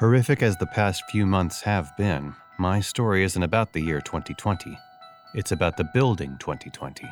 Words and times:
Horrific 0.00 0.42
as 0.42 0.56
the 0.56 0.64
past 0.64 1.04
few 1.10 1.26
months 1.26 1.60
have 1.60 1.94
been, 1.98 2.34
my 2.58 2.80
story 2.80 3.22
isn't 3.22 3.42
about 3.42 3.74
the 3.74 3.82
year 3.82 4.00
2020. 4.00 4.78
It's 5.34 5.52
about 5.52 5.76
the 5.76 5.90
building 5.92 6.38
2020, 6.38 7.06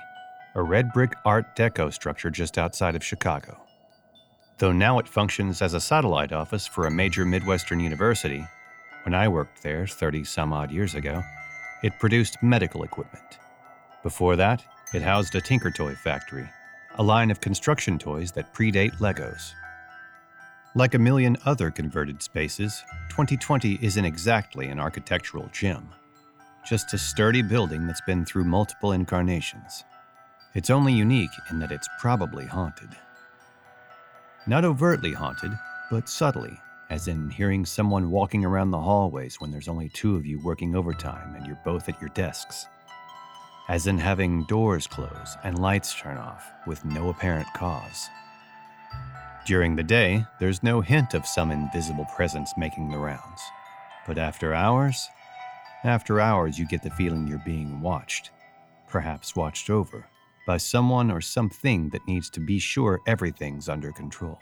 a 0.54 0.62
red 0.62 0.90
brick 0.95 1.12
Art 1.27 1.54
Deco 1.54 1.93
structure 1.93 2.30
just 2.30 2.56
outside 2.56 2.96
of 2.96 3.04
Chicago. 3.04 3.61
Though 4.56 4.72
now 4.72 4.98
it 4.98 5.06
functions 5.06 5.61
as 5.61 5.74
a 5.74 5.82
satellite 5.82 6.32
office 6.32 6.66
for 6.66 6.87
a 6.87 6.90
major 6.90 7.27
Midwestern 7.27 7.79
university, 7.79 8.43
when 9.03 9.15
I 9.15 9.29
worked 9.29 9.63
there 9.63 9.87
30 9.87 10.25
some 10.25 10.55
odd 10.55 10.71
years 10.71 10.95
ago, 10.95 11.23
it 11.83 11.99
produced 11.99 12.43
medical 12.43 12.85
equipment. 12.85 13.37
Before 14.03 14.35
that, 14.37 14.65
it 14.95 15.03
housed 15.03 15.35
a 15.35 15.43
Tinker 15.43 15.71
Toy 15.71 15.95
factory, 15.95 16.48
a 16.95 17.02
line 17.02 17.30
of 17.30 17.43
construction 17.43 17.98
toys 17.98 18.33
that 18.33 18.55
predate 18.55 18.97
Legos. 18.97 19.52
Like 20.74 20.92
a 20.92 20.98
million 20.98 21.38
other 21.46 21.70
converted 21.70 22.23
spaces, 22.23 22.84
2020 23.09 23.78
isn't 23.80 24.05
exactly 24.05 24.66
an 24.66 24.78
architectural 24.78 25.48
gem, 25.50 25.88
just 26.68 26.92
a 26.92 26.98
sturdy 26.98 27.40
building 27.40 27.86
that's 27.86 28.02
been 28.02 28.26
through 28.26 28.45
multiple 28.45 28.92
incarnations. 28.92 29.84
It's 30.54 30.68
only 30.68 30.92
unique 30.92 31.30
in 31.50 31.59
that 31.60 31.73
it's 31.73 31.88
probably 31.98 32.45
haunted. 32.45 32.90
Not 34.46 34.66
overtly 34.66 35.14
haunted, 35.14 35.52
but 35.90 36.06
subtly, 36.06 36.60
as 36.90 37.09
in 37.09 37.30
hearing 37.30 37.64
someone 37.64 38.10
walking 38.10 38.45
around 38.45 38.70
the 38.70 38.80
hallways 38.80 39.40
when 39.40 39.50
there's 39.50 39.68
only 39.68 39.88
two 39.88 40.16
of 40.16 40.26
you 40.26 40.38
working 40.40 40.76
overtime 40.76 41.34
and 41.34 41.46
you're 41.46 41.59
both 41.64 41.88
at 41.88 41.98
your 41.98 42.10
desks. 42.10 42.66
As 43.70 43.87
in 43.87 43.96
having 43.96 44.45
doors 44.45 44.87
close 44.87 45.37
and 45.45 45.59
lights 45.59 45.95
turn 45.95 46.18
off 46.18 46.50
with 46.66 46.84
no 46.84 47.09
apparent 47.09 47.48
cause. 47.54 48.09
During 49.48 49.77
the 49.77 49.83
day, 49.83 50.27
there's 50.38 50.62
no 50.62 50.83
hint 50.83 51.15
of 51.15 51.25
some 51.25 51.51
invisible 51.51 52.05
presence 52.15 52.52
making 52.59 52.91
the 52.91 52.98
rounds. 52.98 53.41
But 54.07 54.19
after 54.19 54.52
hours, 54.52 55.09
after 55.84 56.21
hours, 56.21 56.59
you 56.59 56.66
get 56.66 56.82
the 56.82 56.90
feeling 56.90 57.27
you're 57.27 57.43
being 57.46 57.80
watched, 57.80 58.30
perhaps 58.88 59.35
watched 59.35 59.71
over, 59.71 60.07
by 60.46 60.59
someone 60.59 61.10
or 61.10 61.23
something 61.23 61.88
that 61.88 62.07
needs 62.07 62.29
to 62.29 62.40
be 62.40 62.59
sure 62.59 63.01
everything's 63.07 63.71
under 63.71 63.90
control. 63.90 64.39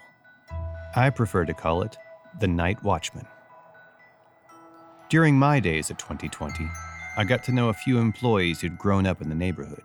I 0.93 1.09
prefer 1.11 1.45
to 1.45 1.53
call 1.53 1.83
it 1.83 1.95
the 2.41 2.49
Night 2.49 2.83
Watchman. 2.83 3.27
During 5.07 5.39
my 5.39 5.61
days 5.61 5.89
at 5.89 5.99
2020, 5.99 6.69
I 7.15 7.23
got 7.23 7.45
to 7.45 7.53
know 7.53 7.69
a 7.69 7.73
few 7.73 7.97
employees 7.99 8.59
who'd 8.59 8.77
grown 8.77 9.05
up 9.05 9.21
in 9.21 9.29
the 9.29 9.35
neighborhood. 9.35 9.83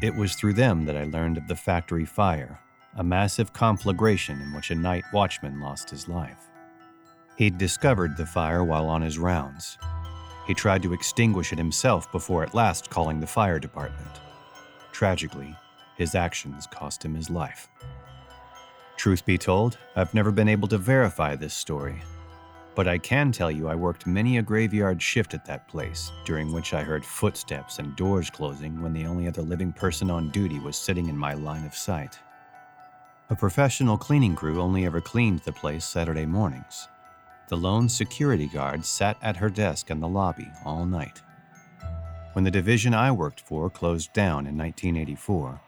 It 0.00 0.14
was 0.14 0.36
through 0.36 0.52
them 0.52 0.84
that 0.84 0.96
I 0.96 1.06
learned 1.06 1.38
of 1.38 1.48
the 1.48 1.56
factory 1.56 2.04
fire 2.04 2.60
a 2.98 3.04
massive 3.04 3.52
conflagration 3.52 4.40
in 4.40 4.52
which 4.52 4.72
a 4.72 4.74
night 4.74 5.04
watchman 5.12 5.60
lost 5.60 5.88
his 5.88 6.08
life. 6.08 6.50
He'd 7.36 7.56
discovered 7.56 8.16
the 8.16 8.26
fire 8.26 8.64
while 8.64 8.88
on 8.88 9.02
his 9.02 9.18
rounds. 9.18 9.78
He 10.48 10.54
tried 10.54 10.82
to 10.82 10.92
extinguish 10.92 11.52
it 11.52 11.58
himself 11.58 12.10
before 12.10 12.42
at 12.42 12.54
last 12.54 12.90
calling 12.90 13.20
the 13.20 13.26
fire 13.26 13.60
department. 13.60 14.20
Tragically, 14.90 15.54
his 15.96 16.16
actions 16.16 16.66
cost 16.66 17.04
him 17.04 17.14
his 17.14 17.30
life. 17.30 17.68
Truth 18.96 19.24
be 19.24 19.38
told, 19.38 19.78
I've 19.94 20.12
never 20.12 20.32
been 20.32 20.48
able 20.48 20.66
to 20.66 20.78
verify 20.78 21.36
this 21.36 21.54
story, 21.54 22.02
but 22.74 22.88
I 22.88 22.98
can 22.98 23.30
tell 23.30 23.50
you 23.50 23.68
I 23.68 23.76
worked 23.76 24.08
many 24.08 24.38
a 24.38 24.42
graveyard 24.42 25.00
shift 25.00 25.34
at 25.34 25.44
that 25.46 25.68
place, 25.68 26.10
during 26.24 26.52
which 26.52 26.74
I 26.74 26.82
heard 26.82 27.04
footsteps 27.04 27.78
and 27.78 27.94
doors 27.94 28.28
closing 28.28 28.82
when 28.82 28.92
the 28.92 29.06
only 29.06 29.28
other 29.28 29.42
living 29.42 29.72
person 29.72 30.10
on 30.10 30.30
duty 30.30 30.58
was 30.58 30.76
sitting 30.76 31.08
in 31.08 31.16
my 31.16 31.34
line 31.34 31.64
of 31.64 31.76
sight. 31.76 32.18
A 33.30 33.36
professional 33.36 33.98
cleaning 33.98 34.34
crew 34.34 34.58
only 34.58 34.86
ever 34.86 35.02
cleaned 35.02 35.40
the 35.40 35.52
place 35.52 35.84
Saturday 35.84 36.24
mornings. 36.24 36.88
The 37.48 37.58
lone 37.58 37.86
security 37.90 38.46
guard 38.46 38.86
sat 38.86 39.18
at 39.20 39.36
her 39.36 39.50
desk 39.50 39.90
in 39.90 40.00
the 40.00 40.08
lobby 40.08 40.48
all 40.64 40.86
night. 40.86 41.20
When 42.32 42.44
the 42.44 42.50
division 42.50 42.94
I 42.94 43.12
worked 43.12 43.42
for 43.42 43.68
closed 43.68 44.14
down 44.14 44.46
in 44.46 44.56
1984, 44.56 45.60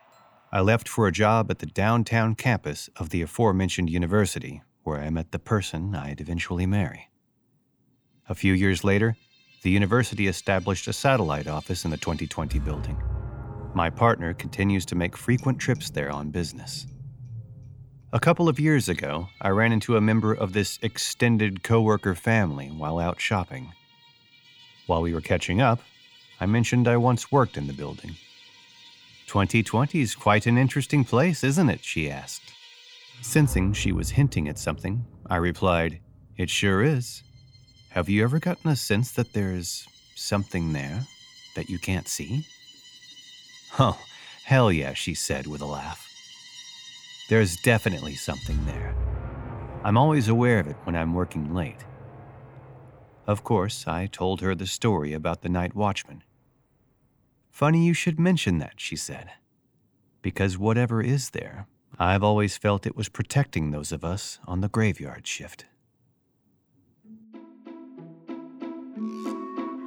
I 0.50 0.60
left 0.60 0.88
for 0.88 1.06
a 1.06 1.12
job 1.12 1.50
at 1.50 1.58
the 1.58 1.66
downtown 1.66 2.34
campus 2.34 2.88
of 2.96 3.10
the 3.10 3.20
aforementioned 3.20 3.90
university, 3.90 4.62
where 4.84 5.02
I 5.02 5.10
met 5.10 5.30
the 5.30 5.38
person 5.38 5.94
I'd 5.94 6.22
eventually 6.22 6.64
marry. 6.64 7.10
A 8.30 8.34
few 8.34 8.54
years 8.54 8.84
later, 8.84 9.16
the 9.62 9.70
university 9.70 10.28
established 10.28 10.88
a 10.88 10.94
satellite 10.94 11.46
office 11.46 11.84
in 11.84 11.90
the 11.90 11.98
2020 11.98 12.58
building. 12.60 12.96
My 13.74 13.90
partner 13.90 14.32
continues 14.32 14.86
to 14.86 14.94
make 14.94 15.14
frequent 15.14 15.58
trips 15.58 15.90
there 15.90 16.10
on 16.10 16.30
business. 16.30 16.86
A 18.12 18.18
couple 18.18 18.48
of 18.48 18.58
years 18.58 18.88
ago, 18.88 19.28
I 19.40 19.50
ran 19.50 19.70
into 19.70 19.96
a 19.96 20.00
member 20.00 20.32
of 20.32 20.52
this 20.52 20.80
extended 20.82 21.62
coworker 21.62 22.16
family 22.16 22.66
while 22.66 22.98
out 22.98 23.20
shopping. 23.20 23.72
While 24.88 25.02
we 25.02 25.14
were 25.14 25.20
catching 25.20 25.60
up, 25.60 25.78
I 26.40 26.46
mentioned 26.46 26.88
I 26.88 26.96
once 26.96 27.30
worked 27.30 27.56
in 27.56 27.68
the 27.68 27.72
building. 27.72 28.16
2020 29.28 30.00
is 30.00 30.16
quite 30.16 30.48
an 30.48 30.58
interesting 30.58 31.04
place, 31.04 31.44
isn't 31.44 31.70
it? 31.70 31.84
she 31.84 32.10
asked. 32.10 32.52
Sensing 33.22 33.72
she 33.72 33.92
was 33.92 34.10
hinting 34.10 34.48
at 34.48 34.58
something, 34.58 35.04
I 35.26 35.36
replied, 35.36 36.00
It 36.36 36.50
sure 36.50 36.82
is. 36.82 37.22
Have 37.90 38.08
you 38.08 38.24
ever 38.24 38.40
gotten 38.40 38.72
a 38.72 38.76
sense 38.76 39.12
that 39.12 39.34
there's 39.34 39.86
something 40.16 40.72
there 40.72 41.06
that 41.54 41.70
you 41.70 41.78
can't 41.78 42.08
see? 42.08 42.44
Oh, 43.78 44.00
hell 44.44 44.72
yeah, 44.72 44.94
she 44.94 45.14
said 45.14 45.46
with 45.46 45.60
a 45.60 45.66
laugh. 45.66 46.09
There's 47.30 47.54
definitely 47.58 48.16
something 48.16 48.66
there. 48.66 48.92
I'm 49.84 49.96
always 49.96 50.26
aware 50.26 50.58
of 50.58 50.66
it 50.66 50.74
when 50.82 50.96
I'm 50.96 51.14
working 51.14 51.54
late. 51.54 51.84
Of 53.24 53.44
course, 53.44 53.86
I 53.86 54.06
told 54.06 54.40
her 54.40 54.52
the 54.56 54.66
story 54.66 55.12
about 55.12 55.42
the 55.42 55.48
night 55.48 55.76
watchman. 55.76 56.24
Funny 57.48 57.86
you 57.86 57.94
should 57.94 58.18
mention 58.18 58.58
that, 58.58 58.80
she 58.80 58.96
said. 58.96 59.30
Because 60.22 60.58
whatever 60.58 61.00
is 61.00 61.30
there, 61.30 61.68
I've 62.00 62.24
always 62.24 62.56
felt 62.56 62.84
it 62.84 62.96
was 62.96 63.08
protecting 63.08 63.70
those 63.70 63.92
of 63.92 64.04
us 64.04 64.40
on 64.48 64.60
the 64.60 64.68
graveyard 64.68 65.24
shift. 65.24 65.66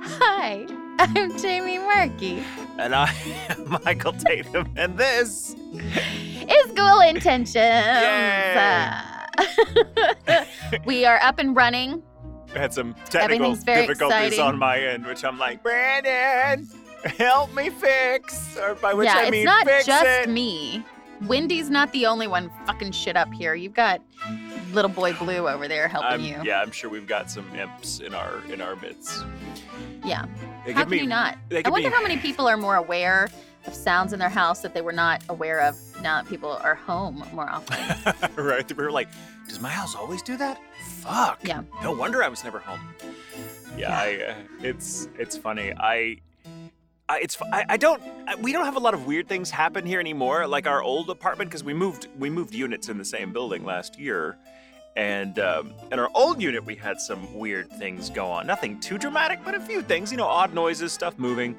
Hi, 0.02 0.66
I'm 0.98 1.38
Jamie 1.38 1.80
Marchi. 1.80 2.42
And 2.80 2.96
I 2.96 3.14
am 3.50 3.82
Michael 3.84 4.14
Tatum, 4.14 4.72
and 4.78 4.98
this 4.98 5.58
is 6.74 6.78
Ghoul 6.80 7.02
Intentions. 7.02 7.56
Uh, 8.56 10.46
we 10.86 11.06
are 11.06 11.20
up 11.22 11.40
and 11.40 11.56
running. 11.56 12.02
I 12.56 12.60
had 12.60 12.74
some 12.74 12.96
technical 13.10 13.56
difficulties 13.56 13.98
exciting. 14.28 14.40
on 14.40 14.60
my 14.60 14.80
end, 14.80 15.06
which 15.06 15.24
I'm 15.24 15.40
like, 15.40 15.64
Brandon, 15.64 16.68
help 17.18 17.54
me 17.54 17.70
fix. 17.70 18.58
Or 18.58 18.76
by 18.76 18.94
which 18.94 19.08
yeah, 19.08 19.18
I 19.18 19.30
it's 19.34 19.46
not 19.46 19.66
fix 19.66 19.86
just 19.86 20.06
it. 20.06 20.30
me. 20.30 20.84
Wendy's 21.24 21.70
not 21.70 21.92
the 21.94 22.06
only 22.06 22.28
one 22.28 22.52
fucking 22.66 22.92
shit 22.92 23.16
up 23.16 23.34
here. 23.34 23.56
You've 23.56 23.74
got 23.74 24.02
little 24.74 24.92
boy 24.92 25.14
Blue 25.14 25.48
over 25.48 25.68
there 25.68 25.88
helping 25.88 26.10
I'm- 26.10 26.22
you. 26.22 26.40
Yeah, 26.44 26.62
I'm 26.62 26.72
sure 26.72 26.90
we've 26.90 27.08
got 27.08 27.32
some 27.32 27.48
imps 27.56 28.00
in 28.02 28.14
our 28.14 28.42
in 28.52 28.62
our 28.62 28.76
midst. 28.76 29.24
Yeah. 30.06 30.26
They 30.66 30.74
How 30.74 30.82
can 30.82 30.92
me, 30.92 31.00
you 31.00 31.08
not? 31.08 31.38
I 31.66 31.70
wonder 31.70 31.90
me- 31.90 31.96
how 31.96 32.02
many 32.04 32.18
people 32.18 32.48
are 32.48 32.58
more 32.58 32.76
aware 32.76 33.30
of 33.66 33.74
sounds 33.74 34.14
in 34.14 34.20
their 34.20 34.30
house 34.30 34.62
that 34.62 34.74
they 34.74 34.82
were 34.82 34.92
not 34.92 35.24
aware 35.30 35.62
of 35.62 35.78
now 36.02 36.22
that 36.22 36.30
people 36.30 36.52
are 36.52 36.76
home 36.76 37.24
more 37.34 37.50
often. 37.50 37.78
right? 38.36 38.70
We 38.76 38.84
were 38.84 38.92
like, 38.92 39.10
does 39.48 39.60
my 39.60 39.70
house 39.70 39.96
always 39.96 40.22
do 40.22 40.38
that? 40.38 40.60
Fuck. 41.00 41.40
Yeah. 41.44 41.64
No 41.82 41.92
wonder 41.92 42.24
I 42.24 42.28
was 42.28 42.44
never 42.44 42.60
home. 42.60 42.80
Yeah, 43.78 43.98
I, 43.98 44.24
uh, 44.24 44.36
it's 44.62 45.08
it's 45.18 45.38
funny. 45.38 45.74
I. 45.78 46.18
I, 47.10 47.20
it's 47.20 47.38
I, 47.52 47.66
I 47.68 47.76
don't 47.76 48.02
I, 48.28 48.36
we 48.36 48.54
don't 48.54 48.64
have 48.64 48.78
a 48.78 48.80
lot 48.80 48.94
of 48.94 49.06
weird 49.06 49.28
things 49.28 49.52
happen 49.52 49.86
here 49.86 50.00
anymore 50.00 50.48
like 50.48 50.68
our 50.68 50.82
old 50.82 51.10
apartment 51.10 51.50
because 51.50 51.62
we 51.62 51.74
moved 51.74 52.08
we 52.18 52.30
moved 52.30 52.56
units 52.56 52.88
in 52.88 52.98
the 52.98 53.04
same 53.04 53.34
building 53.34 53.66
last 53.66 54.00
year 54.00 54.38
and 54.96 55.38
um, 55.38 55.74
in 55.92 56.00
our 56.00 56.10
old 56.16 56.42
unit 56.42 56.64
we 56.64 56.76
had 56.76 57.02
some 57.02 57.38
weird 57.38 57.70
things 57.72 58.10
go 58.10 58.28
on 58.28 58.48
nothing 58.48 58.80
too 58.80 58.98
dramatic 58.98 59.40
but 59.44 59.54
a 59.54 59.60
few 59.60 59.82
things 59.82 60.14
you 60.14 60.18
know 60.18 60.26
odd 60.26 60.54
noises 60.54 60.94
stuff 60.94 61.20
moving 61.20 61.58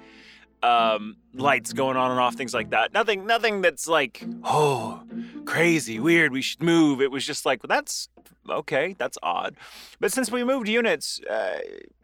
um, 0.65 1.17
lights 1.35 1.73
going 1.73 1.97
on 1.97 2.11
and 2.11 2.19
off 2.21 2.35
things 2.35 2.55
like 2.55 2.71
that. 2.71 2.93
Nothing 2.93 3.27
nothing 3.27 3.61
that's 3.63 3.87
like 3.87 4.25
oh 4.45 5.03
crazy 5.45 6.01
weird 6.01 6.33
we 6.33 6.43
should 6.43 6.63
move. 6.63 7.01
It 7.01 7.11
was 7.11 7.27
just 7.27 7.45
like 7.45 7.63
well, 7.63 7.69
that's 7.77 8.09
okay 8.49 8.95
that's 8.99 9.19
odd. 9.23 9.57
But 10.01 10.13
since 10.13 10.31
we 10.31 10.43
moved 10.45 10.69
units 10.69 11.21
uh, 11.31 11.59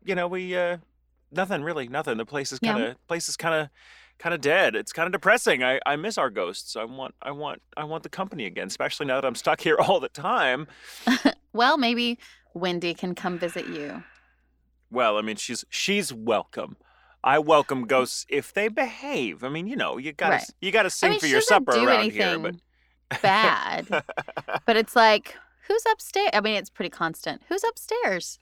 you 0.05 0.15
know 0.15 0.29
we 0.29 0.57
uh, 0.57 0.77
nothing 1.33 1.63
really 1.63 1.89
nothing. 1.89 2.19
The 2.19 2.27
place 2.27 2.53
is 2.53 2.59
kind 2.59 2.83
of 2.83 3.07
place 3.09 3.29
is 3.29 3.37
kind 3.37 3.55
of 3.55 3.69
kind 4.19 4.35
of 4.35 4.41
dead. 4.43 4.77
It's 4.77 4.93
kind 4.93 5.07
of 5.07 5.13
depressing. 5.13 5.65
I, 5.65 5.81
I 5.87 5.97
miss 5.97 6.19
our 6.19 6.29
ghosts. 6.31 6.77
I 6.77 6.85
want 6.85 7.15
i 7.23 7.31
want 7.31 7.63
i 7.77 7.85
want 7.85 8.03
the 8.03 8.11
company 8.11 8.45
again 8.47 8.67
especially 8.67 9.07
now 9.07 9.19
that 9.21 9.27
i'm 9.27 9.35
stuck 9.35 9.61
here 9.63 9.77
all 9.81 10.01
the 10.01 10.09
time. 10.11 10.67
Well, 11.53 11.79
maybe 11.79 12.17
Wendy 12.55 12.95
can 12.95 13.15
come 13.17 13.37
visit 13.37 13.67
you. 13.67 14.05
well 14.91 15.19
i 15.19 15.23
mean 15.23 15.35
she's 15.37 15.65
she's 15.69 16.13
welcome 16.13 16.77
i 17.23 17.39
welcome 17.39 17.87
ghosts 17.87 18.27
if 18.29 18.53
they 18.53 18.69
behave 18.69 19.45
i 19.45 19.49
mean 19.49 19.67
you 19.67 19.77
know 19.77 19.97
you 19.99 20.13
gotta 20.13 20.37
Right. 20.37 20.51
you 20.61 20.73
gotta 20.73 20.91
sing 20.91 21.11
mean, 21.11 21.21
for 21.21 21.27
your 21.27 21.41
supper 21.41 21.73
do 21.73 21.87
around 21.87 22.11
here 22.11 22.23
anything 22.29 22.61
Bad. 23.23 23.87
but 23.89 24.05
but 24.67 24.77
it's 24.77 24.95
like, 24.95 25.35
who's 25.67 25.83
upstairs? 25.91 26.31
I 26.33 26.41
mean, 26.41 26.55
it's 26.55 26.71
pretty 26.71 26.91
constant. 26.91 27.43
Who's 27.49 27.65
upstairs? 27.65 28.39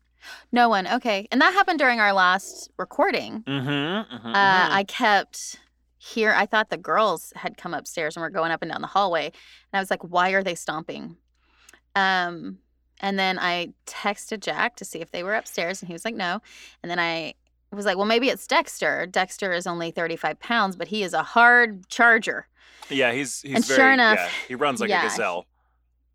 No 0.52 0.68
one. 0.68 0.86
Okay. 0.86 1.26
And 1.32 1.40
that 1.40 1.54
happened 1.54 1.78
during 1.78 2.00
our 2.00 2.12
last 2.12 2.70
recording. 2.76 3.44
Mm-hmm. 3.46 4.14
mm-hmm, 4.14 4.28
Uh, 4.28 4.68
I 4.70 4.84
kept 4.86 5.56
here. 5.96 6.32
I 6.32 6.44
thought 6.44 6.70
the 6.70 6.76
girls 6.76 7.32
had 7.36 7.56
come 7.56 7.72
upstairs 7.72 8.16
and 8.16 8.22
were 8.22 8.30
going 8.30 8.50
up 8.52 8.60
and 8.62 8.70
down 8.70 8.82
the 8.82 8.88
hallway, 8.88 9.26
and 9.26 9.32
I 9.72 9.80
was 9.80 9.90
like, 9.90 10.02
"Why 10.04 10.30
are 10.30 10.42
they 10.42 10.54
stomping?" 10.54 11.16
Um, 11.96 12.58
and 13.00 13.18
then 13.18 13.38
I 13.38 13.72
texted 13.86 14.40
Jack 14.40 14.76
to 14.76 14.84
see 14.84 15.00
if 15.00 15.10
they 15.10 15.22
were 15.22 15.34
upstairs, 15.34 15.80
and 15.80 15.86
he 15.86 15.92
was 15.94 16.04
like, 16.04 16.14
"No." 16.14 16.40
And 16.82 16.90
then 16.90 16.98
I 16.98 17.34
was 17.76 17.86
like, 17.86 17.96
"Well, 17.96 18.06
maybe 18.06 18.28
it's 18.28 18.46
Dexter. 18.46 19.06
Dexter 19.06 19.52
is 19.52 19.66
only 19.66 19.90
thirty-five 19.90 20.40
pounds, 20.40 20.76
but 20.76 20.88
he 20.88 21.02
is 21.02 21.12
a 21.12 21.22
hard 21.22 21.88
charger." 21.88 22.46
yeah, 22.90 23.12
he's 23.12 23.42
he's 23.42 23.54
and 23.54 23.64
very. 23.64 23.78
sure 23.78 23.92
enough, 23.92 24.18
yeah, 24.18 24.30
he 24.48 24.54
runs 24.54 24.80
like 24.80 24.90
yeah, 24.90 25.00
a 25.00 25.08
gazelle. 25.08 25.46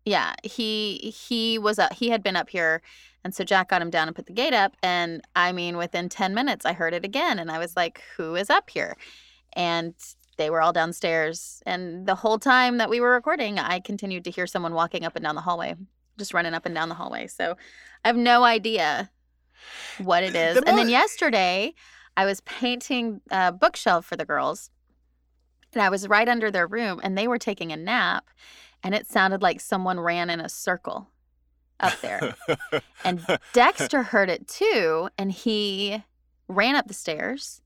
Yeah, 0.04 0.34
he 0.42 1.14
he 1.16 1.58
was 1.58 1.78
up. 1.78 1.92
He 1.92 2.10
had 2.10 2.22
been 2.22 2.36
up 2.36 2.50
here, 2.50 2.82
and 3.22 3.34
so 3.34 3.44
Jack 3.44 3.68
got 3.68 3.82
him 3.82 3.90
down 3.90 4.08
and 4.08 4.16
put 4.16 4.26
the 4.26 4.32
gate 4.32 4.54
up. 4.54 4.76
And 4.82 5.22
I 5.34 5.52
mean, 5.52 5.76
within 5.76 6.08
ten 6.08 6.34
minutes, 6.34 6.66
I 6.66 6.72
heard 6.72 6.94
it 6.94 7.04
again, 7.04 7.38
and 7.38 7.50
I 7.50 7.58
was 7.58 7.76
like, 7.76 8.02
"Who 8.16 8.34
is 8.34 8.50
up 8.50 8.70
here?" 8.70 8.96
And 9.54 9.94
they 10.36 10.50
were 10.50 10.60
all 10.60 10.72
downstairs. 10.72 11.62
And 11.64 12.06
the 12.06 12.16
whole 12.16 12.38
time 12.38 12.78
that 12.78 12.90
we 12.90 13.00
were 13.00 13.12
recording, 13.12 13.58
I 13.58 13.80
continued 13.80 14.24
to 14.24 14.30
hear 14.30 14.46
someone 14.46 14.74
walking 14.74 15.04
up 15.04 15.14
and 15.14 15.24
down 15.24 15.36
the 15.36 15.40
hallway, 15.40 15.76
just 16.18 16.34
running 16.34 16.54
up 16.54 16.66
and 16.66 16.74
down 16.74 16.88
the 16.88 16.96
hallway. 16.96 17.28
So 17.28 17.56
I 18.04 18.08
have 18.08 18.16
no 18.16 18.42
idea 18.44 19.10
what 19.98 20.22
it 20.22 20.34
is. 20.34 20.56
The 20.56 20.68
and 20.68 20.78
then 20.78 20.88
yesterday, 20.88 21.74
I 22.16 22.24
was 22.24 22.40
painting 22.42 23.20
a 23.30 23.52
bookshelf 23.52 24.04
for 24.06 24.16
the 24.16 24.24
girls, 24.24 24.70
and 25.72 25.82
I 25.82 25.88
was 25.88 26.08
right 26.08 26.28
under 26.28 26.50
their 26.50 26.66
room, 26.66 27.00
and 27.02 27.16
they 27.16 27.28
were 27.28 27.38
taking 27.38 27.72
a 27.72 27.76
nap, 27.76 28.30
and 28.82 28.94
it 28.94 29.06
sounded 29.06 29.42
like 29.42 29.60
someone 29.60 29.98
ran 29.98 30.30
in 30.30 30.40
a 30.40 30.48
circle 30.48 31.08
up 31.80 32.00
there. 32.00 32.34
And 33.04 33.24
Dexter 33.52 34.02
heard 34.02 34.30
it 34.30 34.48
too, 34.48 35.08
and 35.18 35.32
he 35.32 36.02
ran 36.48 36.76
up 36.76 36.88
the 36.88 36.94
stairs 36.94 37.60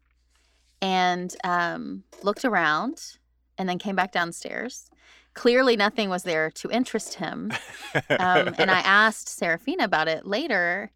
and 0.80 1.34
um, 1.44 2.04
looked 2.22 2.44
around 2.44 3.18
and 3.56 3.68
then 3.68 3.78
came 3.78 3.96
back 3.96 4.12
downstairs. 4.12 4.90
Clearly, 5.34 5.76
nothing 5.76 6.08
was 6.08 6.22
there 6.22 6.50
to 6.52 6.70
interest 6.70 7.14
him. 7.14 7.52
Um, 7.94 8.54
and 8.58 8.70
I 8.70 8.80
asked 8.84 9.28
Serafina 9.28 9.84
about 9.84 10.08
it 10.08 10.26
later, 10.26 10.90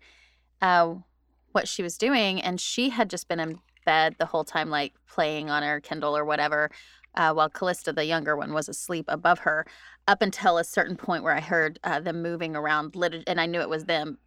uh, 0.63 0.95
what 1.53 1.69
she 1.69 1.83
was 1.83 1.99
doing, 1.99 2.41
and 2.41 2.59
she 2.61 2.89
had 2.89 3.11
just 3.11 3.29
been 3.29 3.41
in 3.41 3.59
bed 3.85 4.17
the 4.19 4.27
whole 4.27 4.45
time, 4.45 4.71
like 4.71 4.95
playing 5.07 5.51
on 5.51 5.63
her 5.63 5.81
Kindle 5.81 6.17
or 6.17 6.25
whatever, 6.25 6.71
uh, 7.15 7.33
while 7.35 7.51
Callista, 7.51 7.93
the 7.93 8.07
younger 8.07 8.37
one, 8.37 8.53
was 8.53 8.69
asleep 8.69 9.05
above 9.09 9.41
her, 9.41 9.67
up 10.09 10.23
until 10.23 10.59
a 10.59 10.65
certain 10.65 10.97
point 10.97 11.23
where 11.23 11.35
I 11.35 11.41
heard 11.41 11.79
uh, 11.85 12.01
them 12.01 12.23
moving 12.23 12.57
around, 12.57 12.97
lit- 12.97 13.25
and 13.27 13.41
I 13.41 13.47
knew 13.47 13.61
it 13.61 13.69
was 13.69 13.85
them. 13.85 14.19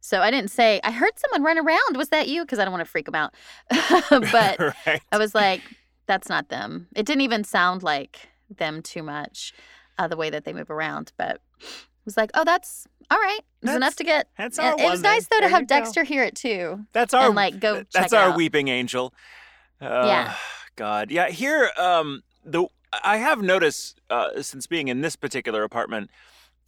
So 0.00 0.20
I 0.20 0.32
didn't 0.32 0.50
say, 0.50 0.80
I 0.82 0.90
heard 0.90 1.12
someone 1.16 1.44
run 1.44 1.58
around. 1.64 1.96
Was 1.96 2.08
that 2.08 2.26
you? 2.26 2.42
Because 2.42 2.58
I 2.58 2.64
don't 2.64 2.72
want 2.72 2.84
to 2.84 2.90
freak 2.90 3.06
them 3.06 3.14
out. 3.14 3.34
but 4.10 4.58
right. 4.58 5.00
I 5.12 5.18
was 5.18 5.34
like, 5.34 5.62
that's 6.06 6.28
not 6.28 6.48
them. 6.48 6.88
It 6.96 7.06
didn't 7.06 7.20
even 7.20 7.44
sound 7.44 7.84
like 7.84 8.28
them 8.50 8.82
too 8.82 9.04
much, 9.04 9.54
uh, 9.98 10.08
the 10.08 10.16
way 10.16 10.28
that 10.30 10.44
they 10.44 10.52
move 10.52 10.70
around. 10.70 11.12
But 11.16 11.40
I 11.62 12.04
was 12.04 12.16
like, 12.16 12.30
oh, 12.34 12.44
that's 12.44 12.88
all 13.10 13.18
right. 13.18 13.38
It 13.38 13.44
was 13.66 13.68
That's- 13.68 13.76
enough 13.76 13.96
to 13.96 14.04
get. 14.04 14.28
That's 14.36 14.58
our 14.58 14.72
it 14.78 14.84
was 14.90 15.02
nice 15.02 15.26
though 15.28 15.40
to 15.40 15.48
have 15.48 15.60
you 15.62 15.66
go. 15.66 15.76
Dexter 15.76 16.04
hear 16.04 16.22
it 16.24 16.34
too, 16.34 16.84
That's 16.92 17.14
our 17.14 17.26
and 17.26 17.34
like 17.34 17.60
go 17.60 17.84
That's 17.92 18.12
it 18.12 18.16
our 18.16 18.36
weeping 18.36 18.68
angel. 18.68 19.12
Uh, 19.80 20.04
Yeah. 20.06 20.34
God. 20.76 21.10
Yeah. 21.10 21.28
Here, 21.28 21.70
um, 21.78 22.22
the 22.44 22.66
I 23.04 23.16
have 23.18 23.40
noticed 23.42 24.00
uh, 24.10 24.42
since 24.42 24.66
being 24.66 24.88
in 24.88 25.00
this 25.00 25.16
particular 25.16 25.64
apartment, 25.64 26.10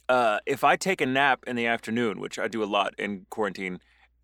uh, 0.09 0.39
if 0.45 0.63
I 0.63 0.75
take 0.75 1.01
a 1.01 1.05
nap 1.05 1.43
in 1.47 1.55
the 1.55 1.65
afternoon, 1.67 2.19
which 2.19 2.37
I 2.39 2.47
do 2.47 2.63
a 2.63 2.65
lot 2.65 2.93
in 2.97 3.25
quarantine, 3.29 3.79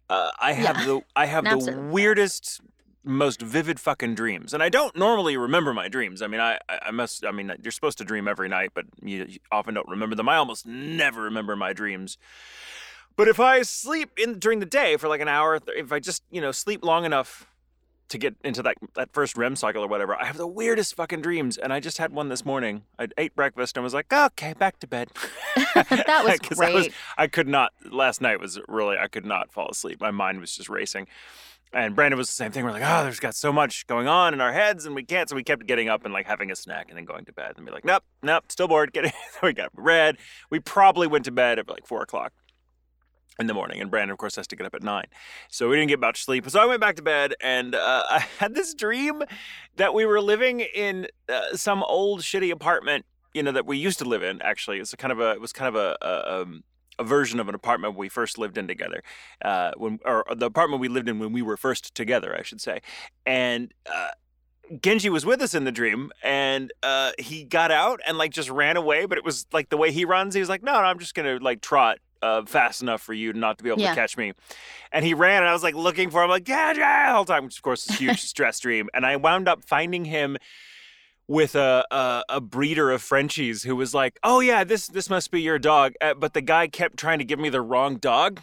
uh, 0.09 0.31
I 0.39 0.53
have 0.53 0.77
Yeah. 0.77 0.85
the 0.85 1.01
I 1.15 1.25
have 1.27 1.43
Naps 1.43 1.65
the 1.65 1.77
weirdest, 1.77 2.61
most 3.03 3.42
vivid 3.42 3.80
fucking 3.80 4.15
dreams, 4.15 4.53
and 4.53 4.62
I 4.62 4.69
don't 4.69 4.95
normally 4.95 5.36
remember 5.38 5.74
my 5.74 5.88
dreams. 5.88 6.21
I 6.21 6.27
mean, 6.27 6.39
I 6.42 6.59
I 6.69 6.92
must. 6.92 7.25
I 7.25 7.31
mean, 7.31 7.51
you're 7.63 7.71
supposed 7.71 7.98
to 8.00 8.03
dream 8.06 8.27
every 8.27 8.48
night, 8.50 8.71
but 8.74 8.86
you, 9.01 9.25
you 9.27 9.39
often 9.51 9.74
don't 9.74 9.88
remember 9.88 10.15
them. 10.15 10.30
I 10.30 10.36
almost 10.38 10.65
never 10.65 11.21
remember 11.24 11.56
my 11.56 11.74
dreams. 11.74 12.18
But 13.15 13.27
if 13.27 13.39
I 13.39 13.62
sleep 13.63 14.12
in 14.18 14.39
during 14.39 14.59
the 14.59 14.65
day 14.65 14.98
for 14.98 15.07
like 15.07 15.21
an 15.21 15.27
hour, 15.27 15.59
if 15.68 15.92
I 15.92 16.00
just 16.00 16.24
you 16.31 16.42
know 16.42 16.51
sleep 16.51 16.83
long 16.83 17.03
enough 17.06 17.48
to 18.09 18.18
get 18.18 18.36
into 18.44 18.62
that 18.63 18.75
that 18.95 19.12
first 19.13 19.38
REM 19.38 19.56
cycle 19.56 19.83
or 19.83 19.88
whatever, 19.88 20.15
I 20.15 20.25
have 20.25 20.38
the 20.38 20.47
weirdest 20.47 20.95
fucking 20.95 21.21
dreams. 21.21 21.57
And 21.57 21.74
I 21.74 21.80
just 21.80 21.97
had 21.97 22.12
one 22.13 22.30
this 22.30 22.45
morning. 22.45 22.83
I 23.00 23.07
ate 23.18 23.36
breakfast 23.36 23.77
and 23.77 23.83
was 23.83 23.94
like, 23.94 24.12
okay, 24.13 24.54
back 24.54 24.80
to 24.80 24.88
bed. 24.88 25.09
That 25.75 26.24
was 26.25 26.39
'Cause 26.44 26.59
I 26.59 26.71
was- 26.74 26.83
great. 26.88 26.94
I 27.18 27.27
could 27.27 27.47
not. 27.47 27.71
Last 27.89 28.21
night 28.21 28.39
was 28.39 28.59
really. 28.68 28.97
I 28.97 29.07
could 29.07 29.25
not 29.25 29.51
fall 29.51 29.69
asleep. 29.69 30.00
My 30.01 30.12
mind 30.12 30.39
was 30.39 30.56
just 30.56 30.69
racing. 30.69 31.07
And 31.73 31.95
Brandon 31.95 32.18
was 32.18 32.27
the 32.27 32.33
same 32.33 32.51
thing. 32.51 32.65
We're 32.65 32.71
like, 32.71 32.83
oh, 32.85 33.03
there's 33.03 33.21
got 33.21 33.33
so 33.33 33.53
much 33.53 33.88
going 33.88 34.07
on 34.07 34.33
in 34.33 34.41
our 34.41 34.51
heads, 34.51 34.85
and 34.85 34.94
we 34.94 35.03
can't. 35.03 35.29
So 35.29 35.35
we 35.38 35.44
kept 35.44 35.65
getting 35.65 35.88
up 35.88 36.03
and 36.03 36.13
like 36.13 36.25
having 36.25 36.51
a 36.51 36.56
snack, 36.56 36.88
and 36.89 36.97
then 36.97 37.06
going 37.06 37.23
to 37.25 37.33
bed, 37.33 37.53
and 37.56 37.65
be 37.65 37.71
like, 37.71 37.85
nope, 37.85 38.03
nope, 38.21 38.45
still 38.50 38.68
bored. 38.68 38.91
Getting. 38.94 39.13
we 39.41 39.53
got 39.53 39.69
read. 39.75 40.18
We 40.50 40.59
probably 40.59 41.07
went 41.07 41.25
to 41.25 41.31
bed 41.31 41.59
at 41.59 41.69
like 41.69 41.88
four 41.88 42.01
o'clock 42.01 42.33
in 43.39 43.47
the 43.47 43.53
morning, 43.53 43.79
and 43.79 43.89
Brandon, 43.89 44.12
of 44.12 44.18
course, 44.18 44.35
has 44.35 44.47
to 44.47 44.56
get 44.56 44.65
up 44.65 44.75
at 44.75 44.83
nine. 44.83 45.06
So 45.50 45.69
we 45.69 45.77
didn't 45.77 45.89
get 45.89 46.00
much 46.00 46.25
sleep. 46.25 46.50
So 46.50 46.59
I 46.59 46.65
went 46.65 46.81
back 46.81 46.97
to 46.97 47.01
bed, 47.01 47.35
and 47.41 47.73
uh, 47.73 48.03
I 48.09 48.25
had 48.39 48.53
this 48.53 48.73
dream 48.73 49.23
that 49.77 49.94
we 49.94 50.06
were 50.06 50.21
living 50.21 50.59
in 50.59 51.07
uh, 51.29 51.56
some 51.56 51.83
old 51.83 52.21
shitty 52.21 52.51
apartment, 52.51 53.06
you 53.33 53.44
know, 53.44 53.53
that 53.53 53.65
we 53.65 53.77
used 53.77 54.00
to 54.00 54.06
live 54.06 54.23
in. 54.23 54.41
Actually, 54.41 54.79
it's 54.79 54.91
a 54.91 54.97
kind 54.97 55.12
of 55.13 55.21
a. 55.21 55.31
It 55.31 55.41
was 55.41 55.53
kind 55.53 55.73
of 55.73 55.75
a. 55.75 55.97
a 56.01 56.41
um, 56.41 56.63
a 57.01 57.03
version 57.03 57.39
of 57.39 57.50
an 57.50 57.56
apartment 57.56 57.95
we 57.98 58.09
first 58.09 58.38
lived 58.38 58.57
in 58.57 58.68
together, 58.68 59.01
uh, 59.44 59.71
when 59.77 60.00
or 60.06 60.24
the 60.36 60.45
apartment 60.45 60.80
we 60.81 60.88
lived 60.88 61.09
in 61.09 61.19
when 61.19 61.31
we 61.33 61.42
were 61.42 61.57
first 61.57 61.94
together, 61.95 62.36
I 62.38 62.44
should 62.44 62.62
say, 62.62 62.81
and 63.25 63.74
uh, 63.86 64.09
Genji 64.81 65.09
was 65.09 65.25
with 65.25 65.42
us 65.42 65.53
in 65.53 65.63
the 65.65 65.71
dream, 65.71 66.12
and 66.24 66.71
uh, 66.83 67.12
he 67.19 67.44
got 67.44 67.71
out 67.71 68.00
and 68.07 68.18
like 68.18 68.31
just 68.31 68.50
ran 68.50 68.77
away. 68.77 69.06
But 69.06 69.18
it 69.18 69.25
was 69.25 69.45
like 69.51 69.69
the 69.69 69.77
way 69.77 69.92
he 69.92 70.06
runs. 70.06 70.33
He 70.33 70.39
was 70.39 70.50
like, 70.50 70.63
"No, 70.63 70.74
no, 70.74 70.80
I'm 70.80 71.00
just 71.00 71.13
gonna 71.13 71.39
like 71.42 71.62
trot 71.62 71.98
uh, 72.21 72.45
fast 72.45 72.81
enough 72.81 73.01
for 73.01 73.13
you 73.13 73.33
not 73.33 73.57
to 73.57 73.63
be 73.63 73.69
able 73.69 73.81
Yeah. 73.81 73.89
to 73.89 73.95
catch 73.95 74.15
me." 74.18 74.33
And 74.94 75.04
he 75.04 75.13
ran, 75.13 75.42
and 75.44 75.50
I 75.50 75.54
was 75.54 75.63
like 75.63 75.75
looking 75.75 76.09
for 76.09 76.24
him, 76.24 76.30
like 76.30 76.45
Genji, 76.45 76.80
the 76.81 77.12
whole 77.13 77.25
time, 77.25 77.45
which 77.45 77.57
of 77.57 77.63
course 77.63 77.83
is 77.86 77.95
a 77.95 77.97
huge 77.97 78.21
stress 78.33 78.59
dream. 78.59 78.88
And 78.94 79.06
I 79.06 79.15
wound 79.18 79.47
up 79.50 79.63
finding 79.63 80.06
him 80.06 80.38
with 81.31 81.56
a, 81.56 81.86
a 81.92 82.24
a 82.28 82.42
breeder 82.42 82.92
of 82.92 83.01
Frenchies 83.01 83.63
who 83.63 83.74
was 83.74 83.94
like, 83.94 84.19
"Oh 84.22 84.42
yeah, 84.42 84.66
this 84.66 84.88
this 84.88 85.10
must 85.10 85.31
be 85.31 85.42
your 85.42 85.57
dog," 85.57 85.94
uh, 86.01 86.13
but 86.13 86.33
the 86.33 86.42
guy 86.42 86.68
kept 86.68 86.98
trying 86.98 87.19
to 87.19 87.25
give 87.25 87.39
me 87.39 87.48
the 87.48 87.62
wrong 87.62 87.95
dog. 87.95 88.42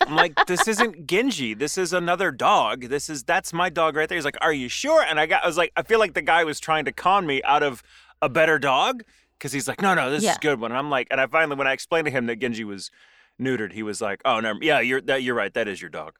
I'm 0.00 0.16
like, 0.16 0.34
this 0.46 0.66
isn't 0.74 1.06
Genji. 1.06 1.52
This 1.52 1.76
is 1.76 1.92
another 1.92 2.30
dog. 2.30 2.88
This 2.88 3.10
is 3.10 3.24
that's 3.24 3.52
my 3.52 3.68
dog 3.68 3.94
right 3.94 4.08
there. 4.08 4.16
He's 4.16 4.24
like, 4.24 4.38
are 4.40 4.54
you 4.54 4.68
sure? 4.70 5.02
And 5.02 5.20
I 5.20 5.26
got, 5.26 5.44
I 5.44 5.46
was 5.46 5.58
like, 5.58 5.72
I 5.76 5.82
feel 5.82 5.98
like 5.98 6.14
the 6.14 6.22
guy 6.22 6.44
was 6.44 6.60
trying 6.60 6.86
to 6.86 6.92
con 6.92 7.26
me 7.26 7.42
out 7.42 7.62
of 7.62 7.82
a 8.22 8.30
better 8.30 8.58
dog 8.58 9.02
because 9.38 9.52
he's 9.52 9.68
like, 9.68 9.82
no, 9.82 9.92
no, 9.94 10.10
this 10.10 10.22
is 10.22 10.36
a 10.36 10.40
good 10.40 10.60
one. 10.60 10.70
And 10.70 10.78
I'm 10.78 10.88
like, 10.88 11.08
and 11.10 11.20
I 11.20 11.26
finally, 11.26 11.56
when 11.56 11.66
I 11.66 11.72
explained 11.72 12.06
to 12.06 12.10
him 12.10 12.24
that 12.26 12.36
Genji 12.36 12.64
was 12.64 12.90
neutered, 13.38 13.72
he 13.72 13.82
was 13.82 14.00
like, 14.00 14.22
oh, 14.24 14.40
no, 14.40 14.54
yeah, 14.62 14.80
you're 14.80 15.02
that, 15.02 15.22
you're 15.22 15.34
right. 15.34 15.52
That 15.52 15.68
is 15.68 15.82
your 15.82 15.90
dog. 15.90 16.14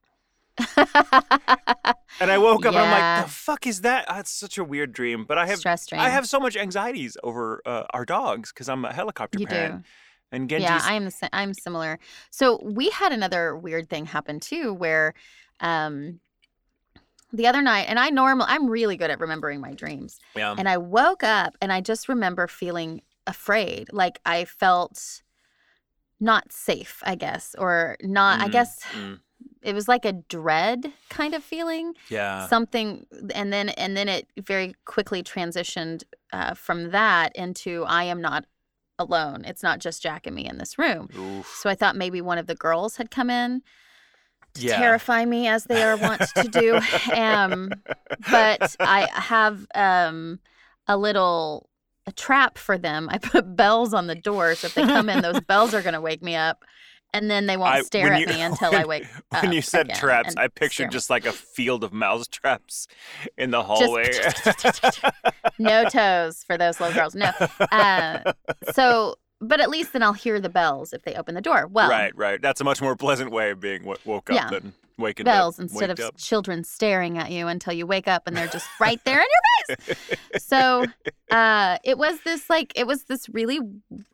And 2.19 2.31
I 2.31 2.39
woke 2.39 2.65
up 2.65 2.75
and 2.75 2.79
I'm 2.79 2.91
like, 2.91 3.15
the 3.15 3.29
fuck 3.29 3.67
is 3.67 3.83
that? 3.83 4.07
That's 4.09 4.31
such 4.31 4.57
a 4.57 4.65
weird 4.65 4.93
dream. 4.93 5.25
But 5.29 5.37
I 5.37 5.47
have, 5.47 5.59
Stress 5.59 5.87
dream. 5.87 6.01
I 6.01 6.09
have 6.11 6.27
so 6.27 6.41
much 6.41 6.57
anxieties 6.57 7.17
over 7.23 7.61
uh, 7.67 7.85
our 7.91 8.07
dogs 8.07 8.53
because 8.53 8.69
I'm 8.69 8.85
a 8.87 8.93
helicopter 8.93 9.39
You 9.39 9.47
parent. 9.47 9.83
do. 9.83 9.85
And 10.33 10.49
Genji's, 10.49 10.69
Yeah, 10.71 10.81
I'm 10.83 11.11
I'm 11.33 11.55
similar. 11.55 11.99
So 12.31 12.61
we 12.65 12.89
had 12.91 13.13
another 13.13 13.57
weird 13.57 13.89
thing 13.89 14.07
happen 14.07 14.41
too, 14.41 14.73
where 14.73 15.15
um, 15.61 16.21
the 17.33 17.47
other 17.47 17.61
night, 17.63 17.87
and 17.89 17.99
I 17.99 18.11
normal 18.11 18.47
I'm 18.49 18.69
really 18.69 18.97
good 18.97 19.11
at 19.11 19.21
remembering 19.21 19.61
my 19.61 19.73
dreams, 19.73 20.19
yeah. 20.37 20.55
and 20.57 20.69
I 20.69 20.79
woke 20.79 21.23
up 21.23 21.57
and 21.61 21.73
I 21.73 21.81
just 21.81 22.09
remember 22.09 22.47
feeling 22.47 23.03
afraid, 23.27 23.89
like 23.93 24.21
I 24.25 24.45
felt 24.45 25.23
not 26.21 26.53
safe, 26.53 27.03
I 27.05 27.15
guess, 27.15 27.55
or 27.59 27.97
not. 28.03 28.41
I 28.41 28.47
Mm, 28.47 28.53
guess 28.53 28.81
mm, 28.93 29.21
it 29.67 29.75
was 29.75 29.89
like 29.89 30.05
a 30.05 30.13
dread 30.13 30.93
kind 31.11 31.35
of 31.35 31.43
feeling 31.43 31.93
yeah. 32.09 32.47
something 32.47 33.05
and 33.35 33.53
then 33.53 33.69
and 33.71 33.97
then 33.97 34.09
it 34.09 34.29
very 34.39 34.75
quickly 34.85 35.23
transitioned 35.23 36.05
uh, 36.33 36.55
from 36.55 36.93
that 36.93 37.35
into 37.35 37.85
i 37.87 38.05
am 38.05 38.23
not 38.23 38.47
alone 38.99 39.45
it's 39.45 39.63
not 39.63 39.81
just 39.81 40.03
jack 40.03 40.27
and 40.27 40.37
me 40.37 40.47
in 40.47 40.57
this 40.57 40.79
room 40.79 41.09
Oof. 41.19 41.47
so 41.61 41.69
i 41.69 41.75
thought 41.75 41.97
maybe 41.97 42.21
one 42.21 42.39
of 42.39 42.47
the 42.47 42.55
girls 42.55 42.97
had 42.97 43.11
come 43.11 43.29
in 43.29 43.61
to 44.55 44.63
Yeah. 44.63 44.77
terrify 44.79 45.25
me 45.25 45.49
as 45.49 45.65
they 45.65 45.83
are 45.83 45.97
wont 45.97 46.23
to 46.37 46.49
do 46.49 46.81
um, 47.15 47.71
but 48.31 48.77
i 48.81 49.09
have 49.13 49.67
um, 49.75 50.39
a 50.87 50.97
little 50.97 51.69
a 52.07 52.13
trap 52.13 52.57
for 52.57 52.79
them 52.79 53.09
i 53.11 53.19
put 53.19 53.57
bells 53.57 53.93
on 53.93 54.07
the 54.07 54.15
door 54.15 54.55
so 54.55 54.69
if 54.69 54.75
they 54.75 54.85
come 54.85 55.11
in 55.11 55.23
those 55.23 55.41
bells 55.41 55.75
are 55.75 55.83
going 55.83 55.93
to 55.95 56.01
wake 56.01 56.23
me 56.23 56.37
up 56.37 56.65
and 57.15 57.31
then 57.31 57.47
they 57.47 57.57
won't 57.57 57.75
I- 57.75 57.83
stare 57.83 58.13
at 58.13 58.21
you- 58.21 58.27
me 58.27 58.41
until 58.43 58.75
i 58.75 58.79
when- 58.85 58.89
wake 58.89 59.07
When 59.31 59.47
up 59.47 59.53
you 59.55 59.63
said 59.63 59.95
traps, 59.95 60.35
I 60.37 60.49
pictured 60.49 60.91
just 60.91 61.09
like 61.11 61.27
a 61.27 61.33
field 61.33 61.85
of 61.85 61.93
mouse 61.93 62.27
traps 62.29 62.87
in 63.39 63.51
the 63.51 63.63
hallway. 63.63 64.11
no 65.59 65.85
toes 65.89 66.45
for 66.45 66.57
those 66.59 66.81
little 66.81 66.95
girls. 66.95 67.15
No. 67.15 67.31
Uh, 67.73 68.33
so 68.73 69.17
but 69.41 69.61
at 69.61 69.69
least 69.69 69.93
then 69.93 70.03
I'll 70.03 70.15
hear 70.15 70.41
the 70.41 70.49
bells 70.49 70.93
if 70.95 71.03
they 71.03 71.15
open 71.15 71.35
the 71.35 71.41
door. 71.43 71.67
Well, 71.67 71.91
right, 71.91 72.17
right. 72.17 72.41
That's 72.41 72.61
a 72.61 72.65
much 72.65 72.81
more 72.81 72.97
pleasant 72.97 73.31
way 73.31 73.51
of 73.51 73.61
being 73.61 73.81
w- 73.83 73.99
woke 74.07 74.31
up 74.31 74.37
Yeah. 74.37 74.49
than 74.49 74.73
waking 74.99 75.25
bells 75.25 75.59
up. 75.59 75.65
instead 75.65 75.91
of 75.91 76.01
up. 76.01 76.17
children 76.17 76.65
staring 76.65 77.19
at 77.19 77.31
you 77.31 77.47
until 77.49 77.73
you 77.73 77.87
wake 77.87 78.09
up 78.09 78.27
and 78.27 78.37
they're 78.37 78.47
just 78.49 78.67
right 78.81 79.01
there 79.05 79.19
in 79.21 79.27
your 79.27 79.77
face. 79.77 79.97
So 80.39 80.85
uh, 81.31 81.79
it 81.83 81.99
was 81.99 82.21
this 82.21 82.49
like 82.49 82.73
it 82.77 82.87
was 82.87 83.05
this 83.05 83.29
really 83.31 83.59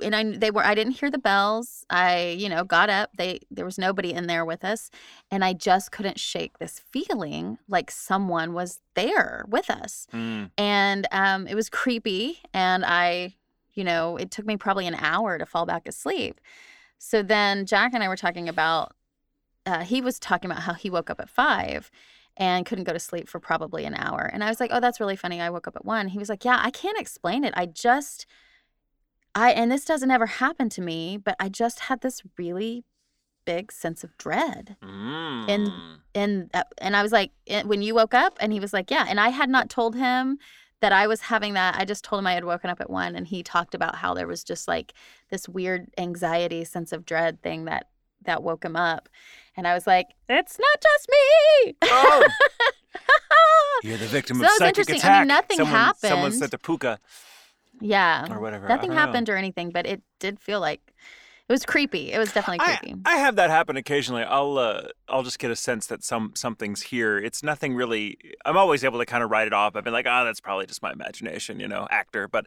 and 0.03 0.15
I 0.17 0.25
they 0.25 0.51
were 0.51 0.65
I 0.65 0.75
didn't 0.75 0.95
hear 0.95 1.11
the 1.11 1.19
bells. 1.19 1.85
I 1.91 2.37
you 2.39 2.49
know 2.49 2.65
got 2.65 2.89
up. 2.89 3.11
They 3.19 3.41
there 3.51 3.65
was 3.65 3.77
nobody 3.77 4.13
in 4.13 4.29
there 4.29 4.45
with 4.45 4.65
us, 4.65 4.91
and 5.31 5.45
I 5.45 5.53
just 5.53 5.93
couldn't 5.93 6.19
shake 6.19 6.59
this 6.59 6.81
feeling 6.91 7.59
like 7.69 7.91
someone 7.91 8.55
was 8.55 8.81
there 8.95 9.45
with 9.49 9.69
us, 9.69 10.07
Mm. 10.13 10.51
and 10.57 11.07
um, 11.13 11.47
it 11.47 11.55
was 11.55 11.69
creepy. 11.69 12.39
And 12.55 12.85
I 12.87 13.35
you 13.75 13.85
know 13.85 14.17
it 14.17 14.31
took 14.31 14.47
me 14.47 14.57
probably 14.57 14.87
an 14.87 14.95
hour 14.95 15.37
to 15.39 15.45
fall 15.45 15.67
back 15.67 15.87
asleep. 15.87 16.41
So 16.99 17.23
then 17.23 17.67
Jack 17.67 17.93
and 17.95 18.03
I 18.03 18.09
were 18.09 18.17
talking 18.17 18.49
about. 18.49 18.95
Uh, 19.65 19.85
he 19.85 20.01
was 20.01 20.19
talking 20.19 20.51
about 20.51 20.63
how 20.63 20.73
he 20.75 20.91
woke 20.91 21.11
up 21.11 21.21
at 21.21 21.31
five 21.31 21.91
and 22.37 22.67
couldn't 22.67 22.85
go 22.85 22.93
to 22.93 22.99
sleep 22.99 23.29
for 23.29 23.39
probably 23.39 23.85
an 23.85 23.95
hour. 23.95 24.29
And 24.33 24.43
I 24.43 24.49
was 24.49 24.59
like, 24.61 24.71
"Oh, 24.73 24.81
that's 24.81 25.01
really 25.01 25.17
funny. 25.17 25.41
I 25.41 25.51
woke 25.51 25.69
up 25.69 25.77
at 25.77 25.85
1." 25.85 26.09
He 26.09 26.19
was 26.19 26.29
like, 26.29 26.45
"Yeah, 26.45 26.59
I 26.61 26.71
can't 26.71 26.99
explain 26.99 27.45
it. 27.45 27.55
I 27.57 27.67
just 27.67 28.27
I 29.35 29.53
and 29.53 29.71
this 29.71 29.85
doesn't 29.85 30.11
ever 30.11 30.27
happen 30.27 30.69
to 30.71 30.81
me, 30.83 31.17
but 31.19 31.37
I 31.41 31.49
just 31.49 31.81
had 31.81 32.01
this 32.01 32.23
really 32.39 32.85
big 33.45 33.71
sense 33.73 34.03
of 34.05 34.17
dread." 34.19 34.77
Mm. 34.83 35.49
And 36.15 36.51
uh, 36.55 36.65
and 36.79 36.97
I 36.97 37.03
was 37.03 37.13
like, 37.13 37.33
"Eh, 37.47 37.63
"When 37.65 37.83
you 37.83 37.95
woke 37.95 38.15
up?" 38.15 38.37
And 38.41 38.53
he 38.53 38.61
was 38.61 38.73
like, 38.73 38.91
"Yeah." 38.91 39.07
And 39.09 39.21
I 39.21 39.29
had 39.29 39.51
not 39.51 39.71
told 39.71 39.95
him 39.97 40.39
that 40.81 40.93
I 40.93 41.07
was 41.07 41.21
having 41.23 41.55
that. 41.55 41.77
I 41.79 41.85
just 41.85 42.03
told 42.05 42.19
him 42.21 42.27
I 42.27 42.35
had 42.35 42.45
woken 42.45 42.69
up 42.71 42.81
at 42.81 42.91
1 42.91 43.15
and 43.15 43.27
he 43.29 43.43
talked 43.45 43.75
about 43.75 43.95
how 43.97 44.15
there 44.15 44.27
was 44.27 44.43
just 44.43 44.67
like 44.67 44.93
this 45.31 45.49
weird 45.49 45.89
anxiety 45.97 46.65
sense 46.65 46.93
of 46.93 47.05
dread 47.07 47.41
thing 47.43 47.67
that 47.67 47.87
that 48.25 48.43
woke 48.43 48.65
him 48.65 48.77
up. 48.77 49.09
And 49.57 49.67
I 49.69 49.75
was 49.75 49.87
like, 49.87 50.07
"It's 50.29 50.59
not 50.59 50.81
just 50.83 51.09
me." 51.11 51.75
Oh. 51.83 52.27
You're 53.83 53.99
the 53.99 54.07
victim 54.07 54.39
So 54.39 54.45
of 54.45 54.49
that 54.49 54.53
was 54.53 54.59
psychic 54.59 54.79
interesting. 54.91 55.11
I 55.11 55.19
mean, 55.21 55.29
nothing 55.29 55.57
someone, 55.57 55.95
Someone 55.97 56.33
said 56.33 56.55
a 56.55 56.59
puka 56.59 56.99
Yeah. 57.81 58.27
or 58.33 58.39
whatever. 58.41 58.69
Nothing 58.69 58.91
don't 58.91 58.97
know. 58.97 59.01
happened 59.01 59.29
or 59.29 59.37
anything, 59.37 59.71
but 59.71 59.87
it 59.87 60.03
did 60.21 60.39
feel 60.39 60.61
like 60.61 60.81
it 61.49 61.53
was 61.53 61.67
creepy. 61.67 62.13
It 62.13 62.19
was 62.19 62.33
definitely 62.33 62.65
creepy. 62.65 63.01
I 63.05 63.17
have 63.17 63.35
that 63.37 63.51
happen 63.51 63.77
occasionally. 63.77 64.23
I'll 64.23 64.57
uh, 64.59 64.83
I'll 65.09 65.25
just 65.25 65.39
get 65.41 65.51
a 65.51 65.57
sense 65.57 65.87
that 65.89 66.05
some 66.05 66.33
something's 66.37 66.83
here. 66.83 67.19
It's 67.19 67.43
nothing 67.43 67.75
really. 67.75 68.17
I'm 68.45 68.57
always 68.57 68.85
able 68.85 69.01
to 69.01 69.07
kind 69.07 69.25
of 69.25 69.31
write 69.31 69.49
it 69.49 69.53
off. 69.53 69.75
I've 69.75 69.85
been 69.85 69.93
like, 69.93 70.07
oh, 70.09 70.25
that's 70.25 70.41
probably 70.41 70.67
just 70.67 70.81
my 70.83 70.93
imagination, 70.93 71.59
you 71.59 71.67
know, 71.69 71.89
actor. 71.91 72.29
But 72.29 72.47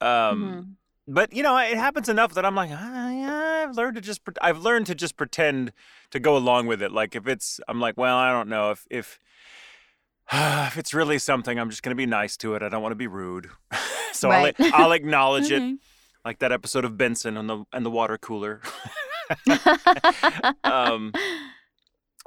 um, 0.00 0.42
Mhm. 0.42 0.74
But 1.08 1.32
you 1.32 1.42
know, 1.42 1.56
it 1.58 1.76
happens 1.76 2.08
enough 2.08 2.34
that 2.34 2.44
I'm 2.44 2.54
like, 2.54 2.70
ah, 2.72 3.10
yeah, 3.10 3.66
I've 3.68 3.76
learned 3.76 3.96
to 3.96 4.00
just 4.00 4.24
pre- 4.24 4.34
I've 4.40 4.58
learned 4.58 4.86
to 4.86 4.94
just 4.94 5.16
pretend 5.16 5.72
to 6.10 6.20
go 6.20 6.36
along 6.36 6.66
with 6.66 6.82
it. 6.82 6.92
Like 6.92 7.14
if 7.16 7.26
it's, 7.26 7.60
I'm 7.68 7.80
like, 7.80 7.96
well, 7.96 8.16
I 8.16 8.30
don't 8.32 8.48
know 8.48 8.70
if 8.70 8.86
if 8.90 9.18
if 10.32 10.78
it's 10.78 10.94
really 10.94 11.18
something, 11.18 11.58
I'm 11.58 11.70
just 11.70 11.82
gonna 11.82 11.96
be 11.96 12.06
nice 12.06 12.36
to 12.38 12.54
it. 12.54 12.62
I 12.62 12.68
don't 12.68 12.82
want 12.82 12.92
to 12.92 12.96
be 12.96 13.06
rude, 13.08 13.50
so 14.12 14.28
Right. 14.28 14.54
I'll 14.58 14.74
I'll 14.86 14.92
acknowledge 14.92 15.50
it, 15.50 15.62
Mhm. 15.62 15.78
like 16.24 16.38
that 16.40 16.52
episode 16.52 16.84
of 16.84 16.96
Benson 16.96 17.36
and 17.36 17.48
the 17.48 17.64
and 17.72 17.84
the 17.84 17.90
water 17.90 18.18
cooler. 18.18 18.60
um, 20.64 21.12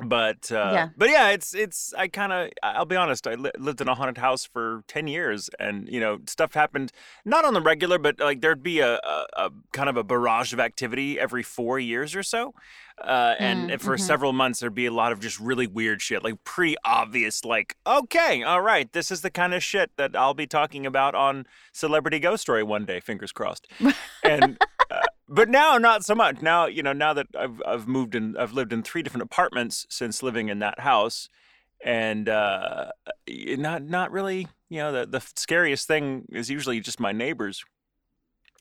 but 0.04 0.52
uh, 0.52 0.72
Yeah. 0.74 0.90
but 0.98 1.10
yeah, 1.10 1.30
it's 1.30 1.54
it's. 1.54 1.94
I 1.98 2.08
kind 2.08 2.34
of. 2.34 2.50
I'll 2.62 2.86
be 2.86 2.96
honest. 2.96 3.28
I 3.28 3.36
li- 3.36 3.52
lived 3.58 3.80
in 3.82 3.88
a 3.88 3.96
haunted 3.96 4.18
house 4.18 4.44
for 4.46 4.84
ten 4.88 5.08
years, 5.08 5.50
and 5.60 5.88
you 5.88 6.00
know, 6.00 6.20
stuff 6.28 6.54
happened 6.54 6.92
not 7.24 7.46
on 7.46 7.54
the 7.54 7.62
regular, 7.62 7.98
but 7.98 8.20
like 8.20 8.42
there'd 8.42 8.62
be 8.64 8.80
a, 8.80 8.96
a, 8.96 9.26
a 9.38 9.50
kind 9.72 9.88
of 9.90 9.96
a 9.98 10.04
barrage 10.04 10.52
of 10.54 10.60
activity 10.60 11.20
every 11.20 11.44
four 11.44 11.80
years 11.80 12.16
or 12.16 12.24
so. 12.24 12.54
Uh, 13.02 13.36
and 13.40 13.70
Mm, 13.72 13.82
for 13.82 13.96
mhm. 13.98 14.00
several 14.00 14.32
months, 14.32 14.62
there'd 14.62 14.74
be 14.74 14.86
a 14.86 14.92
lot 14.92 15.12
of 15.12 15.20
just 15.20 15.38
really 15.40 15.68
weird 15.68 16.02
shit, 16.02 16.24
like 16.24 16.42
pretty 16.46 16.78
obvious, 16.86 17.44
like, 17.44 17.76
okay, 17.86 18.42
all 18.42 18.62
right, 18.62 18.92
this 18.94 19.12
is 19.12 19.20
the 19.22 19.30
kind 19.30 19.54
of 19.54 19.62
shit 19.62 19.92
that 19.98 20.16
I'll 20.16 20.34
be 20.34 20.48
talking 20.48 20.86
about 20.86 21.14
on 21.14 21.46
Celebrity 21.74 22.20
Ghost 22.20 22.42
Story 22.44 22.64
one 22.64 22.86
day, 22.86 23.02
fingers 23.02 23.34
crossed. 23.34 23.68
and 24.24 24.58
but 25.28 25.50
now 25.50 25.78
not 25.78 26.06
so 26.06 26.16
much. 26.16 26.42
Now 26.42 26.66
you 26.68 26.84
know, 26.84 26.94
now 26.94 27.14
that 27.14 27.28
I've 27.38 27.62
I've 27.66 27.88
moved 27.88 28.16
in, 28.16 28.36
I've 28.38 28.54
lived 28.54 28.74
in 28.74 28.84
three 28.84 29.02
different 29.04 29.24
apartments 29.24 29.86
since 29.90 30.22
living 30.24 30.50
in 30.50 30.60
that 30.60 30.80
house, 30.82 31.30
and 31.84 32.30
uh, 32.30 32.92
not 33.28 33.84
not 33.84 34.12
really. 34.12 34.48
You 34.70 34.80
know, 34.80 34.92
the 34.92 35.06
the 35.06 35.22
scariest 35.36 35.88
thing 35.88 36.26
is 36.32 36.50
usually 36.50 36.80
just 36.80 37.00
my 37.00 37.12
neighbors. 37.12 37.64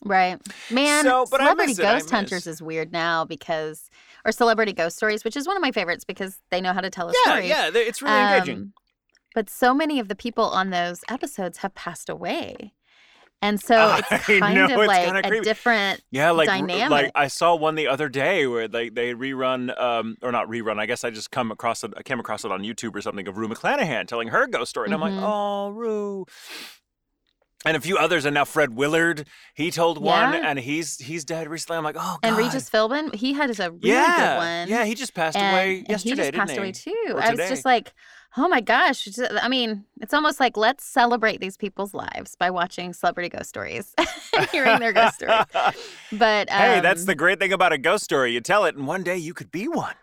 right. 0.04 0.38
Man, 0.71 1.02
So, 1.04 1.25
Celebrity 1.25 1.73
miss 1.73 1.78
it, 1.78 1.85
I 1.87 1.92
Ghost 1.94 2.11
Hunters 2.11 2.47
is 2.47 2.61
weird 2.61 2.92
now 2.92 3.25
because, 3.25 3.88
or 4.25 4.33
Celebrity 4.33 4.73
Ghost 4.75 4.97
Stories, 4.97 5.25
which 5.25 5.35
is 5.37 5.47
one 5.47 5.56
of 5.56 5.62
my 5.62 5.73
favorites 5.73 6.04
because 6.04 6.38
they 6.50 6.61
know 6.61 6.73
how 6.75 6.83
to 6.83 6.90
tell 6.90 7.09
a 7.09 7.14
Yeah, 7.25 7.30
story. 7.33 7.49
yeah, 7.49 7.71
they- 7.71 7.87
it's 7.87 8.02
really 8.02 8.21
engaging. 8.21 8.56
Um, 8.59 8.73
But 9.35 9.49
so 9.50 9.73
many 9.75 9.99
of 9.99 10.09
the 10.09 10.14
people 10.14 10.44
on 10.44 10.71
those 10.71 11.00
episodes 11.09 11.59
have 11.59 11.75
passed 11.75 12.09
away. 12.11 12.75
And 13.44 13.60
so 13.60 13.96
it's 14.10 14.24
kind 14.26 14.54
know, 14.54 14.64
of 14.64 14.70
it's 14.70 14.86
like 14.88 15.24
a 15.24 15.28
creepy. 15.28 15.44
different 15.44 16.02
Yeah, 16.10 16.30
like 16.30 16.48
dynamic. 16.48 16.90
like 16.90 17.12
I 17.14 17.28
saw 17.28 17.54
one 17.54 17.74
the 17.74 17.88
other 17.88 18.08
day 18.08 18.46
where 18.46 18.68
they 18.68 18.88
they 18.88 19.12
rerun 19.14 19.78
um 19.80 20.16
or 20.22 20.32
not 20.32 20.48
rerun. 20.48 20.78
I 20.78 20.86
guess 20.86 21.04
I 21.04 21.10
just 21.10 21.30
come 21.30 21.50
across 21.50 21.84
it. 21.84 21.92
I 21.96 22.02
came 22.02 22.18
across 22.20 22.44
it 22.44 22.50
on 22.50 22.62
YouTube 22.62 22.94
or 22.96 23.02
something 23.02 23.28
of 23.28 23.36
Rue 23.36 23.48
McClanahan 23.48 24.06
telling 24.08 24.28
her 24.28 24.46
ghost 24.46 24.70
story, 24.70 24.86
and 24.86 24.94
I'm 24.94 25.00
Mhm. 25.00 25.16
like, 25.16 25.24
oh, 25.24 25.68
Rue. 25.70 26.26
And 27.66 27.78
a 27.78 27.80
few 27.80 27.96
others, 27.96 28.26
and 28.26 28.34
now 28.34 28.44
Fred 28.44 28.74
Willard, 28.74 29.26
he 29.54 29.70
told 29.70 29.96
one, 29.96 30.34
Yeah. 30.34 30.50
and 30.50 30.58
he's 30.58 30.98
he's 30.98 31.24
dead 31.24 31.48
recently. 31.48 31.78
I'm 31.78 31.84
like, 31.84 31.96
oh, 31.98 32.18
and 32.22 32.36
Regis 32.36 32.68
Philbin, 32.68 33.14
he 33.14 33.32
had 33.32 33.48
a 33.58 33.70
really 33.70 33.78
yeah, 33.88 34.34
good 34.34 34.36
one. 34.38 34.68
yeah, 34.68 34.84
he 34.84 34.94
just 34.94 35.14
passed 35.14 35.36
and, 35.38 35.54
away 35.56 35.78
and 35.78 35.88
yesterday, 35.88 36.10
he 36.26 36.30
just 36.30 36.32
passed 36.34 36.56
away 36.58 36.72
too. 36.72 37.18
I 37.18 37.30
was 37.30 37.48
just 37.48 37.64
like, 37.64 37.94
oh 38.36 38.48
my 38.48 38.60
gosh. 38.60 39.08
I 39.40 39.48
mean, 39.48 39.84
it's 40.00 40.12
almost 40.14 40.40
like 40.40 40.56
let's 40.56 40.84
celebrate 40.84 41.40
these 41.40 41.56
people's 41.56 41.94
lives 41.94 42.36
by 42.36 42.50
watching 42.50 42.92
celebrity 42.92 43.28
ghost 43.28 43.48
stories 43.48 43.94
and 44.36 44.48
hearing 44.50 44.78
their 44.80 44.92
ghost 44.92 45.16
stories. 45.16 45.44
But 46.12 46.50
um, 46.50 46.58
hey, 46.58 46.80
that's 46.80 47.04
the 47.04 47.14
great 47.14 47.38
thing 47.40 47.52
about 47.52 47.72
a 47.72 47.78
ghost 47.78 48.04
story. 48.04 48.32
You 48.32 48.40
tell 48.40 48.64
it, 48.66 48.76
and 48.76 48.86
one 48.86 49.02
day 49.02 49.16
you 49.16 49.34
could 49.34 49.50
be 49.50 49.66
one. 49.68 49.94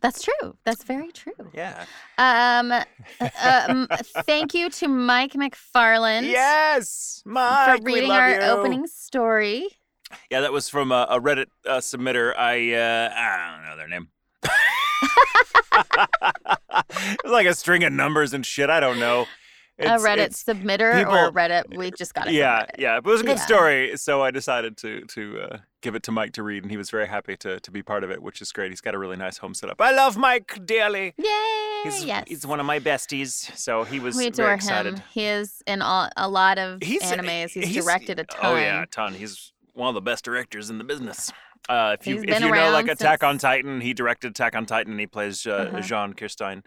that's 0.00 0.22
true. 0.22 0.56
That's 0.64 0.82
very 0.84 1.10
true. 1.12 1.32
Yeah. 1.54 1.84
Um, 2.18 2.72
uh, 2.72 2.84
um, 3.68 3.86
thank 4.26 4.52
you 4.54 4.68
to 4.70 4.88
Mike 4.88 5.32
McFarland 5.34 6.24
Yes, 6.30 7.22
Mike. 7.24 7.78
for 7.78 7.84
we 7.84 7.94
reading 7.94 8.08
love 8.10 8.18
our 8.20 8.30
you. 8.32 8.40
opening 8.40 8.86
story. 8.86 9.68
Yeah, 10.30 10.40
that 10.42 10.52
was 10.52 10.68
from 10.68 10.92
a, 10.92 11.06
a 11.08 11.20
Reddit 11.20 11.46
uh, 11.66 11.78
submitter. 11.78 12.36
I 12.36 12.72
uh, 12.74 13.12
I 13.14 13.52
don't 13.56 13.64
know 13.66 13.76
their 13.76 13.88
name. 13.88 14.08
It 15.86 17.18
was 17.24 17.32
like 17.32 17.46
a 17.46 17.54
string 17.54 17.84
of 17.84 17.92
numbers 17.92 18.34
and 18.34 18.44
shit. 18.44 18.70
I 18.70 18.80
don't 18.80 18.98
know. 18.98 19.26
a 19.78 19.84
Reddit 19.86 20.18
it's- 20.18 20.44
submitter 20.44 20.96
people- 20.98 21.14
or 21.14 21.32
Reddit. 21.32 21.76
We 21.76 21.90
just 21.90 22.14
got 22.14 22.28
it. 22.28 22.34
yeah, 22.34 22.66
yeah, 22.78 23.00
but 23.00 23.10
it 23.10 23.12
was 23.12 23.20
a 23.22 23.24
good 23.24 23.38
Yeah. 23.38 23.44
story. 23.44 23.96
So 23.96 24.22
I 24.22 24.30
decided 24.30 24.76
to 24.78 25.00
to 25.02 25.40
uh, 25.40 25.58
give 25.82 25.94
it 25.96 26.02
to 26.04 26.12
Mike 26.12 26.32
to 26.34 26.42
read, 26.44 26.62
and 26.62 26.70
he 26.70 26.76
was 26.76 26.90
very 26.90 27.08
happy 27.08 27.36
to 27.38 27.58
to 27.58 27.70
be 27.72 27.82
part 27.82 28.04
of 28.04 28.10
it, 28.10 28.22
which 28.22 28.40
is 28.40 28.52
great. 28.52 28.70
He's 28.70 28.80
got 28.80 28.94
a 28.94 28.98
really 28.98 29.16
nice 29.16 29.38
home 29.38 29.52
setup. 29.54 29.80
I 29.80 29.90
love 29.90 30.16
Mike 30.16 30.60
dearly. 30.64 31.12
Yay! 31.18 31.80
He's 31.82 32.04
yes. 32.04 32.24
he's 32.28 32.46
one 32.46 32.60
of 32.60 32.66
my 32.66 32.78
besties. 32.78 33.30
So 33.58 33.82
he 33.84 33.98
was 33.98 34.16
we 34.16 34.30
very 34.30 34.44
adore 34.46 34.54
excited. 34.54 34.94
him. 34.98 35.02
He 35.12 35.24
is 35.26 35.60
in 35.66 35.82
all, 35.82 36.08
a 36.16 36.28
lot 36.28 36.58
of 36.58 36.80
He's 36.82 37.02
animes. 37.02 37.50
He's, 37.50 37.84
directed 37.84 38.20
a 38.20 38.24
ton. 38.24 38.40
Oh 38.44 38.56
yeah, 38.56 38.82
a 38.84 38.86
ton. 38.86 39.14
He's 39.14 39.52
one 39.72 39.88
of 39.88 39.94
the 39.94 40.00
best 40.00 40.24
directors 40.24 40.70
in 40.70 40.78
the 40.78 40.84
business. 40.84 41.32
Uh, 41.68 41.96
if 41.98 42.06
you 42.06 42.22
if 42.22 42.40
you 42.40 42.50
know 42.50 42.70
like 42.70 42.88
Attack 42.88 43.22
on 43.24 43.38
Titan, 43.38 43.80
he 43.80 43.94
directed 43.94 44.30
Attack 44.32 44.54
on 44.54 44.66
Titan. 44.66 44.92
And 44.92 45.00
he 45.00 45.06
plays 45.06 45.46
uh, 45.46 45.52
Uh-huh. 45.72 45.80
Jean 45.80 46.12
Kirstein, 46.14 46.62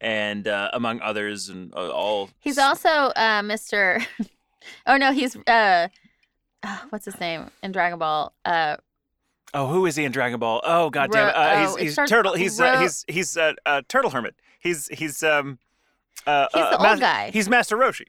and 0.00 0.48
uh, 0.48 0.70
among 0.72 1.00
others, 1.02 1.48
and 1.48 1.72
uh, 1.74 1.90
all. 1.90 2.30
He's 2.40 2.56
also 2.58 2.88
uh, 2.88 3.42
Mr. 3.42 4.04
oh 4.86 4.96
no, 4.96 5.12
he's 5.12 5.36
uh, 5.36 5.88
ah, 6.62 6.86
what's 6.90 7.04
his 7.04 7.18
name 7.20 7.50
in 7.62 7.72
Dragon 7.72 7.98
Ball? 7.98 8.32
Uh, 8.44 8.76
Oh, 9.52 9.66
who 9.66 9.84
is 9.86 9.96
he 9.96 10.04
in 10.04 10.12
Dragon 10.12 10.38
Ball? 10.38 10.60
Oh 10.62 10.90
God 10.90 11.10
damn 11.10 11.28
it! 11.28 11.34
Uh, 11.34 11.66
oh, 11.68 11.76
he's 11.76 11.96
he's 11.96 12.08
turtle. 12.08 12.34
He's 12.34 12.60
uh, 12.60 12.64
Ro- 12.74 12.80
he's 12.82 13.04
he's 13.08 13.36
uh, 13.36 13.54
uh, 13.66 13.82
turtle 13.88 14.10
hermit. 14.10 14.36
He's 14.60 14.86
he's 14.96 15.22
um. 15.24 15.58
Uh, 16.26 16.46
He's 16.54 16.62
the 16.62 16.70
old 16.76 16.82
Mas- 16.82 17.00
guy. 17.00 17.30
He's 17.32 17.48
Master 17.48 17.76
Roshi. 17.76 18.04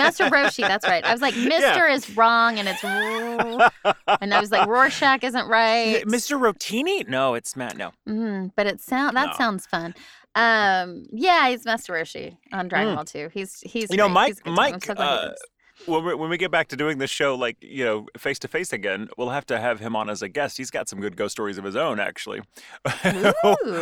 Master 0.00 0.24
Roshi. 0.30 0.66
That's 0.66 0.86
right. 0.86 1.04
I 1.04 1.12
was 1.12 1.20
like, 1.22 1.36
Mister 1.36 1.88
Yeah. 1.88 1.92
is 1.94 2.16
wrong, 2.16 2.58
and 2.58 2.68
it's 2.68 2.82
and 2.84 4.34
I 4.34 4.40
was 4.40 4.50
like, 4.50 4.66
Rorschach 4.68 5.22
isn't 5.24 5.46
right. 5.48 6.02
Mr. 6.06 6.38
Rotini? 6.40 7.08
No, 7.08 7.34
it's 7.34 7.56
Matt. 7.56 7.76
No. 7.76 7.92
Mhm, 8.08 8.52
but 8.56 8.66
it 8.66 8.80
sound 8.80 9.16
that 9.16 9.28
No. 9.30 9.32
sounds 9.36 9.66
fun. 9.66 9.94
Um, 10.34 11.06
yeah, 11.12 11.48
he's 11.48 11.64
Master 11.64 11.92
Roshi 11.92 12.36
on 12.52 12.68
Dragon 12.68 12.92
Mm. 12.92 12.96
Ball 12.96 13.04
too. 13.04 13.30
He's 13.32 13.60
he's 13.60 13.90
You 13.90 13.96
know, 13.96 14.06
great. 14.06 14.14
Mike- 14.14 14.28
He's 14.28 14.38
a 14.38 14.42
good 14.42 14.56
time. 14.56 14.58
I'm 14.66 14.72
Mike, 14.72 14.84
so 14.84 14.92
uh, 14.94 15.32
when 15.86 16.04
we, 16.04 16.14
when 16.14 16.28
we 16.30 16.36
get 16.36 16.50
back 16.50 16.68
to 16.68 16.76
doing 16.76 16.98
this 16.98 17.10
show, 17.10 17.34
like 17.34 17.56
you 17.60 17.84
know, 17.84 18.06
face 18.18 18.38
to 18.40 18.48
face 18.48 18.72
again, 18.72 19.08
we'll 19.16 19.30
have 19.30 19.46
to 19.46 19.58
have 19.58 19.80
him 19.80 19.96
on 19.96 20.08
as 20.10 20.20
a 20.22 20.28
guest. 20.28 20.56
He's 20.58 20.70
got 20.70 20.88
some 20.88 21.00
good 21.00 21.16
ghost 21.16 21.32
stories 21.32 21.58
of 21.58 21.64
his 21.64 21.74
own, 21.74 21.98
actually. 21.98 22.40
Ooh, 22.40 22.46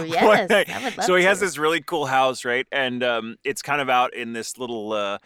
yes, 0.06 0.50
I 0.50 0.80
would 0.84 0.96
love 0.96 1.04
so 1.04 1.16
he 1.16 1.24
has 1.24 1.40
this 1.40 1.58
really 1.58 1.80
cool 1.82 2.06
house, 2.06 2.44
right? 2.44 2.66
And 2.72 3.02
um, 3.02 3.36
it's 3.44 3.62
kind 3.62 3.80
of 3.80 3.90
out 3.90 4.14
in 4.14 4.32
this 4.32 4.56
little, 4.58 4.92
uh, 4.92 5.18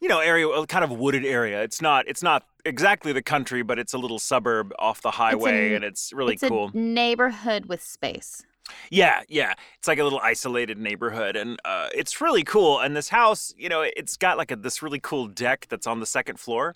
you 0.00 0.08
know 0.08 0.20
area, 0.20 0.48
a 0.48 0.66
kind 0.66 0.84
of 0.84 0.90
wooded 0.90 1.24
area. 1.24 1.62
It's 1.62 1.80
not 1.80 2.08
it's 2.08 2.22
not 2.22 2.46
exactly 2.64 3.12
the 3.12 3.22
country, 3.22 3.62
but 3.62 3.78
it's 3.78 3.92
a 3.92 3.98
little 3.98 4.18
suburb 4.18 4.72
off 4.78 5.02
the 5.02 5.12
highway, 5.12 5.74
and 5.74 5.84
it's 5.84 6.12
really 6.12 6.34
it's 6.34 6.44
cool. 6.44 6.70
a 6.72 6.76
neighborhood 6.76 7.66
with 7.66 7.82
space. 7.82 8.44
Yeah, 8.90 9.22
yeah. 9.28 9.54
It's 9.78 9.88
like 9.88 9.98
a 9.98 10.04
little 10.04 10.20
isolated 10.22 10.78
neighborhood, 10.78 11.36
and 11.36 11.58
uh, 11.64 11.88
it's 11.94 12.20
really 12.20 12.44
cool. 12.44 12.80
And 12.80 12.96
this 12.96 13.08
house, 13.08 13.54
you 13.56 13.68
know, 13.68 13.82
it's 13.82 14.16
got 14.16 14.36
like 14.36 14.50
a 14.50 14.56
this 14.56 14.82
really 14.82 15.00
cool 15.00 15.26
deck 15.26 15.66
that's 15.68 15.86
on 15.86 16.00
the 16.00 16.06
second 16.06 16.38
floor, 16.38 16.74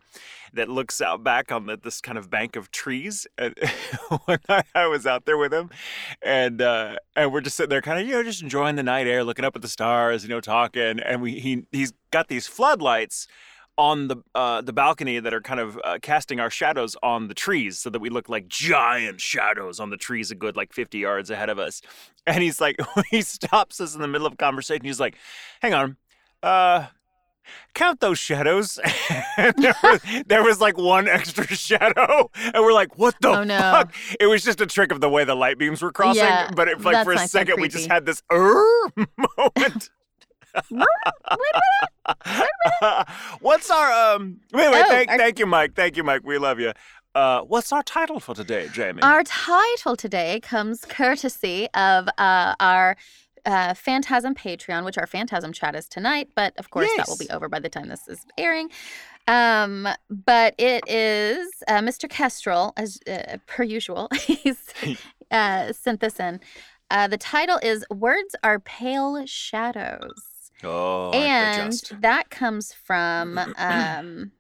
that 0.54 0.68
looks 0.68 1.00
out 1.00 1.22
back 1.22 1.52
on 1.52 1.66
the, 1.66 1.76
this 1.76 2.00
kind 2.00 2.16
of 2.16 2.30
bank 2.30 2.56
of 2.56 2.70
trees. 2.70 3.26
And 3.36 3.54
night 4.48 4.66
I 4.74 4.86
was 4.86 5.06
out 5.06 5.26
there 5.26 5.36
with 5.36 5.52
him, 5.52 5.70
and 6.22 6.62
uh, 6.62 6.96
and 7.14 7.32
we're 7.32 7.40
just 7.40 7.56
sitting 7.56 7.70
there, 7.70 7.82
kind 7.82 8.00
of 8.00 8.06
you 8.06 8.14
know, 8.14 8.22
just 8.22 8.42
enjoying 8.42 8.76
the 8.76 8.82
night 8.82 9.06
air, 9.06 9.24
looking 9.24 9.44
up 9.44 9.56
at 9.56 9.62
the 9.62 9.68
stars, 9.68 10.22
you 10.22 10.28
know, 10.28 10.40
talking. 10.40 11.00
And 11.00 11.20
we 11.20 11.38
he 11.38 11.66
he's 11.72 11.92
got 12.10 12.28
these 12.28 12.46
floodlights 12.46 13.26
on 13.76 14.08
the 14.08 14.16
uh, 14.34 14.60
the 14.60 14.72
balcony 14.72 15.18
that 15.18 15.34
are 15.34 15.40
kind 15.40 15.58
of 15.60 15.80
uh, 15.84 15.98
casting 16.00 16.38
our 16.40 16.50
shadows 16.50 16.96
on 17.02 17.28
the 17.28 17.34
trees 17.34 17.78
so 17.78 17.90
that 17.90 17.98
we 18.00 18.08
look 18.08 18.28
like 18.28 18.46
giant 18.48 19.20
shadows 19.20 19.80
on 19.80 19.90
the 19.90 19.96
trees 19.96 20.30
a 20.30 20.34
good 20.34 20.56
like 20.56 20.72
50 20.72 20.98
yards 20.98 21.30
ahead 21.30 21.48
of 21.50 21.58
us. 21.58 21.80
And 22.26 22.42
he's 22.42 22.58
like 22.58 22.78
he 23.10 23.20
stops 23.20 23.82
us 23.82 23.94
in 23.94 24.00
the 24.00 24.08
middle 24.08 24.26
of 24.26 24.32
a 24.32 24.36
conversation 24.36 24.84
he's 24.86 24.98
like 25.00 25.16
hang 25.60 25.74
on. 25.74 25.96
Uh 26.42 26.86
count 27.74 28.00
those 28.00 28.18
shadows. 28.18 28.78
There 29.36 29.74
was, 29.82 30.00
there 30.26 30.42
was 30.44 30.60
like 30.60 30.78
one 30.78 31.08
extra 31.08 31.44
shadow. 31.48 32.30
And 32.54 32.62
we're 32.64 32.72
like 32.72 32.96
what 32.96 33.14
the 33.20 33.28
Oh, 33.30 33.44
no. 33.44 33.58
fuck? 33.58 33.94
It 34.20 34.26
was 34.26 34.42
just 34.44 34.60
a 34.60 34.66
trick 34.66 34.92
of 34.92 35.00
the 35.00 35.08
way 35.10 35.24
the 35.24 35.34
light 35.34 35.58
beams 35.58 35.82
were 35.82 35.92
crossing 35.92 36.22
Yeah, 36.22 36.50
but 36.54 36.68
it, 36.68 36.80
like 36.80 37.04
for 37.04 37.12
a 37.12 37.26
second 37.28 37.60
we 37.60 37.68
just 37.68 37.88
had 37.88 38.06
this 38.06 38.22
er 38.32 38.64
moment 39.18 39.90
What's 43.40 43.70
our 43.70 44.14
um? 44.14 44.40
Wait, 44.52 44.70
wait. 44.70 44.84
Oh, 44.84 44.88
thank, 44.88 45.10
our- 45.10 45.18
thank 45.18 45.38
you, 45.38 45.46
Mike. 45.46 45.74
Thank 45.74 45.96
you, 45.96 46.04
Mike. 46.04 46.22
We 46.24 46.38
love 46.38 46.60
you. 46.60 46.72
Uh, 47.14 47.42
what's 47.42 47.70
our 47.72 47.82
title 47.82 48.18
for 48.18 48.34
today, 48.34 48.68
Jamie? 48.72 49.00
Our 49.02 49.22
title 49.22 49.94
today 49.96 50.40
comes 50.40 50.84
courtesy 50.84 51.68
of 51.74 52.08
uh, 52.18 52.54
our 52.58 52.96
uh, 53.46 53.74
Phantasm 53.74 54.34
Patreon, 54.34 54.84
which 54.84 54.98
our 54.98 55.06
Phantasm 55.06 55.52
chat 55.52 55.76
is 55.76 55.88
tonight, 55.88 56.30
but 56.34 56.54
of 56.58 56.70
course 56.70 56.90
that 56.96 57.06
will 57.06 57.16
be 57.16 57.30
over 57.30 57.48
by 57.48 57.60
the 57.60 57.68
time 57.68 57.88
this 57.88 58.08
is 58.08 58.26
airing. 58.36 58.68
Um, 59.28 59.88
but 60.10 60.54
it 60.58 60.82
is 60.88 61.48
uh, 61.68 61.78
Mr. 61.80 62.08
Kestrel, 62.10 62.72
as 62.76 62.98
uh, 63.08 63.36
per 63.46 63.62
usual. 63.62 64.08
He's 64.20 64.64
uh, 65.30 65.72
sent 65.72 66.00
this 66.00 66.18
in. 66.18 66.40
Uh, 66.90 67.06
the 67.06 67.16
title 67.16 67.58
is 67.62 67.84
"Words 67.90 68.34
Are 68.42 68.58
Pale 68.58 69.24
Shadows." 69.26 70.33
Oh, 70.64 71.10
and 71.12 71.72
that 72.00 72.30
comes 72.30 72.72
from 72.72 73.38
um, 73.56 74.32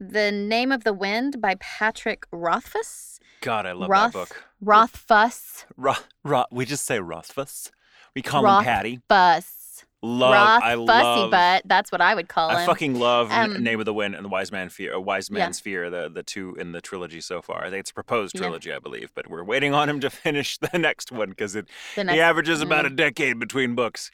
the 0.00 0.30
name 0.32 0.70
of 0.72 0.84
the 0.84 0.92
wind 0.92 1.40
by 1.40 1.54
patrick 1.60 2.24
rothfuss 2.32 3.20
God, 3.40 3.66
I 3.66 3.72
love 3.72 3.88
Roth- 3.90 4.12
that 4.12 4.18
book. 4.18 4.44
rothfuss 4.60 5.64
Roth, 5.76 6.06
Roth, 6.24 6.46
we 6.50 6.64
just 6.64 6.84
say 6.84 6.98
Rothfuss. 7.00 7.70
We 8.14 8.22
call 8.22 8.42
Roth- 8.42 8.60
him 8.60 8.64
Patty. 8.64 9.00
fuss 9.08 9.54
Love. 10.00 10.32
roth 10.32 10.62
I 10.62 10.74
fussy 10.74 11.20
love. 11.20 11.30
butt 11.32 11.62
that's 11.66 11.90
what 11.90 12.00
i 12.00 12.14
would 12.14 12.28
call 12.28 12.50
it. 12.50 12.54
I 12.54 12.60
him 12.62 12.66
fucking 12.68 12.94
love 13.00 13.32
Um, 13.32 13.62
Name 13.64 13.80
of 13.80 13.84
the 13.84 13.92
Wind 13.94 14.14
and 14.14 14.24
the 14.24 14.28
Wise 14.28 14.52
Man 14.52 14.68
Fear, 14.68 14.94
or 14.94 15.00
Wise 15.00 15.28
Yeah. 15.28 15.38
Man's 15.38 15.58
Fear, 15.58 15.90
the 15.90 16.08
the 16.08 16.22
two 16.22 16.54
in 16.56 16.70
the 16.70 16.80
trilogy 16.80 17.20
so 17.20 17.42
far. 17.42 17.64
I 17.64 17.70
think 17.70 17.80
it's 17.80 17.90
a 17.90 17.94
proposed 17.94 18.34
Yeah. 18.36 18.42
trilogy, 18.42 18.72
I 18.72 18.78
believe, 18.78 19.10
but 19.16 19.28
we're 19.28 19.42
waiting 19.42 19.74
on 19.74 19.88
him 19.88 19.98
to 20.00 20.10
finish 20.24 20.56
the 20.58 20.78
next 20.78 21.10
one 21.10 21.30
because 21.30 21.56
it 21.56 21.66
the 21.66 22.02
the 22.02 22.04
next 22.04 22.18
average 22.20 22.48
is 22.48 22.60
about 22.60 22.84
mm. 22.84 22.92
a 22.92 22.94
decade 22.94 23.40
between 23.40 23.74
books. 23.74 24.12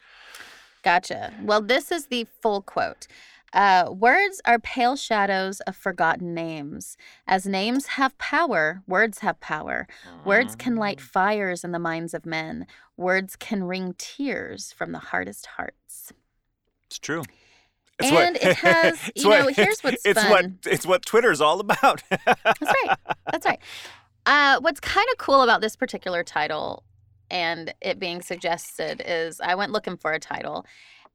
Gotcha. 0.85 1.33
Well, 1.41 1.61
this 1.61 1.91
is 1.91 2.05
the 2.05 2.27
full 2.41 2.61
quote. 2.61 3.07
Uh, 3.51 3.89
words 3.89 4.41
are 4.45 4.59
pale 4.59 4.95
shadows 4.95 5.61
of 5.61 5.75
forgotten 5.75 6.33
names. 6.33 6.95
As 7.25 7.45
names 7.47 7.85
have 7.87 8.17
power, 8.17 8.83
words 8.85 9.19
have 9.19 9.39
power. 9.39 9.87
Words 10.25 10.55
can 10.55 10.75
light 10.75 11.01
fires 11.01 11.63
in 11.63 11.71
the 11.71 11.79
minds 11.79 12.13
of 12.13 12.25
men. 12.25 12.67
Words 12.97 13.35
can 13.35 13.63
wring 13.63 13.95
tears 13.97 14.71
from 14.73 14.91
the 14.91 14.99
hardest 14.99 15.45
hearts. 15.57 16.13
It's 16.87 16.99
true. 16.99 17.23
And 17.99 18.35
it 18.35 18.57
has- 18.57 18.99
it's 19.15 19.23
you 19.23 19.29
know, 19.31 19.47
here's 19.47 19.79
what's 19.83 20.05
it's 20.05 20.23
what 20.29 20.45
it's 20.65 20.85
what 20.85 21.05
Twitter's 21.05 21.41
all 21.41 21.59
about. 21.59 22.03
That's 22.09 22.61
right. 22.61 22.97
That's 23.31 23.45
right. 23.45 23.59
Uh, 24.27 24.59
what's 24.59 24.79
kind 24.81 25.07
of 25.13 25.17
cool 25.17 25.41
about 25.41 25.61
this 25.61 25.75
particular 25.75 26.23
title 26.23 26.83
and 27.29 27.73
it 27.81 27.99
being 27.99 28.21
suggested 28.21 29.01
is 29.05 29.39
I 29.41 29.55
went 29.55 29.71
looking 29.71 29.97
for 29.97 30.11
a 30.13 30.19
title 30.19 30.65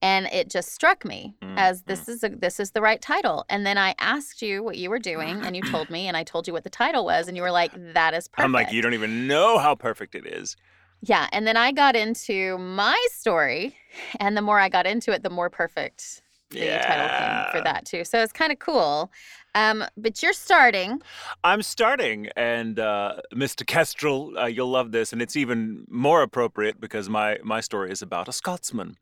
and 0.03 0.27
it 0.27 0.49
just 0.49 0.73
struck 0.73 1.05
me 1.05 1.35
Mm, 1.43 1.55
as 1.59 1.83
this 1.83 2.09
is 2.09 2.25
a 2.25 2.29
this 2.31 2.59
is 2.61 2.71
the 2.71 2.81
right 2.81 3.01
title. 3.01 3.45
And 3.49 3.67
then 3.67 3.77
I 3.77 3.95
asked 3.99 4.41
you 4.43 4.63
what 4.63 4.77
you 4.79 4.89
were 4.91 4.99
doing 4.99 5.43
and 5.45 5.55
you 5.55 5.63
told 5.63 5.91
me 5.97 6.09
and 6.09 6.17
I 6.17 6.25
told 6.25 6.47
you 6.47 6.53
what 6.53 6.65
the 6.65 6.71
title 6.71 7.05
was 7.05 7.29
and 7.29 7.37
you 7.37 7.43
were 7.43 7.51
like, 7.51 7.73
that 7.95 8.15
is 8.15 8.29
perfect. 8.29 8.45
I'm 8.45 8.53
like, 8.53 8.73
you 8.73 8.83
don't 8.83 8.95
even 8.95 9.27
know 9.27 9.59
how 9.59 9.75
perfect 9.75 10.15
it 10.15 10.27
is. 10.27 10.57
Yeah. 11.03 11.29
And 11.33 11.47
then 11.47 11.57
I 11.57 11.73
got 11.73 11.97
into 11.97 12.59
my 12.59 12.99
story 13.11 13.77
and 14.19 14.37
the 14.37 14.43
more 14.43 14.59
I 14.59 14.69
got 14.69 14.87
into 14.87 15.13
it, 15.13 15.23
the 15.23 15.31
more 15.31 15.51
perfect 15.51 16.23
the 16.51 16.79
title 16.87 17.09
came 17.09 17.53
for 17.61 17.65
that 17.65 17.85
too. 17.85 18.05
So 18.05 18.23
it's 18.23 18.33
kind 18.33 18.53
of 18.53 18.59
cool. 18.59 19.11
Um, 19.55 19.85
but 19.97 20.23
you're 20.23 20.33
starting. 20.33 21.01
I'm 21.43 21.63
starting, 21.63 22.29
and 22.37 22.79
uh, 22.79 23.17
Mr. 23.35 23.67
Kestrel, 23.67 24.39
uh, 24.39 24.47
you'll 24.47 24.71
love 24.71 24.93
this, 24.93 25.13
and 25.13 25.21
it's 25.21 25.37
even 25.37 25.87
more 25.89 26.23
appropriate 26.23 26.81
because 26.81 27.09
my 27.09 27.39
my 27.43 27.61
story 27.61 27.91
is 27.91 28.01
about 28.03 28.29
a 28.29 28.33
Scotsman, 28.33 28.97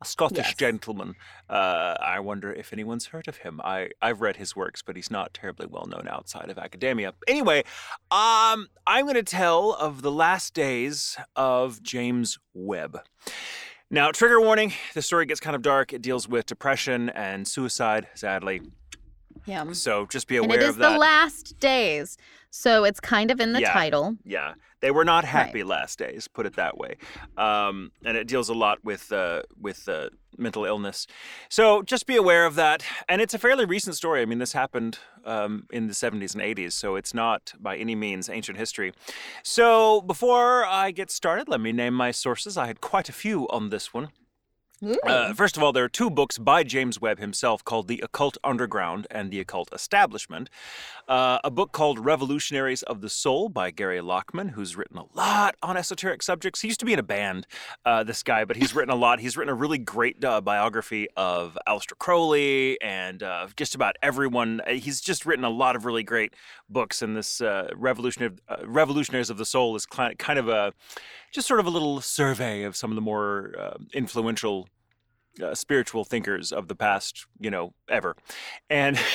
a 0.00 0.06
Scottish 0.06 0.38
Yes. 0.46 0.54
gentleman. 0.54 1.16
Uh, 1.50 1.96
I 2.00 2.18
wonder 2.20 2.50
if 2.50 2.72
anyone's 2.72 3.06
heard 3.06 3.28
of 3.28 3.38
him. 3.38 3.60
I 3.62 3.90
I've 4.00 4.22
read 4.22 4.36
his 4.36 4.56
works, 4.56 4.80
but 4.80 4.96
he's 4.96 5.10
not 5.10 5.34
terribly 5.34 5.66
well 5.66 5.84
known 5.86 6.08
outside 6.08 6.48
of 6.48 6.56
academia. 6.56 7.12
Anyway, 7.28 7.58
um, 8.10 8.68
I'm 8.86 9.04
going 9.04 9.14
to 9.16 9.22
tell 9.22 9.72
of 9.74 10.00
the 10.00 10.12
last 10.12 10.54
days 10.54 11.18
of 11.36 11.82
James 11.82 12.38
Webb. 12.54 13.00
Now, 13.90 14.12
trigger 14.12 14.40
warning: 14.40 14.72
the 14.94 15.02
story 15.02 15.26
gets 15.26 15.40
kind 15.40 15.56
of 15.56 15.62
dark. 15.62 15.92
It 15.92 16.00
deals 16.02 16.28
with 16.28 16.46
depression 16.46 17.10
and 17.10 17.46
suicide, 17.46 18.06
sadly. 18.14 18.62
Yeah. 19.46 19.72
So 19.72 20.06
just 20.06 20.28
be 20.28 20.36
aware 20.36 20.52
And 20.54 20.62
it 20.62 20.64
is 20.64 20.68
of 20.70 20.76
that. 20.76 20.92
the 20.92 20.98
last 20.98 21.58
days. 21.58 22.16
So 22.50 22.84
it's 22.84 23.00
kind 23.00 23.30
of 23.30 23.40
in 23.40 23.52
the 23.52 23.60
Yeah. 23.60 23.72
title. 23.72 24.16
Yeah, 24.24 24.54
they 24.80 24.90
were 24.90 25.04
not 25.04 25.24
happy 25.24 25.62
last 25.62 25.98
days. 25.98 26.28
Put 26.28 26.46
it 26.46 26.56
that 26.56 26.76
way. 26.78 26.96
Um, 27.36 27.92
and 28.04 28.16
it 28.16 28.26
deals 28.26 28.48
a 28.48 28.54
lot 28.54 28.84
with 28.84 29.12
uh, 29.12 29.42
with 29.60 29.88
uh, 29.88 30.10
mental 30.38 30.64
illness. 30.64 31.06
So 31.48 31.82
just 31.82 32.06
be 32.06 32.16
aware 32.16 32.46
of 32.46 32.54
that. 32.54 32.82
And 33.08 33.20
it's 33.20 33.34
a 33.34 33.38
fairly 33.38 33.64
recent 33.64 33.96
story. 33.96 34.22
I 34.22 34.24
mean, 34.24 34.38
this 34.38 34.52
happened 34.52 34.98
um, 35.24 35.66
in 35.70 35.86
the 35.86 35.92
70s 35.92 36.34
and 36.34 36.42
80s, 36.42 36.72
so 36.72 36.96
it's 36.96 37.12
not 37.12 37.52
by 37.58 37.76
any 37.76 37.94
means 37.94 38.28
ancient 38.28 38.56
history. 38.56 38.92
So 39.42 40.00
before 40.00 40.64
I 40.64 40.92
get 40.92 41.10
started, 41.10 41.48
let 41.48 41.60
me 41.60 41.72
name 41.72 41.94
my 41.94 42.10
sources. 42.10 42.56
I 42.56 42.66
had 42.66 42.80
quite 42.80 43.08
a 43.08 43.12
few 43.12 43.48
on 43.48 43.70
this 43.70 43.92
one. 43.92 44.10
Uh, 45.04 45.34
first 45.34 45.56
of 45.56 45.62
all, 45.62 45.72
there 45.72 45.84
are 45.84 45.88
two 45.90 46.08
books 46.08 46.38
by 46.38 46.62
James 46.62 47.00
Webb 47.00 47.18
himself 47.18 47.62
called 47.64 47.86
The 47.86 48.00
Occult 48.00 48.38
Underground 48.42 49.06
and 49.10 49.30
The 49.30 49.38
Occult 49.40 49.68
Establishment. 49.74 50.48
Uh, 51.06 51.38
a 51.44 51.50
book 51.50 51.72
called 51.72 51.98
Revolutionaries 51.98 52.82
of 52.84 53.02
the 53.02 53.10
Soul 53.10 53.50
by 53.50 53.70
Gary 53.70 54.00
Lachman, 54.00 54.52
who's 54.52 54.76
written 54.76 54.96
a 54.96 55.04
lot 55.14 55.56
on 55.62 55.76
esoteric 55.76 56.22
subjects. 56.22 56.62
He 56.62 56.68
used 56.68 56.80
to 56.80 56.86
be 56.86 56.94
in 56.94 56.98
a 56.98 57.02
band, 57.02 57.46
uh, 57.84 58.04
this 58.04 58.22
guy, 58.22 58.44
but 58.46 58.56
he's 58.56 58.74
written 58.74 58.92
a 58.92 58.96
lot. 58.96 59.20
He's 59.20 59.36
written 59.36 59.52
a 59.52 59.54
really 59.54 59.78
great 59.78 60.24
uh, 60.24 60.40
biography 60.40 61.08
of 61.16 61.58
Aleister 61.68 61.98
Crowley 61.98 62.80
and 62.80 63.22
uh, 63.22 63.48
just 63.56 63.74
about 63.74 63.96
everyone. 64.02 64.62
Uh, 64.66 64.72
He's 64.80 65.02
just 65.02 65.26
written 65.26 65.44
a 65.44 65.50
lot 65.50 65.76
of 65.76 65.84
really 65.84 66.02
great 66.02 66.34
books, 66.70 67.02
and 67.02 67.14
this 67.14 67.42
uh, 67.42 67.68
Revolutionary, 67.76 68.36
uh, 68.48 68.56
Revolutionaries 68.64 69.28
of 69.28 69.36
the 69.36 69.44
Soul 69.44 69.76
is 69.76 69.84
kind 69.84 70.38
of 70.38 70.48
a 70.48 70.72
just 71.32 71.46
sort 71.46 71.60
of 71.60 71.66
a 71.66 71.70
little 71.70 72.00
survey 72.00 72.62
of 72.62 72.74
some 72.76 72.90
of 72.90 72.94
the 72.94 73.00
more 73.00 73.52
uh, 73.58 73.76
influential 73.92 74.68
uh, 75.42 75.54
spiritual 75.54 76.04
thinkers 76.04 76.52
of 76.52 76.68
the 76.68 76.74
past, 76.74 77.26
you 77.38 77.50
know, 77.50 77.72
ever. 77.88 78.16
And 78.68 78.98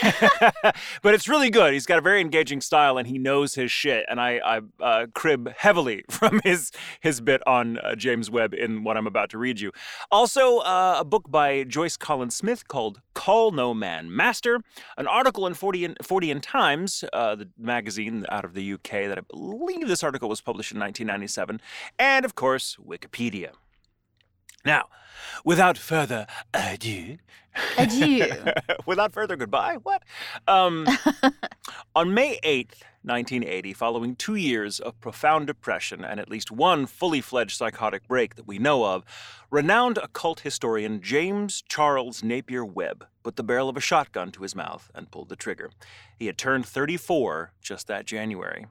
but 1.02 1.14
it's 1.14 1.28
really 1.28 1.50
good. 1.50 1.74
He's 1.74 1.86
got 1.86 1.98
a 1.98 2.02
very 2.02 2.22
engaging 2.22 2.62
style, 2.62 2.98
and 2.98 3.08
he 3.08 3.18
knows 3.18 3.56
his 3.56 3.72
shit. 3.72 4.06
And 4.10 4.20
I, 4.20 4.40
I 4.44 4.84
uh, 4.84 5.08
crib 5.14 5.54
heavily 5.58 6.06
from 6.10 6.40
his 6.44 6.72
his 7.02 7.22
bit 7.22 7.42
on 7.48 7.78
uh, 7.80 7.96
James 7.96 8.30
Webb 8.30 8.54
in 8.54 8.84
what 8.84 8.98
I'm 8.98 9.08
about 9.08 9.30
to 9.32 9.38
read 9.38 9.60
you. 9.60 9.72
Also, 10.12 10.60
uh, 10.60 10.98
a 11.00 11.06
book 11.06 11.30
by 11.30 11.64
Joyce 11.64 11.98
Collins 11.98 12.36
Smith 12.36 12.68
called 12.68 13.02
"Call 13.14 13.52
No 13.52 13.74
Man 13.74 14.14
Master," 14.14 14.62
an 14.98 15.08
article 15.08 15.48
in 15.48 15.54
Fortean, 15.54 15.96
40 16.02 16.32
in 16.32 16.42
Times, 16.42 17.04
uh, 17.14 17.36
the 17.36 17.50
magazine 17.58 18.26
out 18.30 18.46
of 18.46 18.54
the 18.54 18.74
UK, 18.74 19.08
that 19.08 19.18
I 19.18 19.22
believe 19.22 19.88
this 19.88 20.04
article 20.04 20.30
was 20.30 20.42
published 20.42 20.72
in 20.72 20.80
1997, 20.80 21.62
and 22.00 22.26
of 22.26 22.36
course 22.36 22.78
Wikipedia. 22.86 23.52
Now, 24.66 24.88
without 25.44 25.78
further 25.78 26.26
ado, 26.54 27.18
Adieu. 27.78 28.26
without 28.86 29.14
further 29.14 29.36
goodbye, 29.36 29.78
what? 29.84 30.04
Um, 30.48 30.88
on 31.96 32.14
May 32.14 32.40
8th, 32.44 32.82
1980, 33.04 33.74
following 33.74 34.16
two 34.16 34.36
years 34.36 34.80
of 34.80 35.00
profound 35.00 35.48
depression 35.48 36.04
and 36.04 36.20
at 36.20 36.30
least 36.30 36.52
one 36.52 36.86
fully 36.86 37.22
fledged 37.22 37.58
psychotic 37.58 38.08
break 38.08 38.36
that 38.36 38.48
we 38.48 38.58
know 38.58 38.84
of, 38.86 39.04
renowned 39.52 39.98
occult 40.00 40.42
historian 40.42 41.02
James 41.02 41.62
Charles 41.62 42.24
Napier 42.24 42.66
Webb 42.66 43.06
put 43.24 43.36
the 43.36 43.44
barrel 43.44 43.70
of 43.70 43.78
a 43.78 43.82
shotgun 43.82 44.32
to 44.32 44.44
his 44.44 44.56
mouth 44.56 44.90
and 44.94 45.12
pulled 45.12 45.30
the 45.30 45.36
trigger. 45.36 45.72
He 46.18 46.26
had 46.26 46.38
turned 46.38 46.66
34 46.66 47.54
just 47.62 47.88
that 47.88 48.06
January. 48.06 48.66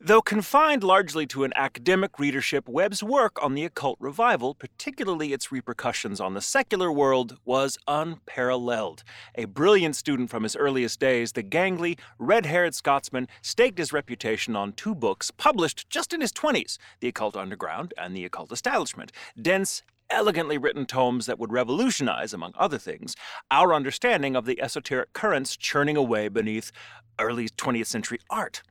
Though 0.00 0.22
confined 0.22 0.84
largely 0.84 1.26
to 1.26 1.42
an 1.42 1.52
academic 1.56 2.20
readership, 2.20 2.68
Webb's 2.68 3.02
work 3.02 3.42
on 3.42 3.54
the 3.54 3.64
occult 3.64 3.96
revival, 3.98 4.54
particularly 4.54 5.32
its 5.32 5.50
repercussions 5.50 6.20
on 6.20 6.34
the 6.34 6.40
secular 6.40 6.92
world, 6.92 7.36
was 7.44 7.78
unparalleled. 7.88 9.02
A 9.34 9.46
brilliant 9.46 9.96
student 9.96 10.30
from 10.30 10.44
his 10.44 10.54
earliest 10.54 11.00
days, 11.00 11.32
the 11.32 11.42
gangly, 11.42 11.98
red 12.16 12.46
haired 12.46 12.76
Scotsman 12.76 13.26
staked 13.42 13.78
his 13.78 13.92
reputation 13.92 14.54
on 14.54 14.72
two 14.72 14.94
books 14.94 15.32
published 15.32 15.90
just 15.90 16.12
in 16.12 16.20
his 16.20 16.32
20s 16.32 16.78
The 17.00 17.08
Occult 17.08 17.36
Underground 17.36 17.92
and 17.98 18.16
The 18.16 18.24
Occult 18.24 18.52
Establishment. 18.52 19.10
Dense, 19.42 19.82
elegantly 20.10 20.58
written 20.58 20.86
tomes 20.86 21.26
that 21.26 21.40
would 21.40 21.50
revolutionize, 21.50 22.32
among 22.32 22.52
other 22.56 22.78
things, 22.78 23.16
our 23.50 23.74
understanding 23.74 24.36
of 24.36 24.46
the 24.46 24.62
esoteric 24.62 25.12
currents 25.12 25.56
churning 25.56 25.96
away 25.96 26.28
beneath 26.28 26.70
early 27.18 27.48
20th 27.48 27.86
century 27.86 28.20
art. 28.30 28.62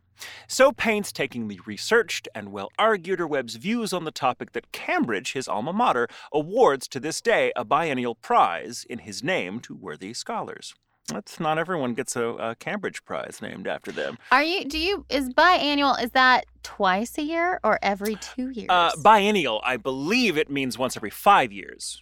So 0.47 0.71
painstakingly 0.71 1.59
researched 1.65 2.27
and 2.33 2.51
well 2.51 2.69
argued 2.77 3.21
are 3.21 3.27
Webb's 3.27 3.55
views 3.55 3.93
on 3.93 4.05
the 4.05 4.11
topic 4.11 4.51
that 4.53 4.71
Cambridge, 4.71 5.33
his 5.33 5.47
alma 5.47 5.73
mater, 5.73 6.07
awards 6.31 6.87
to 6.89 6.99
this 6.99 7.21
day 7.21 7.51
a 7.55 7.63
biennial 7.65 8.15
prize 8.15 8.85
in 8.89 8.99
his 8.99 9.23
name 9.23 9.59
to 9.61 9.75
worthy 9.75 10.13
scholars. 10.13 10.73
That's 11.07 11.39
not 11.39 11.57
everyone 11.57 11.93
gets 11.93 12.17
a, 12.17 12.25
a 12.25 12.55
Cambridge 12.55 13.05
prize 13.05 13.39
named 13.41 13.65
after 13.65 13.93
them. 13.93 14.17
Are 14.31 14.43
you? 14.43 14.65
Do 14.65 14.77
you? 14.77 15.05
Is 15.09 15.29
biannual? 15.29 16.01
Is 16.03 16.11
that 16.11 16.45
twice 16.63 17.17
a 17.17 17.21
year 17.23 17.61
or 17.63 17.79
every 17.81 18.15
two 18.15 18.49
years? 18.49 18.67
Uh, 18.69 18.91
biennial, 19.01 19.61
I 19.63 19.77
believe 19.77 20.37
it 20.37 20.49
means 20.49 20.77
once 20.77 20.97
every 20.97 21.09
five 21.09 21.53
years. 21.53 22.01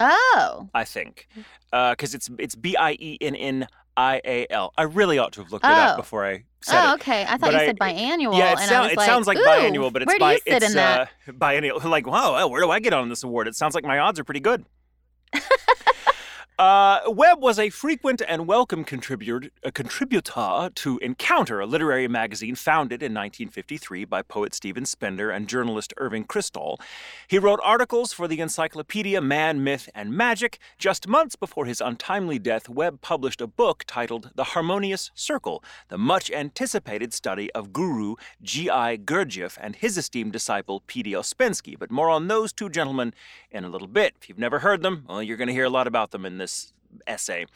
oh. 0.00 0.68
I 0.74 0.84
think, 0.84 1.28
Uh 1.72 1.90
because 1.90 2.14
it's 2.14 2.30
it's 2.38 2.54
B 2.54 2.76
I 2.76 2.92
E 2.92 3.18
N 3.20 3.34
N 3.36 3.68
I 3.96 4.20
A 4.24 4.46
L. 4.50 4.72
I 4.76 4.82
really 4.82 5.18
ought 5.18 5.32
to 5.34 5.42
have 5.42 5.50
looked 5.52 5.64
it 5.64 5.70
up 5.70 5.94
Oh. 5.94 5.96
before 5.96 6.26
I 6.26 6.44
said 6.62 6.84
Oh, 6.86 6.90
it. 6.92 6.94
okay. 6.96 7.22
I 7.22 7.26
thought 7.38 7.40
But 7.40 7.52
you 7.54 7.58
I- 7.60 7.66
said 7.66 7.78
biannual. 7.78 8.36
Yeah, 8.36 8.52
it, 8.52 8.58
and 8.58 8.68
sound- 8.68 8.74
I 8.76 8.80
was 8.82 8.92
it 8.92 8.96
like, 8.98 9.06
sounds 9.06 9.26
like 9.26 9.38
biannual, 9.38 9.92
but 9.92 10.02
it's 10.02 10.06
where 10.08 10.16
do 10.18 10.20
bi- 10.20 10.32
you 10.32 10.38
sit 10.46 10.52
it's 10.54 10.66
in 10.66 10.72
that? 10.74 11.08
uh, 11.28 11.32
biennial. 11.32 11.80
Like, 11.88 12.06
wow, 12.06 12.46
where 12.48 12.60
do 12.60 12.70
I 12.70 12.80
get 12.80 12.92
on 12.92 13.08
this 13.08 13.22
award? 13.22 13.48
It 13.48 13.54
sounds 13.54 13.74
like 13.74 13.84
my 13.84 13.98
odds 13.98 14.18
are 14.20 14.24
pretty 14.24 14.40
good. 14.40 14.64
Uh, 16.58 17.00
Webb 17.08 17.42
was 17.42 17.58
a 17.58 17.68
frequent 17.68 18.22
and 18.26 18.46
welcome 18.46 18.82
contributor, 18.82 19.50
a 19.62 19.70
contributor 19.70 20.70
to 20.74 20.98
Encounter, 21.02 21.60
a 21.60 21.66
literary 21.66 22.08
magazine 22.08 22.54
founded 22.54 23.02
in 23.02 23.12
1953 23.12 24.06
by 24.06 24.22
poet 24.22 24.54
Stephen 24.54 24.86
Spender 24.86 25.30
and 25.30 25.48
journalist 25.48 25.92
Irving 25.98 26.24
Kristol. 26.24 26.78
He 27.28 27.38
wrote 27.38 27.60
articles 27.62 28.14
for 28.14 28.26
the 28.26 28.40
encyclopedia 28.40 29.20
Man, 29.20 29.62
Myth, 29.62 29.90
and 29.94 30.14
Magic. 30.14 30.58
Just 30.78 31.06
months 31.06 31.36
before 31.36 31.66
his 31.66 31.82
untimely 31.82 32.38
death, 32.38 32.70
Webb 32.70 33.02
published 33.02 33.42
a 33.42 33.46
book 33.46 33.84
titled 33.86 34.30
The 34.34 34.44
Harmonious 34.44 35.10
Circle, 35.14 35.62
the 35.88 35.98
much 35.98 36.30
anticipated 36.30 37.12
study 37.12 37.52
of 37.52 37.74
Guru 37.74 38.14
G.I. 38.42 38.96
Gurdjieff 39.04 39.58
and 39.60 39.76
his 39.76 39.98
esteemed 39.98 40.32
disciple 40.32 40.82
P.D. 40.86 41.12
Ouspensky. 41.12 41.78
But 41.78 41.90
more 41.90 42.08
on 42.08 42.28
those 42.28 42.50
two 42.54 42.70
gentlemen 42.70 43.12
in 43.50 43.64
a 43.64 43.68
little 43.68 43.88
bit. 43.88 44.14
If 44.22 44.30
you've 44.30 44.38
never 44.38 44.60
heard 44.60 44.80
them, 44.80 45.04
well, 45.06 45.22
you're 45.22 45.36
going 45.36 45.48
to 45.48 45.52
hear 45.52 45.64
a 45.64 45.70
lot 45.70 45.86
about 45.86 46.12
them 46.12 46.24
in 46.24 46.38
this 46.38 46.45
essay. 47.06 47.46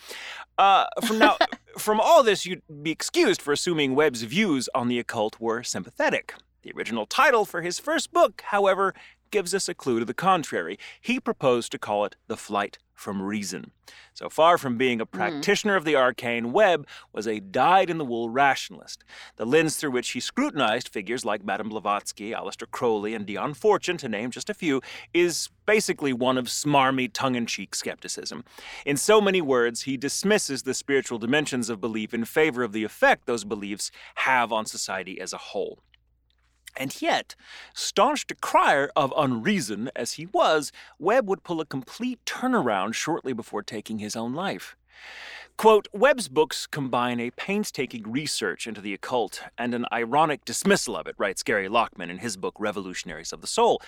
Uh, 0.59 0.87
from 1.05 1.19
now, 1.19 1.37
from 1.79 2.01
all 2.01 2.23
this, 2.23 2.47
you'd 2.47 2.63
be 2.83 2.91
excused 2.91 3.41
for 3.43 3.53
assuming 3.53 3.95
Webb's 3.95 4.23
views 4.23 4.69
on 4.75 4.89
the 4.89 4.99
occult 4.99 5.41
were 5.41 5.63
sympathetic. 5.63 6.35
The 6.63 6.73
original 6.77 7.07
title 7.07 7.45
for 7.45 7.63
his 7.63 7.79
first 7.79 8.13
book, 8.13 8.43
however, 8.47 8.95
gives 9.31 9.55
us 9.55 9.69
a 9.69 9.75
clue 9.75 9.99
to 9.99 10.05
the 10.05 10.15
contrary. 10.15 10.79
He 11.01 11.21
proposed 11.21 11.73
to 11.73 11.79
call 11.79 12.05
it 12.05 12.17
The 12.27 12.37
Flight 12.37 12.79
from 13.01 13.23
Reason. 13.23 13.71
So 14.13 14.29
far 14.29 14.59
from 14.59 14.77
being 14.77 15.01
a 15.01 15.05
hmm. 15.05 15.17
practitioner 15.17 15.75
of 15.75 15.85
the 15.85 15.97
arcane, 15.97 16.53
Webb 16.53 16.87
was 17.13 17.27
a 17.27 17.41
dyed 17.41 17.89
in 17.89 17.97
the 17.97 18.05
wool 18.05 18.29
rationalist. 18.29 19.03
The 19.37 19.47
lens 19.47 19.77
through 19.77 19.93
which 19.93 20.11
he 20.11 20.21
scrutinized 20.21 20.89
figures 20.89 21.25
like 21.25 21.43
Madame 21.43 21.71
Blavatsky, 21.71 22.33
Aleister 22.33 22.71
Crowley, 22.71 23.15
and 23.15 23.25
Dion 23.25 23.55
Fortune, 23.55 23.97
to 23.97 24.09
name 24.09 24.31
just 24.31 24.51
a 24.51 24.55
few, 24.55 24.83
is 25.15 25.49
basically 25.65 26.13
one 26.13 26.37
of 26.37 26.47
smarmy, 26.47 27.11
tongue 27.11 27.37
in 27.37 27.47
cheek 27.47 27.75
skepticism. 27.75 28.45
In 28.85 28.99
so 28.99 29.21
many 29.21 29.41
words, 29.41 29.83
he 29.83 29.97
dismisses 29.97 30.65
the 30.65 30.75
spiritual 30.75 31.19
dimensions 31.19 31.71
of 31.71 31.81
belief 31.81 32.13
in 32.13 32.27
favor 32.27 32.63
of 32.63 32.73
the 32.73 32.85
effect 32.85 33.25
those 33.25 33.45
beliefs 33.45 33.91
have 34.17 34.53
on 34.53 34.67
society 34.67 35.21
as 35.21 35.33
a 35.33 35.39
whole. 35.39 35.79
And 36.77 37.01
yet, 37.01 37.35
staunch 37.75 38.27
decrier 38.27 38.91
of 38.97 39.13
unreason 39.17 39.91
as 39.95 40.13
he 40.13 40.27
was, 40.27 40.73
Webb 40.99 41.29
would 41.29 41.43
pull 41.43 41.61
a 41.61 41.67
complete 41.67 42.21
turnaround 42.25 42.95
shortly 42.95 43.33
before 43.33 43.63
taking 43.63 43.99
his 43.99 44.17
own 44.17 44.35
life. 44.35 44.77
Quote, 45.57 45.89
Webb's 45.93 46.29
books 46.29 46.67
combine 46.67 47.21
a 47.21 47.31
painstaking 47.33 48.11
research 48.11 48.67
into 48.67 48.81
the 48.81 48.95
occult 48.95 49.43
and 49.59 49.75
an 49.75 49.85
ironic 49.93 50.45
dismissal 50.47 50.97
of 50.97 51.07
it, 51.07 51.15
writes 51.19 51.43
Gary 51.43 51.69
Lachman 51.69 52.09
in 52.09 52.19
his 52.19 52.39
book 52.39 52.55
Revolutionaries 52.59 53.31
of 53.31 53.43
the 53.43 53.47
Soul. 53.47 53.83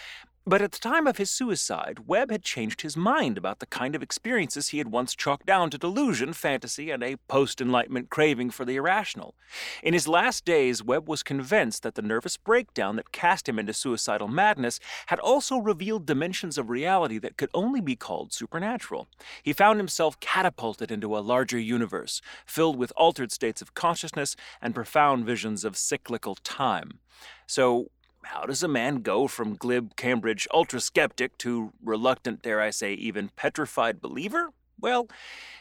But 0.45 0.61
at 0.61 0.73
the 0.73 0.81
time 0.81 1.07
of 1.07 1.19
his 1.19 1.31
suicide, 1.31 2.09
Webb 2.09 2.33
had 2.33 2.43
changed 2.43 2.81
his 2.81 2.97
mind 2.97 3.39
about 3.39 3.61
the 3.61 3.67
kind 3.67 3.95
of 3.95 4.03
experiences 4.03 4.69
he 4.69 4.79
had 4.79 4.91
once 4.91 5.15
chalked 5.15 5.47
down 5.47 5.71
to 5.71 5.79
delusion, 5.79 6.33
fantasy, 6.33 6.91
and 6.91 7.01
a 7.01 7.17
post 7.29 7.61
Enlightenment 7.61 8.11
craving 8.11 8.51
for 8.51 8.65
the 8.65 8.75
irrational. 8.75 9.37
In 9.85 9.95
his 9.95 10.09
last 10.09 10.45
days, 10.45 10.83
Webb 10.83 11.09
was 11.09 11.23
convinced 11.23 11.85
that 11.85 11.95
the 11.95 12.03
nervous 12.03 12.37
breakdown 12.37 12.97
that 12.97 13.13
cast 13.13 13.49
him 13.49 13.57
into 13.57 13.73
suicidal 13.73 14.27
madness 14.27 14.81
had 15.07 15.21
also 15.21 15.59
revealed 15.59 16.07
dimensions 16.07 16.59
of 16.59 16.71
reality 16.71 17.19
that 17.19 17.37
could 17.37 17.51
only 17.55 17.81
be 17.81 17.95
called 17.95 18.33
supernatural. 18.33 19.07
He 19.45 19.53
found 19.53 19.79
himself 19.79 20.19
catapulted 20.19 20.91
into 20.91 21.17
a 21.17 21.21
larger 21.21 21.59
universe, 21.59 22.21
filled 22.47 22.77
with 22.77 22.93
altered 22.97 23.31
states 23.31 23.63
of 23.63 23.75
consciousness 23.75 24.35
and 24.61 24.75
profound 24.75 25.25
visions 25.25 25.65
of 25.65 25.77
cyclical 25.77 26.35
time. 26.35 26.99
So, 27.47 27.91
how 28.25 28.45
does 28.45 28.63
a 28.63 28.69
man 28.69 29.03
go 29.03 29.27
from 29.27 29.57
glib 29.57 29.97
Cambridge 29.97 30.47
ultra 30.53 30.81
skeptic 30.81 31.37
to 31.39 31.73
reluctant, 31.83 32.43
dare 32.43 32.61
I 32.61 32.71
say, 32.71 32.95
even 32.95 33.31
petrified 33.37 34.01
believer? 34.01 34.51
Well, 34.83 35.07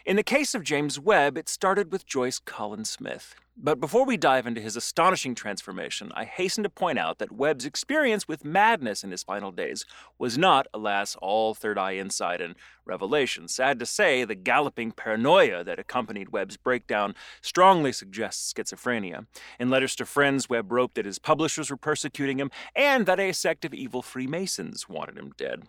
in 0.03 0.15
the 0.15 0.23
case 0.23 0.55
of 0.55 0.63
James 0.63 0.99
Webb, 0.99 1.37
it 1.37 1.47
started 1.47 1.91
with 1.91 2.07
Joyce 2.07 2.39
Collins 2.39 2.89
Smith. 2.89 3.35
But 3.55 3.79
before 3.79 4.03
we 4.03 4.17
dive 4.17 4.47
into 4.47 4.61
his 4.61 4.75
astonishing 4.75 5.35
transformation, 5.35 6.11
I 6.15 6.23
hasten 6.23 6.63
to 6.63 6.71
point 6.71 6.97
out 6.97 7.19
that 7.19 7.31
Webb's 7.31 7.63
experience 7.63 8.27
with 8.27 8.43
madness 8.43 9.03
in 9.03 9.11
his 9.11 9.21
final 9.21 9.51
days 9.51 9.85
was 10.17 10.39
not, 10.39 10.65
alas, 10.73 11.15
all 11.21 11.53
third 11.53 11.77
eye 11.77 11.97
insight 11.97 12.41
and 12.41 12.55
revelation. 12.83 13.47
Sad 13.47 13.77
to 13.77 13.85
say, 13.85 14.23
the 14.23 14.33
galloping 14.33 14.91
paranoia 14.91 15.63
that 15.65 15.77
accompanied 15.77 16.31
Webb's 16.31 16.57
breakdown 16.57 17.13
strongly 17.41 17.91
suggests 17.91 18.51
schizophrenia. 18.51 19.27
In 19.59 19.69
letters 19.69 19.95
to 19.97 20.05
friends, 20.07 20.49
Webb 20.49 20.71
wrote 20.71 20.95
that 20.95 21.05
his 21.05 21.19
publishers 21.19 21.69
were 21.69 21.77
persecuting 21.77 22.39
him 22.39 22.49
and 22.75 23.05
that 23.05 23.19
a 23.19 23.33
sect 23.33 23.65
of 23.65 23.73
evil 23.75 24.01
Freemasons 24.01 24.89
wanted 24.89 25.19
him 25.19 25.33
dead. 25.37 25.67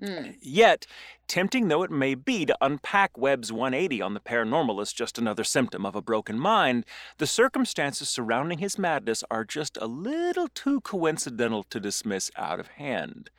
Mm. 0.00 0.36
Yet, 0.40 0.86
tempting 1.26 1.68
though 1.68 1.82
it 1.82 1.90
may 1.90 2.14
be 2.14 2.46
to 2.46 2.56
unpack 2.60 3.16
Webb's 3.16 3.52
180 3.52 4.00
on 4.00 4.14
the 4.14 4.20
paranormal 4.20 4.80
as 4.80 4.92
just 4.92 5.18
another 5.18 5.44
symptom 5.44 5.84
of 5.84 5.94
a 5.94 6.02
broken 6.02 6.38
mind, 6.38 6.84
the 7.18 7.26
circumstances 7.26 8.08
surrounding 8.08 8.58
his 8.58 8.78
madness 8.78 9.24
are 9.30 9.44
just 9.44 9.76
a 9.80 9.86
little 9.86 10.48
too 10.48 10.80
coincidental 10.80 11.64
to 11.64 11.80
dismiss 11.80 12.30
out 12.36 12.60
of 12.60 12.68
hand. 12.68 13.30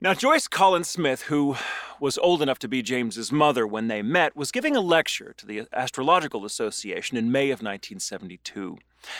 Now, 0.00 0.14
Joyce 0.14 0.46
Collins 0.46 0.88
Smith, 0.88 1.22
who 1.22 1.56
was 1.98 2.18
old 2.18 2.40
enough 2.40 2.60
to 2.60 2.68
be 2.68 2.82
James's 2.82 3.32
mother 3.32 3.66
when 3.66 3.88
they 3.88 4.00
met, 4.00 4.36
was 4.36 4.52
giving 4.52 4.76
a 4.76 4.80
lecture 4.80 5.34
to 5.36 5.44
the 5.44 5.66
Astrological 5.72 6.44
Association 6.44 7.16
in 7.16 7.32
May 7.32 7.46
of 7.46 7.58
1972. 7.62 8.78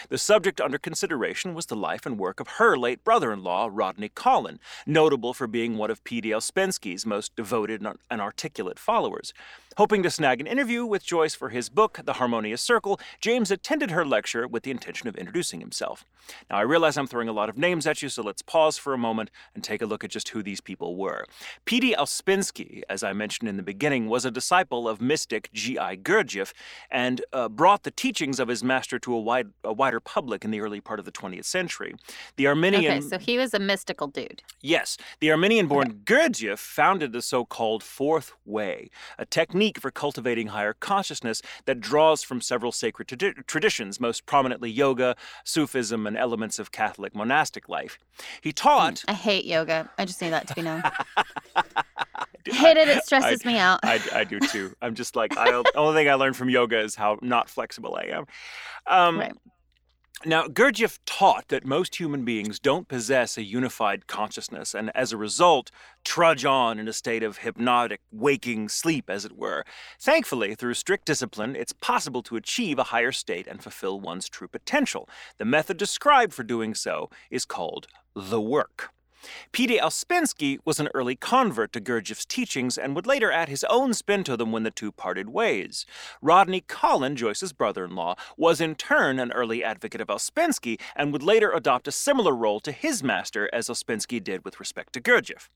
The 0.09 0.19
subject 0.19 0.61
under 0.61 0.79
consideration 0.79 1.55
was 1.55 1.67
the 1.67 1.77
life 1.77 2.07
and 2.07 2.19
work 2.19 2.41
of 2.41 2.49
her 2.59 2.77
late 2.77 3.05
brother 3.05 3.33
in 3.33 3.43
law, 3.43 3.69
Rodney 3.71 4.09
Collin, 4.09 4.59
notable 4.87 5.35
for 5.35 5.47
being 5.47 5.77
one 5.77 5.91
of 5.91 6.05
P.D. 6.05 6.31
Ouspensky's 6.31 7.07
most 7.07 7.35
devoted 7.37 7.87
and 8.11 8.21
articulate 8.21 8.79
followers. 8.79 9.33
Hoping 9.79 10.03
to 10.03 10.11
snag 10.11 10.41
an 10.41 10.49
interview 10.49 10.85
with 10.85 11.07
Joyce 11.07 11.37
for 11.37 11.51
his 11.51 11.69
book, 11.69 12.01
The 12.05 12.15
Harmonious 12.15 12.61
Circle, 12.61 12.99
James 13.21 13.53
attended 13.53 13.93
her 13.93 14.05
lecture 14.05 14.49
with 14.49 14.65
the 14.65 14.73
intention 14.73 15.09
of 15.09 15.17
introducing 15.17 15.61
himself. 15.61 16.05
Now, 16.51 16.57
I 16.57 16.63
realize 16.63 16.97
I'm 16.97 17.07
throwing 17.07 17.29
a 17.29 17.33
lot 17.33 17.49
of 17.49 17.57
names 17.57 17.87
at 17.87 18.03
you, 18.03 18.09
so 18.09 18.25
let's 18.25 18.43
pause 18.43 18.77
for 18.77 18.93
a 18.93 18.99
moment 18.99 19.31
and 19.55 19.63
take 19.63 19.81
a 19.81 19.87
look 19.87 20.03
at 20.03 20.11
just 20.11 20.31
who 20.31 20.43
these 20.43 20.61
people 20.61 20.97
were. 20.97 21.25
P.D. 21.65 21.95
Ouspensky, 21.97 22.83
as 22.89 23.05
I 23.05 23.13
mentioned 23.13 23.49
in 23.49 23.57
the 23.57 23.63
beginning, 23.63 24.09
was 24.09 24.25
a 24.25 24.33
disciple 24.33 24.89
of 24.89 25.01
mystic 25.01 25.49
G.I. 25.53 25.99
Gurdjieff 25.99 26.53
and 26.91 27.25
uh, 27.33 27.49
brought 27.49 27.85
the 27.85 27.93
teachings 27.93 28.41
of 28.41 28.49
his 28.49 28.65
master 28.65 28.99
to 28.99 29.15
a 29.15 29.21
wide 29.21 29.51
a 29.69 29.73
wider 29.73 30.01
public 30.01 30.45
in 30.45 30.51
the 30.51 30.61
early 30.61 30.81
part 30.81 30.99
of 30.99 31.05
the 31.05 31.13
20th 31.13 31.45
century. 31.45 31.95
The 32.37 32.47
Armenian. 32.47 32.99
Okay, 32.99 33.01
so 33.01 33.19
he 33.19 33.39
was 33.39 33.55
a 33.55 33.59
mystical 33.59 34.09
dude. 34.09 34.43
Yes, 34.61 34.97
the 35.21 35.31
Armenian 35.31 35.67
born 35.67 36.01
Gurdjieff 36.05 36.59
founded 36.59 37.13
the 37.13 37.23
so 37.23 37.45
called 37.45 37.83
Fourth 37.83 38.33
Way, 38.45 38.91
a 39.19 39.25
technique 39.25 39.79
for 39.79 39.91
cultivating 39.91 40.49
higher 40.49 40.73
consciousness 40.73 41.43
that 41.67 41.81
draws 41.81 42.23
from 42.23 42.41
several 42.41 42.73
sacred 42.73 43.09
tradi- 43.09 43.47
traditions, 43.47 44.01
most 44.01 44.27
prominently 44.27 44.71
yoga, 44.71 45.17
Sufism, 45.45 46.07
and 46.07 46.17
elements 46.17 46.59
of 46.59 46.73
Catholic 46.73 47.15
monastic 47.15 47.69
life. 47.69 47.99
He 48.41 48.53
taught. 48.53 49.05
I 49.07 49.13
hate 49.13 49.45
yoga. 49.45 49.91
I 49.99 50.05
just 50.05 50.21
need 50.21 50.31
that 50.31 50.49
to 50.49 50.55
be 50.55 50.63
known. 50.63 50.83
hate 52.53 52.77
it. 52.77 52.89
It 52.89 53.05
stresses 53.05 53.43
I, 53.45 53.49
me 53.49 53.59
out. 53.59 53.81
I, 53.83 54.01
I 54.13 54.25
do 54.25 54.41
too. 54.41 54.75
I'm 54.83 54.95
just 54.95 55.17
like, 55.17 55.37
I, 55.37 55.51
the 55.51 55.73
only 55.77 55.95
thing 55.95 56.11
I 56.11 56.15
learned 56.15 56.37
from 56.37 56.49
yoga 56.49 56.81
is 56.81 56.95
how 56.95 57.19
not 57.23 57.49
flexible 57.49 57.97
I 57.97 58.05
am. 58.17 58.27
Um, 58.87 59.19
Right. 59.29 59.33
Now, 60.25 60.49
Gurdjieff 60.49 60.99
taught 61.07 61.47
that 61.47 61.65
most 61.65 62.01
human 62.01 62.25
beings 62.25 62.59
don't 62.59 62.89
possess 62.89 63.39
a 63.39 63.45
unified 63.45 64.09
consciousness 64.09 64.75
and, 64.75 64.91
as 64.93 65.13
a 65.13 65.17
result, 65.17 65.71
trudge 66.05 66.45
on 66.45 66.81
in 66.81 66.89
a 66.89 66.93
state 66.93 67.23
of 67.23 67.39
hypnotic, 67.39 68.01
waking 68.11 68.69
sleep, 68.69 69.09
as 69.09 69.25
it 69.25 69.37
were. 69.39 69.65
Thankfully, 70.01 70.57
through 70.57 70.75
strict 70.75 71.05
discipline, 71.05 71.55
it's 71.55 71.73
possible 71.73 72.25
to 72.25 72.35
achieve 72.35 72.81
a 72.81 72.85
higher 72.85 73.13
state 73.13 73.47
and 73.47 73.63
fulfill 73.63 74.01
one's 74.01 74.29
true 74.29 74.49
potential. 74.49 75.09
The 75.37 75.45
method 75.45 75.77
described 75.77 76.35
for 76.35 76.43
doing 76.43 76.75
so 76.75 77.11
is 77.31 77.45
called 77.45 77.87
the 78.17 78.41
work. 78.41 78.91
P.D. 79.53 79.79
Ouspensky 79.79 80.59
was 80.65 80.81
an 80.81 80.89
early 80.95 81.17
convert 81.17 81.73
to 81.73 81.81
Gurdjieff's 81.81 82.25
teachings 82.25 82.79
and 82.79 82.95
would 82.95 83.07
later 83.07 83.31
add 83.33 83.49
his 83.49 83.65
own 83.65 83.95
spin 83.95 84.25
to 84.25 84.37
them 84.37 84.53
when 84.53 84.63
the 84.63 84.71
two 84.71 84.93
parted 84.93 85.31
ways. 85.31 85.87
Rodney 86.23 86.61
Collin, 86.61 87.17
Joyce's 87.17 87.53
brother 87.53 87.85
in 87.85 87.95
law, 87.95 88.15
was 88.37 88.61
in 88.61 88.75
turn 88.75 89.19
an 89.19 89.33
early 89.33 89.65
advocate 89.65 90.01
of 90.01 90.09
Ouspensky 90.09 90.81
and 90.95 91.13
would 91.13 91.23
later 91.23 91.53
adopt 91.53 91.89
a 91.89 91.93
similar 91.93 92.35
role 92.35 92.61
to 92.61 92.73
his 92.73 93.03
master 93.03 93.49
as 93.53 93.69
Ouspensky 93.69 94.23
did 94.23 94.45
with 94.45 94.61
respect 94.61 94.93
to 94.95 95.01
Gurdjieff. 95.01 95.49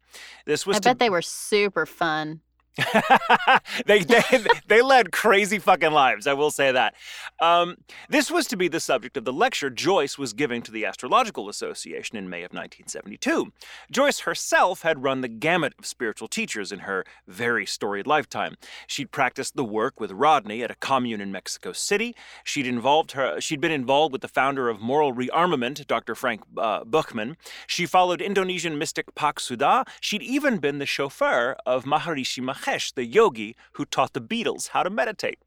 This 0.47 0.67
was 0.67 0.77
I 0.77 0.81
to 0.81 0.89
bet 0.91 0.99
they 0.99 1.11
were 1.11 1.23
super 1.23 1.87
fun. 1.87 2.41
they, 3.87 4.03
they 4.03 4.23
they 4.67 4.81
led 4.81 5.13
crazy 5.13 5.59
fucking 5.59 5.93
lives. 5.93 6.27
I 6.27 6.33
will 6.33 6.51
say 6.51 6.73
that. 6.73 6.95
Um, 7.39 7.77
this 8.09 8.31
was 8.31 8.47
to 8.47 8.57
be 8.57 8.69
the 8.69 8.81
subject 8.81 9.19
of 9.19 9.27
the 9.27 9.33
lecture 9.33 9.69
Joyce 9.69 10.17
was 10.17 10.33
giving 10.33 10.63
to 10.63 10.73
the 10.73 10.87
Astrological 10.87 11.51
Association 11.51 12.17
in 12.17 12.31
May 12.31 12.39
of 12.39 12.53
1972. 12.53 13.53
Joyce 13.91 14.21
herself 14.21 14.83
had 14.83 15.03
run 15.03 15.21
the 15.21 15.29
gamut 15.29 15.75
of 15.79 15.85
spiritual 15.85 16.29
teachers 16.29 16.73
in 16.73 16.81
her 16.81 17.05
very 17.29 17.67
storied 17.67 18.07
lifetime. 18.07 18.57
She'd 18.87 19.13
practiced 19.13 19.55
the 19.55 19.65
work 19.65 20.01
with 20.01 20.11
Rodney 20.11 20.63
at 20.63 20.71
a 20.71 20.77
commune 20.77 21.21
in 21.21 21.31
Mexico 21.31 21.73
City. 21.73 22.17
She'd 22.43 22.67
involved 22.67 23.13
her. 23.13 23.39
She'd 23.39 23.61
been 23.61 23.71
involved 23.71 24.13
with 24.13 24.23
the 24.23 24.29
founder 24.29 24.71
of 24.71 24.81
Moral 24.81 25.13
Rearmament, 25.13 25.87
Dr. 25.87 26.15
Frank 26.15 26.41
uh, 26.57 26.85
Buchman. 26.85 27.37
She 27.67 27.85
followed 27.85 28.23
Indonesian 28.23 28.79
mystic 28.79 29.15
Pak 29.15 29.41
Suda. 29.41 29.85
She'd 30.01 30.23
even 30.23 30.57
been 30.57 30.79
the 30.79 30.87
chauffeur 30.87 31.57
of 31.67 31.85
Maharishi 31.85 32.43
Mahesh, 32.43 32.62
the 32.95 33.05
yogi 33.05 33.57
who 33.73 33.85
taught 33.85 34.13
the 34.13 34.21
Beatles 34.21 34.69
how 34.69 34.83
to 34.83 34.91
meditate. 34.91 35.39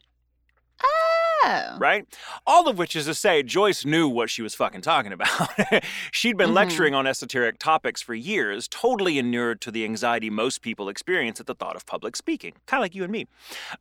Oh. 0.84 1.78
Right? 1.80 2.06
All 2.48 2.68
of 2.68 2.78
which 2.78 2.96
is 2.96 3.06
to 3.06 3.14
say, 3.14 3.44
Joyce 3.44 3.86
knew 3.86 4.08
what 4.08 4.30
she 4.32 4.42
was 4.42 4.56
fucking 4.56 4.82
talking 4.82 5.14
about. 5.14 5.30
She'd 6.12 6.38
been 6.38 6.50
Mhm. 6.50 6.56
lecturing 6.56 6.96
on 6.96 7.06
esoteric 7.06 7.60
topics 7.60 8.02
for 8.02 8.16
years, 8.16 8.68
totally 8.68 9.20
inured 9.20 9.62
to 9.62 9.72
the 9.72 9.84
anxiety 9.84 10.30
most 10.32 10.62
people 10.64 10.90
experience 10.90 11.40
at 11.40 11.46
the 11.46 11.54
thought 11.54 11.76
of 11.76 11.86
public 11.86 12.16
speaking, 12.16 12.54
kind 12.66 12.80
of 12.82 12.86
like 12.86 12.96
you 12.96 13.04
and 13.04 13.12
me. 13.12 13.28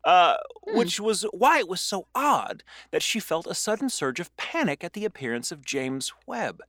Uh, 0.04 0.36
Hmm. 0.68 0.76
Which 0.78 1.00
was 1.00 1.22
why 1.32 1.58
it 1.58 1.68
was 1.68 1.80
so 1.80 2.06
odd 2.14 2.62
that 2.90 3.02
she 3.02 3.18
felt 3.18 3.46
a 3.46 3.54
sudden 3.54 3.88
surge 3.88 4.20
of 4.20 4.34
panic 4.36 4.84
at 4.84 4.92
the 4.92 5.04
appearance 5.06 5.50
of 5.50 5.64
James 5.64 6.12
Webb. 6.26 6.60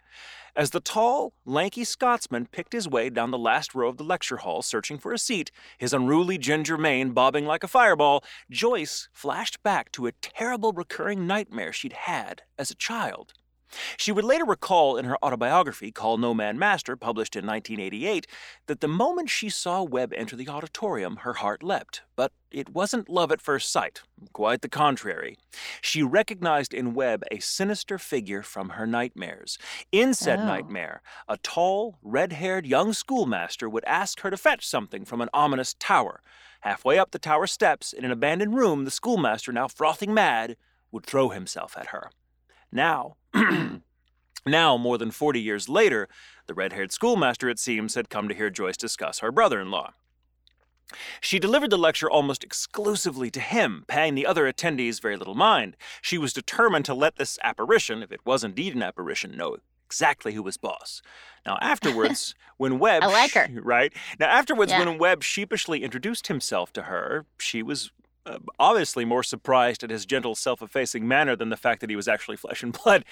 As 0.57 0.69
the 0.69 0.79
tall, 0.79 1.33
lanky 1.43 1.83
Scotsman 1.83 2.45
picked 2.45 2.71
his 2.71 2.87
way 2.87 3.09
down 3.09 3.29
the 3.29 3.37
last 3.37 3.75
row 3.75 3.89
of 3.89 3.97
the 3.97 4.05
lecture 4.05 4.37
hall 4.37 4.61
searching 4.61 4.97
for 4.97 5.11
a 5.11 5.17
seat, 5.17 5.51
his 5.77 5.93
unruly 5.93 6.37
ginger 6.37 6.77
mane 6.77 7.11
bobbing 7.11 7.45
like 7.45 7.65
a 7.65 7.67
fireball, 7.67 8.23
Joyce 8.49 9.09
flashed 9.11 9.61
back 9.63 9.91
to 9.91 10.07
a 10.07 10.13
terrible 10.13 10.71
recurring 10.71 11.27
nightmare 11.27 11.73
she'd 11.73 11.91
had 11.91 12.43
as 12.57 12.71
a 12.71 12.75
child. 12.75 13.33
She 13.97 14.11
would 14.11 14.23
later 14.23 14.45
recall 14.45 14.95
in 14.97 15.05
her 15.05 15.17
autobiography, 15.23 15.91
Call 15.91 16.17
No 16.17 16.33
Man 16.33 16.57
Master, 16.59 16.95
published 16.95 17.35
in 17.35 17.45
1988, 17.45 18.27
that 18.67 18.79
the 18.79 18.87
moment 18.87 19.29
she 19.29 19.49
saw 19.49 19.83
Webb 19.83 20.13
enter 20.13 20.35
the 20.35 20.47
auditorium, 20.47 21.17
her 21.17 21.33
heart 21.33 21.63
leapt. 21.63 22.03
But 22.15 22.31
it 22.51 22.69
wasn't 22.69 23.09
love 23.09 23.31
at 23.31 23.41
first 23.41 23.71
sight, 23.71 24.03
quite 24.33 24.61
the 24.61 24.69
contrary. 24.69 25.37
She 25.81 26.03
recognized 26.03 26.73
in 26.73 26.93
Webb 26.93 27.23
a 27.31 27.39
sinister 27.39 27.97
figure 27.97 28.41
from 28.43 28.69
her 28.69 28.87
nightmares. 28.87 29.57
In 29.91 30.13
said 30.13 30.39
Oh. 30.39 30.45
nightmare, 30.45 31.01
a 31.27 31.37
tall, 31.37 31.97
red 32.01 32.33
haired 32.33 32.65
young 32.65 32.93
schoolmaster 32.93 33.67
would 33.67 33.85
ask 33.85 34.21
her 34.21 34.29
to 34.29 34.37
fetch 34.37 34.65
something 34.65 35.05
from 35.05 35.21
an 35.21 35.29
ominous 35.33 35.73
tower. 35.79 36.21
Halfway 36.61 36.97
up 36.97 37.11
the 37.11 37.19
tower 37.19 37.47
steps, 37.47 37.93
in 37.93 38.05
an 38.05 38.11
abandoned 38.11 38.55
room, 38.55 38.85
the 38.85 38.91
schoolmaster, 38.91 39.51
now 39.51 39.67
frothing 39.67 40.13
mad, 40.13 40.55
would 40.91 41.05
throw 41.05 41.29
himself 41.29 41.77
at 41.77 41.87
her. 41.87 42.09
Now, 42.75 43.15
now, 44.45 44.77
more 44.77 44.97
than 44.97 45.09
40 45.09 45.39
years 45.39 45.69
later, 45.69 46.09
the 46.45 46.53
red 46.53 46.73
haired 46.73 46.91
schoolmaster, 46.91 47.49
it 47.49 47.57
seems, 47.57 47.95
had 47.95 48.09
come 48.09 48.27
to 48.27 48.35
hear 48.35 48.49
Joyce 48.49 48.75
discuss 48.75 49.19
her 49.19 49.31
brother 49.31 49.61
in 49.61 49.71
law. 49.71 49.93
She 51.21 51.39
delivered 51.39 51.71
the 51.71 51.77
lecture 51.77 52.09
almost 52.11 52.43
exclusively 52.43 53.31
to 53.31 53.39
him, 53.39 53.85
paying 53.87 54.13
the 54.13 54.25
other 54.27 54.51
attendees 54.51 55.01
very 55.01 55.15
little 55.17 55.33
mind. 55.35 55.77
She 56.01 56.17
was 56.17 56.33
determined 56.33 56.85
to 56.85 56.93
let 56.93 57.15
this 57.15 57.39
apparition, 57.43 58.03
if 58.03 58.11
it 58.11 58.25
was 58.25 58.43
indeed 58.43 58.75
an 58.75 58.83
apparition, 58.83 59.35
know 59.35 59.55
exactly 59.87 60.33
who 60.33 60.43
was 60.43 60.57
boss. 60.57 61.01
Now, 61.45 61.57
afterwards, 61.61 62.35
when 62.57 62.77
Webb. 62.77 63.03
I 63.03 63.07
like 63.07 63.31
her. 63.33 63.47
Right? 63.63 63.93
Now, 64.19 64.27
afterwards, 64.27 64.71
Yeah. 64.73 64.79
when 64.85 64.97
Webb 64.99 65.23
sheepishly 65.23 65.81
introduced 65.83 66.27
himself 66.27 66.71
to 66.73 66.83
her, 66.83 67.25
she 67.39 67.63
was 67.63 67.91
uh, 68.25 68.39
obviously 68.59 69.05
more 69.05 69.23
surprised 69.23 69.83
at 69.83 69.89
his 69.89 70.05
gentle, 70.05 70.35
self 70.35 70.61
effacing 70.61 71.07
manner 71.07 71.35
than 71.35 71.49
the 71.49 71.57
fact 71.57 71.81
that 71.81 71.89
he 71.89 71.95
was 71.95 72.07
actually 72.07 72.37
flesh 72.37 72.63
and 72.63 72.73
blood. 72.73 73.05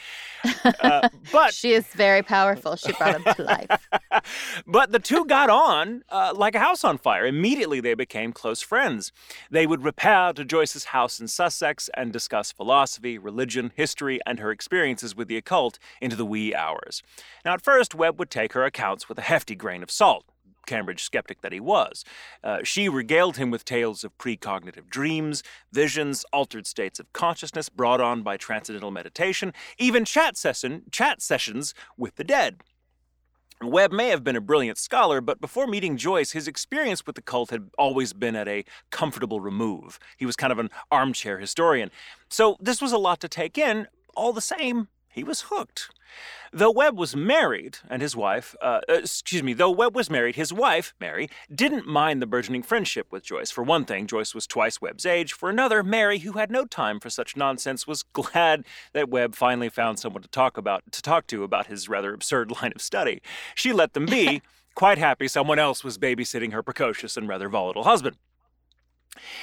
Uh, 0.82 1.10
but 1.32 1.54
She 1.54 1.74
is 1.74 1.86
very 1.88 2.22
powerful. 2.22 2.76
She 2.76 2.92
brought 2.94 3.22
him 3.22 3.34
to 3.36 3.44
life. 3.44 3.90
but 4.68 4.92
the 4.92 5.00
two 5.00 5.26
got 5.26 5.50
on 5.50 6.04
uh, 6.10 6.34
like 6.36 6.56
a 6.56 6.60
house 6.60 6.84
on 6.84 6.98
fire. 6.98 7.26
Immediately, 7.26 7.80
they 7.80 7.94
became 7.94 8.34
close 8.34 8.62
friends. 8.62 9.12
They 9.52 9.68
would 9.68 9.84
repair 9.84 10.34
to 10.34 10.44
Joyce's 10.44 10.86
house 10.86 11.20
in 11.20 11.28
Sussex 11.28 11.90
and 11.94 12.12
discuss 12.12 12.52
philosophy, 12.52 13.18
religion, 13.18 13.72
history, 13.76 14.20
and 14.26 14.40
her 14.40 14.52
experiences 14.52 15.16
with 15.16 15.28
the 15.28 15.38
occult 15.38 15.80
into 16.02 16.16
the 16.16 16.26
wee 16.26 16.56
hours. 16.56 17.04
Now, 17.46 17.54
at 17.54 17.62
first, 17.62 17.94
Webb 17.94 18.20
would 18.20 18.30
take 18.30 18.54
her 18.54 18.64
accounts 18.64 19.08
with 19.08 19.18
a 19.18 19.22
hefty 19.22 19.56
grain 19.56 19.84
of 19.84 19.92
salt. 19.92 20.26
Cambridge 20.66 21.04
skeptic 21.04 21.42
that 21.42 21.52
he 21.52 21.60
was. 21.60 22.04
Uh, 22.44 22.60
she 22.64 22.90
regaled 22.90 23.38
him 23.38 23.52
with 23.52 23.66
tales 23.66 24.04
of 24.04 24.18
precognitive 24.18 24.90
dreams, 24.90 25.44
visions, 25.72 26.26
altered 26.34 26.68
states 26.68 27.00
of 27.00 27.12
consciousness 27.14 27.70
brought 27.70 28.02
on 28.02 28.24
by 28.24 28.38
transcendental 28.38 28.92
meditation, 28.92 29.54
even 29.78 30.06
chat 30.06 30.38
session, 30.38 30.84
chat 30.92 31.22
sessions 31.22 31.74
with 31.98 32.16
the 32.16 32.24
dead. 32.24 32.62
Webb 33.62 33.92
may 33.92 34.10
have 34.10 34.24
been 34.24 34.36
a 34.36 34.42
brilliant 34.42 34.78
scholar, 34.78 35.22
but 35.22 35.40
before 35.40 35.68
meeting 35.68 35.98
Joyce, 35.98 36.32
his 36.32 36.48
experience 36.48 37.06
with 37.06 37.16
the 37.16 37.22
cult 37.22 37.50
had 37.50 37.70
always 37.78 38.14
been 38.14 38.36
at 38.36 38.48
a 38.48 38.66
comfortable 38.90 39.40
remove. 39.40 40.00
He 40.18 40.26
was 40.26 40.36
kind 40.36 40.52
of 40.52 40.60
an 40.60 40.70
armchair 40.92 41.40
historian. 41.40 41.92
So 42.30 42.58
this 42.60 42.82
was 42.82 42.92
a 42.92 42.98
lot 42.98 43.20
to 43.22 43.30
take 43.30 43.58
in. 43.58 43.88
All 44.16 44.34
the 44.34 44.42
same, 44.42 44.90
he 45.14 45.24
was 45.24 45.42
hooked. 45.50 45.90
Though 46.52 46.72
Webb 46.72 46.98
was 46.98 47.16
married, 47.16 47.78
and 47.90 48.02
his 48.02 48.16
wife, 48.16 48.56
uh, 48.62 48.82
uh, 48.88 48.94
excuse 48.94 49.42
me, 49.42 49.54
though 49.54 49.72
Webb 49.72 49.96
was 49.96 50.10
married, 50.10 50.36
his 50.36 50.54
wife, 50.54 50.94
Mary, 51.00 51.30
didn't 51.54 51.88
mind 51.88 52.22
the 52.22 52.28
burgeoning 52.28 52.64
friendship 52.64 53.08
with 53.12 53.24
Joyce. 53.24 53.50
For 53.50 53.64
one 53.64 53.86
thing, 53.86 54.06
Joyce 54.06 54.36
was 54.36 54.46
twice 54.46 54.82
Webb's 54.82 55.06
age. 55.06 55.34
For 55.34 55.50
another, 55.50 55.84
Mary, 55.84 56.20
who 56.20 56.34
had 56.34 56.52
no 56.52 56.66
time 56.66 57.00
for 57.00 57.10
such 57.10 57.36
nonsense, 57.36 57.88
was 57.88 58.04
glad 58.14 58.66
that 58.94 59.10
Webb 59.10 59.36
finally 59.36 59.70
found 59.70 60.00
someone 60.00 60.22
to 60.22 60.30
talk 60.30 60.58
about 60.58 60.84
to 60.92 61.02
talk 61.02 61.28
to 61.28 61.44
about 61.44 61.68
his 61.68 61.90
rather 61.90 62.14
absurd 62.14 62.52
line 62.62 62.74
of 62.76 62.82
study. 62.82 63.22
She 63.56 63.72
let 63.72 63.94
them 63.94 64.06
be, 64.06 64.42
quite 64.76 64.98
happy 64.98 65.28
someone 65.28 65.60
else 65.60 65.84
was 65.84 65.98
babysitting 65.98 66.54
her 66.54 66.64
precocious 66.64 67.18
and 67.18 67.28
rather 67.28 67.50
volatile 67.50 67.84
husband. 67.84 68.18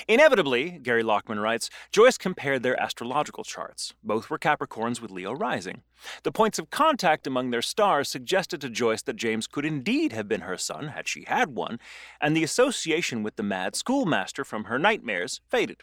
Inevitably, 0.08 0.80
Gary 0.82 1.02
Lachman 1.02 1.40
writes, 1.40 1.70
Joyce 1.92 2.18
compared 2.18 2.62
their 2.62 2.80
astrological 2.80 3.44
charts. 3.44 3.94
Both 4.02 4.30
were 4.30 4.38
Capricorns 4.38 5.00
with 5.00 5.10
Leo 5.10 5.32
rising. 5.32 5.82
The 6.22 6.32
points 6.32 6.58
of 6.58 6.70
contact 6.70 7.26
among 7.26 7.50
their 7.50 7.62
stars 7.62 8.08
suggested 8.08 8.60
to 8.60 8.70
Joyce 8.70 9.02
that 9.02 9.16
James 9.16 9.46
could 9.46 9.64
indeed 9.64 10.12
have 10.12 10.28
been 10.28 10.42
her 10.42 10.56
son, 10.56 10.88
had 10.88 11.06
she 11.08 11.24
had 11.26 11.54
one, 11.54 11.78
and 12.20 12.36
the 12.36 12.44
association 12.44 13.22
with 13.22 13.36
the 13.36 13.42
mad 13.42 13.76
schoolmaster 13.76 14.44
from 14.44 14.64
her 14.64 14.78
nightmares 14.78 15.40
faded. 15.48 15.80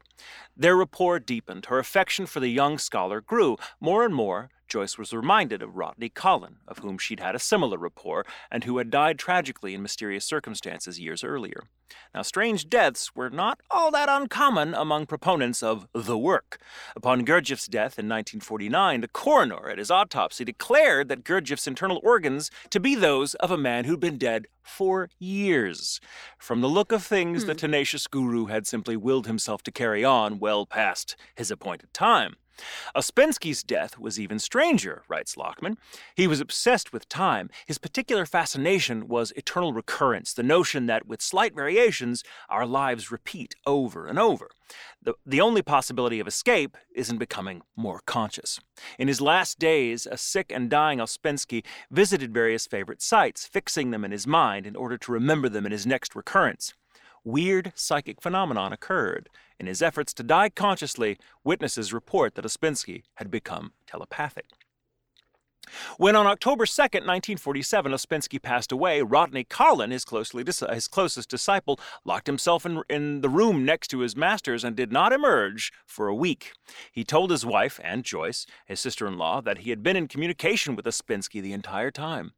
Their 0.56 0.76
rapport 0.76 1.20
deepened, 1.20 1.68
her 1.68 1.80
affection 1.80 2.26
for 2.26 2.40
the 2.40 2.50
young 2.50 2.78
scholar 2.78 3.22
grew 3.22 3.58
more 3.80 4.04
and 4.04 4.16
more 4.16 4.50
Joyce 4.68 4.98
was 4.98 5.14
reminded 5.14 5.62
of 5.62 5.76
Rodney 5.78 6.10
Collin, 6.10 6.58
of 6.68 6.80
whom 6.80 6.98
she'd 6.98 7.20
had 7.20 7.36
a 7.36 7.40
similar 7.40 7.78
rapport 7.78 8.26
and 8.52 8.64
who 8.66 8.78
had 8.78 8.90
died 8.90 9.18
tragically 9.18 9.74
in 9.74 9.82
mysterious 9.82 10.26
circumstances 10.26 11.00
years 11.00 11.24
earlier. 11.24 11.64
Now, 12.14 12.22
strange 12.22 12.68
deaths 12.70 13.16
were 13.16 13.30
not 13.30 13.62
all 13.72 13.92
that 13.92 14.10
uncommon 14.10 14.74
among 14.74 15.06
proponents 15.06 15.64
of 15.64 15.88
the 15.94 16.18
work. 16.18 16.60
Upon 16.98 17.26
Gurdjieff's 17.26 17.68
death 17.68 17.98
in 17.98 18.10
1949, 18.10 19.00
the 19.02 19.08
coroner 19.08 19.70
at 19.70 19.78
his 19.78 19.90
autopsy 19.90 20.44
declared 20.44 21.08
that 21.08 21.24
Gurdjieff's 21.24 21.66
internal 21.68 22.02
organs 22.04 22.52
to 22.72 22.82
be 22.82 22.94
those 22.94 23.36
of 23.36 23.52
a 23.52 23.58
man 23.58 23.86
who'd 23.86 24.02
been 24.02 24.18
dead 24.18 24.48
for 24.64 25.10
years. 25.18 26.02
From 26.38 26.60
the 26.60 26.68
look 26.68 26.92
of 26.92 27.04
things, 27.06 27.44
Hmm. 27.44 27.48
the 27.48 27.56
tenacious 27.56 28.06
guru 28.08 28.48
had 28.48 28.68
simply 28.68 28.98
willed 28.98 29.28
himself 29.28 29.64
to 29.64 29.72
carry 29.72 30.04
on 30.04 30.40
well 30.40 30.66
past 30.66 31.16
his 31.36 31.50
appointed 31.52 31.94
time. 31.94 32.36
Ouspensky's 32.96 33.64
death 33.64 33.98
was 33.98 34.20
even 34.20 34.40
stranger, 34.40 35.04
writes 35.08 35.36
Lachman. 35.36 35.78
He 36.16 36.28
was 36.28 36.40
obsessed 36.40 36.92
with 36.94 37.10
time. 37.10 37.50
His 37.66 37.78
particular 37.78 38.26
fascination 38.26 39.08
was 39.08 39.32
eternal 39.36 39.74
recurrence, 39.74 40.34
the 40.34 40.44
notion 40.44 40.86
that 40.88 41.08
with 41.08 41.22
slight 41.22 41.56
variations, 41.56 42.24
our 42.50 42.66
lives 42.66 43.12
repeat 43.12 43.56
over 43.66 44.08
and 44.08 44.18
over. 44.18 44.50
The, 45.02 45.14
the 45.26 45.42
only 45.42 45.62
possibility 45.62 46.20
of 46.20 46.28
escape 46.28 46.78
is 46.94 47.10
in 47.10 47.18
becoming 47.18 47.62
more 47.76 48.02
conscious. 48.06 48.60
In 49.00 49.08
his 49.08 49.22
last 49.22 49.60
days, 49.60 50.06
a 50.06 50.18
sick 50.18 50.52
and 50.54 50.70
dying 50.70 51.00
Ouspensky 51.00 51.64
visited 51.90 52.34
various 52.34 52.68
favorite 52.68 53.02
sites, 53.02 53.46
fixing 53.46 53.92
them 53.92 54.04
in 54.04 54.12
his 54.12 54.28
mind 54.28 54.66
in 54.66 54.76
order 54.76 54.98
to 54.98 55.12
remember 55.12 55.50
them 55.50 55.66
in 55.66 55.72
his 55.72 55.86
next 55.86 56.16
recurrence 56.16 56.74
weird 57.28 57.74
psychic 57.76 58.22
phenomenon 58.22 58.72
occurred. 58.72 59.30
In 59.60 59.68
his 59.68 59.82
efforts 59.82 60.14
to 60.16 60.24
die 60.24 60.50
consciously, 60.50 61.18
witnesses 61.44 61.94
report 61.94 62.36
that 62.36 62.46
Ouspensky 62.46 63.04
had 63.16 63.30
become 63.30 63.74
telepathic. 63.86 64.46
When 65.98 66.16
on 66.16 66.26
October 66.26 66.66
2, 66.66 66.82
1947, 66.82 67.92
Ouspensky 67.92 68.42
passed 68.42 68.72
away, 68.72 69.02
Rodney 69.02 69.44
Collin, 69.44 69.92
his, 69.92 70.06
closely, 70.06 70.44
his 70.46 70.88
closest 70.88 71.30
disciple, 71.30 71.80
locked 72.06 72.28
himself 72.28 72.66
in, 72.66 72.84
in 72.90 73.22
the 73.22 73.30
room 73.30 73.66
next 73.66 73.90
to 73.90 74.00
his 74.00 74.16
masters 74.16 74.64
and 74.64 74.76
did 74.76 74.92
not 74.92 75.12
emerge 75.12 75.74
for 75.86 76.08
a 76.08 76.16
week. 76.16 76.54
He 76.92 77.04
told 77.04 77.32
his 77.32 77.46
wife 77.46 77.80
and 77.84 78.06
Joyce, 78.06 78.46
his 78.66 78.80
sister 78.80 79.08
in 79.08 79.18
law, 79.18 79.42
that 79.42 79.60
he 79.60 79.70
had 79.70 79.84
been 79.84 79.98
in 79.98 80.08
communication 80.08 80.76
with 80.76 80.86
Ouspensky 80.86 81.42
the 81.42 81.54
entire 81.54 81.92
time. 81.92 82.32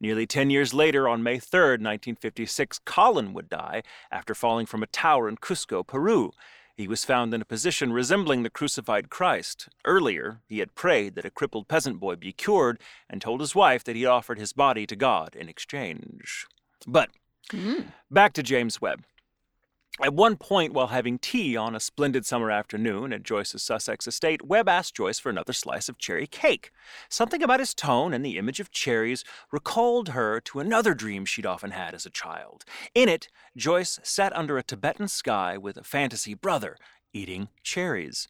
Nearly 0.00 0.26
10 0.26 0.50
years 0.50 0.72
later, 0.72 1.08
on 1.08 1.22
May 1.22 1.38
3, 1.38 1.60
1956, 1.60 2.80
Collin 2.84 3.32
would 3.34 3.48
die 3.48 3.82
after 4.12 4.34
falling 4.34 4.66
from 4.66 4.82
a 4.82 4.86
tower 4.86 5.28
in 5.28 5.36
Cusco, 5.36 5.84
Peru. 5.84 6.30
He 6.76 6.86
was 6.86 7.04
found 7.04 7.34
in 7.34 7.42
a 7.42 7.44
position 7.44 7.92
resembling 7.92 8.44
the 8.44 8.50
crucified 8.50 9.10
Christ. 9.10 9.68
Earlier, 9.84 10.40
he 10.46 10.60
had 10.60 10.76
prayed 10.76 11.16
that 11.16 11.24
a 11.24 11.30
crippled 11.30 11.66
peasant 11.66 11.98
boy 11.98 12.14
be 12.14 12.30
cured 12.32 12.78
and 13.10 13.20
told 13.20 13.40
his 13.40 13.56
wife 13.56 13.82
that 13.82 13.96
he 13.96 14.06
offered 14.06 14.38
his 14.38 14.52
body 14.52 14.86
to 14.86 14.94
God 14.94 15.34
in 15.34 15.48
exchange. 15.48 16.46
But 16.86 17.10
Mm. 17.50 17.92
back 18.10 18.34
to 18.34 18.42
James 18.42 18.80
Webb. 18.80 19.04
At 20.00 20.14
one 20.14 20.36
point, 20.36 20.72
while 20.72 20.86
having 20.88 21.18
tea 21.18 21.56
on 21.56 21.74
a 21.74 21.80
splendid 21.80 22.24
summer 22.24 22.52
afternoon 22.52 23.12
at 23.12 23.24
Joyce's 23.24 23.64
Sussex 23.64 24.06
estate, 24.06 24.46
Webb 24.46 24.68
asked 24.68 24.94
Joyce 24.94 25.18
for 25.18 25.28
another 25.28 25.52
slice 25.52 25.88
of 25.88 25.98
cherry 25.98 26.28
cake. 26.28 26.70
Something 27.08 27.42
about 27.42 27.58
his 27.58 27.74
tone 27.74 28.14
and 28.14 28.24
the 28.24 28.38
image 28.38 28.60
of 28.60 28.70
cherries 28.70 29.24
recalled 29.50 30.10
her 30.10 30.40
to 30.42 30.60
another 30.60 30.94
dream 30.94 31.24
she'd 31.24 31.46
often 31.46 31.72
had 31.72 31.94
as 31.94 32.06
a 32.06 32.10
child. 32.10 32.64
In 32.94 33.08
it, 33.08 33.28
Joyce 33.56 33.98
sat 34.04 34.34
under 34.36 34.56
a 34.56 34.62
Tibetan 34.62 35.08
sky 35.08 35.58
with 35.58 35.76
a 35.76 35.82
fantasy 35.82 36.34
brother, 36.34 36.76
eating 37.12 37.48
cherries. 37.64 38.28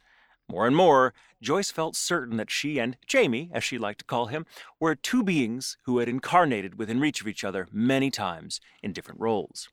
More 0.51 0.67
and 0.67 0.75
more, 0.75 1.13
Joyce 1.43 1.71
felt 1.71 1.97
certain 1.97 2.39
that 2.39 2.51
she 2.51 2.79
and 2.79 2.97
Jamie, 3.07 3.51
as 3.53 3.63
she 3.63 3.77
liked 3.77 3.99
to 3.99 4.07
call 4.07 4.27
him, 4.27 4.47
were 4.81 4.95
two 4.95 5.23
beings 5.23 5.77
who 5.83 5.99
had 5.99 6.09
incarnated 6.09 6.79
within 6.79 6.99
reach 6.99 7.21
of 7.21 7.29
each 7.29 7.45
other 7.45 7.69
many 7.71 8.11
times 8.11 8.59
in 8.83 8.95
different 8.95 9.21
roles. 9.21 9.69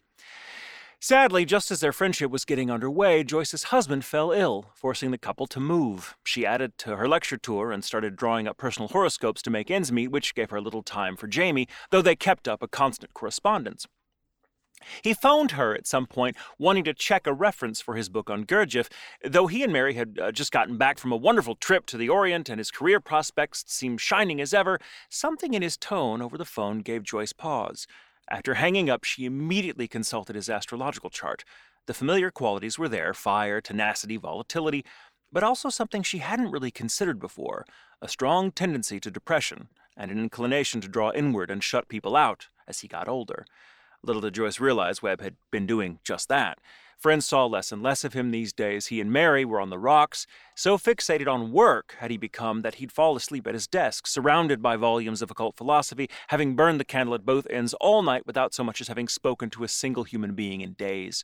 Sadly, 0.99 1.45
just 1.45 1.71
as 1.71 1.81
their 1.81 1.93
friendship 1.93 2.31
was 2.31 2.45
getting 2.45 2.71
underway, 2.71 3.23
Joyce's 3.23 3.65
husband 3.65 4.05
fell 4.05 4.31
ill, 4.31 4.71
forcing 4.73 5.11
the 5.11 5.17
couple 5.17 5.45
to 5.47 5.59
move. 5.59 6.15
She 6.23 6.45
added 6.45 6.77
to 6.79 6.95
her 6.95 7.07
lecture 7.07 7.37
tour 7.37 7.71
and 7.71 7.83
started 7.83 8.15
drawing 8.15 8.47
up 8.47 8.57
personal 8.57 8.87
horoscopes 8.87 9.41
to 9.43 9.49
make 9.49 9.69
ends 9.69 9.91
meet, 9.91 10.07
which 10.07 10.33
gave 10.33 10.49
her 10.49 10.61
little 10.61 10.83
time 10.83 11.15
for 11.15 11.27
Jamie, 11.27 11.67
though 11.91 12.01
they 12.01 12.15
kept 12.15 12.47
up 12.47 12.63
a 12.63 12.67
constant 12.67 13.13
correspondence. 13.13 13.85
He 15.01 15.13
phoned 15.13 15.51
her 15.51 15.73
at 15.73 15.87
some 15.87 16.05
point, 16.05 16.35
wanting 16.59 16.83
to 16.83 16.93
check 16.93 17.27
a 17.27 17.33
reference 17.33 17.81
for 17.81 17.95
his 17.95 18.09
book 18.09 18.29
on 18.29 18.45
Gurdjieff. 18.45 18.89
Though 19.23 19.47
he 19.47 19.63
and 19.63 19.73
Mary 19.73 19.93
had 19.93 20.19
uh, 20.21 20.31
just 20.31 20.51
gotten 20.51 20.77
back 20.77 20.97
from 20.97 21.11
a 21.11 21.17
wonderful 21.17 21.55
trip 21.55 21.85
to 21.87 21.97
the 21.97 22.09
Orient 22.09 22.49
and 22.49 22.59
his 22.59 22.71
career 22.71 22.99
prospects 22.99 23.63
seemed 23.67 24.01
shining 24.01 24.41
as 24.41 24.53
ever, 24.53 24.79
something 25.09 25.53
in 25.53 25.61
his 25.61 25.77
tone 25.77 26.21
over 26.21 26.37
the 26.37 26.45
phone 26.45 26.79
gave 26.79 27.03
Joyce 27.03 27.33
pause. 27.33 27.87
After 28.29 28.55
hanging 28.55 28.89
up, 28.89 29.03
she 29.03 29.25
immediately 29.25 29.87
consulted 29.87 30.35
his 30.35 30.49
astrological 30.49 31.09
chart. 31.09 31.43
The 31.85 31.93
familiar 31.93 32.31
qualities 32.31 32.79
were 32.79 32.89
there 32.89 33.13
fire, 33.13 33.61
tenacity, 33.61 34.17
volatility, 34.17 34.83
but 35.31 35.43
also 35.43 35.69
something 35.69 36.01
she 36.01 36.19
hadn't 36.19 36.51
really 36.51 36.71
considered 36.71 37.19
before 37.19 37.65
a 38.01 38.07
strong 38.07 38.51
tendency 38.51 38.99
to 38.99 39.11
depression 39.11 39.67
and 39.97 40.11
an 40.11 40.19
inclination 40.19 40.81
to 40.81 40.87
draw 40.87 41.11
inward 41.11 41.51
and 41.51 41.63
shut 41.63 41.87
people 41.87 42.15
out 42.15 42.47
as 42.67 42.79
he 42.79 42.87
got 42.87 43.07
older. 43.07 43.45
Little 44.01 44.21
did 44.21 44.33
Joyce 44.33 44.59
realize 44.59 45.01
Webb 45.01 45.21
had 45.21 45.35
been 45.51 45.65
doing 45.65 45.99
just 46.03 46.29
that. 46.29 46.59
Friends 46.97 47.25
saw 47.25 47.45
less 47.45 47.71
and 47.71 47.83
less 47.83 48.03
of 48.03 48.13
him 48.13 48.31
these 48.31 48.53
days. 48.53 48.87
He 48.87 49.01
and 49.01 49.11
Mary 49.11 49.45
were 49.45 49.59
on 49.59 49.69
the 49.69 49.77
rocks. 49.77 50.25
So 50.55 50.77
fixated 50.77 51.27
on 51.27 51.51
work 51.51 51.95
had 51.99 52.11
he 52.11 52.17
become 52.17 52.61
that 52.61 52.75
he'd 52.75 52.91
fall 52.91 53.15
asleep 53.15 53.45
at 53.47 53.53
his 53.53 53.67
desk, 53.67 54.07
surrounded 54.07 54.61
by 54.61 54.75
volumes 54.75 55.21
of 55.21 55.29
occult 55.29 55.55
philosophy, 55.55 56.09
having 56.29 56.55
burned 56.55 56.79
the 56.79 56.85
candle 56.85 57.15
at 57.15 57.25
both 57.25 57.47
ends 57.49 57.73
all 57.75 58.01
night 58.01 58.25
without 58.25 58.53
so 58.53 58.63
much 58.63 58.81
as 58.81 58.87
having 58.87 59.07
spoken 59.07 59.49
to 59.51 59.63
a 59.63 59.67
single 59.67 60.03
human 60.03 60.33
being 60.33 60.61
in 60.61 60.73
days. 60.73 61.23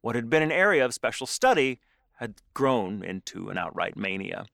What 0.00 0.14
had 0.14 0.30
been 0.30 0.42
an 0.42 0.52
area 0.52 0.84
of 0.84 0.94
special 0.94 1.26
study 1.26 1.80
had 2.18 2.34
grown 2.54 3.02
into 3.04 3.48
an 3.50 3.58
outright 3.58 3.96
mania. 3.96 4.46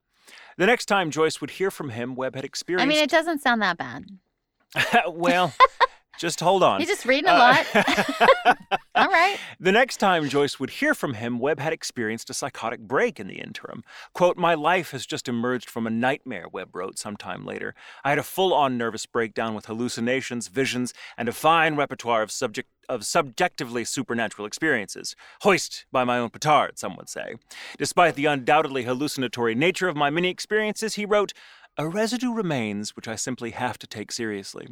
The 0.57 0.67
next 0.67 0.87
time 0.87 1.11
Joyce 1.11 1.41
would 1.41 1.51
hear 1.53 1.71
from 1.71 1.91
him, 1.91 2.15
Webb 2.15 2.35
had 2.35 2.45
experienced. 2.45 2.85
I 2.85 2.89
mean, 2.89 3.03
it 3.03 3.11
doesn't 3.11 3.41
sound 3.41 3.61
that 3.63 3.77
bad. 3.77 4.05
well, 5.09 5.53
just 6.19 6.41
hold 6.41 6.63
on. 6.63 6.81
You're 6.81 6.87
just 6.89 7.05
reading 7.05 7.29
a 7.29 7.33
Uh, 7.35 7.39
lot. 7.75 8.69
All 8.95 9.09
right. 9.09 9.39
The 9.59 9.73
next 9.73 9.97
time 9.97 10.29
Joyce 10.29 10.61
would 10.61 10.71
hear 10.71 10.95
from 10.95 11.15
him, 11.15 11.39
Webb 11.39 11.59
had 11.59 11.73
experienced 11.73 12.31
a 12.31 12.35
psychotic 12.35 12.81
break 12.81 13.19
in 13.19 13.27
the 13.27 13.35
interim. 13.41 13.83
Quote, 14.13 14.37
My 14.37 14.55
life 14.55 14.93
has 14.93 15.05
just 15.07 15.29
emerged 15.29 15.69
from 15.69 15.87
a 15.87 15.91
nightmare, 15.91 16.47
Webb 16.51 16.75
wrote 16.77 16.99
sometime 16.99 17.45
later. 17.45 17.75
I 18.05 18.11
had 18.11 18.19
a 18.19 18.23
full 18.23 18.55
on 18.55 18.79
nervous 18.79 19.07
breakdown 19.07 19.55
with 19.55 19.67
hallucinations, 19.67 20.49
visions, 20.49 20.95
and 21.19 21.29
a 21.29 21.33
fine 21.33 21.77
repertoire 21.77 22.23
of 22.23 22.31
subject 22.31 22.69
of 22.87 23.03
subjectively 23.07 23.83
supernatural 23.83 24.45
experiences. 24.47 25.17
Hoist 25.41 25.87
by 25.91 26.05
my 26.05 26.19
own 26.19 26.29
petard, 26.29 26.79
some 26.79 26.97
would 26.97 27.09
say. 27.09 27.37
Despite 27.79 28.15
the 28.15 28.27
undoubtedly 28.27 28.83
hallucinatory 28.83 29.55
nature 29.55 29.89
of 29.89 29.97
my 29.97 30.11
many 30.11 30.29
experiences, 30.29 30.97
he 30.97 31.07
wrote, 31.07 31.33
a 31.79 31.89
residue 31.89 32.31
remains 32.33 32.95
which 32.95 33.09
I 33.09 33.17
simply 33.17 33.53
have 33.53 33.79
to 33.79 33.87
take 33.87 34.13
seriously. 34.13 34.69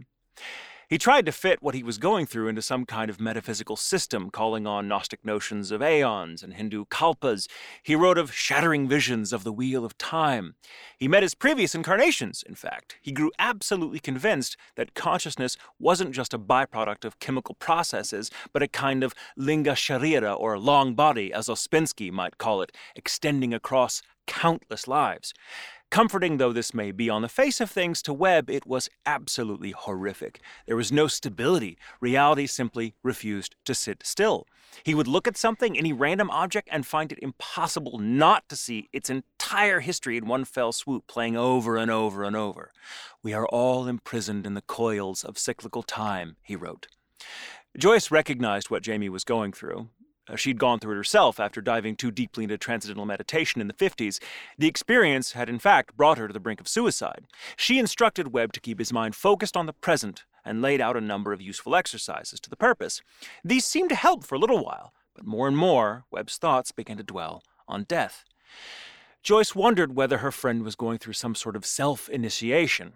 He 0.93 0.99
tried 0.99 1.25
to 1.25 1.33
fit 1.33 1.63
what 1.63 1.75
he 1.75 1.83
was 1.83 1.97
going 1.97 2.27
through 2.27 2.49
into 2.49 2.61
some 2.61 2.85
kind 2.85 3.09
of 3.09 3.19
metaphysical 3.19 3.77
system, 3.77 4.29
calling 4.29 4.67
on 4.67 4.89
Gnostic 4.89 5.25
notions 5.25 5.71
of 5.71 5.81
aeons 5.81 6.43
and 6.43 6.53
Hindu 6.53 6.85
kalpas. 6.85 7.49
He 7.83 7.97
wrote 7.97 8.19
of 8.19 8.35
shattering 8.35 8.87
visions 8.87 9.33
of 9.33 9.43
the 9.43 9.55
wheel 9.55 9.87
of 9.87 9.97
time. 9.97 10.55
He 10.99 11.09
met 11.09 11.23
his 11.23 11.35
previous 11.35 11.75
incarnations, 11.75 12.45
in 12.47 12.57
fact. 12.57 12.99
He 13.01 13.11
grew 13.11 13.31
absolutely 13.39 14.01
convinced 14.01 14.59
that 14.77 14.93
consciousness 14.93 15.57
wasn't 15.79 16.15
just 16.15 16.35
a 16.35 16.39
byproduct 16.39 17.07
of 17.07 17.19
chemical 17.19 17.55
processes, 17.55 18.31
but 18.53 18.63
a 18.63 18.69
kind 18.69 19.03
of 19.03 19.15
linga 19.35 19.73
sharira, 19.73 20.39
or 20.39 20.59
long 20.59 20.95
body, 20.95 21.33
as 21.33 21.49
Ouspensky 21.49 22.13
might 22.13 22.37
call 22.37 22.61
it, 22.61 22.71
extending 22.95 23.55
across 23.55 24.03
countless 24.27 24.87
lives. 24.87 25.33
Comforting 25.93 26.39
though 26.39 26.55
this 26.55 26.73
may 26.73 26.91
be 26.91 27.11
on 27.11 27.21
the 27.21 27.29
face 27.29 27.61
of 27.61 27.71
things, 27.71 28.01
to 28.01 28.15
Webb 28.15 28.49
it 28.49 28.67
was 28.67 28.89
absolutely 29.05 29.73
horrific. 29.73 30.41
There 30.65 30.75
was 30.75 30.91
no 30.91 31.07
stability. 31.07 31.77
Reality 32.01 32.47
simply 32.47 32.95
refused 33.03 33.57
to 33.67 33.75
sit 33.75 34.01
still. 34.03 34.47
He 34.85 34.95
would 34.95 35.07
look 35.07 35.29
at 35.29 35.37
something, 35.37 35.77
any 35.77 35.93
random 35.93 36.31
object, 36.31 36.71
and 36.73 36.87
find 36.87 37.13
it 37.13 37.19
impossible 37.21 37.99
not 37.99 38.49
to 38.49 38.57
see 38.57 38.89
its 38.95 39.11
entire 39.11 39.81
history 39.81 40.17
in 40.17 40.27
one 40.27 40.47
fell 40.47 40.73
swoop 40.73 41.07
playing 41.07 41.37
over 41.37 41.77
and 41.77 41.91
over 41.91 42.25
and 42.25 42.37
over. 42.37 42.73
We 43.23 43.35
are 43.35 43.47
all 43.49 43.87
imprisoned 43.87 44.47
in 44.47 44.55
the 44.55 44.63
coils 44.63 45.23
of 45.23 45.39
cyclical 45.39 45.83
time, 45.83 46.37
he 46.41 46.57
wrote. 46.57 46.87
Joyce 47.77 48.11
recognized 48.11 48.71
what 48.71 48.83
Jamie 48.83 49.11
was 49.11 49.25
going 49.25 49.53
through. 49.53 49.91
Uh, 50.29 50.37
she'd 50.37 50.59
gone 50.59 50.79
through 50.79 50.93
it 50.93 50.97
herself 50.97 51.41
after 51.41 51.61
diving 51.61 51.97
too 51.97 52.11
deeply 52.11 52.45
into 52.45 52.57
transcendental 52.57 53.07
meditation 53.07 53.61
in 53.61 53.67
the 53.67 53.75
50s. 53.75 54.21
The 54.57 54.69
experience 54.69 55.33
had, 55.33 55.49
in 55.49 55.59
fact, 55.59 55.97
brought 55.97 56.19
her 56.19 56.29
to 56.29 56.33
the 56.33 56.41
brink 56.41 56.61
of 56.61 56.69
suicide. 56.69 57.27
She 57.57 57.79
instructed 57.79 58.33
Webb 58.33 58.53
to 58.53 58.61
keep 58.61 58.79
his 58.79 58.93
mind 58.93 59.17
focused 59.17 59.57
on 59.57 59.67
the 59.67 59.73
present 59.73 60.25
and 60.45 60.63
laid 60.63 60.81
out 60.81 60.97
a 60.97 61.01
number 61.01 61.33
of 61.33 61.41
useful 61.41 61.75
exercises 61.75 62.41
to 62.41 62.51
the 62.51 62.57
purpose. 62.57 63.03
These 63.45 63.65
seemed 63.65 63.91
to 63.91 63.97
help 63.97 64.25
for 64.25 64.35
a 64.35 64.39
little 64.39 64.65
while, 64.65 64.93
but 65.15 65.27
more 65.27 65.49
and 65.49 65.57
more, 65.57 66.05
Webb's 66.11 66.37
thoughts 66.37 66.73
began 66.73 66.97
to 66.97 67.03
dwell 67.03 67.43
on 67.69 67.85
death. 67.85 68.25
Joyce 69.23 69.55
wondered 69.55 69.95
whether 69.95 70.19
her 70.19 70.33
friend 70.33 70.65
was 70.65 70.75
going 70.75 70.99
through 70.99 71.13
some 71.13 71.35
sort 71.35 71.55
of 71.55 71.65
self 71.65 72.09
initiation. 72.09 72.95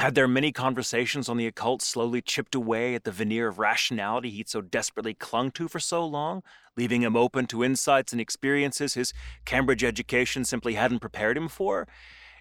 Had 0.00 0.14
their 0.14 0.28
many 0.28 0.52
conversations 0.52 1.28
on 1.28 1.38
the 1.38 1.48
occult 1.48 1.82
slowly 1.82 2.22
chipped 2.22 2.54
away 2.54 2.94
at 2.94 3.02
the 3.02 3.10
veneer 3.10 3.48
of 3.48 3.58
rationality 3.58 4.30
he'd 4.30 4.48
so 4.48 4.60
desperately 4.60 5.12
clung 5.12 5.50
to 5.52 5.66
for 5.66 5.80
so 5.80 6.06
long, 6.06 6.44
leaving 6.76 7.02
him 7.02 7.16
open 7.16 7.46
to 7.48 7.64
insights 7.64 8.12
and 8.12 8.20
experiences 8.20 8.94
his 8.94 9.12
Cambridge 9.44 9.82
education 9.82 10.44
simply 10.44 10.74
hadn't 10.74 11.00
prepared 11.00 11.36
him 11.36 11.48
for? 11.48 11.88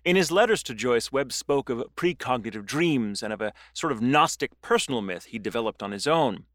In 0.06 0.16
his 0.16 0.32
letters 0.32 0.62
to 0.64 0.76
Joyce, 0.76 1.12
Webb 1.12 1.34
spoke 1.34 1.68
of 1.72 1.84
precognitive 1.96 2.64
dreams 2.64 3.24
and 3.24 3.34
of 3.34 3.42
a 3.42 3.54
sort 3.74 3.92
of 3.92 4.04
Gnostic 4.04 4.62
personal 4.62 5.02
myth 5.02 5.26
he 5.26 5.40
developed 5.40 5.82
on 5.82 5.92
his 5.92 6.06
own. 6.06 6.46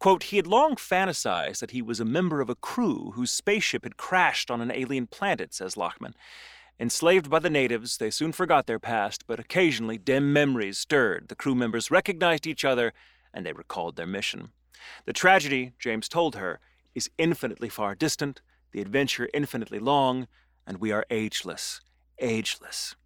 Quote, 0.00 0.24
he 0.24 0.36
had 0.38 0.48
long 0.48 0.74
fantasized 0.74 1.60
that 1.60 1.70
he 1.70 1.80
was 1.80 2.00
a 2.00 2.04
member 2.04 2.40
of 2.40 2.50
a 2.50 2.56
crew 2.56 3.12
whose 3.14 3.30
spaceship 3.30 3.84
had 3.84 3.96
crashed 3.96 4.50
on 4.50 4.60
an 4.60 4.72
alien 4.72 5.06
planet, 5.06 5.54
says 5.54 5.76
Lachman. 5.76 6.14
Enslaved 6.82 7.30
by 7.30 7.38
the 7.38 7.48
natives, 7.48 7.98
they 7.98 8.10
soon 8.10 8.32
forgot 8.32 8.66
their 8.66 8.80
past, 8.80 9.24
but 9.28 9.38
occasionally 9.38 9.96
dim 9.96 10.32
memories 10.32 10.78
stirred. 10.78 11.28
The 11.28 11.36
crew 11.36 11.54
members 11.54 11.92
recognized 11.92 12.44
each 12.44 12.64
other, 12.64 12.92
and 13.32 13.46
they 13.46 13.52
recalled 13.52 13.94
their 13.94 14.04
mission. 14.04 14.48
The 15.04 15.12
tragedy, 15.12 15.74
James 15.78 16.08
told 16.08 16.34
her, 16.34 16.58
is 16.92 17.08
infinitely 17.18 17.68
far 17.68 17.94
distant, 17.94 18.40
the 18.72 18.80
adventure 18.80 19.28
infinitely 19.32 19.78
long, 19.78 20.26
and 20.66 20.78
we 20.78 20.90
are 20.90 21.06
ageless. 21.08 21.80
Ageless. 22.18 22.96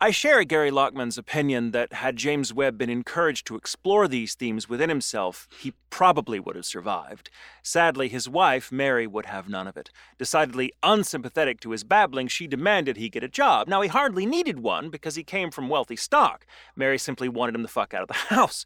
I 0.00 0.12
share 0.12 0.44
Gary 0.44 0.70
Lachman's 0.70 1.18
opinion 1.18 1.72
that 1.72 1.92
had 1.92 2.16
James 2.16 2.54
Webb 2.54 2.78
been 2.78 2.88
encouraged 2.88 3.48
to 3.48 3.56
explore 3.56 4.06
these 4.06 4.36
themes 4.36 4.68
within 4.68 4.88
himself, 4.90 5.48
he 5.58 5.74
probably 5.90 6.38
would 6.38 6.54
have 6.54 6.66
survived. 6.66 7.30
Sadly, 7.64 8.08
his 8.08 8.28
wife, 8.28 8.70
Mary, 8.70 9.08
would 9.08 9.26
have 9.26 9.48
none 9.48 9.66
of 9.66 9.76
it. 9.76 9.90
Decidedly 10.16 10.72
unsympathetic 10.84 11.58
to 11.60 11.72
his 11.72 11.82
babbling, 11.82 12.28
she 12.28 12.46
demanded 12.46 12.96
he 12.96 13.08
get 13.08 13.24
a 13.24 13.28
job. 13.28 13.66
Now, 13.66 13.80
he 13.80 13.88
hardly 13.88 14.24
needed 14.24 14.60
one 14.60 14.88
because 14.88 15.16
he 15.16 15.24
came 15.24 15.50
from 15.50 15.68
wealthy 15.68 15.96
stock. 15.96 16.46
Mary 16.76 16.98
simply 16.98 17.28
wanted 17.28 17.56
him 17.56 17.62
the 17.62 17.68
fuck 17.68 17.92
out 17.92 18.02
of 18.02 18.08
the 18.08 18.14
house. 18.34 18.64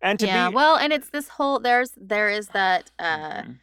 And 0.00 0.18
to 0.20 0.26
yeah, 0.26 0.48
be 0.48 0.54
well, 0.54 0.76
and 0.76 0.92
it's 0.92 1.10
this 1.10 1.28
whole 1.28 1.58
there's 1.58 1.92
there 1.96 2.28
is 2.28 2.48
that 2.48 2.90
uh 3.00 3.42
Mhm, 3.42 3.58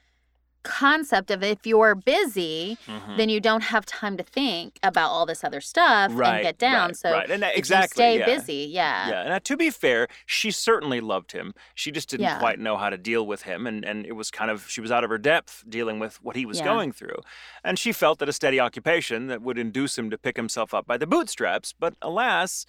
concept 0.65 1.29
of 1.31 1.43
if 1.43 1.65
you're 1.65 1.95
busy, 1.95 2.77
mhm. 2.87 3.17
then 3.17 3.29
you 3.29 3.39
don't 3.39 3.63
have 3.63 3.85
time 3.85 4.17
to 4.17 4.23
think 4.23 4.79
about 4.83 5.09
all 5.09 5.25
this 5.25 5.43
other 5.43 5.61
stuff 5.61 6.11
right, 6.13 6.33
and 6.37 6.43
get 6.43 6.57
down. 6.57 6.89
right, 6.89 6.97
so 6.97 7.11
right. 7.11 7.29
and 7.29 7.43
that- 7.43 7.55
exactly, 7.57 8.01
stay 8.03 8.19
yeah. 8.19 8.25
busy, 8.25 8.67
yeah. 8.69 9.09
Yeah, 9.09 9.21
and 9.33 9.43
to 9.45 9.55
be 9.55 9.69
fair, 9.69 10.07
she 10.25 10.51
certainly 10.51 10.99
loved 10.99 11.31
him. 11.31 11.53
She 11.75 11.91
just 11.91 12.09
didn't 12.09 12.25
Yeah. 12.25 12.39
quite 12.39 12.59
know 12.59 12.75
how 12.77 12.89
to 12.89 12.97
deal 12.97 13.25
with 13.25 13.43
him, 13.43 13.67
and, 13.67 13.85
and 13.85 14.05
it 14.05 14.13
was 14.13 14.31
kind 14.31 14.49
of 14.51 14.67
she 14.69 14.81
was 14.81 14.91
out 14.91 15.03
of 15.03 15.09
her 15.09 15.17
depth 15.19 15.63
dealing 15.69 15.99
with 15.99 16.21
what 16.23 16.35
he 16.35 16.45
was 16.45 16.59
Yeah. 16.59 16.65
going 16.65 16.91
through, 16.91 17.19
and 17.63 17.77
she 17.79 17.91
felt 17.93 18.19
that 18.19 18.27
a 18.29 18.33
steady 18.33 18.59
occupation 18.59 19.27
that 19.27 19.41
would 19.41 19.57
induce 19.57 19.97
him 19.97 20.09
to 20.09 20.17
pick 20.17 20.35
himself 20.35 20.73
up 20.73 20.85
by 20.87 20.97
the 20.97 21.07
bootstraps. 21.07 21.73
But 21.77 21.93
alas, 22.01 22.65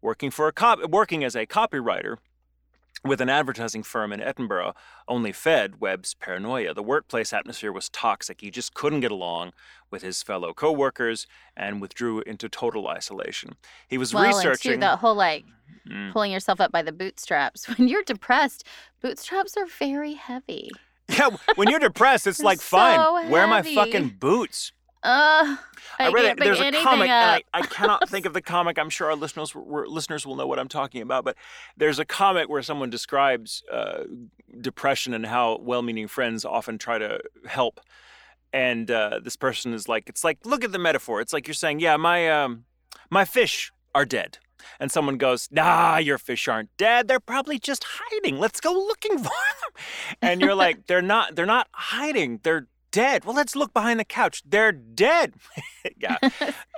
working 0.00 0.30
for 0.30 0.46
a 0.48 0.52
cop, 0.52 0.78
working 0.88 1.24
as 1.24 1.34
a 1.34 1.46
copywriter. 1.46 2.16
With 3.02 3.22
an 3.22 3.30
advertising 3.30 3.82
firm 3.82 4.12
in 4.12 4.20
Edinburgh, 4.20 4.74
only 5.08 5.32
fed 5.32 5.80
Webb's 5.80 6.12
paranoia. 6.14 6.74
The 6.74 6.82
workplace 6.82 7.32
atmosphere 7.32 7.72
was 7.72 7.88
toxic. 7.88 8.42
He 8.42 8.50
just 8.50 8.74
couldn't 8.74 9.00
get 9.00 9.10
along 9.10 9.52
with 9.90 10.02
his 10.02 10.22
fellow 10.22 10.52
coworkers 10.52 11.26
and 11.56 11.80
withdrew 11.80 12.20
into 12.20 12.48
total 12.50 12.88
isolation. 12.88 13.54
He 13.88 13.96
was 13.96 14.12
well, 14.12 14.26
researching. 14.26 14.72
and 14.72 14.80
too, 14.82 14.86
that 14.86 14.98
whole 14.98 15.14
like 15.14 15.44
Mm. 15.88 16.12
pulling 16.12 16.30
yourself 16.30 16.60
up 16.60 16.70
by 16.72 16.82
the 16.82 16.92
bootstraps. 16.92 17.64
When 17.78 17.88
you're 17.88 18.02
depressed, 18.02 18.64
bootstraps 19.00 19.56
are 19.56 19.64
very 19.66 20.12
heavy. 20.14 20.70
Yeah, 21.08 21.30
when 21.54 21.68
you're 21.70 21.78
depressed, 21.80 22.26
it's 22.26 22.42
like, 22.42 22.60
fine, 22.60 22.98
so 22.98 23.28
wear 23.30 23.46
my 23.46 23.62
fucking 23.62 24.16
boots. 24.20 24.72
Uh, 25.02 25.56
I, 25.98 26.06
I 26.06 26.10
read 26.10 26.24
it. 26.26 26.38
There's 26.38 26.60
a 26.60 26.72
comic, 26.72 27.08
and 27.08 27.42
I. 27.52 27.58
I 27.58 27.62
cannot 27.62 28.08
think 28.10 28.26
of 28.26 28.34
the 28.34 28.42
comic. 28.42 28.78
I'm 28.78 28.90
sure 28.90 29.08
our 29.08 29.16
listeners 29.16 29.54
were, 29.54 29.88
listeners 29.88 30.26
will 30.26 30.36
know 30.36 30.46
what 30.46 30.58
I'm 30.58 30.68
talking 30.68 31.00
about. 31.02 31.24
But 31.24 31.36
there's 31.76 31.98
a 31.98 32.04
comic 32.04 32.48
where 32.48 32.62
someone 32.62 32.90
describes 32.90 33.62
uh, 33.72 34.04
depression 34.60 35.14
and 35.14 35.26
how 35.26 35.58
well-meaning 35.58 36.08
friends 36.08 36.44
often 36.44 36.78
try 36.78 36.98
to 36.98 37.20
help. 37.46 37.80
And 38.52 38.90
uh, 38.90 39.20
this 39.22 39.36
person 39.36 39.72
is 39.72 39.88
like, 39.88 40.08
it's 40.08 40.24
like, 40.24 40.44
look 40.44 40.64
at 40.64 40.72
the 40.72 40.78
metaphor. 40.78 41.20
It's 41.20 41.32
like 41.32 41.46
you're 41.46 41.54
saying, 41.54 41.80
yeah, 41.80 41.96
my 41.96 42.28
um, 42.28 42.64
my 43.08 43.24
fish 43.24 43.72
are 43.94 44.04
dead. 44.04 44.38
And 44.78 44.90
someone 44.92 45.16
goes, 45.16 45.48
Nah, 45.50 45.96
your 45.96 46.18
fish 46.18 46.46
aren't 46.48 46.76
dead. 46.76 47.08
They're 47.08 47.20
probably 47.20 47.58
just 47.58 47.84
hiding. 47.86 48.38
Let's 48.38 48.60
go 48.60 48.72
looking 48.72 49.16
for 49.18 49.22
them. 49.24 49.84
And 50.20 50.40
you're 50.40 50.54
like, 50.54 50.86
They're 50.86 51.02
not. 51.02 51.36
They're 51.36 51.46
not 51.46 51.68
hiding. 51.72 52.40
They're 52.42 52.66
dead. 52.90 53.24
Well, 53.24 53.34
let's 53.34 53.54
look 53.56 53.72
behind 53.72 54.00
the 54.00 54.04
couch. 54.04 54.42
They're 54.46 54.72
dead. 54.72 55.34
yeah. 55.98 56.18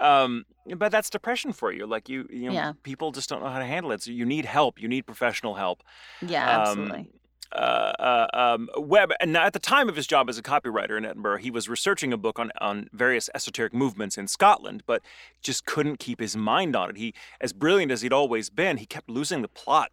Um, 0.00 0.44
but 0.76 0.90
that's 0.90 1.08
depression 1.10 1.52
for 1.52 1.70
you. 1.72 1.86
Like 1.86 2.08
you, 2.08 2.26
you 2.28 2.48
know, 2.48 2.52
Yeah. 2.52 2.72
people 2.82 3.12
just 3.12 3.28
don't 3.28 3.40
know 3.40 3.48
how 3.50 3.60
to 3.60 3.64
handle 3.64 3.92
it. 3.92 4.02
So 4.02 4.10
you 4.10 4.24
need 4.26 4.44
help. 4.44 4.80
You 4.80 4.88
need 4.88 5.02
professional 5.06 5.54
help. 5.54 5.82
yeah, 6.20 6.44
Um, 6.56 6.60
absolutely. 6.60 7.10
Uh, 7.52 7.92
uh, 8.00 8.26
um, 8.34 8.68
Webb, 8.78 9.12
and 9.20 9.36
at 9.36 9.52
the 9.52 9.58
time 9.60 9.88
of 9.88 9.94
his 9.94 10.06
job 10.08 10.28
as 10.28 10.38
a 10.38 10.42
copywriter 10.42 10.96
in 10.98 11.04
Edinburgh, 11.04 11.36
he 11.38 11.50
was 11.52 11.68
researching 11.68 12.12
a 12.12 12.16
book 12.16 12.38
on, 12.40 12.50
on 12.60 12.88
various 12.92 13.28
esoteric 13.34 13.72
movements 13.74 14.16
in 14.18 14.26
Scotland, 14.26 14.82
but 14.86 15.02
just 15.42 15.66
couldn't 15.66 15.98
keep 15.98 16.18
his 16.18 16.34
mind 16.36 16.74
on 16.74 16.90
it. 16.90 16.96
He, 16.96 17.14
as 17.40 17.52
brilliant 17.52 17.92
as 17.92 18.00
he'd 18.02 18.12
always 18.12 18.48
been, 18.50 18.78
he 18.78 18.86
kept 18.86 19.08
losing 19.10 19.42
the 19.42 19.48
plot. 19.48 19.90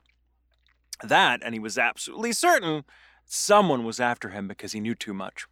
That, 1.03 1.41
and 1.43 1.53
he 1.53 1.59
was 1.59 1.77
absolutely 1.77 2.31
certain 2.33 2.83
someone 3.25 3.83
was 3.83 3.99
after 3.99 4.29
him 4.29 4.47
because 4.47 4.71
he 4.71 4.79
knew 4.79 4.95
too 4.95 5.13
much. 5.13 5.45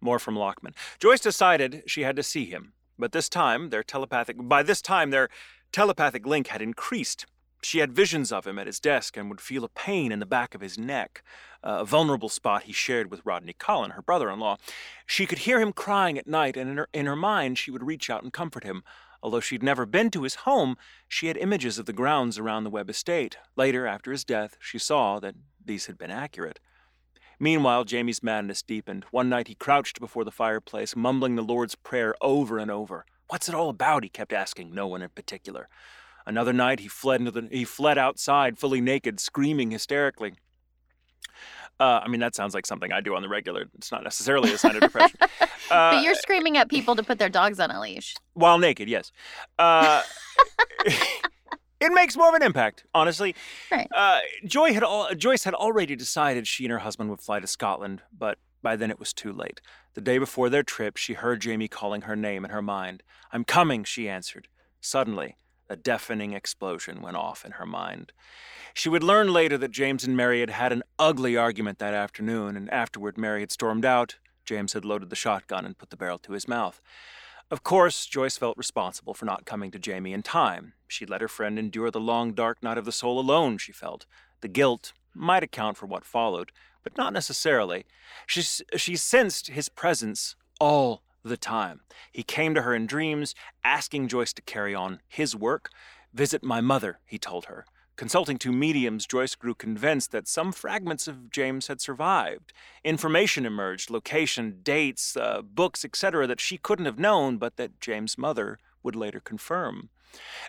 More 0.00 0.18
from 0.18 0.34
Lachman. 0.34 0.74
Joyce 0.98 1.20
decided 1.20 1.82
she 1.86 2.02
had 2.02 2.16
to 2.16 2.22
see 2.22 2.46
him, 2.46 2.72
but 2.98 3.12
this 3.12 3.28
time 3.28 3.70
their 3.70 3.82
telepathic 3.82 4.36
by 4.38 4.62
this 4.62 4.82
time 4.82 5.10
their 5.10 5.28
telepathic 5.72 6.26
link 6.26 6.48
had 6.48 6.62
increased. 6.62 7.26
She 7.62 7.78
had 7.78 7.94
visions 7.94 8.30
of 8.30 8.46
him 8.46 8.58
at 8.58 8.66
his 8.66 8.78
desk 8.78 9.16
and 9.16 9.30
would 9.30 9.40
feel 9.40 9.64
a 9.64 9.70
pain 9.70 10.12
in 10.12 10.18
the 10.18 10.26
back 10.26 10.54
of 10.54 10.60
his 10.60 10.76
neck, 10.76 11.22
a 11.62 11.84
vulnerable 11.84 12.28
spot 12.28 12.64
he 12.64 12.72
shared 12.74 13.10
with 13.10 13.24
Rodney 13.24 13.54
Collin, 13.54 13.92
her 13.92 14.02
brother-in-law. 14.02 14.58
She 15.06 15.24
could 15.24 15.38
hear 15.38 15.60
him 15.60 15.72
crying 15.72 16.18
at 16.18 16.26
night, 16.26 16.58
and 16.58 16.68
in 16.68 16.76
her, 16.76 16.88
in 16.92 17.06
her 17.06 17.16
mind 17.16 17.56
she 17.56 17.70
would 17.70 17.82
reach 17.82 18.10
out 18.10 18.22
and 18.22 18.34
comfort 18.34 18.64
him. 18.64 18.82
Although 19.22 19.40
she'd 19.40 19.62
never 19.62 19.86
been 19.86 20.10
to 20.10 20.24
his 20.24 20.34
home, 20.34 20.76
she 21.08 21.28
had 21.28 21.38
images 21.38 21.78
of 21.78 21.86
the 21.86 21.94
grounds 21.94 22.38
around 22.38 22.64
the 22.64 22.70
Webb 22.70 22.90
estate. 22.90 23.38
Later, 23.56 23.86
after 23.86 24.12
his 24.12 24.22
death, 24.22 24.58
she 24.60 24.78
saw 24.78 25.18
that 25.20 25.34
these 25.64 25.86
had 25.86 25.96
been 25.96 26.10
accurate. 26.10 26.60
Meanwhile, 27.38 27.84
Jamie's 27.84 28.22
madness 28.22 28.62
deepened. 28.62 29.04
One 29.10 29.28
night 29.28 29.48
he 29.48 29.54
crouched 29.54 30.00
before 30.00 30.24
the 30.24 30.30
fireplace, 30.30 30.94
mumbling 30.96 31.36
the 31.36 31.42
Lord's 31.42 31.74
Prayer 31.74 32.14
over 32.20 32.58
and 32.58 32.70
over. 32.70 33.04
What's 33.28 33.48
it 33.48 33.54
all 33.54 33.68
about? 33.70 34.02
he 34.04 34.08
kept 34.08 34.32
asking 34.32 34.74
no 34.74 34.86
one 34.86 35.02
in 35.02 35.10
particular. 35.10 35.68
Another 36.26 36.52
night 36.52 36.80
he 36.80 36.88
fled 36.88 37.20
into 37.20 37.30
the 37.30 37.48
he 37.50 37.64
fled 37.64 37.98
outside, 37.98 38.58
fully 38.58 38.80
naked, 38.80 39.20
screaming 39.20 39.70
hysterically. 39.70 40.34
Uh, 41.80 42.00
I 42.04 42.08
mean, 42.08 42.20
that 42.20 42.36
sounds 42.36 42.54
like 42.54 42.66
something 42.66 42.92
I 42.92 43.00
do 43.00 43.16
on 43.16 43.22
the 43.22 43.28
regular. 43.28 43.64
It's 43.74 43.90
not 43.90 44.04
necessarily 44.04 44.52
a 44.52 44.58
sign 44.58 44.76
of 44.76 44.82
depression. 44.82 45.18
Uh, 45.70 45.92
but 45.92 46.04
you're 46.04 46.14
screaming 46.14 46.58
at 46.58 46.68
people 46.68 46.94
to 46.94 47.02
put 47.02 47.18
their 47.18 47.30
dogs 47.30 47.58
on 47.58 47.70
a 47.70 47.80
leash. 47.80 48.14
while 48.34 48.58
naked, 48.58 48.86
yes. 48.86 49.10
Uh, 49.58 50.02
it 51.84 51.92
makes 51.94 52.16
more 52.16 52.28
of 52.28 52.34
an 52.34 52.42
impact, 52.42 52.84
honestly. 52.94 53.34
Right. 53.70 53.88
Uh, 53.94 54.20
Joy 54.44 54.72
had 54.72 54.82
al- 54.82 55.14
Joyce 55.14 55.44
had 55.44 55.54
already 55.54 55.96
decided 55.96 56.46
she 56.46 56.64
and 56.64 56.72
her 56.72 56.78
husband 56.78 57.10
would 57.10 57.20
fly 57.20 57.40
to 57.40 57.46
Scotland, 57.46 58.02
but 58.16 58.38
by 58.62 58.76
then 58.76 58.90
it 58.90 58.98
was 58.98 59.12
too 59.12 59.32
late. 59.32 59.60
The 59.94 60.00
day 60.00 60.18
before 60.18 60.48
their 60.48 60.62
trip, 60.62 60.96
she 60.96 61.14
heard 61.14 61.40
Jamie 61.40 61.68
calling 61.68 62.02
her 62.02 62.16
name 62.16 62.44
in 62.44 62.50
her 62.50 62.62
mind. 62.62 63.02
I'm 63.32 63.44
coming, 63.44 63.84
she 63.84 64.08
answered. 64.08 64.48
Suddenly, 64.80 65.36
a 65.68 65.76
deafening 65.76 66.32
explosion 66.32 67.00
went 67.00 67.16
off 67.16 67.44
in 67.44 67.52
her 67.52 67.66
mind. 67.66 68.12
She 68.72 68.88
would 68.88 69.04
learn 69.04 69.32
later 69.32 69.56
that 69.58 69.70
James 69.70 70.04
and 70.04 70.16
Mary 70.16 70.40
had 70.40 70.50
had 70.50 70.72
an 70.72 70.82
ugly 70.98 71.36
argument 71.36 71.78
that 71.78 71.94
afternoon, 71.94 72.56
and 72.56 72.68
afterward 72.72 73.16
Mary 73.16 73.40
had 73.40 73.52
stormed 73.52 73.84
out. 73.84 74.16
James 74.44 74.72
had 74.72 74.84
loaded 74.84 75.10
the 75.10 75.16
shotgun 75.16 75.64
and 75.64 75.78
put 75.78 75.90
the 75.90 75.96
barrel 75.96 76.18
to 76.18 76.32
his 76.32 76.48
mouth. 76.48 76.80
Of 77.54 77.62
course, 77.62 78.06
Joyce 78.06 78.36
felt 78.36 78.58
responsible 78.58 79.14
for 79.14 79.26
not 79.26 79.46
coming 79.46 79.70
to 79.70 79.78
Jamie 79.78 80.12
in 80.12 80.24
time. 80.24 80.72
She 80.88 81.06
let 81.06 81.20
her 81.20 81.28
friend 81.28 81.56
endure 81.56 81.88
the 81.88 82.00
long, 82.00 82.32
dark 82.32 82.60
night 82.64 82.78
of 82.78 82.84
the 82.84 82.90
soul 82.90 83.20
alone, 83.20 83.58
she 83.58 83.70
felt. 83.70 84.06
The 84.40 84.48
guilt 84.48 84.92
might 85.14 85.44
account 85.44 85.76
for 85.76 85.86
what 85.86 86.04
followed, 86.04 86.50
but 86.82 86.96
not 86.96 87.12
necessarily. 87.12 87.86
She, 88.26 88.42
she 88.76 88.96
sensed 88.96 89.46
his 89.46 89.68
presence 89.68 90.34
all 90.58 91.04
the 91.22 91.36
time. 91.36 91.82
He 92.10 92.24
came 92.24 92.56
to 92.56 92.62
her 92.62 92.74
in 92.74 92.88
dreams, 92.88 93.36
asking 93.62 94.08
Joyce 94.08 94.32
to 94.32 94.42
carry 94.42 94.74
on 94.74 94.98
his 95.06 95.36
work. 95.36 95.70
Visit 96.12 96.42
my 96.42 96.60
mother, 96.60 96.98
he 97.06 97.18
told 97.18 97.44
her. 97.44 97.66
Consulting 97.96 98.38
two 98.38 98.50
mediums, 98.50 99.06
Joyce 99.06 99.36
grew 99.36 99.54
convinced 99.54 100.10
that 100.10 100.26
some 100.26 100.50
fragments 100.50 101.06
of 101.06 101.30
James 101.30 101.68
had 101.68 101.80
survived. 101.80 102.52
Information 102.82 103.46
emerged 103.46 103.88
location, 103.88 104.58
dates, 104.64 105.16
uh, 105.16 105.42
books, 105.42 105.84
etc., 105.84 106.26
that 106.26 106.40
she 106.40 106.58
couldn't 106.58 106.86
have 106.86 106.98
known, 106.98 107.38
but 107.38 107.56
that 107.56 107.80
James' 107.80 108.18
mother 108.18 108.58
would 108.82 108.96
later 108.96 109.20
confirm. 109.20 109.90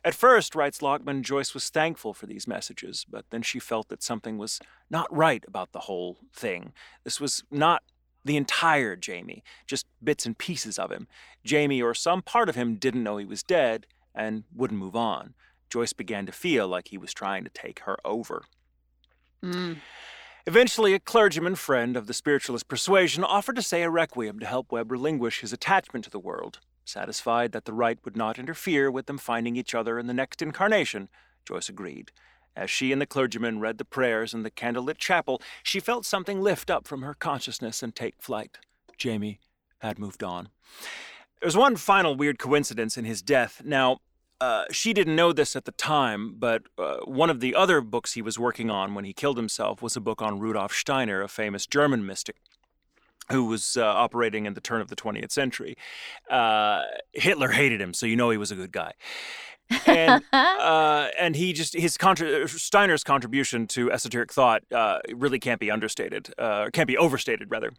At 0.04 0.16
first, 0.16 0.56
writes 0.56 0.80
Lachman, 0.80 1.22
Joyce 1.22 1.54
was 1.54 1.70
thankful 1.70 2.16
for 2.16 2.26
these 2.26 2.48
messages, 2.48 3.06
but 3.08 3.26
then 3.30 3.44
she 3.44 3.60
felt 3.60 3.90
that 3.90 4.02
something 4.02 4.40
was 4.40 4.60
not 4.90 5.16
right 5.16 5.44
about 5.48 5.72
the 5.72 5.82
whole 5.82 6.18
thing. 6.34 6.74
This 7.04 7.22
was 7.22 7.44
not 7.52 7.84
the 8.24 8.38
entire 8.38 8.96
Jamie, 8.96 9.44
just 9.68 9.86
bits 10.04 10.26
and 10.26 10.36
pieces 10.36 10.80
of 10.80 10.92
him. 10.92 11.08
Jamie 11.44 11.82
or 11.82 11.94
some 11.94 12.24
part 12.24 12.50
of 12.50 12.56
him 12.56 12.76
didn't 12.76 13.04
know 13.04 13.18
he 13.18 13.26
was 13.26 13.44
dead 13.44 13.86
and 14.16 14.46
wouldn't 14.56 14.80
move 14.80 14.96
on. 14.96 15.36
Joyce 15.76 15.92
began 15.92 16.26
to 16.26 16.32
feel 16.32 16.70
like 16.70 16.88
he 16.88 16.98
was 16.98 17.14
trying 17.14 17.44
to 17.44 17.50
take 17.50 17.80
her 17.80 17.98
over. 18.06 18.46
Mm. 19.44 19.80
Eventually, 20.48 20.94
a 20.94 21.02
clergyman 21.02 21.56
friend 21.56 21.98
of 21.98 22.08
the 22.08 22.14
spiritualist 22.14 22.70
persuasion 22.70 23.26
offered 23.26 23.58
to 23.58 23.62
say 23.62 23.84
a 23.84 23.90
requiem 23.90 24.40
to 24.40 24.46
help 24.46 24.72
Webb 24.72 24.90
relinquish 24.90 25.42
his 25.42 25.52
attachment 25.52 26.06
to 26.06 26.10
the 26.10 26.18
world. 26.18 26.62
Satisfied 26.86 27.52
that 27.52 27.66
the 27.66 27.74
rite 27.74 28.00
would 28.06 28.16
not 28.16 28.40
interfere 28.40 28.90
with 28.90 29.08
them 29.08 29.18
finding 29.18 29.58
each 29.58 29.76
other 29.76 30.00
in 30.00 30.08
the 30.08 30.14
next 30.14 30.42
incarnation, 30.42 31.10
Joyce 31.44 31.68
agreed. 31.68 32.14
As 32.56 32.70
she 32.70 32.94
and 32.94 33.02
the 33.02 33.06
clergyman 33.06 33.60
read 33.60 33.78
the 33.78 33.84
prayers 33.84 34.34
in 34.34 34.44
the 34.44 34.52
candlelit 34.52 34.98
chapel, 34.98 35.42
she 35.62 35.82
felt 35.82 36.06
something 36.06 36.40
lift 36.40 36.72
up 36.72 36.88
from 36.88 37.02
her 37.02 37.14
consciousness 37.14 37.84
and 37.84 37.94
take 37.94 38.22
flight. 38.22 38.60
Jamie 38.98 39.42
had 39.80 40.00
moved 40.00 40.24
on. 40.24 40.48
There 41.42 41.48
was 41.48 41.58
one 41.58 41.76
final 41.76 42.16
weird 42.16 42.40
coincidence 42.40 42.98
in 42.98 43.04
his 43.04 43.22
death. 43.22 43.62
Now, 43.66 44.00
uh, 44.42 44.66
she 44.72 44.94
didn't 44.94 45.16
know 45.16 45.32
this 45.32 45.56
at 45.56 45.66
the 45.66 45.72
time, 45.72 46.36
but 46.38 46.64
uh, 46.78 46.98
one 47.06 47.30
of 47.30 47.40
the 47.40 47.56
other 47.56 47.82
books 47.82 48.14
he 48.14 48.22
was 48.22 48.38
working 48.38 48.70
on 48.70 48.94
when 48.94 49.06
he 49.06 49.14
killed 49.14 49.38
himself 49.38 49.82
was 49.82 49.96
a 49.96 50.02
book 50.02 50.22
on 50.22 50.40
Rudolf 50.40 50.74
Steiner, 50.74 51.22
a 51.22 51.28
famous 51.28 51.66
German 51.66 52.06
mystic 52.06 52.38
who 53.32 53.46
was 53.46 53.76
uh, 53.76 53.84
operating 53.84 54.46
in 54.46 54.54
the 54.54 54.62
turn 54.62 54.82
of 54.82 54.88
the 54.90 54.96
20th 54.96 55.32
century. 55.32 55.76
Uh, 56.30 56.84
Hitler 57.14 57.50
hated 57.50 57.82
him, 57.82 57.94
so 57.94 58.06
you 58.06 58.16
know 58.16 58.30
he 58.30 58.38
was 58.38 58.52
a 58.52 58.56
good 58.56 58.72
guy. 58.72 58.94
and 59.88 60.24
uh, 60.34 61.08
and 61.18 61.36
he 61.36 61.52
just 61.52 61.74
his 61.74 61.98
contra- 61.98 62.48
Steiner's 62.48 63.04
contribution 63.04 63.66
to 63.68 63.92
esoteric 63.92 64.32
thought 64.32 64.64
uh, 64.72 65.00
really 65.14 65.40
can't 65.40 65.60
be 65.60 65.72
understated, 65.72 66.34
uh, 66.38 66.70
can't 66.72 66.88
be 66.88 66.98
overstated 66.98 67.50
rather. 67.50 67.72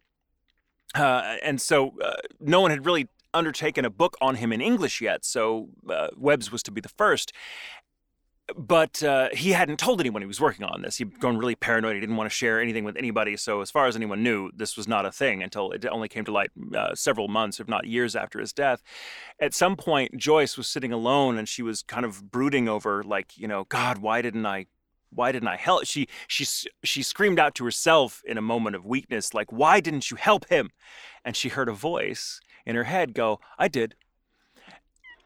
Uh, 0.95 1.37
and 1.43 1.61
so 1.61 1.95
uh, 2.03 2.15
no 2.41 2.61
one 2.61 2.71
had 2.71 2.87
really 2.87 3.09
undertaken 3.35 3.85
a 3.85 3.91
book 3.91 4.17
on 4.21 4.37
him 4.37 4.53
in 4.53 4.61
English 4.61 5.01
yet, 5.01 5.25
so 5.25 5.69
uh, 5.89 6.09
Webb's 6.17 6.51
was 6.51 6.63
to 6.65 6.71
be 6.71 6.81
the 6.81 6.89
first 6.89 7.33
but 8.55 9.03
uh, 9.03 9.29
he 9.33 9.53
hadn't 9.53 9.79
told 9.79 10.01
anyone 10.01 10.23
he 10.23 10.27
was 10.27 10.41
working 10.41 10.65
on 10.65 10.83
this. 10.83 10.99
He'd 10.99 11.19
gone 11.19 11.37
really 11.37 11.57
paranoid. 11.57 11.95
He 11.95 12.01
didn't 12.01 12.17
want 12.17 12.31
to 12.31 12.37
share 12.37 12.61
anything 12.61 12.85
with 12.85 12.97
anybody. 12.97 13.37
So, 13.37 13.61
as 13.61 13.71
far 13.71 13.87
as 13.87 13.97
anyone 13.97 14.23
knew, 14.23 14.51
this 14.55 14.77
was 14.77 14.87
not 14.87 15.05
a 15.05 15.11
thing 15.11 15.43
until 15.43 15.73
it 15.73 15.85
only 15.87 16.09
came 16.09 16.25
to 16.27 16.33
light 16.33 16.51
uh, 16.75 16.95
several 16.95 17.27
months, 17.29 17.59
if 17.59 17.67
not 17.67 17.87
years, 17.87 18.15
after 18.15 18.39
his 18.39 18.53
death. 18.53 18.83
At 19.41 19.55
some 19.55 19.77
point, 19.77 20.17
Joyce 20.17 20.57
was 20.57 20.69
sitting 20.69 20.93
alone 20.93 21.39
and 21.39 21.49
she 21.49 21.63
was 21.63 21.83
kind 21.83 22.07
of 22.07 22.31
brooding 22.31 22.69
over, 22.69 23.03
like, 23.03 23.37
you 23.37 23.49
know, 23.49 23.65
God, 23.65 23.99
why 23.99 24.23
didn't 24.23 24.47
I? 24.47 24.67
Why 25.11 25.33
didn't 25.33 25.49
I 25.49 25.57
help? 25.57 25.87
She 25.87 26.09
she 26.29 26.45
she 26.85 27.03
screamed 27.03 27.39
out 27.39 27.55
to 27.57 27.65
herself 27.65 28.23
in 28.27 28.37
a 28.37 28.43
moment 28.43 28.77
of 28.77 28.85
weakness, 28.85 29.35
like, 29.35 29.51
"Why 29.53 29.81
didn't 29.81 30.11
you 30.11 30.17
help 30.17 30.49
him?" 30.49 30.71
And 31.25 31.37
she 31.37 31.49
heard 31.49 31.69
a 31.69 31.73
voice 31.73 32.41
in 32.67 32.75
her 32.77 32.85
head 32.85 33.15
go, 33.15 33.41
"I 33.59 33.69
did." 33.69 33.95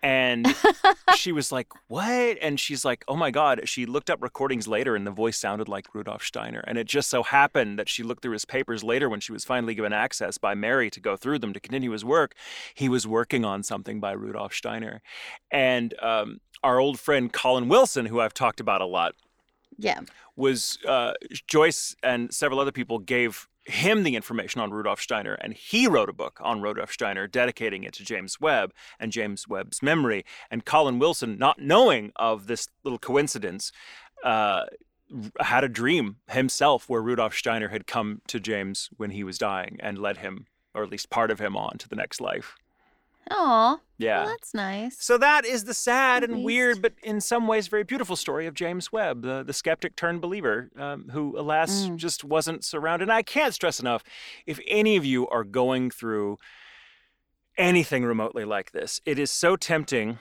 And 0.03 0.47
she 1.17 1.31
was 1.31 1.53
like, 1.53 1.67
What? 1.89 2.39
And 2.41 2.59
she's 2.59 2.87
like, 2.87 3.05
Oh 3.07 3.17
my 3.17 3.31
God. 3.31 3.63
She 3.69 3.85
looked 3.85 4.09
up 4.09 4.23
recordings 4.23 4.67
later 4.67 4.97
and 4.97 5.07
the 5.07 5.11
voice 5.11 5.37
sounded 5.37 5.69
like 5.69 5.95
Rudolf 5.95 6.23
Steiner. 6.25 6.65
And 6.67 6.79
it 6.79 6.87
just 6.87 7.11
so 7.11 7.23
happened 7.23 7.79
that 7.79 7.89
she 7.91 8.03
looked 8.03 8.23
through 8.23 8.33
his 8.33 8.47
papers 8.47 8.83
later 8.83 9.11
when 9.11 9.21
she 9.21 9.31
was 9.33 9.45
finally 9.45 9.75
given 9.75 9.93
access 9.93 10.39
by 10.39 10.55
Mary 10.55 10.89
to 10.91 11.01
go 11.01 11.17
through 11.19 11.41
them 11.41 11.53
to 11.53 11.61
continue 11.61 11.91
his 11.91 12.03
work. 12.03 12.35
He 12.75 12.89
was 12.89 13.07
working 13.07 13.45
on 13.45 13.63
something 13.63 14.01
by 14.01 14.13
Rudolf 14.13 14.55
Steiner. 14.55 15.03
And 15.51 15.93
um, 16.01 16.41
our 16.63 16.79
old 16.79 16.99
friend 16.99 17.31
Colin 17.31 17.69
Wilson, 17.69 18.07
who 18.07 18.21
I've 18.21 18.33
talked 18.35 18.61
about 18.61 18.81
a 18.81 18.87
lot, 18.87 19.13
Yeah. 19.77 20.01
was 20.35 20.79
uh, 20.89 21.13
Joyce 21.47 21.95
and 22.03 22.33
several 22.33 22.59
other 22.59 22.73
people 22.73 23.01
gave 23.01 23.49
him 23.65 24.03
the 24.03 24.17
information 24.17 24.61
on 24.61 24.71
Rudolf 24.71 25.01
Steiner, 25.01 25.35
and 25.35 25.55
he 25.55 25.87
wrote 25.87 26.09
a 26.09 26.15
book 26.15 26.41
on 26.43 26.63
Rudolf 26.63 26.93
Steiner, 26.93 27.27
dedicating 27.27 27.85
it 27.85 27.93
to 27.95 28.05
James 28.05 28.41
Webb 28.41 28.73
and 28.99 29.13
James 29.13 29.47
Webb's 29.47 29.83
memory. 29.83 30.25
And 30.51 30.65
Colin 30.65 30.99
Wilson, 30.99 31.39
not 31.39 31.61
knowing 31.61 32.13
of 32.17 32.47
this 32.47 32.69
little 32.85 32.99
coincidence, 32.99 33.73
uh, 34.25 34.65
had 35.41 35.65
a 35.65 35.69
dream 35.69 36.17
himself 36.31 36.89
where 36.89 37.03
Rudolf 37.03 37.35
Steiner 37.35 37.69
had 37.69 37.87
come 37.87 38.23
to 38.29 38.41
James 38.41 38.89
when 38.97 39.11
he 39.11 39.25
was 39.25 39.39
dying 39.39 39.79
and 39.81 39.99
led 39.99 40.19
him, 40.19 40.47
or 40.75 40.83
at 40.83 40.91
least 40.91 41.11
part 41.11 41.31
of 41.31 41.41
him, 41.41 41.57
on 41.57 41.79
to 41.79 41.89
the 41.89 41.97
next 41.97 42.21
life. 42.21 42.57
Aw. 43.31 43.79
Yeah. 43.99 44.21
Well, 44.21 44.29
that's 44.31 44.55
nice. 44.55 44.97
So 44.99 45.19
that 45.19 45.45
is 45.45 45.65
the 45.65 45.75
sad 45.75 46.23
At 46.23 46.31
and 46.31 46.39
least. 46.39 46.47
weird, 46.47 46.83
but 46.83 46.95
in 47.03 47.21
some 47.21 47.47
ways 47.47 47.69
very 47.69 47.85
beautiful 47.85 48.17
story 48.17 48.47
of 48.47 48.55
James 48.55 48.91
Webb, 48.91 49.23
the, 49.23 49.43
the 49.43 49.53
skeptic 49.53 49.95
turned 49.95 50.21
believer, 50.21 50.71
um, 50.77 51.09
who, 51.13 51.39
alas, 51.39 51.83
Mm. 51.87 51.97
just 51.97 52.25
wasn't 52.25 52.65
surrounded. 52.65 53.05
And 53.05 53.13
I 53.13 53.23
can't 53.23 53.55
stress 53.55 53.79
enough 53.79 54.03
if 54.47 54.59
any 54.67 54.97
of 54.97 55.05
you 55.05 55.29
are 55.29 55.45
going 55.45 55.91
through 55.91 56.39
anything 57.57 58.05
remotely 58.05 58.45
like 58.45 58.73
this, 58.73 59.01
it 59.05 59.19
is 59.19 59.31
so 59.31 59.57
tempting. 59.57 60.19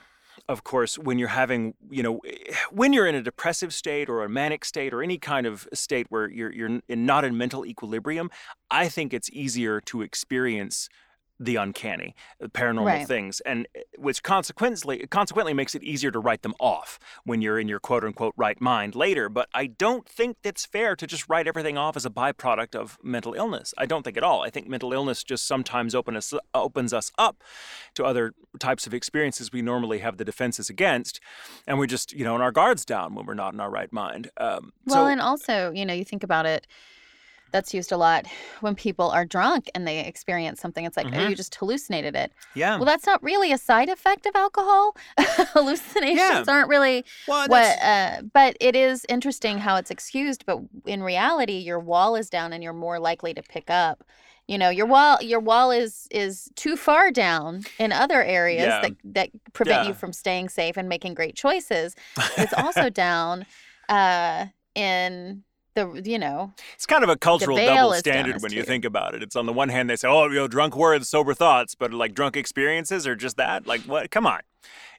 Of 0.48 0.62
course, 0.64 0.98
when 0.98 1.18
you're 1.18 1.28
having, 1.28 1.74
you 1.90 2.02
know, 2.02 2.20
when 2.70 2.92
you're 2.92 3.06
in 3.06 3.14
a 3.14 3.22
depressive 3.22 3.72
state 3.74 4.08
or 4.08 4.22
a 4.24 4.28
manic 4.28 4.64
state 4.64 4.92
or 4.94 5.02
any 5.02 5.18
kind 5.18 5.46
of 5.46 5.66
state 5.72 6.06
where 6.10 6.28
you're 6.30 6.52
you're 6.52 6.80
in, 6.88 7.06
not 7.06 7.24
in 7.24 7.36
mental 7.36 7.64
equilibrium, 7.66 8.30
I 8.70 8.88
think 8.88 9.12
it's 9.12 9.30
easier 9.30 9.80
to 9.82 10.02
experience 10.02 10.88
the 11.42 11.56
uncanny, 11.56 12.14
the 12.38 12.48
paranormal 12.50 12.84
Right. 12.84 13.08
things, 13.08 13.40
and 13.40 13.66
uh, 13.74 13.80
which 13.96 14.22
consequently 14.22 15.06
consequently 15.06 15.54
makes 15.54 15.74
it 15.74 15.82
easier 15.82 16.10
to 16.10 16.18
write 16.18 16.42
them 16.42 16.52
off 16.60 16.98
when 17.24 17.40
you're 17.40 17.58
in 17.58 17.66
your 17.66 17.80
quote 17.80 18.04
unquote 18.04 18.34
right 18.36 18.60
mind 18.60 18.94
later. 18.94 19.30
But 19.30 19.48
I 19.54 19.66
don't 19.66 20.06
think 20.06 20.36
it's 20.44 20.66
fair 20.66 20.94
to 20.96 21.06
just 21.06 21.28
write 21.30 21.46
everything 21.48 21.78
off 21.78 21.96
as 21.96 22.04
a 22.04 22.10
byproduct 22.10 22.74
of 22.74 22.98
mental 23.02 23.32
illness. 23.32 23.72
I 23.78 23.86
don't 23.86 24.02
think 24.02 24.18
at 24.18 24.22
all. 24.22 24.42
I 24.42 24.50
think 24.50 24.68
mental 24.68 24.92
illness 24.92 25.24
just 25.24 25.46
sometimes 25.46 25.94
open 25.94 26.14
us, 26.14 26.34
opens 26.52 26.92
us 26.92 27.10
up 27.16 27.42
to 27.94 28.04
other 28.04 28.34
types 28.58 28.86
of 28.86 28.92
experiences 28.92 29.50
we 29.50 29.62
normally 29.62 30.00
have 30.00 30.18
the 30.18 30.24
defenses 30.26 30.68
against, 30.68 31.20
and 31.66 31.78
we're 31.78 31.86
just 31.86 32.12
you 32.12 32.24
know 32.24 32.34
in 32.36 32.42
our 32.42 32.52
guards 32.52 32.84
down 32.84 33.14
when 33.14 33.24
we're 33.24 33.32
not 33.34 33.54
in 33.54 33.60
our 33.60 33.70
right 33.70 33.92
mind. 33.92 34.30
Um, 34.36 34.72
Well, 34.84 35.06
so, 35.06 35.10
and 35.10 35.20
also, 35.22 35.72
you 35.72 35.86
know, 35.86 35.94
you 35.94 36.04
think 36.04 36.22
about 36.22 36.44
it, 36.44 36.66
that's 37.52 37.74
used 37.74 37.92
a 37.92 37.96
lot 37.96 38.26
when 38.60 38.74
people 38.74 39.10
are 39.10 39.24
drunk 39.24 39.70
and 39.74 39.86
they 39.86 40.00
experience 40.06 40.60
something. 40.60 40.84
It's 40.84 40.96
like, 40.96 41.06
oh, 41.06 41.10
Mhm. 41.18 41.30
you 41.30 41.36
just 41.36 41.54
hallucinated 41.54 42.14
it. 42.16 42.32
yeah, 42.54 42.76
Well, 42.76 42.84
that's 42.84 43.06
not 43.06 43.22
really 43.22 43.52
a 43.52 43.58
side 43.58 43.88
effect 43.88 44.26
of 44.26 44.34
alcohol. 44.36 44.96
Hallucinations 45.18 46.48
aren't 46.48 46.68
really 46.68 47.04
well, 47.26 47.46
what, 47.48 47.78
uh, 47.82 48.22
but 48.32 48.56
it 48.60 48.76
is 48.76 49.04
interesting 49.08 49.58
how 49.58 49.76
it's 49.76 49.90
excused. 49.90 50.44
But 50.46 50.60
in 50.86 51.02
reality, 51.02 51.54
your 51.58 51.78
wall 51.80 52.16
is 52.16 52.30
down 52.30 52.52
and 52.52 52.62
you're 52.62 52.72
more 52.72 52.98
likely 52.98 53.34
to 53.34 53.42
pick 53.42 53.70
up. 53.70 54.04
You 54.48 54.58
know, 54.58 54.68
your 54.70 54.86
wall 54.86 55.18
your 55.22 55.38
wall 55.40 55.70
is 55.70 56.08
is 56.10 56.50
too 56.56 56.76
far 56.76 57.12
down 57.12 57.62
in 57.78 57.92
other 57.92 58.22
areas 58.22 58.66
Yeah. 58.66 58.80
that 58.80 58.92
that 59.04 59.30
prevent 59.52 59.82
Yeah. 59.82 59.88
you 59.88 59.94
from 59.94 60.12
staying 60.12 60.48
safe 60.48 60.76
and 60.76 60.88
making 60.88 61.14
great 61.14 61.36
choices. 61.36 61.94
It's 62.36 62.52
also 62.64 62.90
down 62.90 63.46
uh, 63.88 64.46
in 64.74 65.44
the 65.74 66.02
you 66.04 66.18
know 66.18 66.52
It's 66.74 66.86
kind 66.86 67.04
of 67.04 67.10
a 67.10 67.16
cultural 67.16 67.56
double 67.56 67.92
standard 67.94 68.42
when 68.42 68.52
you 68.52 68.62
think 68.64 68.84
about 68.84 69.14
it. 69.14 69.22
It's 69.22 69.36
on 69.36 69.46
the 69.46 69.52
one 69.52 69.68
hand 69.68 69.88
they 69.88 69.96
say, 69.96 70.08
"Oh, 70.08 70.26
you 70.28 70.34
know, 70.34 70.48
drunk 70.48 70.76
words, 70.76 71.08
sober 71.08 71.34
thoughts," 71.34 71.74
but 71.74 71.92
like 71.92 72.14
drunk 72.14 72.36
experiences 72.36 73.06
are 73.06 73.16
just 73.16 73.36
that. 73.36 73.66
Like, 73.66 73.82
what? 73.82 74.10
Come 74.10 74.26
on, 74.26 74.40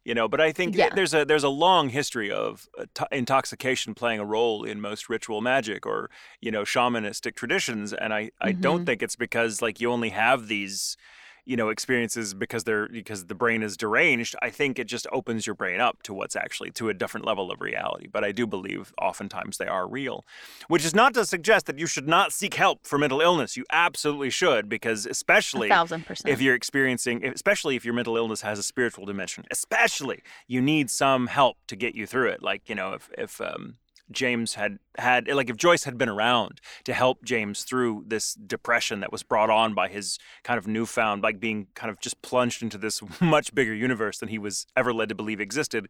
you 0.05 0.13
know. 0.13 0.27
But 0.27 0.41
I 0.41 0.51
think 0.51 0.75
Yeah. 0.75 0.89
there's 0.93 1.13
a 1.13 1.25
there's 1.25 1.43
a 1.43 1.49
long 1.49 1.89
history 1.89 2.31
of 2.31 2.67
uh, 2.77 2.85
to- 2.95 3.07
intoxication 3.11 3.93
playing 3.93 4.19
a 4.19 4.25
role 4.25 4.63
in 4.63 4.79
most 4.81 5.09
ritual 5.09 5.41
magic 5.41 5.85
or 5.85 6.09
you 6.39 6.51
know 6.51 6.63
shamanistic 6.63 7.35
traditions, 7.35 7.93
and 7.93 8.13
I 8.13 8.31
I 8.39 8.51
don't 8.51 8.81
Mhm. 8.83 8.85
think 8.85 9.03
it's 9.03 9.15
because 9.15 9.61
like 9.61 9.79
you 9.81 9.91
only 9.91 10.09
have 10.09 10.47
these 10.47 10.95
you 11.45 11.55
know 11.55 11.69
experiences 11.69 12.33
because 12.33 12.63
they're 12.63 12.87
because 12.87 13.25
the 13.25 13.35
brain 13.35 13.63
is 13.63 13.75
deranged 13.77 14.35
i 14.41 14.49
think 14.49 14.77
it 14.77 14.85
just 14.85 15.07
opens 15.11 15.45
your 15.45 15.55
brain 15.55 15.79
up 15.79 16.01
to 16.03 16.13
what's 16.13 16.35
actually 16.35 16.71
to 16.71 16.89
a 16.89 16.93
different 16.93 17.25
level 17.25 17.51
of 17.51 17.61
reality 17.61 18.07
but 18.07 18.23
i 18.23 18.31
do 18.31 18.45
believe 18.45 18.93
oftentimes 19.01 19.57
they 19.57 19.67
are 19.67 19.87
real 19.87 20.25
which 20.67 20.85
is 20.85 20.93
not 20.93 21.13
to 21.13 21.25
suggest 21.25 21.65
that 21.65 21.79
you 21.79 21.85
should 21.85 22.07
not 22.07 22.31
seek 22.31 22.53
help 22.55 22.85
for 22.85 22.97
mental 22.97 23.21
illness 23.21 23.57
you 23.57 23.65
absolutely 23.71 24.29
should 24.29 24.69
because 24.69 25.05
especially 25.05 25.69
if 26.31 26.41
you're 26.41 26.55
experiencing 26.55 27.25
especially 27.25 27.75
if 27.75 27.83
your 27.85 27.93
mental 27.93 28.17
illness 28.17 28.41
has 28.41 28.59
a 28.59 28.63
spiritual 28.63 29.05
dimension 29.05 29.45
especially 29.51 30.21
you 30.47 30.61
need 30.61 30.89
some 30.89 31.27
help 31.27 31.57
to 31.67 31.75
get 31.75 31.95
you 31.95 32.05
through 32.05 32.29
it 32.29 32.41
like 32.41 32.67
you 32.69 32.75
know 32.75 32.93
if 32.93 33.09
if 33.17 33.41
um 33.41 33.75
James 34.11 34.55
had 34.55 34.79
had 34.97 35.27
like 35.29 35.49
if 35.49 35.55
Joyce 35.55 35.85
had 35.85 35.97
been 35.97 36.09
around 36.09 36.59
to 36.83 36.93
help 36.93 37.23
James 37.23 37.63
through 37.63 38.03
this 38.07 38.33
depression 38.33 38.99
that 38.99 39.11
was 39.11 39.23
brought 39.23 39.49
on 39.49 39.73
by 39.73 39.87
his 39.87 40.19
kind 40.43 40.57
of 40.57 40.67
newfound 40.67 41.23
like 41.23 41.39
being 41.39 41.67
kind 41.75 41.89
of 41.89 41.99
just 42.01 42.21
plunged 42.21 42.61
into 42.61 42.77
this 42.77 43.01
much 43.21 43.55
bigger 43.55 43.73
universe 43.73 44.17
than 44.17 44.27
he 44.29 44.37
was 44.37 44.67
ever 44.75 44.93
led 44.93 45.07
to 45.09 45.15
believe 45.15 45.39
existed 45.39 45.87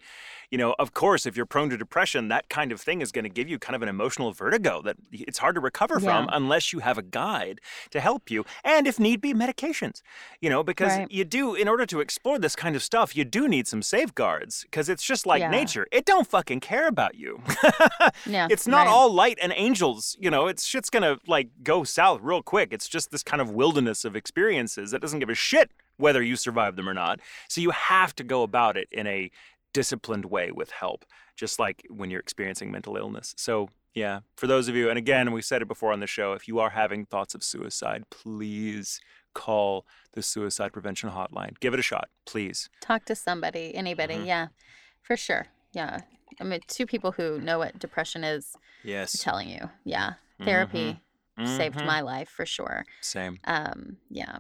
you 0.52 0.58
know 0.58 0.76
of 0.78 0.94
course 0.94 1.26
if 1.26 1.36
you're 1.36 1.48
prone 1.48 1.70
to 1.72 1.78
depression 1.78 2.28
that 2.28 2.48
kind 2.50 2.72
of 2.72 2.80
thing 2.80 3.02
is 3.02 3.12
going 3.12 3.24
to 3.24 3.30
give 3.30 3.50
you 3.50 3.58
kind 3.58 3.76
of 3.76 3.82
an 3.82 3.90
emotional 3.90 4.32
vertigo 4.32 4.82
that 4.84 4.98
it's 5.12 5.40
hard 5.40 5.56
to 5.56 5.62
recover 5.62 6.00
from 6.00 6.30
unless 6.32 6.72
you 6.72 6.80
have 6.80 6.98
a 7.00 7.02
guide 7.04 7.60
to 7.90 8.00
help 8.00 8.30
you 8.30 8.46
and 8.64 8.86
if 8.86 9.00
need 9.00 9.20
be 9.20 9.34
medications 9.34 10.02
you 10.42 10.50
know 10.50 10.62
because 10.64 10.92
Right. 11.00 11.12
you 11.12 11.24
do 11.26 11.56
in 11.56 11.68
order 11.68 11.86
to 11.88 12.02
explore 12.02 12.38
this 12.38 12.56
kind 12.56 12.76
of 12.76 12.84
stuff 12.84 13.16
you 13.16 13.26
do 13.26 13.48
need 13.48 13.68
some 13.68 13.82
safeguards 13.82 14.62
because 14.64 14.90
it's 14.90 15.04
just 15.04 15.26
like 15.26 15.40
Yeah. 15.40 15.50
nature 15.50 15.88
it 15.92 16.06
don't 16.06 16.28
fucking 16.28 16.60
care 16.60 16.88
about 16.88 17.16
you 17.16 17.42
Yeah. 18.26 18.48
it's 18.52 18.68
not 18.68 18.86
right. 18.86 18.88
all 18.88 19.12
light 19.12 19.38
and 19.42 19.54
angels. 19.56 20.16
You 20.20 20.30
know, 20.30 20.48
it's 20.48 20.66
shit's 20.66 20.90
gonna 20.90 21.18
like 21.28 21.50
go 21.64 21.84
south 21.84 22.20
real 22.22 22.42
quick. 22.42 22.74
It's 22.74 22.88
just 22.88 23.12
this 23.12 23.24
kind 23.24 23.42
of 23.42 23.52
wilderness 23.52 24.06
of 24.06 24.16
experiences 24.16 24.92
that 24.92 25.02
doesn't 25.02 25.20
give 25.20 25.30
a 25.30 25.36
shit 25.36 25.72
whether 25.98 26.24
you 26.24 26.36
survive 26.36 26.76
them 26.76 26.90
or 26.90 26.94
not. 26.94 27.20
So 27.48 27.62
you 27.62 27.70
have 27.72 28.16
to 28.16 28.24
go 28.24 28.42
about 28.44 28.76
it 28.76 28.88
in 28.92 29.06
a 29.08 29.30
disciplined 29.74 30.26
way 30.26 30.52
with 30.52 30.72
help, 30.72 31.06
just 31.36 31.60
like 31.60 31.86
when 31.90 32.10
you're 32.10 32.20
experiencing 32.20 32.72
mental 32.72 32.98
illness. 32.98 33.34
So 33.38 33.70
yeah, 33.94 34.22
for 34.36 34.48
those 34.48 34.68
of 34.68 34.76
you, 34.76 34.90
and 34.90 34.98
again, 34.98 35.32
we 35.32 35.42
said 35.42 35.62
it 35.62 35.68
before 35.68 35.92
on 35.92 36.00
the 36.00 36.08
show, 36.08 36.34
if 36.34 36.48
you 36.48 36.60
are 36.60 36.72
having 36.72 37.06
thoughts 37.06 37.36
of 37.36 37.44
suicide, 37.44 38.04
please 38.10 39.00
call 39.34 39.86
the 40.14 40.22
suicide 40.22 40.74
prevention 40.74 41.10
hotline. 41.10 41.60
Give 41.60 41.74
it 41.74 41.80
a 41.80 41.84
shot, 41.84 42.10
please. 42.26 42.70
Talk 42.82 43.06
to 43.06 43.16
somebody, 43.16 43.76
anybody. 43.76 44.16
Mhm. 44.16 44.26
Yeah, 44.26 44.48
for 45.02 45.16
sure. 45.16 45.48
Yeah. 45.74 46.02
I 46.40 46.44
mean, 46.44 46.60
two 46.68 46.86
people 46.86 47.12
who 47.12 47.40
know 47.40 47.60
what 47.60 47.78
depression 47.80 48.24
is 48.24 48.56
Yes. 48.84 49.22
telling 49.22 49.50
you. 49.50 49.70
Yeah. 49.84 50.14
Therapy 50.44 51.00
saved 51.46 51.78
Mhm. 51.78 51.86
my 51.86 52.02
life 52.02 52.30
for 52.30 52.46
sure. 52.46 52.86
Same. 53.02 53.40
Um, 53.46 53.98
yeah. 54.10 54.38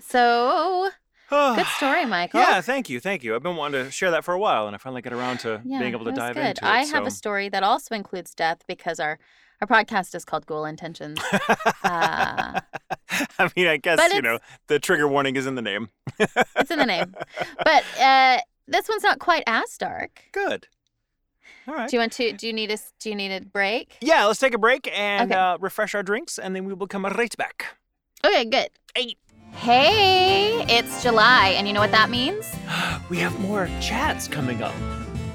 So 0.00 0.90
good 1.30 1.66
story, 1.76 2.04
Michael. 2.04 2.40
Yeah, 2.40 2.60
thank 2.60 2.90
you, 2.90 3.00
thank 3.00 3.22
you. 3.22 3.34
I've 3.34 3.42
been 3.42 3.56
wanting 3.56 3.84
to 3.84 3.90
share 3.90 4.10
that 4.10 4.24
for 4.24 4.34
a 4.34 4.38
while, 4.38 4.66
and 4.66 4.74
I 4.74 4.78
finally 4.78 5.00
got 5.02 5.12
around 5.12 5.38
to 5.40 5.62
Yeah, 5.64 5.78
being 5.78 5.92
able 5.92 6.04
to 6.06 6.12
dive 6.12 6.34
good. 6.34 6.44
into 6.46 6.64
it. 6.64 6.68
I 6.68 6.84
have 6.84 7.06
a 7.06 7.10
story 7.10 7.48
that 7.48 7.62
also 7.62 7.94
includes 7.94 8.34
death 8.34 8.62
because 8.66 8.98
our 9.00 9.18
our 9.60 9.68
podcast 9.68 10.12
is 10.16 10.24
called 10.24 10.44
Ghoul 10.46 10.64
Intentions. 10.64 11.20
Uh, 11.22 11.38
I 13.38 13.50
mean, 13.54 13.68
I 13.68 13.76
guess 13.76 14.12
you 14.12 14.20
know 14.20 14.40
the 14.66 14.80
trigger 14.80 15.06
warning 15.06 15.36
is 15.36 15.46
in 15.46 15.54
the 15.54 15.62
name. 15.62 15.90
it's 16.18 16.70
in 16.70 16.78
the 16.80 16.86
name, 16.86 17.14
but 17.64 17.84
uh, 18.00 18.38
this 18.68 18.88
one's 18.88 19.02
not 19.02 19.18
quite 19.18 19.42
as 19.46 19.76
dark. 19.78 20.22
Good. 20.32 20.68
All 21.68 21.74
right. 21.74 21.88
Do 21.88 21.96
you 21.96 22.00
want 22.00 22.12
to? 22.14 22.32
Do 22.32 22.46
you 22.46 22.52
need 22.52 22.70
a? 22.70 22.74
s- 22.74 22.92
Do 22.98 23.08
you 23.08 23.14
need 23.14 23.32
a 23.32 23.40
break? 23.40 23.96
Yeah, 24.00 24.24
let's 24.26 24.40
take 24.40 24.54
a 24.54 24.58
break 24.58 24.88
and 24.96 25.30
Okay. 25.30 25.40
uh, 25.40 25.58
refresh 25.58 25.94
our 25.94 26.02
drinks, 26.02 26.38
and 26.38 26.54
then 26.56 26.64
we 26.64 26.74
will 26.74 26.86
come 26.88 27.04
right 27.04 27.36
back. 27.36 27.76
Okay, 28.24 28.44
good. 28.44 28.68
Hey. 28.94 29.14
Hey, 29.54 30.64
it's 30.68 31.02
July, 31.02 31.48
and 31.56 31.68
you 31.68 31.74
know 31.74 31.80
what 31.80 31.90
that 31.92 32.10
means? 32.10 32.50
We 33.10 33.18
have 33.18 33.38
more 33.40 33.68
chats 33.80 34.26
coming 34.26 34.62
up. 34.62 34.74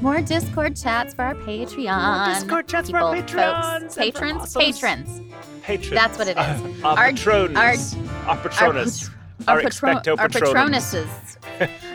More 0.01 0.21
Discord 0.21 0.75
chats 0.75 1.13
for 1.13 1.23
our 1.23 1.35
Patreon. 1.35 2.25
More 2.25 2.33
Discord 2.33 2.67
chats 2.67 2.89
for 2.89 2.97
our 2.97 3.15
people, 3.15 3.29
Patreons 3.39 3.81
folks. 3.83 3.95
Patrons, 3.95 4.53
patrons. 4.55 5.21
Patrons. 5.61 5.89
That's 5.91 6.17
what 6.17 6.27
it 6.27 6.37
is. 6.37 6.83
Uh, 6.83 6.87
our, 6.87 6.97
Our- 6.97 7.09
patrons. 7.13 7.55
our- 7.57 8.29
Our 8.29 8.37
patronus. 8.37 9.09
Our, 9.47 9.55
Our 9.57 9.61
patron- 9.63 9.97
expecto 9.97 10.17
patronuses. 10.17 11.37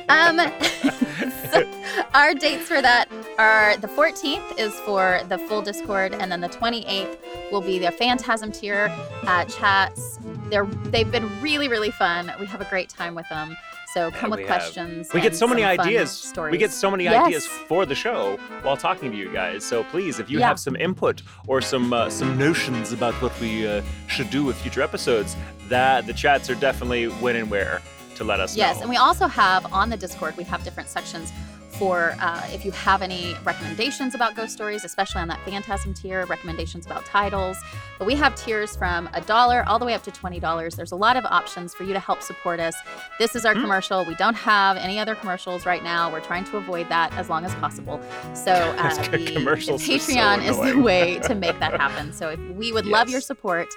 um, 0.09 0.39
so 1.53 1.67
our 2.15 2.35
dates 2.35 2.67
for 2.69 2.81
that 2.81 3.09
are 3.39 3.77
the 3.79 3.89
14th 3.89 4.59
is 4.59 4.73
for 4.81 5.21
the 5.29 5.39
full 5.39 5.63
Discord, 5.63 6.15
and 6.15 6.31
then 6.31 6.41
the 6.41 6.49
28th 6.49 7.19
will 7.51 7.61
be 7.61 7.79
the 7.79 7.91
Phantasm 7.91 8.53
tier 8.53 8.89
uh, 9.27 9.45
chats. 9.47 10.19
They're 10.51 10.65
they've 10.65 11.11
been 11.11 11.29
really 11.41 11.69
really 11.69 11.91
fun. 11.91 12.33
We 12.39 12.47
have 12.47 12.61
a 12.61 12.67
great 12.67 12.89
time 12.89 13.15
with 13.15 13.29
them. 13.29 13.57
So 13.93 14.11
come 14.11 14.31
with 14.31 14.41
have. 14.41 14.49
questions. 14.49 15.13
We 15.13 15.21
get 15.21 15.37
so 15.37 15.47
many 15.47 15.65
ideas. 15.65 16.11
Stories. 16.11 16.53
We 16.53 16.59
get 16.59 16.73
so 16.73 16.91
many 16.91 17.05
Yes. 17.05 17.27
ideas 17.27 17.47
for 17.47 17.85
the 17.85 17.95
show 17.95 18.39
while 18.63 18.77
talking 18.77 19.11
to 19.11 19.17
you 19.17 19.31
guys. 19.33 19.65
So 19.65 19.85
please, 19.85 20.19
if 20.19 20.31
you 20.31 20.39
Yeah. 20.39 20.49
have 20.49 20.59
some 20.59 20.77
input 20.77 21.23
or 21.47 21.61
some 21.61 21.93
uh, 21.93 22.09
some 22.09 22.39
notions 22.39 22.93
about 22.93 23.15
what 23.23 23.39
we 23.41 23.67
uh, 23.67 23.83
should 24.09 24.31
do 24.31 24.45
with 24.45 24.57
future 24.57 24.83
episodes, 24.83 25.37
that 25.69 26.07
the 26.07 26.15
chats 26.15 26.49
are 26.49 26.55
definitely 26.55 27.07
when 27.23 27.37
and 27.37 27.51
where 27.51 27.83
to 28.17 28.25
let 28.25 28.41
us 28.41 28.57
Yes, 28.57 28.57
know. 28.57 28.73
Yes, 28.75 28.81
and 28.83 28.91
we 28.91 28.97
also 28.97 29.27
have 29.27 29.71
on 29.73 29.91
the 29.91 29.97
Discord, 29.97 30.37
we 30.37 30.45
have 30.45 30.63
different 30.65 30.89
sections 30.89 31.33
for 31.75 32.15
uh, 32.21 32.43
if 32.53 32.65
you 32.65 32.71
have 32.73 33.03
any 33.03 33.35
recommendations 33.45 34.15
about 34.15 34.35
ghost 34.37 34.53
stories, 34.53 34.85
especially 34.85 35.21
on 35.21 35.29
that 35.29 35.41
Phantasm 35.45 35.95
tier, 35.95 36.27
recommendations 36.27 36.87
about 36.87 37.05
titles. 37.05 37.57
But 37.99 38.07
we 38.07 38.15
have 38.17 38.35
tiers 38.35 38.77
from 38.77 39.09
a 39.15 39.21
dollar 39.21 39.65
all 39.67 39.79
the 39.79 39.85
way 39.85 39.95
up 39.95 40.03
to 40.05 40.11
$20. 40.11 40.77
There's 40.77 40.93
a 40.93 40.97
lot 40.97 41.17
of 41.17 41.25
options 41.25 41.75
for 41.75 41.85
you 41.85 41.93
to 41.93 42.01
help 42.01 42.23
support 42.23 42.61
us. 42.61 42.75
This 43.19 43.35
is 43.35 43.45
our 43.45 43.55
Hmm. 43.55 43.63
commercial. 43.63 44.05
We 44.05 44.15
don't 44.17 44.35
have 44.37 44.77
any 44.77 44.99
other 44.99 45.15
commercials 45.15 45.65
right 45.67 45.83
now. 45.83 46.11
We're 46.13 46.21
trying 46.21 46.45
to 46.45 46.57
avoid 46.57 46.89
that 46.89 47.13
as 47.15 47.29
long 47.29 47.45
as 47.45 47.55
possible. 47.57 48.01
So 48.35 48.53
uh, 48.79 48.95
the, 49.11 49.19
the 49.19 49.33
commercials 49.33 49.85
so 49.85 49.93
Patreon 49.93 50.47
is 50.49 50.59
the 50.59 50.81
way 50.81 51.19
to 51.21 51.35
make 51.35 51.59
that 51.61 51.79
happen. 51.81 52.13
So 52.13 52.31
if 52.31 52.41
we 52.57 52.73
would 52.73 52.87
love 52.87 53.09
your 53.09 53.21
support. 53.21 53.69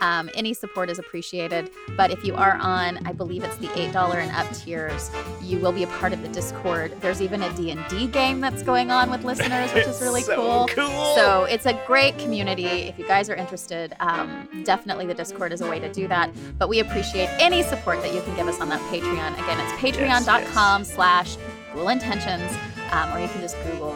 Um, 0.00 0.30
any 0.34 0.54
support 0.54 0.90
is 0.90 0.98
appreciated. 0.98 1.70
But 1.96 2.10
if 2.10 2.24
you 2.24 2.34
are 2.34 2.56
on, 2.56 3.06
I 3.06 3.12
believe 3.12 3.44
it's 3.44 3.56
the 3.56 3.68
$8 3.68 4.14
and 4.14 4.30
up 4.32 4.52
tiers, 4.54 5.10
you 5.42 5.58
will 5.58 5.72
be 5.72 5.82
a 5.82 5.86
part 5.86 6.12
of 6.12 6.22
the 6.22 6.28
Discord. 6.28 6.94
There's 7.00 7.20
even 7.20 7.42
a 7.42 7.52
D&D 7.54 8.06
game 8.08 8.40
that's 8.40 8.62
going 8.62 8.90
on 8.90 9.10
with 9.10 9.24
listeners, 9.24 9.72
which 9.72 9.86
is 9.86 10.00
really 10.02 10.22
so 10.22 10.36
cool. 10.36 10.68
cool. 10.68 11.14
So 11.14 11.44
it's 11.44 11.66
a 11.66 11.74
great 11.86 12.18
community. 12.18 12.64
If 12.64 12.98
you 12.98 13.06
guys 13.06 13.28
are 13.28 13.34
interested, 13.34 13.94
um, 14.00 14.48
definitely 14.64 15.06
the 15.06 15.14
Discord 15.14 15.52
is 15.52 15.60
a 15.60 15.68
way 15.68 15.78
to 15.78 15.92
do 15.92 16.08
that. 16.08 16.30
But 16.58 16.68
we 16.68 16.80
appreciate 16.80 17.28
any 17.38 17.62
support 17.62 18.02
that 18.02 18.14
you 18.14 18.22
can 18.22 18.34
give 18.36 18.48
us 18.48 18.60
on 18.60 18.68
that 18.70 18.80
Patreon. 18.92 19.34
Again, 19.34 19.60
it's 19.60 19.72
patreon.com 19.80 20.84
slash 20.84 21.36
Ghoul 21.74 21.88
Intentions, 21.88 22.56
um, 22.90 23.12
or 23.12 23.20
you 23.20 23.28
can 23.28 23.40
just 23.40 23.56
Google 23.64 23.94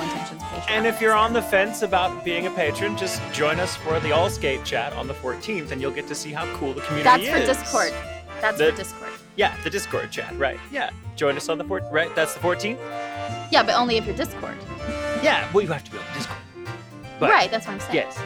Intentions 0.00 0.42
Patreon. 0.42 0.70
And 0.70 0.86
if 0.86 1.00
you're 1.00 1.14
on 1.14 1.32
the 1.32 1.42
fence 1.42 1.82
about 1.82 2.24
being 2.24 2.46
a 2.46 2.50
patron, 2.50 2.96
just 2.96 3.20
join 3.32 3.58
us 3.60 3.76
for 3.76 3.98
the 4.00 4.12
All 4.12 4.28
Skate 4.30 4.64
chat 4.64 4.92
on 4.92 5.06
the 5.08 5.14
14th, 5.14 5.70
and 5.70 5.80
you'll 5.80 5.90
get 5.90 6.06
to 6.08 6.14
see 6.14 6.32
how 6.32 6.46
cool 6.56 6.72
the 6.74 6.80
community 6.82 7.26
That's 7.26 7.48
is. 7.50 7.58
That's 7.58 7.70
for 7.72 7.84
Discord. 7.84 7.94
That's 8.40 8.58
The- 8.58 8.70
for 8.70 8.76
Discord. 8.76 9.10
Yeah, 9.36 9.54
the 9.64 9.70
Discord 9.70 10.10
chat, 10.10 10.36
right? 10.38 10.58
Yeah, 10.70 10.90
join 11.16 11.36
us 11.36 11.48
on 11.48 11.56
the 11.58 11.64
14th, 11.64 11.90
right? 11.92 12.14
That's 12.14 12.34
the 12.34 12.40
14th. 12.40 12.78
Yeah, 13.50 13.62
but 13.62 13.74
only 13.74 13.96
if 13.96 14.06
you're 14.06 14.16
Discord. 14.16 14.56
Yeah, 15.22 15.48
well, 15.52 15.62
you 15.64 15.72
have 15.72 15.84
to 15.84 15.90
be 15.90 15.98
on 15.98 16.04
Discord. 16.14 16.38
But- 17.18 17.30
right, 17.30 17.50
that's 17.50 17.66
what 17.66 17.74
I'm 17.74 17.80
saying. 17.80 17.94
Yes. 17.94 18.18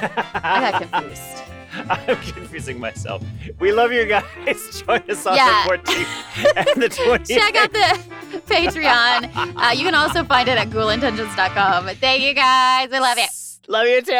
I 0.34 0.70
got 0.70 0.82
confused. 0.90 1.42
I'm 1.90 2.16
confusing 2.16 2.78
myself. 2.80 3.22
We 3.58 3.72
love 3.72 3.92
you 3.92 4.04
guys. 4.06 4.82
Join 4.86 5.02
us 5.10 5.26
on 5.26 5.36
Yeah. 5.36 5.64
the 5.68 5.78
14th 5.78 6.56
and 6.74 6.82
the 6.82 6.88
20th. 6.88 7.26
Check 7.28 7.56
out 7.56 7.72
the 7.72 8.38
Patreon. 8.46 9.56
Uh, 9.56 9.72
you 9.72 9.84
can 9.84 9.94
also 9.94 10.24
find 10.24 10.48
it 10.48 10.58
at 10.58 10.70
ghoulintentions.com. 10.70 11.86
Thank 11.96 12.22
you 12.22 12.34
guys. 12.34 12.92
I 12.92 12.98
love 12.98 13.18
it. 13.18 13.30
Love 13.68 13.86
you 13.86 14.02
too. 14.02 14.14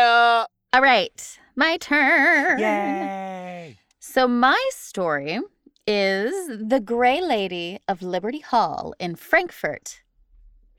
All 0.72 0.82
right, 0.82 1.38
my 1.54 1.76
turn. 1.78 2.58
Yay. 2.58 3.76
So, 4.00 4.26
my 4.28 4.60
story 4.70 5.40
is 5.86 6.32
The 6.48 6.80
Gray 6.80 7.20
Lady 7.20 7.78
of 7.88 8.02
Liberty 8.02 8.40
Hall 8.40 8.94
in 8.98 9.14
Frankfort, 9.14 10.00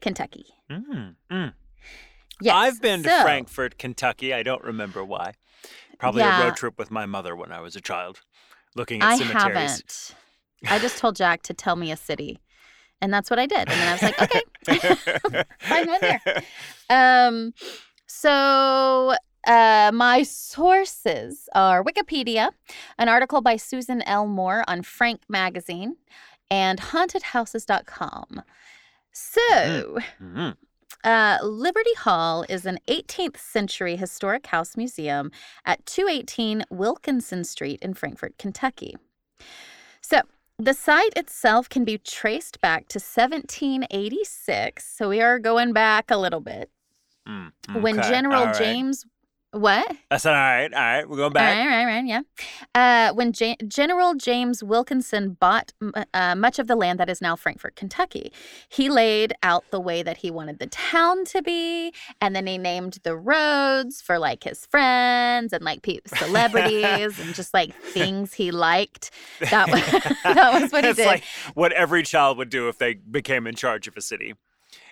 Kentucky. 0.02 0.46
Mm, 0.70 1.16
mm. 1.32 1.54
Yes. 2.42 2.56
I've 2.56 2.82
been 2.82 3.04
to 3.04 3.10
so- 3.10 3.22
Frankfort, 3.22 3.78
Kentucky. 3.78 4.34
I 4.34 4.44
don't 4.44 4.64
remember 4.64 5.04
why. 5.04 5.34
Probably 6.00 6.24
a 6.24 6.40
road 6.40 6.56
trip 6.56 6.78
with 6.78 6.92
my 6.92 7.06
mother 7.06 7.36
when 7.36 7.52
I 7.52 7.60
was 7.60 7.76
a 7.76 7.82
child, 7.82 8.22
looking 8.76 9.02
at 9.02 9.10
I 9.10 9.16
cemeteries. 9.18 9.44
haven't. 9.54 10.16
I 10.70 10.80
just 10.80 10.98
told 10.98 11.16
Jack 11.16 11.42
to 11.44 11.54
tell 11.54 11.76
me 11.76 11.92
a 11.92 11.98
city. 11.98 12.40
And 13.02 13.14
that's 13.14 13.30
what 13.30 13.38
I 13.40 13.46
did. 13.46 13.60
And 13.60 13.68
then 13.70 13.88
I 13.88 13.92
was 13.94 14.02
like, 14.02 14.22
okay, 14.22 15.44
I'm 15.72 15.88
one 15.88 16.02
there. 16.02 16.22
Um, 16.90 17.54
so 18.08 19.14
uh, 19.46 19.92
my 19.94 20.24
sources 20.24 21.50
are 21.54 21.84
Wikipedia, 21.84 22.52
an 22.98 23.10
article 23.10 23.42
by 23.42 23.58
Susan 23.58 24.02
L. 24.04 24.26
Moore 24.26 24.64
on 24.70 24.84
Frank 24.84 25.20
Magazine, 25.28 25.98
and 26.50 26.80
hauntedhouses.com. 26.80 28.42
So, 29.12 30.00
Mhm. 30.22 30.56
Uh, 31.08 31.38
Liberty 31.42 31.94
Hall 31.94 32.44
is 32.50 32.66
an 32.66 32.80
18th 32.90 33.38
century 33.38 33.96
historic 33.96 34.48
house 34.48 34.76
museum 34.76 35.32
at 35.66 35.86
218 35.86 36.66
Wilkinson 36.70 37.46
Street 37.46 37.80
in 37.82 37.94
Frankfort, 37.94 38.38
Kentucky. 38.38 38.98
So, 40.02 40.22
the 40.60 40.74
site 40.74 41.14
itself 41.16 41.70
can 41.70 41.86
be 41.86 41.98
traced 41.98 42.60
back 42.60 42.90
to 42.90 43.00
1786. 43.00 44.86
So, 44.86 45.08
we 45.08 45.22
are 45.22 45.40
going 45.40 45.72
back 45.72 46.12
a 46.12 46.18
little 46.18 46.42
bit. 46.42 46.70
Mm, 47.26 47.52
When 47.82 47.96
General 47.96 48.48
right. 48.48 48.58
James. 48.58 49.06
What? 49.58 49.92
That's 50.12 50.26
all 50.26 50.34
right. 50.34 50.72
All 50.74 50.80
right. 50.80 51.10
We're 51.10 51.18
going 51.18 51.34
back. 51.34 51.58
All 51.58 51.66
right, 51.68 51.86
right, 51.86 52.06
yeah. 52.06 52.22
Uh, 52.76 53.14
when 53.14 53.34
Ja- 53.38 53.56
General 53.68 54.14
James 54.16 54.64
Wilkinson 54.64 55.38
bought 55.40 55.74
m- 55.82 55.94
uh, 56.14 56.36
much 56.36 56.60
of 56.60 56.68
the 56.68 56.76
land 56.76 57.00
that 57.00 57.10
is 57.10 57.22
now 57.22 57.36
Frankfort, 57.36 57.76
Kentucky, 57.76 58.32
he 58.70 58.90
laid 58.90 59.34
out 59.44 59.64
the 59.72 59.80
way 59.80 60.04
that 60.04 60.18
he 60.18 60.30
wanted 60.30 60.60
the 60.60 60.68
town 60.68 61.26
to 61.26 61.42
be, 61.42 61.94
and 62.22 62.36
then 62.36 62.46
he 62.48 62.58
named 62.58 63.00
the 63.04 63.16
roads 63.16 64.02
for 64.02 64.20
like 64.20 64.44
his 64.44 64.66
friends 64.66 65.54
and 65.54 65.64
like 65.64 65.82
pe- 65.82 66.00
celebrities 66.06 67.20
and 67.20 67.34
just 67.34 67.54
like 67.54 67.74
things 67.76 68.34
he 68.34 68.52
liked. 68.52 69.12
That 69.50 69.70
was, 69.72 69.82
that 70.24 70.62
was 70.62 70.72
what 70.72 70.84
he 70.84 70.92
it's 70.92 70.98
did. 70.98 71.06
like 71.08 71.24
what 71.54 71.72
every 71.74 72.04
child 72.04 72.38
would 72.38 72.50
do 72.50 72.68
if 72.70 72.78
they 72.78 72.94
became 72.96 73.48
in 73.48 73.56
charge 73.56 73.88
of 73.88 73.98
a 73.98 74.02
city. 74.02 74.36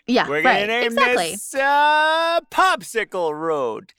yeah, 0.07 0.27
We're 0.27 0.41
gonna 0.41 0.55
right, 0.59 0.67
name 0.67 0.85
exactly. 0.85 1.31
this 1.31 1.53
uh, 1.55 2.39
Popsicle 2.51 3.39
Road. 3.39 3.93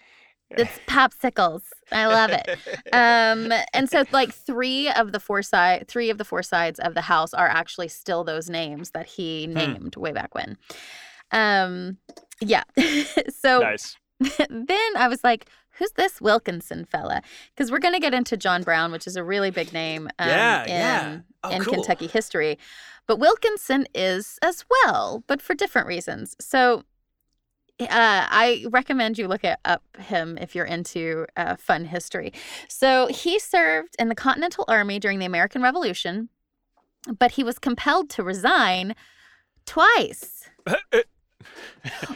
It's 0.51 0.79
popsicles. 0.87 1.63
I 1.93 2.07
love 2.07 2.31
it. 2.31 2.49
um 2.93 3.53
and 3.73 3.89
so 3.91 4.05
like 4.13 4.33
three 4.33 4.89
of 4.91 5.13
the 5.13 5.21
four 5.21 5.43
side 5.43 5.89
three 5.89 6.11
of 6.11 6.19
the 6.19 6.25
four 6.25 6.43
sides 6.43 6.79
of 6.79 6.95
the 6.95 7.03
house 7.03 7.35
are 7.35 7.49
actually 7.49 7.89
still 7.89 8.25
those 8.25 8.49
names 8.51 8.91
that 8.91 9.07
he 9.07 9.47
named 9.47 9.97
way 9.97 10.13
back 10.13 10.35
when 10.35 10.57
um 11.33 11.99
Yeah. 12.41 12.65
so 13.29 13.61
nice. 13.61 13.97
then 14.49 14.97
I 14.97 15.09
was 15.09 15.23
like, 15.23 15.47
who's 15.79 15.91
this 15.93 16.21
Wilkinson 16.23 16.87
fella? 16.87 17.23
Because 17.55 17.71
we're 17.71 17.79
going 17.81 17.93
to 17.93 18.01
get 18.01 18.15
into 18.15 18.35
John 18.37 18.63
Brown, 18.63 18.93
which 18.93 19.07
is 19.07 19.15
a 19.17 19.23
really 19.23 19.51
big 19.51 19.75
name 19.75 20.09
um, 20.19 20.29
Yeah, 20.29 20.63
in, 20.65 20.69
yeah. 20.71 21.19
Oh, 21.45 21.51
in 21.51 21.63
cool. 21.63 21.75
Kentucky 21.75 22.07
history. 22.07 22.59
But 23.07 23.19
Wilkinson 23.19 23.87
is 23.95 24.39
as 24.43 24.65
well, 24.71 25.23
but 25.27 25.43
for 25.43 25.55
different 25.55 25.87
reasons. 25.87 26.35
So 26.41 26.85
uh, 27.81 27.87
I 27.91 28.65
recommend 28.71 29.19
you 29.19 29.29
look 29.29 29.45
at, 29.45 29.61
up 29.65 29.83
him 29.99 30.39
if 30.39 30.55
you're 30.55 30.65
into 30.65 31.27
uh, 31.37 31.57
fun 31.57 31.85
history. 31.85 32.33
So 32.69 33.07
he 33.09 33.39
served 33.39 33.95
in 33.99 34.09
the 34.09 34.15
Continental 34.15 34.65
Army 34.69 34.99
during 34.99 35.19
the 35.19 35.27
American 35.27 35.63
Revolution, 35.63 36.29
but 37.19 37.33
he 37.33 37.45
was 37.45 37.59
compelled 37.59 38.11
to 38.11 38.23
resign 38.23 38.95
twice. 39.67 40.49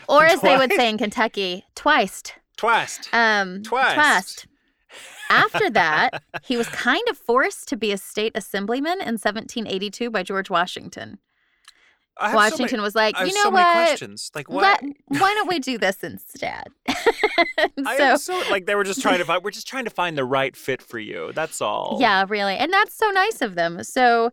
Or 0.09 0.25
as 0.25 0.41
they 0.41 0.57
would 0.57 0.73
say 0.73 0.89
in 0.89 0.99
Kentucky, 0.99 1.65
twice. 1.75 2.23
Twist. 2.57 3.09
Um, 3.13 3.63
Twist. 3.63 3.95
twist. 3.95 4.47
After 5.31 5.71
that, 5.71 6.23
he 6.43 6.57
was 6.57 6.69
kind 6.69 7.07
of 7.09 7.17
forced 7.17 7.69
to 7.69 7.77
be 7.77 7.93
a 7.93 7.99
state 7.99 8.33
assemblyman 8.35 9.01
in 9.01 9.17
1782 9.19 10.11
by 10.11 10.23
George 10.23 10.51
Washington. 10.51 11.19
I 12.17 12.35
Washington 12.35 12.69
so 12.69 12.77
many, 12.77 12.83
was 12.83 12.95
like, 12.95 13.17
I 13.17 13.21
have 13.21 13.29
you 13.29 13.35
know 13.35 13.45
so 13.45 13.51
what? 13.51 13.63
many 13.63 13.87
questions. 13.87 14.31
Like 14.35 14.51
what? 14.51 14.83
Let, 14.83 14.83
why 15.09 15.33
don't 15.35 15.49
we 15.49 15.59
do 15.59 15.79
this 15.79 16.03
instead? 16.03 16.65
I 16.89 17.97
so, 17.97 18.05
am 18.05 18.19
so 18.19 18.43
like 18.51 18.67
they 18.67 18.75
were 18.75 18.85
just 18.85 19.01
trying 19.01 19.19
to 19.19 19.25
find. 19.25 19.43
We're 19.43 19.51
just 19.51 19.67
trying 19.67 19.85
to 19.85 19.91
find 19.91 20.19
the 20.19 20.25
right 20.25 20.55
fit 20.55 20.83
for 20.83 20.99
you. 20.99 21.33
That's 21.35 21.61
all. 21.61 21.97
yeah, 22.01 22.25
really, 22.29 22.57
and 22.57 22.73
that's 22.73 22.95
so 22.95 23.09
nice 23.11 23.41
of 23.41 23.55
them. 23.55 23.83
So 23.85 24.31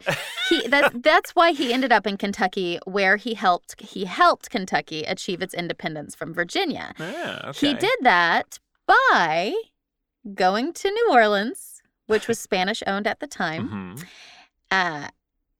he 0.49 0.67
that 0.67 0.91
that's 1.03 1.31
why 1.35 1.51
he 1.51 1.71
ended 1.71 1.91
up 1.91 2.05
in 2.05 2.17
Kentucky, 2.17 2.79
where 2.85 3.15
he 3.15 3.35
helped 3.35 3.79
he 3.81 4.05
helped 4.05 4.49
Kentucky 4.49 5.03
achieve 5.03 5.41
its 5.41 5.53
independence 5.53 6.13
from 6.15 6.33
Virginia. 6.33 6.93
Yeah. 6.99 7.41
Okay. 7.45 7.67
He 7.67 7.73
did 7.73 7.97
that 8.01 8.59
by 8.85 9.53
going 10.33 10.73
to 10.73 10.89
New 10.89 11.09
Orleans, 11.11 11.81
which 12.07 12.27
was 12.27 12.37
Spanish 12.37 12.83
owned 12.85 13.07
at 13.07 13.19
the 13.21 13.27
time. 13.27 13.69
Mhm. 13.69 14.05
uh, 14.71 15.07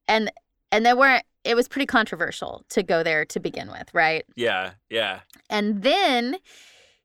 and 0.09 0.32
and 0.72 0.86
there 0.86 0.95
were 0.97 1.22
it 1.47 1.55
was 1.55 1.67
pretty 1.67 1.85
controversial 1.85 2.63
to 2.69 2.83
go 2.83 3.03
there 3.03 3.25
to 3.25 3.39
begin 3.39 3.71
with, 3.71 3.87
right? 3.93 4.25
Yeah. 4.35 4.71
Yeah. 4.89 5.21
And 5.49 5.81
then 5.83 6.37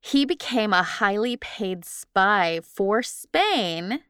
he 0.01 0.25
became 0.25 0.73
a 0.73 0.83
highly 0.83 1.37
paid 1.37 1.85
spy 1.85 2.61
for 2.63 3.03
Spain 3.03 4.01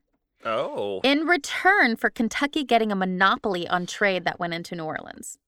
Oh. 0.45 1.01
in 1.05 1.27
return 1.27 1.95
for 1.97 2.11
Kentucky 2.11 2.65
getting 2.65 2.91
a 2.91 2.97
monopoly 2.97 3.69
on 3.69 3.87
trade 3.87 4.25
that 4.25 4.41
went 4.41 4.55
into 4.55 4.75
New 4.75 4.85
Orleans. 4.85 5.39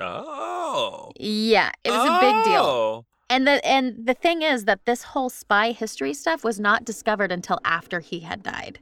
oh. 0.00 1.12
Yeah, 1.20 1.70
it 1.84 1.90
was 1.90 2.08
a 2.08 2.20
big 2.20 2.44
deal. 2.44 2.62
Oh. 2.64 3.04
And 3.30 3.46
the 3.46 3.64
and 3.66 4.04
the 4.06 4.14
thing 4.14 4.42
is 4.42 4.64
that 4.64 4.84
this 4.84 5.02
whole 5.04 5.30
spy 5.30 5.72
history 5.72 6.12
stuff 6.12 6.42
was 6.44 6.58
not 6.60 6.84
discovered 6.84 7.30
until 7.32 7.58
after 7.64 8.00
he 8.00 8.20
had 8.20 8.42
died. 8.42 8.78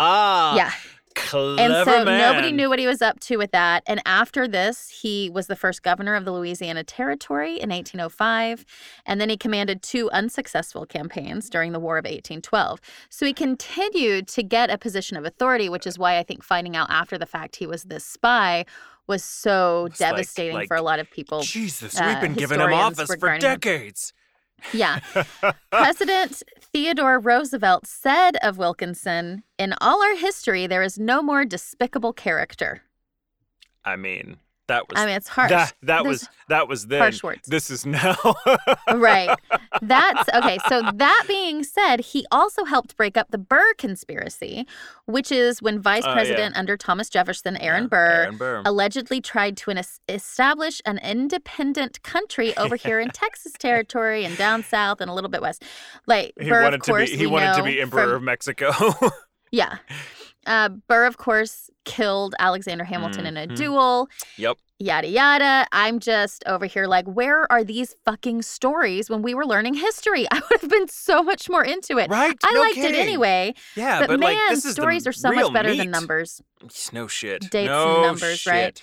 yeah. 0.00 0.72
Clever 1.16 1.60
And 1.60 1.84
so 1.84 2.04
nobody 2.04 2.52
knew 2.52 2.68
what 2.68 2.78
he 2.78 2.86
was 2.86 3.00
up 3.02 3.18
to 3.20 3.36
with 3.38 3.50
that. 3.52 3.82
And 3.86 4.00
after 4.06 4.46
this, 4.46 4.88
he 5.02 5.30
was 5.30 5.46
the 5.46 5.56
first 5.56 5.82
governor 5.82 6.14
of 6.14 6.24
the 6.24 6.32
Louisiana 6.32 6.84
Territory 6.84 7.54
in 7.58 7.70
1805. 7.70 8.64
And 9.06 9.20
then 9.20 9.28
he 9.30 9.36
commanded 9.36 9.82
two 9.82 10.10
unsuccessful 10.10 10.86
campaigns 10.86 11.48
during 11.50 11.72
the 11.72 11.80
War 11.80 11.96
of 11.98 12.04
1812. 12.04 12.80
So 13.08 13.26
he 13.26 13.32
continued 13.32 14.28
to 14.28 14.42
get 14.42 14.70
a 14.70 14.78
position 14.78 15.16
of 15.16 15.24
authority, 15.24 15.68
which 15.68 15.86
is 15.86 15.98
why 15.98 16.18
I 16.18 16.22
think 16.22 16.44
finding 16.44 16.76
out 16.76 16.88
after 16.90 17.18
the 17.18 17.26
fact 17.26 17.56
he 17.56 17.66
was 17.66 17.84
this 17.84 18.04
spy 18.04 18.66
was 19.06 19.24
so 19.24 19.86
It's 19.86 20.00
like- 20.00 20.10
devastating 20.10 20.54
like, 20.54 20.68
for 20.68 20.76
a 20.76 20.82
lot 20.82 20.98
of 20.98 21.10
people. 21.10 21.40
Jesus, 21.40 21.98
uh, 21.98 22.04
we've 22.06 22.20
been 22.20 22.34
giving 22.34 22.60
him 22.60 22.72
office 22.72 23.08
for 23.14 23.38
decades. 23.38 24.10
him. 24.10 24.16
Yeah. 24.72 25.00
President 25.70 26.42
Theodore 26.60 27.18
Roosevelt 27.18 27.86
said 27.86 28.36
of 28.42 28.58
Wilkinson, 28.58 29.42
In 29.58 29.74
all 29.80 30.02
our 30.02 30.16
history, 30.16 30.66
there 30.66 30.82
is 30.82 30.98
no 30.98 31.22
more 31.22 31.44
despicable 31.44 32.12
character. 32.12 32.82
I 33.84 33.96
mean, 33.96 34.38
that 34.68 34.88
was 34.88 34.98
I 35.00 35.06
mean, 35.06 35.14
it's 35.16 35.28
harsh. 35.28 35.50
that 35.50 35.74
that 35.82 36.02
There's 36.02 36.22
was 36.22 36.28
that 36.48 36.68
was 36.68 36.86
then. 36.88 36.98
harsh 37.00 37.22
words. 37.22 37.46
This 37.46 37.70
is 37.70 37.86
now. 37.86 38.16
right. 38.94 39.36
That's 39.82 40.28
okay. 40.34 40.58
So, 40.68 40.82
that 40.94 41.24
being 41.28 41.62
said, 41.62 42.00
he 42.00 42.24
also 42.32 42.64
helped 42.64 42.96
break 42.96 43.16
up 43.16 43.30
the 43.30 43.38
Burr 43.38 43.74
conspiracy, 43.74 44.66
which 45.04 45.30
is 45.30 45.60
when 45.60 45.80
Vice 45.80 46.02
oh, 46.04 46.08
yeah. 46.08 46.14
President 46.14 46.56
under 46.56 46.76
Thomas 46.76 47.08
Jefferson, 47.10 47.56
Aaron 47.58 47.84
Yeah, 47.84 47.88
Burr, 47.88 48.22
Aaron 48.24 48.36
Burr. 48.38 48.62
allegedly 48.64 49.20
tried 49.20 49.56
to 49.58 49.70
es- 49.72 50.00
establish 50.08 50.80
an 50.86 50.98
independent 50.98 52.02
country 52.02 52.56
over 52.56 52.76
here 52.86 52.98
in 53.00 53.10
Texas 53.10 53.52
territory 53.58 54.24
and 54.24 54.36
down 54.36 54.62
south 54.62 55.00
and 55.00 55.10
a 55.10 55.14
little 55.14 55.30
bit 55.30 55.42
west. 55.42 55.62
Like 56.06 56.32
He 56.40 56.48
Burr, 56.48 56.62
wanted 56.62 56.80
of 56.80 56.86
to 56.86 56.94
be. 56.94 57.16
He 57.16 57.26
wanted 57.26 57.54
to 57.54 57.62
be 57.62 57.80
emperor 57.80 58.04
from- 58.04 58.12
of 58.12 58.22
Mexico. 58.22 58.72
Yeah. 59.52 59.78
Uh, 60.46 60.68
Burr, 60.70 61.04
of 61.06 61.16
course, 61.18 61.68
killed 61.84 62.34
Alexander 62.38 62.84
Hamilton 62.84 63.26
in 63.26 63.36
a 63.36 63.46
Mhm. 63.46 63.56
duel. 63.56 64.08
Yep. 64.36 64.56
Yada 64.78 65.08
yada. 65.08 65.66
I'm 65.72 65.98
just 66.00 66.44
over 66.46 66.66
here 66.66 66.86
like, 66.86 67.06
where 67.06 67.50
are 67.50 67.64
these 67.64 67.94
fucking 68.04 68.42
stories 68.42 69.08
when 69.08 69.22
we 69.22 69.34
were 69.34 69.46
learning 69.46 69.74
history? 69.74 70.26
I 70.30 70.40
would 70.50 70.60
have 70.60 70.70
been 70.70 70.88
so 70.88 71.22
much 71.22 71.48
more 71.48 71.64
into 71.64 71.98
it. 71.98 72.10
right? 72.10 72.36
I 72.44 72.52
No 72.52 72.60
liked 72.60 72.76
it 72.76 72.94
anyway, 72.94 73.54
Yeah, 73.74 74.00
but, 74.00 74.08
but, 74.08 74.20
man, 74.20 74.34
like 74.34 74.50
this 74.50 74.64
is 74.66 74.72
stories 74.72 75.06
are 75.06 75.12
so 75.12 75.32
much 75.32 75.50
better 75.52 75.70
meat. 75.70 75.78
than 75.78 75.90
numbers. 75.90 76.42
It's 76.62 76.92
No 76.92 77.06
shit. 77.06 77.50
Dates 77.50 77.70
and 77.70 78.02
numbers, 78.02 78.38
shit. 78.40 78.52
right? 78.52 78.82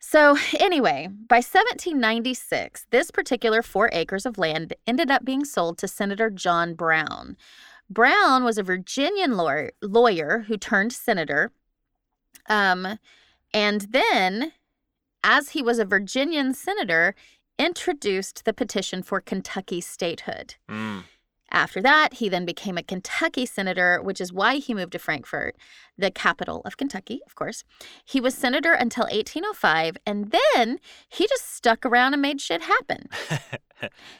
So, 0.00 0.38
anyway, 0.60 1.08
by 1.28 1.40
1796, 1.40 2.86
this 2.90 3.10
particular 3.10 3.62
four 3.62 3.90
acres 3.92 4.24
of 4.24 4.38
land 4.38 4.74
ended 4.86 5.10
up 5.10 5.24
being 5.24 5.44
sold 5.44 5.78
to 5.78 5.88
Senator 5.88 6.30
John 6.30 6.74
Brown. 6.74 7.36
Brown 7.90 8.44
was 8.44 8.58
a 8.58 8.62
Virginian 8.62 9.36
lawyer, 9.36 9.72
lawyer 9.82 10.44
who 10.48 10.56
turned 10.56 10.92
senator. 10.92 11.52
Um, 12.48 12.98
and 13.52 13.80
then, 13.90 14.52
as 15.24 15.50
he 15.50 15.62
was 15.62 15.78
a 15.78 15.84
Virginian 15.84 16.54
senator, 16.54 17.14
introduced 17.58 18.44
the 18.44 18.52
petition 18.52 19.02
for 19.02 19.20
Kentucky 19.20 19.80
statehood. 19.80 20.56
Mm. 20.68 21.04
After 21.50 21.80
that, 21.80 22.14
he 22.14 22.28
then 22.28 22.44
became 22.44 22.76
a 22.76 22.82
Kentucky 22.82 23.46
senator, 23.46 24.02
which 24.02 24.20
is 24.20 24.32
why 24.32 24.56
he 24.56 24.74
moved 24.74 24.92
to 24.92 24.98
Frankfort, 24.98 25.56
the 25.96 26.10
capital 26.10 26.60
of 26.66 26.76
Kentucky, 26.76 27.20
of 27.26 27.34
course. 27.34 27.64
He 28.04 28.20
was 28.20 28.34
senator 28.34 28.74
until 28.74 29.04
1805, 29.04 29.96
and 30.04 30.30
then 30.30 30.78
he 31.08 31.26
just 31.26 31.54
stuck 31.54 31.86
around 31.86 32.12
and 32.12 32.20
made 32.20 32.42
shit 32.42 32.62
happen. 32.62 33.08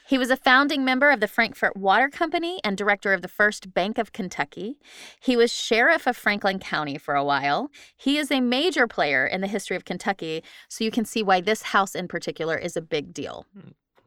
he 0.06 0.18
was 0.18 0.30
a 0.30 0.36
founding 0.36 0.84
member 0.84 1.10
of 1.10 1.20
the 1.20 1.28
Frankfort 1.28 1.76
Water 1.76 2.08
Company 2.08 2.60
and 2.64 2.76
director 2.76 3.12
of 3.12 3.22
the 3.22 3.28
First 3.28 3.74
Bank 3.74 3.98
of 3.98 4.12
Kentucky. 4.12 4.78
He 5.20 5.36
was 5.36 5.52
sheriff 5.52 6.06
of 6.06 6.16
Franklin 6.16 6.58
County 6.58 6.98
for 6.98 7.14
a 7.14 7.24
while. 7.24 7.70
He 7.96 8.18
is 8.18 8.30
a 8.30 8.40
major 8.40 8.86
player 8.86 9.26
in 9.26 9.40
the 9.40 9.46
history 9.46 9.76
of 9.76 9.84
Kentucky, 9.84 10.42
so 10.68 10.84
you 10.84 10.90
can 10.90 11.04
see 11.04 11.22
why 11.22 11.40
this 11.40 11.62
house 11.62 11.94
in 11.94 12.08
particular 12.08 12.56
is 12.56 12.76
a 12.76 12.80
big 12.80 13.12
deal 13.12 13.46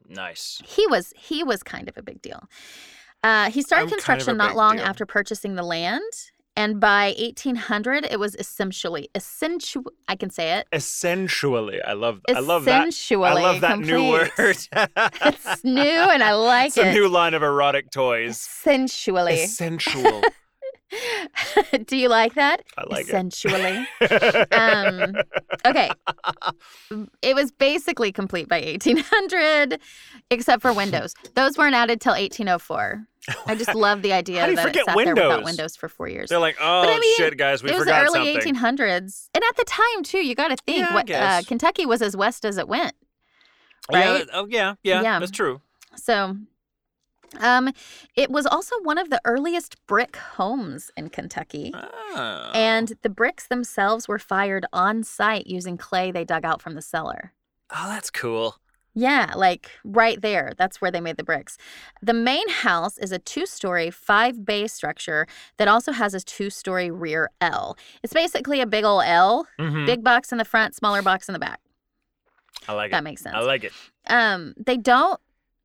nice. 0.08 0.62
he 0.64 0.86
was 0.86 1.12
he 1.16 1.42
was 1.42 1.62
kind 1.62 1.88
of 1.88 1.96
a 1.96 2.02
big 2.02 2.22
deal. 2.22 2.44
Uh, 3.22 3.50
he 3.50 3.62
started 3.62 3.84
I'm 3.84 3.88
kind 3.88 3.92
of 3.92 3.98
construction 3.98 4.36
not 4.36 4.56
long 4.56 4.76
deal. 4.76 4.84
after 4.84 5.06
purchasing 5.06 5.54
the 5.54 5.62
land, 5.62 6.31
and 6.54 6.78
by 6.78 7.14
1800, 7.18 8.04
it 8.04 8.20
was 8.20 8.34
essentially 8.34 9.08
essential. 9.14 9.84
I 10.06 10.16
can 10.16 10.28
say 10.28 10.58
it. 10.58 10.66
Essentially, 10.72 11.80
I 11.82 11.94
love. 11.94 12.20
I 12.28 12.40
love 12.40 12.66
that. 12.66 12.88
Essentially, 12.88 13.24
I 13.24 13.32
love 13.34 13.60
that 13.62 13.78
new 13.78 14.10
word. 14.10 14.30
it's 14.42 15.64
new, 15.64 15.80
and 15.80 16.22
I 16.22 16.34
like 16.34 16.76
it. 16.76 16.78
it's 16.78 16.78
a 16.78 16.92
new 16.92 17.08
line 17.08 17.32
of 17.34 17.42
erotic 17.42 17.90
toys. 17.90 18.36
Essentially. 18.36 19.42
Essential. 19.42 20.22
Do 21.86 21.96
you 21.96 22.08
like 22.08 22.34
that? 22.34 22.62
I 22.76 22.84
like 22.88 23.06
Essentially. 23.06 23.86
it. 24.00 24.52
um, 24.52 25.14
okay. 25.66 25.90
It 27.22 27.34
was 27.34 27.50
basically 27.52 28.12
complete 28.12 28.48
by 28.48 28.60
1800, 28.60 29.80
except 30.30 30.62
for 30.62 30.72
windows. 30.72 31.14
Those 31.34 31.56
weren't 31.56 31.74
added 31.74 32.00
till 32.00 32.12
1804. 32.12 33.06
I 33.46 33.54
just 33.54 33.74
love 33.74 34.02
the 34.02 34.12
idea 34.12 34.40
How 34.40 34.46
do 34.46 34.50
you 34.52 34.56
that 34.56 34.66
it 34.66 34.68
forget 34.70 34.84
sat 34.86 34.96
there 34.96 35.14
without 35.14 35.28
windows? 35.30 35.44
windows 35.44 35.76
for 35.76 35.88
four 35.88 36.08
years. 36.08 36.28
They're 36.28 36.38
like, 36.40 36.56
oh 36.60 36.82
I 36.82 36.98
mean, 36.98 37.16
shit, 37.16 37.36
guys, 37.38 37.62
we 37.62 37.70
it 37.70 37.74
was 37.74 37.84
the 37.84 37.92
forgot 37.92 38.06
early 38.16 38.34
something. 38.34 38.54
1800s, 38.54 39.28
and 39.34 39.44
at 39.48 39.56
the 39.56 39.64
time 39.64 40.02
too. 40.02 40.18
You 40.26 40.34
got 40.34 40.48
to 40.48 40.56
think 40.56 40.78
Yeah, 40.78 40.88
I 40.90 40.94
what 40.94 41.04
uh, 41.04 41.06
guess. 41.06 41.46
Kentucky 41.46 41.86
was 41.86 42.02
as 42.02 42.16
west 42.16 42.44
as 42.44 42.56
it 42.58 42.66
went. 42.66 42.94
Yeah, 43.92 44.12
right? 44.12 44.26
oh 44.32 44.46
yeah, 44.50 44.74
yeah, 44.82 45.02
Yeah. 45.02 45.18
that's 45.20 45.30
true. 45.30 45.60
So, 45.94 46.36
um, 47.40 47.72
it 48.16 48.30
was 48.30 48.46
also 48.46 48.76
one 48.82 48.98
of 48.98 49.10
the 49.10 49.20
earliest 49.24 49.76
brick 49.86 50.16
homes 50.16 50.90
in 50.96 51.08
Kentucky. 51.08 51.72
Oh. 51.74 52.50
And 52.54 52.92
the 53.02 53.08
bricks 53.10 53.46
themselves 53.46 54.08
were 54.08 54.18
fired 54.18 54.66
on 54.72 55.02
site 55.04 55.46
using 55.46 55.76
clay 55.76 56.10
they 56.10 56.24
dug 56.24 56.44
out 56.44 56.60
from 56.62 56.74
the 56.74 56.82
cellar. 56.82 57.32
oh, 57.74 57.88
that's 57.88 58.10
cool. 58.10 58.56
Yeah, 58.94 59.32
like 59.34 59.70
right 59.84 60.20
there. 60.20 60.52
That's 60.58 60.82
where 60.82 60.90
they 60.90 61.00
made 61.00 61.16
the 61.16 61.24
bricks. 61.24 61.56
The 62.02 62.12
main 62.12 62.46
house 62.50 62.98
is 62.98 63.10
a 63.10 63.18
two 63.18 63.46
story, 63.46 63.90
five 63.90 64.44
bay 64.44 64.66
structure 64.66 65.26
that 65.56 65.66
also 65.66 65.92
has 65.92 66.12
a 66.12 66.20
two 66.20 66.50
story 66.50 66.90
rear 66.90 67.30
L. 67.40 67.78
It's 68.02 68.12
basically 68.12 68.60
a 68.60 68.66
big 68.66 68.84
old 68.84 69.04
L, 69.06 69.46
Mhm. 69.58 69.86
big 69.86 70.04
box 70.04 70.30
in 70.30 70.36
the 70.36 70.44
front, 70.44 70.74
smaller 70.74 71.00
box 71.00 71.26
in 71.26 71.32
the 71.32 71.38
back. 71.38 71.60
I 72.68 72.74
like 72.74 72.90
That 72.90 72.98
it. 72.98 72.98
That 72.98 73.04
makes 73.04 73.22
sense. 73.22 73.34
I 73.34 73.40
like 73.40 73.64
it. 73.64 73.72
Um, 74.08 74.52
they 74.58 74.76
don't. 74.76 75.18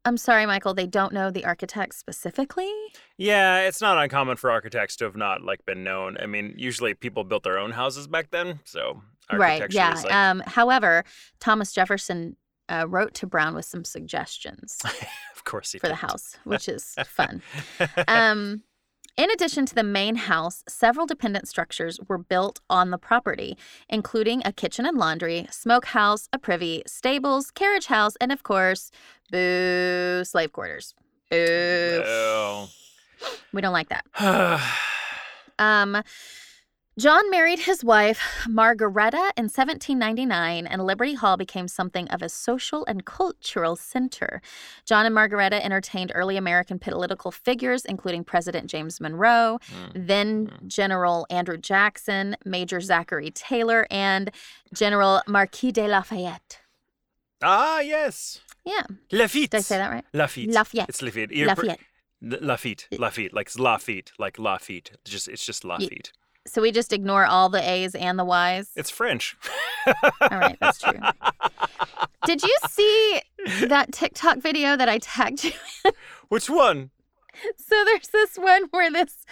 I'm 0.07 0.17
sorry, 0.17 0.45
Michael. 0.45 0.73
They 0.73 0.87
don't 0.87 1.11
know 1.11 1.29
the 1.29 1.43
architect 1.43 1.95
specifically. 1.95 2.71
Yeah, 3.17 3.59
it's 3.67 3.81
not 3.81 4.01
uncommon 4.01 4.37
for 4.37 4.49
architects 4.49 4.95
to 4.97 5.05
have 5.05 5.17
not 5.17 5.43
like 5.43 5.65
been 5.65 5.83
known. 5.83 6.15
I 6.21 6.27
mean, 6.27 6.53
usually 6.55 6.93
people 6.93 7.25
built 7.25 7.43
their 7.43 7.57
own 7.57 7.71
houses 7.71 8.07
back 8.07 8.31
then, 8.31 8.61
so 8.63 9.01
Right. 9.31 9.61
Yeah. 9.73 9.93
like 9.93 10.13
Um, 10.13 10.41
however, 10.47 11.03
Thomas 11.41 11.73
Jefferson 11.73 12.37
uh, 12.69 12.85
wrote 12.87 13.13
to 13.15 13.27
Brown 13.27 13.55
with 13.55 13.65
some 13.65 13.83
suggestions 13.85 14.79
of 15.35 15.43
course 15.45 15.71
he 15.71 15.79
for 15.79 15.87
the 15.87 15.95
house, 15.95 16.37
which 16.43 16.67
is 16.69 16.95
fun. 17.05 17.41
Um, 18.07 18.63
in 19.17 19.31
addition 19.31 19.65
to 19.65 19.75
the 19.75 19.83
main 19.83 20.15
house, 20.15 20.63
several 20.67 21.07
dependent 21.07 21.47
structures 21.47 21.99
were 22.07 22.19
built 22.19 22.59
on 22.69 22.91
the 22.91 22.97
property, 22.97 23.57
including 23.89 24.43
a 24.45 24.53
kitchen 24.53 24.85
and 24.85 24.97
laundry, 24.97 25.47
smokehouse, 25.49 26.29
a 26.31 26.37
privy, 26.37 26.83
stables, 26.85 27.49
carriage 27.51 27.87
house, 27.87 28.15
and 28.21 28.31
of 28.31 28.43
course, 28.43 28.91
boo, 29.31 30.23
slave 30.23 30.53
quarters. 30.53 30.93
Boo. 31.31 32.03
Oh. 32.05 32.69
We 33.51 33.61
don't 33.61 33.73
like 33.73 33.89
that. 33.89 34.61
Um, 35.59 36.03
John 36.97 37.29
married 37.29 37.59
his 37.59 37.83
wife, 37.83 38.19
Margaretta, 38.49 39.31
in 39.37 39.43
1799, 39.49 40.65
and 40.65 40.83
Liberty 40.83 41.13
Hall 41.13 41.37
became 41.37 41.67
something 41.67 42.07
of 42.07 42.23
a 42.23 42.29
social 42.29 42.83
and 42.85 43.05
cultural 43.05 43.75
center. 43.75 44.41
John 44.83 45.05
and 45.05 45.13
Margaretta 45.13 45.63
entertained 45.63 46.11
early 46.15 46.37
American 46.37 46.79
political 46.79 47.29
figures, 47.31 47.85
including 47.85 48.23
President 48.23 48.67
James 48.67 48.99
Monroe, 48.99 49.59
Mm. 49.67 50.07
then 50.07 50.47
Mm. 50.47 50.67
General 50.67 51.27
Andrew 51.29 51.57
Jackson, 51.57 52.35
Major 52.45 52.81
Zachary 52.81 53.29
Taylor, 53.29 53.85
and 53.91 54.31
General 54.73 55.21
Marquis 55.27 55.71
de 55.71 55.87
Lafayette. 55.87 56.61
Ah, 57.43 57.79
yes. 57.79 58.41
Yeah. 58.65 58.81
Lafitte. 59.11 59.51
Did 59.51 59.57
I 59.57 59.61
say 59.61 59.77
that 59.77 59.91
right? 59.91 60.05
Lafitte. 60.13 60.51
Lafayette. 60.51 60.89
It's 60.89 61.03
Lafitte. 61.03 61.31
You're 61.31 61.45
Lafayette. 61.47 61.79
Lafitte. 62.23 62.87
Lafitte. 62.97 63.33
Like 63.33 63.49
Lafitte. 63.59 64.11
Like 64.17 64.39
Lafitte. 64.39 64.93
Just 65.05 65.27
it's 65.27 65.45
just 65.45 65.63
Lafitte. 65.63 66.11
So 66.47 66.61
we 66.61 66.71
just 66.71 66.93
ignore 66.93 67.25
all 67.25 67.49
the 67.49 67.61
A's 67.69 67.93
and 67.95 68.17
the 68.17 68.25
Y's. 68.25 68.69
It's 68.75 68.89
French. 68.89 69.35
All 70.21 70.37
right, 70.39 70.57
that's 70.59 70.79
true. 70.79 70.99
Did 72.25 72.41
you 72.43 72.55
see 72.69 73.21
that 73.67 73.91
TikTok 73.93 74.37
video 74.39 74.75
that 74.75 74.89
I 74.89 74.97
tagged 74.99 75.43
you? 75.43 75.51
In? 75.85 75.91
Which 76.29 76.49
one? 76.49 76.89
So 77.57 77.75
there's 77.85 78.07
this 78.07 78.35
one 78.37 78.63
where 78.71 78.91
this 78.91 79.25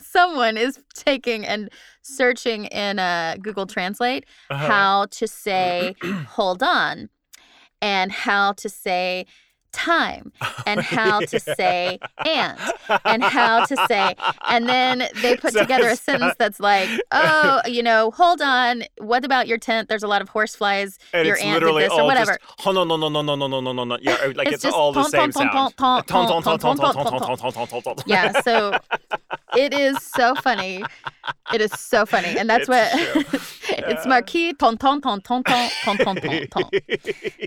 someone 0.00 0.56
is 0.56 0.80
taking 0.94 1.44
and 1.44 1.68
searching 2.02 2.64
in 2.66 2.98
uh, 2.98 3.36
Google 3.42 3.66
Translate 3.66 4.24
Uh-huh. 4.50 4.66
how 4.66 5.06
to 5.10 5.28
say 5.28 5.94
"hold 6.28 6.62
on" 6.62 7.10
and 7.82 8.10
how 8.10 8.52
to 8.52 8.68
say 8.70 9.26
"time" 9.74 10.32
and 10.66 10.80
how 10.96 11.20
to 11.20 11.40
say 11.40 11.98
"and" 12.24 12.58
and 13.04 13.22
how 13.22 13.64
to 13.66 13.76
say, 13.88 14.14
and 14.48 14.68
then 14.68 15.08
they 15.22 15.36
put 15.44 15.52
So 15.52 15.60
together 15.60 15.88
a 15.88 15.96
sentence 15.96 16.28
not- 16.30 16.38
that's 16.38 16.60
like, 16.60 16.88
"Oh, 17.12 17.60
you 17.66 17.82
know, 17.82 18.10
hold 18.12 18.40
on. 18.40 18.84
What 18.98 19.24
about 19.24 19.48
your 19.48 19.58
tent? 19.58 19.88
There's 19.88 20.02
a 20.02 20.08
lot 20.08 20.22
of 20.22 20.28
horse 20.28 20.54
flies. 20.54 20.98
and 21.12 21.26
your 21.26 21.36
it's 21.36 21.44
aunt 21.44 21.62
did 21.64 21.74
this 21.76 21.92
or 21.92 22.04
whatever." 22.04 22.38
just 22.38 22.66
oh 22.66 22.72
no 22.72 22.84
no 22.84 22.96
no 22.96 23.08
no 23.08 23.22
no 23.22 23.34
no 23.36 23.46
no 23.46 23.60
no 23.60 23.72
no 23.72 23.84
no 23.84 23.98
yeah 24.00 24.16
like 24.34 24.48
It's 24.48 24.64
it's, 24.64 24.74
all 24.74 24.92
the 24.92 25.02
same 25.04 25.32
sound. 25.32 25.74
Yeah, 28.06 28.40
so 28.42 28.78
it 29.56 29.72
is 29.74 29.98
so 30.02 30.34
funny. 30.36 30.84
It 31.52 31.60
is 31.60 31.72
so 31.72 32.06
funny, 32.06 32.36
and 32.38 32.48
that's 32.48 32.68
what 32.68 32.88
It's 32.94 33.60
it's 33.68 34.04
Yeah. 34.04 34.08
Marquis 34.08 34.52
ton 34.54 34.76
ton 34.76 35.00
ton 35.00 35.20
ton 35.22 35.42
ton 35.42 35.70
ton 35.84 35.96
ton 35.98 36.16
ton 36.16 36.46
ton. 36.48 36.70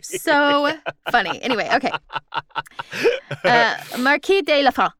So 0.03 0.73
funny. 1.11 1.41
Anyway, 1.41 1.69
okay. 1.75 1.91
Uh, 3.43 3.75
Marquis 3.99 4.41
de 4.41 4.63
Lafayette. 4.63 4.93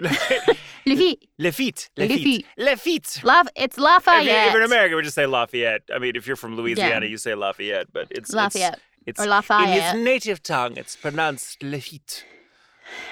Lafitte. 0.86 1.28
Lafitte. 1.38 1.88
Lafitte. 1.98 2.44
Lafitte. 2.58 3.24
Laf- 3.24 3.48
it's 3.56 3.76
If, 3.76 3.82
Lafayette. 3.82 4.48
if 4.48 4.54
in 4.54 4.62
America, 4.62 4.96
we 4.96 5.02
just 5.02 5.14
say 5.14 5.26
Lafayette. 5.26 5.82
I 5.94 5.98
mean, 5.98 6.16
if 6.16 6.26
you're 6.26 6.36
from 6.36 6.56
Louisiana, 6.56 7.06
you 7.06 7.18
say 7.18 7.34
Lafayette, 7.34 7.92
but 7.92 8.06
it's 8.10 8.32
Lafayette 8.32 8.80
It's, 9.06 9.20
or 9.20 9.26
Lafayette. 9.26 9.68
in 9.94 9.98
its 10.00 10.04
native 10.04 10.42
tongue. 10.42 10.76
It's 10.76 10.96
pronounced 10.96 11.62
Lafitte. 11.62 12.24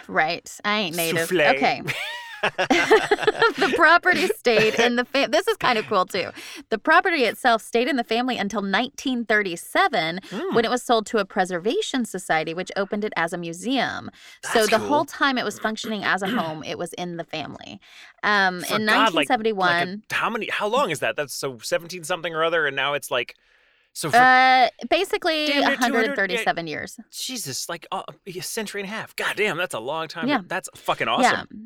Right. 0.09 0.51
I 0.65 0.79
ain't 0.79 0.97
native. 0.97 1.29
Souffle. 1.29 1.55
Okay. 1.57 1.83
the 2.59 3.73
property 3.77 4.27
stayed 4.29 4.75
in 4.75 4.97
the 4.97 5.05
fam- 5.05 5.31
this 5.31 5.47
is 5.49 5.57
kind 5.57 5.79
of 5.79 5.87
cool 5.87 6.05
too 6.07 6.31
the 6.71 6.79
property 6.79 7.25
itself 7.25 7.63
stayed 7.63 7.89
in 7.89 7.97
the 7.97 8.05
family 8.05 8.37
until 8.37 8.61
1937 8.61 10.21
Hmm. 10.31 10.55
when 10.55 10.65
it 10.65 10.71
was 10.71 10.83
sold 10.83 11.07
to 11.07 11.19
a 11.19 11.25
preservation 11.25 12.05
society 12.05 12.55
which 12.55 12.71
opened 12.77 13.05
it 13.05 13.13
as 13.17 13.33
a 13.33 13.39
museum 13.39 14.11
so 14.53 14.67
the 14.67 14.79
cool. 14.79 14.87
whole 14.89 15.05
time 15.05 15.39
it 15.39 15.45
was 15.45 15.59
functioning 15.59 16.05
as 16.05 16.23
a 16.23 16.29
home 16.29 16.63
it 16.65 16.79
was 16.79 16.93
in 16.95 17.17
the 17.17 17.25
family 17.25 17.81
um, 18.23 18.57
in 18.65 18.87
God, 18.87 19.15
1971 19.15 19.57
Like 19.69 19.89
a, 20.11 20.15
how 20.15 20.31
many? 20.31 20.49
How 20.51 20.67
long 20.67 20.91
is 20.91 20.99
that? 21.01 21.17
That's 21.17 21.35
so 21.35 21.59
seventeen 21.63 22.03
something 22.03 22.35
or 22.35 22.43
other, 22.43 22.67
and 22.67 22.75
now 22.75 22.95
it's 22.95 23.11
like, 23.11 23.37
so 23.93 24.11
for 24.11 24.17
uh, 24.17 24.69
basically 24.91 25.47
near 25.47 25.63
200 25.63 25.79
yeah. 25.79 25.79
137 25.79 26.67
years 26.67 26.99
Jesus, 27.13 27.69
like 27.69 27.87
uh, 27.93 28.03
a 28.27 28.41
century 28.41 28.81
and 28.81 28.91
a 28.91 28.93
half. 28.93 29.15
God 29.15 29.37
damn, 29.37 29.57
that's 29.57 29.75
a 29.75 29.79
long 29.81 30.09
time. 30.09 30.29
Yeah. 30.29 30.41
That's 30.47 30.69
fucking 30.75 31.07
awesome. 31.09 31.49
Yeah, 31.51 31.59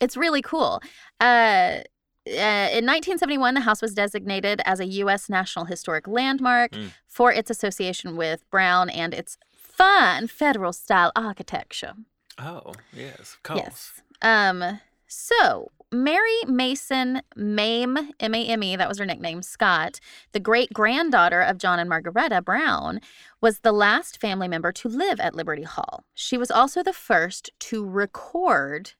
it's 0.00 0.16
really 0.16 0.42
cool. 0.42 0.80
Uh, 1.20 1.78
uh, 2.24 2.68
in 2.70 2.86
1971, 2.86 3.54
the 3.54 3.60
house 3.60 3.82
was 3.82 3.94
designated 3.94 4.60
as 4.64 4.78
a 4.80 4.86
U.S. 4.86 5.28
National 5.28 5.64
Historic 5.64 6.06
Landmark 6.06 6.72
Mm. 6.72 6.92
for 7.06 7.32
its 7.32 7.50
association 7.50 8.16
with 8.16 8.48
Brown 8.50 8.88
and 8.90 9.12
its 9.12 9.38
fun 9.52 10.28
federal 10.28 10.72
style 10.72 11.10
architecture. 11.16 11.94
Oh, 12.38 12.72
yes, 12.92 13.34
of 13.34 13.42
course. 13.42 13.60
Yes. 13.60 14.02
Um. 14.22 14.80
So 15.08 15.70
Mary 15.92 16.38
Mason 16.46 17.20
Mame 17.36 17.98
M 18.18 18.34
A 18.34 18.46
M 18.46 18.62
E 18.62 18.76
that 18.76 18.88
was 18.88 18.98
her 18.98 19.04
nickname 19.04 19.42
Scott, 19.42 20.00
the 20.32 20.40
great 20.40 20.72
granddaughter 20.72 21.42
of 21.42 21.58
John 21.58 21.78
and 21.78 21.88
Margaretta 21.90 22.40
Brown, 22.40 23.00
was 23.42 23.58
the 23.58 23.72
last 23.72 24.18
family 24.20 24.48
member 24.48 24.72
to 24.72 24.88
live 24.88 25.20
at 25.20 25.34
Liberty 25.34 25.64
Hall. 25.64 26.04
She 26.14 26.38
was 26.38 26.50
also 26.50 26.82
the 26.82 26.94
first 26.94 27.50
to 27.60 27.84
record 27.86 28.92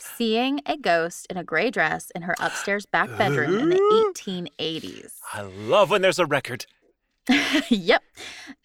seeing 0.00 0.60
a 0.66 0.76
ghost 0.76 1.26
in 1.30 1.36
a 1.36 1.44
gray 1.44 1.70
dress 1.70 2.10
in 2.14 2.22
her 2.22 2.34
upstairs 2.40 2.86
back 2.92 3.16
bedroom 3.18 3.58
in 3.58 3.68
the 3.70 4.12
1880s. 4.16 5.12
I 5.32 5.42
love 5.42 5.90
when 5.90 6.02
there's 6.02 6.18
a 6.18 6.26
record. 6.26 6.66
yep. 7.68 8.02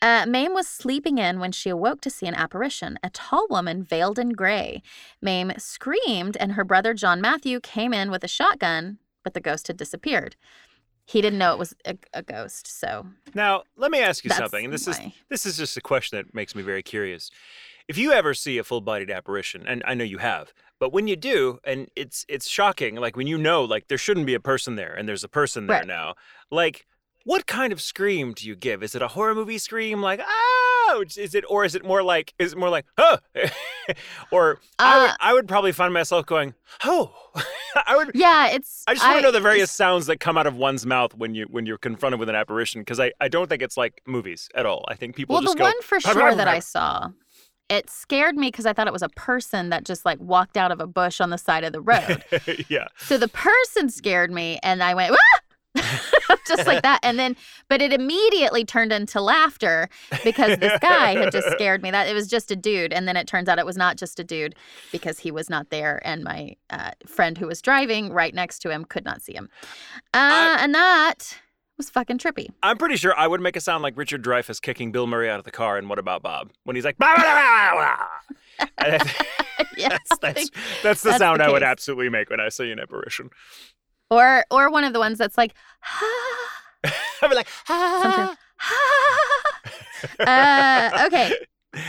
Uh, 0.02 0.26
Mame 0.28 0.54
was 0.54 0.68
sleeping 0.68 1.18
in 1.18 1.40
when 1.40 1.52
she 1.52 1.70
awoke 1.70 2.02
to 2.02 2.10
see 2.10 2.26
an 2.26 2.34
apparition, 2.34 2.98
a 3.04 3.10
tall 3.10 3.48
woman 3.50 3.84
veiled 3.84 4.18
in 4.18 4.30
gray. 4.30 4.82
Mame 5.22 5.54
screamed, 5.58 6.38
and 6.38 6.54
her 6.54 6.64
brother 6.64 6.94
John 6.94 7.22
Matthew 7.22 7.60
came 7.60 7.94
in 7.94 8.10
with 8.12 8.24
a 8.24 8.28
shotgun, 8.28 8.98
but 9.24 9.34
the 9.34 9.42
ghost 9.42 9.68
had 9.68 9.78
disappeared. 9.78 10.36
He 11.06 11.22
didn't 11.22 11.38
know 11.38 11.54
it 11.54 11.60
was 11.60 11.76
a, 11.86 11.98
a 12.14 12.24
ghost, 12.24 12.66
so 12.68 13.06
Now, 13.36 13.64
let 13.78 13.92
me 13.92 14.00
ask 14.00 14.24
you 14.24 14.32
something, 14.32 14.66
and 14.66 14.74
this 14.74 14.88
is 14.88 15.00
this 15.30 15.46
is 15.46 15.56
just 15.58 15.78
a 15.78 15.82
question 15.82 16.18
that 16.18 16.34
makes 16.34 16.56
me 16.56 16.64
very 16.64 16.82
curious. 16.82 17.30
If 17.88 17.98
you 17.98 18.12
ever 18.12 18.34
see 18.34 18.58
a 18.58 18.64
full-bodied 18.64 19.12
apparition, 19.12 19.66
and 19.68 19.84
I 19.86 19.94
know 19.94 20.04
you 20.04 20.18
have, 20.18 20.54
but 20.80 20.92
when 20.92 21.08
you 21.08 21.16
do, 21.16 21.60
and 21.64 21.88
it's 21.96 22.26
it's 22.28 22.48
shocking, 22.48 22.96
like 22.96 23.16
when 23.16 23.28
you 23.28 23.38
know, 23.38 23.64
like 23.64 23.88
there 23.88 23.98
shouldn't 23.98 24.26
be 24.26 24.34
a 24.34 24.40
person 24.40 24.76
there, 24.76 24.94
and 24.94 25.08
there's 25.08 25.24
a 25.24 25.30
person 25.30 25.68
there 25.68 25.80
Right. 25.80 25.88
now, 25.88 26.16
like 26.52 26.88
what 27.26 27.48
kind 27.48 27.74
of 27.74 27.82
scream 27.82 28.34
do 28.34 28.48
you 28.48 28.56
give? 28.56 28.84
Is 28.84 28.94
it 28.94 29.02
a 29.02 29.08
horror 29.10 29.34
movie 29.34 29.58
scream, 29.58 30.02
like 30.02 30.22
oh? 30.24 31.04
Is 31.18 31.34
it 31.34 31.44
or 31.50 31.66
is 31.66 31.74
it 31.76 31.84
more 31.84 32.04
like 32.04 32.34
is 32.40 32.54
it 32.54 32.58
more 32.58 32.70
like 32.70 32.86
oh? 32.98 33.18
or 34.32 34.60
I 34.80 35.00
would 35.02 35.10
Uh, 35.10 35.16
I 35.20 35.34
would 35.34 35.48
probably 35.48 35.72
find 35.72 35.94
myself 35.94 36.26
going 36.26 36.54
oh. 36.84 37.14
I 37.88 37.98
would 37.98 38.12
Yeah, 38.14 38.48
it's. 38.50 38.84
I 38.88 38.94
just 38.94 39.06
want 39.06 39.18
to 39.18 39.22
know 39.24 39.32
the 39.32 39.42
various 39.42 39.72
sounds 39.72 40.06
that 40.06 40.20
come 40.20 40.38
out 40.38 40.48
of 40.48 40.56
one's 40.56 40.86
mouth 40.86 41.14
when 41.16 41.36
you 41.36 41.46
when 41.50 41.66
you're 41.66 41.78
confronted 41.78 42.20
with 42.20 42.30
an 42.30 42.36
apparition 42.36 42.82
because 42.82 43.00
I, 43.00 43.12
I 43.20 43.28
don't 43.28 43.50
think 43.50 43.62
it's 43.62 43.76
like 43.76 44.02
movies 44.06 44.48
at 44.56 44.66
all. 44.66 44.86
I 44.88 44.96
think 44.96 45.16
people 45.16 45.34
Well, 45.34 45.42
just 45.42 45.56
the 45.56 45.60
go 45.60 45.66
one 45.66 45.82
for 45.82 46.00
sure 46.00 46.36
that 46.36 46.48
I 46.48 46.60
saw, 46.60 47.10
it 47.70 47.90
scared 47.90 48.36
me 48.36 48.48
because 48.48 48.66
I 48.66 48.74
thought 48.74 48.88
it 48.88 48.94
was 48.94 49.02
a 49.02 49.10
person 49.10 49.70
that 49.70 49.86
just 49.86 50.06
like 50.06 50.20
walked 50.20 50.58
out 50.58 50.72
of 50.72 50.80
a 50.80 50.88
bush 50.88 51.20
on 51.20 51.30
the 51.32 51.38
side 51.38 51.64
of 51.64 51.74
the 51.74 51.82
road. 51.82 52.24
yeah. 52.70 52.88
So 52.98 53.18
the 53.18 53.28
person 53.28 53.90
scared 53.90 54.32
me, 54.32 54.60
and 54.62 54.84
I 54.84 54.94
went, 54.94 55.16
ah! 55.16 55.40
just 56.48 56.66
like 56.66 56.84
that. 56.84 57.00
And 57.04 57.20
then, 57.20 57.36
but 57.68 57.82
it 57.82 57.92
immediately 57.92 58.64
turned 58.64 58.94
into 58.94 59.20
laughter 59.20 59.90
because 60.24 60.58
this 60.60 60.78
guy 60.80 61.16
had 61.16 61.32
just 61.32 61.50
scared 61.52 61.82
me. 61.82 61.92
That 61.92 62.08
it 62.08 62.14
was 62.14 62.28
just 62.28 62.50
a 62.52 62.56
dude, 62.56 62.94
and 62.94 63.08
then 63.08 63.18
it 63.18 63.28
turns 63.28 63.50
out 63.50 63.60
it 63.60 63.66
was 63.66 63.76
not 63.78 63.98
just 63.98 64.20
a 64.20 64.24
dude 64.24 64.56
because 64.92 65.20
he 65.20 65.32
was 65.32 65.50
not 65.50 65.72
there, 65.72 66.02
and 66.06 66.24
my 66.24 66.56
uh, 66.70 66.92
friend 67.08 67.38
who 67.38 67.48
was 67.48 67.62
driving 67.62 68.14
right 68.14 68.34
next 68.34 68.60
to 68.60 68.70
him 68.72 68.86
could 68.86 69.04
not 69.04 69.22
see 69.22 69.34
him. 69.34 69.50
Uh, 70.14 70.56
I- 70.58 70.58
and 70.62 70.74
that 70.76 71.38
was 71.78 71.90
fucking 71.90 72.18
trippy. 72.18 72.48
I'm 72.64 72.78
pretty 72.78 72.96
sure 72.98 73.14
I 73.18 73.28
would 73.28 73.42
make 73.42 73.56
a 73.56 73.62
sound 73.62 73.84
like 73.84 73.98
Richard 73.98 74.24
Dreyfuss 74.24 74.62
kicking 74.62 74.92
Bill 74.92 75.08
Murray 75.08 75.30
out 75.30 75.40
of 75.40 75.46
the 75.46 75.52
car 75.52 75.78
and 75.78 75.90
What 75.90 76.00
About 76.00 76.24
Bob 76.24 76.52
when 76.64 76.76
he's 76.76 76.86
like 76.86 76.98
blah, 76.98 77.16
blah, 77.16 77.72
blah, 77.74 77.96
blah, 78.80 78.98
yes, 79.78 80.00
that's, 80.10 80.20
that's, 80.22 80.52
that's 80.84 81.02
the 81.04 81.10
that's 81.10 81.20
sound 81.20 81.40
the 81.40 81.46
I 81.46 81.52
would 81.52 81.64
absolutely 81.64 82.10
make 82.10 82.30
when 82.30 82.40
I 82.40 82.50
see 82.50 82.72
an 82.72 82.80
apparition. 82.80 83.30
or 84.10 84.46
or 84.52 84.70
one 84.72 84.84
of 84.84 84.94
the 84.94 85.00
ones 85.00 85.18
that's 85.18 85.38
like. 85.38 85.54
I'd 87.22 87.30
be 87.30 87.36
like, 87.36 87.48
Something. 87.66 88.38
uh, 90.20 91.04
okay. 91.08 91.34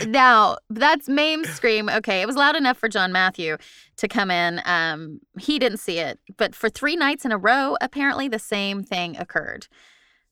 Now 0.07 0.57
that's 0.69 1.07
Mame's 1.07 1.49
scream. 1.49 1.89
Okay, 1.89 2.21
it 2.21 2.25
was 2.27 2.35
loud 2.35 2.55
enough 2.55 2.77
for 2.77 2.89
John 2.89 3.11
Matthew 3.11 3.57
to 3.97 4.07
come 4.07 4.31
in. 4.31 4.61
Um, 4.65 5.19
he 5.39 5.59
didn't 5.59 5.79
see 5.79 5.99
it, 5.99 6.19
but 6.37 6.55
for 6.55 6.69
three 6.69 6.95
nights 6.95 7.25
in 7.25 7.31
a 7.31 7.37
row, 7.37 7.77
apparently 7.81 8.27
the 8.27 8.39
same 8.39 8.83
thing 8.83 9.17
occurred. 9.17 9.67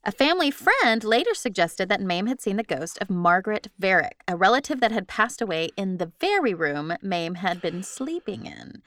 A 0.08 0.12
family 0.12 0.52
friend 0.52 1.04
later 1.04 1.34
suggested 1.34 1.90
that 1.90 2.00
Mame 2.00 2.28
had 2.28 2.40
seen 2.40 2.58
the 2.58 2.64
ghost 2.64 3.00
of 3.02 3.10
Margaret 3.10 3.70
Varick, 3.80 4.22
a 4.28 4.36
relative 4.36 4.80
that 4.80 4.92
had 4.92 5.08
passed 5.08 5.42
away 5.42 5.70
in 5.76 5.98
the 5.98 6.12
very 6.20 6.54
room 6.54 6.94
Mame 7.02 7.36
had 7.36 7.60
been 7.60 7.82
sleeping 7.82 8.46
in. 8.46 8.84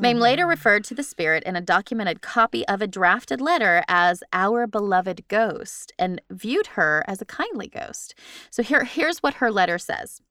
Mame 0.00 0.20
later 0.20 0.44
oh. 0.44 0.48
referred 0.48 0.84
to 0.84 0.94
the 0.94 1.02
spirit 1.02 1.42
in 1.42 1.56
a 1.56 1.60
documented 1.60 2.22
copy 2.22 2.66
of 2.68 2.80
a 2.80 2.86
drafted 2.86 3.40
letter 3.40 3.82
as 3.88 4.22
our 4.32 4.68
beloved 4.68 5.26
ghost 5.26 5.92
and 5.98 6.22
viewed 6.30 6.68
her 6.68 7.02
as 7.08 7.20
a 7.20 7.26
kindly 7.26 7.66
ghost. 7.66 8.14
So 8.48 8.62
here, 8.62 8.84
here's 8.84 9.18
what 9.18 9.34
her 9.34 9.50
letter 9.50 9.78
says. 9.78 10.22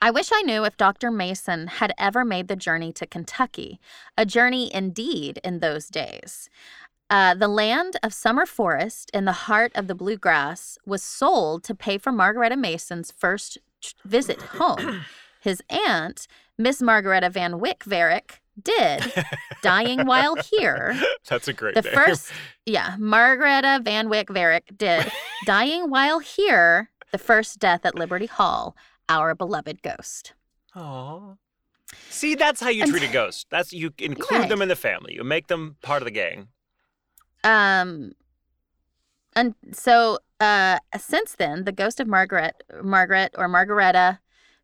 I 0.00 0.10
wish 0.10 0.30
I 0.32 0.42
knew 0.42 0.64
if 0.64 0.76
Dr. 0.76 1.10
Mason 1.10 1.66
had 1.66 1.92
ever 1.98 2.24
made 2.24 2.48
the 2.48 2.56
journey 2.56 2.92
to 2.92 3.06
Kentucky, 3.06 3.80
a 4.16 4.26
journey 4.26 4.72
indeed 4.72 5.40
in 5.42 5.60
those 5.60 5.88
days. 5.88 6.48
Uh, 7.08 7.34
the 7.34 7.48
land 7.48 7.96
of 8.02 8.12
Summer 8.12 8.46
Forest 8.46 9.10
in 9.14 9.24
the 9.26 9.32
heart 9.32 9.70
of 9.74 9.86
the 9.86 9.94
bluegrass 9.94 10.76
was 10.84 11.02
sold 11.02 11.62
to 11.64 11.74
pay 11.74 11.98
for 11.98 12.10
Margaretta 12.10 12.56
Mason's 12.56 13.12
first 13.12 13.58
visit 14.04 14.40
home. 14.42 15.02
His 15.40 15.62
aunt, 15.70 16.26
Miss 16.58 16.82
Margaretta 16.82 17.30
Van 17.30 17.60
Wyck 17.60 17.84
Varick, 17.84 18.40
did, 18.60 19.12
dying 19.62 20.06
while 20.06 20.34
here. 20.34 21.00
That's 21.28 21.46
a 21.46 21.52
great 21.52 21.74
The 21.76 21.82
name. 21.82 21.92
first, 21.94 22.32
yeah, 22.64 22.96
Margaretta 22.98 23.80
Van 23.84 24.08
Wyck 24.08 24.28
Varick 24.28 24.76
did, 24.76 25.12
dying 25.44 25.88
while 25.90 26.18
here, 26.18 26.90
the 27.12 27.18
first 27.18 27.60
death 27.60 27.84
at 27.86 27.94
Liberty 27.94 28.26
Hall, 28.26 28.74
our 29.08 29.34
beloved 29.36 29.82
ghost. 29.82 30.32
Aw. 30.74 31.34
See, 32.10 32.34
that's 32.34 32.60
how 32.60 32.68
you 32.70 32.84
treat 32.86 33.04
a 33.08 33.12
ghost. 33.12 33.46
That's 33.50 33.72
you 33.72 33.92
include 33.98 34.40
Right. 34.40 34.48
them 34.48 34.60
in 34.62 34.68
the 34.68 34.74
family. 34.74 35.14
You 35.14 35.22
make 35.22 35.46
them 35.46 35.76
part 35.82 36.02
of 36.02 36.06
the 36.06 36.10
gang. 36.10 36.48
Um, 37.46 38.12
and 39.34 39.54
so 39.72 40.18
uh, 40.40 40.78
since 40.98 41.36
then, 41.36 41.64
the 41.64 41.72
ghost 41.72 42.00
of 42.00 42.06
Margaret, 42.08 42.62
Margaret 42.82 43.34
or 43.38 43.48
Margaretta 43.48 44.18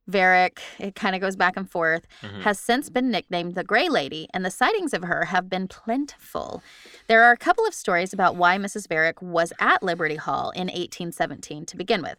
Varick, 0.08 0.58
it 0.80 0.94
kind 0.96 1.14
of 1.14 1.20
goes 1.20 1.36
back 1.36 1.56
and 1.56 1.70
forth, 1.70 2.06
Mhm. 2.22 2.42
has 2.42 2.58
since 2.58 2.90
been 2.90 3.08
nicknamed 3.10 3.54
the 3.54 3.62
Gray 3.62 3.88
Lady, 3.88 4.28
and 4.34 4.44
the 4.44 4.50
sightings 4.50 4.92
of 4.92 5.04
her 5.04 5.26
have 5.26 5.48
been 5.48 5.68
plentiful. 5.68 6.60
There 7.06 7.22
are 7.22 7.30
a 7.30 7.36
couple 7.36 7.64
of 7.64 7.72
stories 7.72 8.12
about 8.12 8.34
why 8.34 8.58
Mrs. 8.58 8.88
Varick 8.88 9.22
was 9.22 9.52
at 9.60 9.80
Liberty 9.82 10.16
Hall 10.16 10.50
in 10.50 10.68
1817 10.68 11.64
to 11.66 11.76
begin 11.76 12.02
with. 12.02 12.18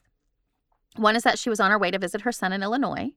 One 0.95 1.15
is 1.17 1.23
that 1.23 1.37
she 1.39 1.49
was 1.49 1.59
on 1.59 1.71
her 1.71 1.77
way 1.79 1.91
to 1.91 1.99
visit 1.99 2.21
her 2.21 2.31
son 2.31 2.53
in 2.53 2.63
Illinois. 2.63 3.11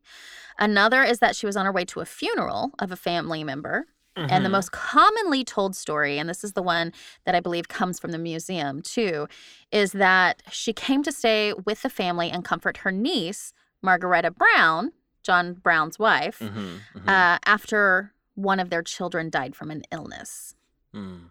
Another 0.59 1.05
is 1.05 1.21
that 1.21 1.37
she 1.37 1.47
was 1.47 1.57
on 1.57 1.65
her 1.67 1.73
way 1.73 1.85
to 1.85 2.01
a 2.01 2.05
funeral 2.07 2.73
of 2.81 2.91
a 2.91 2.97
family 2.97 3.45
member. 3.45 3.87
And 4.17 4.45
the 4.45 4.49
Mhm. 4.49 4.53
most 4.53 4.73
commonly 4.73 5.45
told 5.45 5.77
story, 5.77 6.19
and 6.19 6.29
this 6.29 6.43
is 6.43 6.55
the 6.55 6.63
one 6.63 6.93
that 7.25 7.35
I 7.35 7.41
believe 7.41 7.69
comes 7.69 7.99
from 8.01 8.13
the 8.13 8.19
museum 8.19 8.81
too, 8.81 9.29
is 9.71 9.93
that 9.93 10.43
she 10.51 10.73
came 10.73 11.03
to 11.03 11.13
stay 11.13 11.53
with 11.53 11.83
the 11.83 11.91
family 11.91 12.31
and 12.31 12.45
comfort 12.45 12.79
her 12.79 12.91
niece, 12.91 13.53
Margaretta 13.83 14.31
Brown, 14.31 14.93
John 15.23 15.55
Brown's 15.55 15.99
wife, 15.99 16.41
Mhm, 16.41 16.81
mhm, 16.95 17.09
uh, 17.09 17.39
after 17.45 18.13
one 18.35 18.59
of 18.59 18.71
their 18.71 18.83
children 18.83 19.29
died 19.31 19.55
from 19.55 19.71
an 19.71 19.83
illness. 19.93 20.55
mm, 20.95 21.31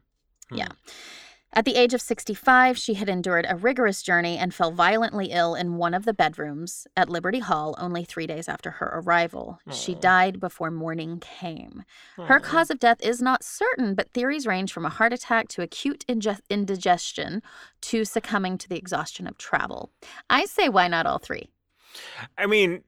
yeah. 0.52 0.68
At 1.58 1.64
the 1.64 1.76
age 1.76 1.93
of 1.93 2.01
65, 2.01 2.78
she 2.78 2.95
had 2.95 3.08
endured 3.08 3.45
a 3.47 3.56
rigorous 3.56 4.01
journey 4.03 4.38
and 4.38 4.53
fell 4.53 4.72
violently 4.72 5.28
ill 5.32 5.56
in 5.56 5.78
one 5.78 5.93
of 5.93 6.03
the 6.03 6.14
bedrooms 6.14 6.86
at 6.97 7.08
Liberty 7.08 7.39
Hall 7.39 7.76
only 7.78 8.03
three 8.03 8.28
days 8.28 8.49
after 8.49 8.72
her 8.72 9.01
arrival. 9.01 9.60
She 9.72 9.95
died 9.95 10.41
before 10.41 10.70
morning 10.70 11.20
came. 11.22 11.84
Her 12.18 12.41
cause 12.41 12.70
of 12.70 12.80
death 12.80 13.01
is 13.01 13.22
not 13.22 13.41
certain, 13.41 13.95
but 13.95 14.12
theories 14.12 14.45
range 14.45 14.74
from 14.74 14.86
a 14.86 14.89
heart 14.89 15.14
attack 15.14 15.47
to 15.49 15.62
acute 15.62 16.03
inge- 16.10 16.41
indigestion 16.49 17.41
to 17.82 18.03
succumbing 18.03 18.58
to 18.58 18.68
the 18.68 18.76
exhaustion 18.76 19.26
of 19.26 19.38
travel. 19.38 19.91
I 20.30 20.45
say, 20.45 20.68
why 20.68 20.89
not 20.89 21.06
all 21.06 21.20
three? 21.20 21.49
I 22.38 22.47
mean, 22.47 22.84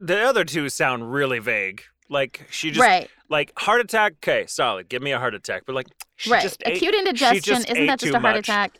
the 0.00 0.18
other 0.22 0.44
two 0.44 0.70
sound 0.70 1.12
really 1.12 1.38
vague. 1.38 1.82
Like 2.08 2.46
she 2.50 2.70
just 2.70 2.80
right, 2.80 3.10
like 3.28 3.52
heart 3.58 3.80
attack. 3.80 4.14
Okay, 4.14 4.46
solid. 4.46 4.88
Give 4.88 5.02
me 5.02 5.12
a 5.12 5.18
heart 5.18 5.34
attack. 5.34 5.62
But 5.66 5.74
like 5.74 5.86
she 6.16 6.30
right. 6.30 6.42
just 6.42 6.62
ate- 6.66 6.76
acute 6.76 6.94
indigestion 6.94 7.56
isn't 7.64 7.86
that 7.86 7.98
just 8.00 8.14
a 8.14 8.20
heart 8.20 8.36
much. 8.36 8.44
attack? 8.48 8.78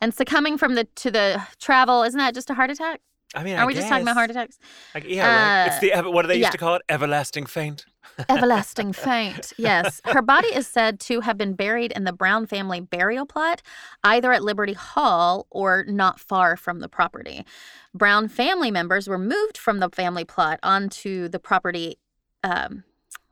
And 0.00 0.14
succumbing 0.14 0.58
from 0.58 0.74
the 0.74 0.84
to 0.96 1.10
the 1.10 1.42
travel 1.60 2.02
isn't 2.04 2.18
that 2.18 2.34
just 2.34 2.50
a 2.50 2.54
heart 2.54 2.70
attack? 2.70 3.00
I 3.34 3.42
mean, 3.44 3.56
Are 3.56 3.64
I 3.64 3.66
we 3.66 3.74
just 3.74 3.88
talking 3.88 4.02
about 4.02 4.14
heart 4.14 4.30
attacks? 4.30 4.58
Like, 4.94 5.04
yeah, 5.06 5.26
right. 5.60 5.66
It's 5.66 5.76
Uh, 5.76 5.80
the 5.80 5.92
ever- 5.92 6.10
what 6.10 6.22
do 6.22 6.28
they 6.28 6.36
used 6.36 6.52
to 6.52 6.56
call 6.58 6.76
it? 6.76 6.82
Everlasting 6.88 7.44
faint. 7.44 7.84
Everlasting 8.28 8.94
faint. 8.94 9.52
Yes. 9.58 10.00
Her 10.06 10.22
body 10.22 10.48
is 10.48 10.66
said 10.66 10.98
to 11.00 11.20
have 11.20 11.36
been 11.36 11.52
buried 11.52 11.92
in 11.92 12.04
the 12.04 12.12
Brown 12.12 12.46
family 12.46 12.80
burial 12.80 13.26
plot, 13.26 13.60
either 14.02 14.32
at 14.32 14.42
Liberty 14.42 14.72
Hall 14.72 15.46
or 15.50 15.84
not 15.86 16.18
far 16.18 16.56
from 16.56 16.80
the 16.80 16.88
property. 16.88 17.44
Brown 17.92 18.28
family 18.28 18.70
members 18.70 19.08
were 19.08 19.18
moved 19.18 19.58
from 19.58 19.78
the 19.80 19.90
family 19.90 20.24
plot 20.24 20.58
onto 20.62 21.28
the 21.28 21.38
property, 21.38 21.98
um, 22.42 22.82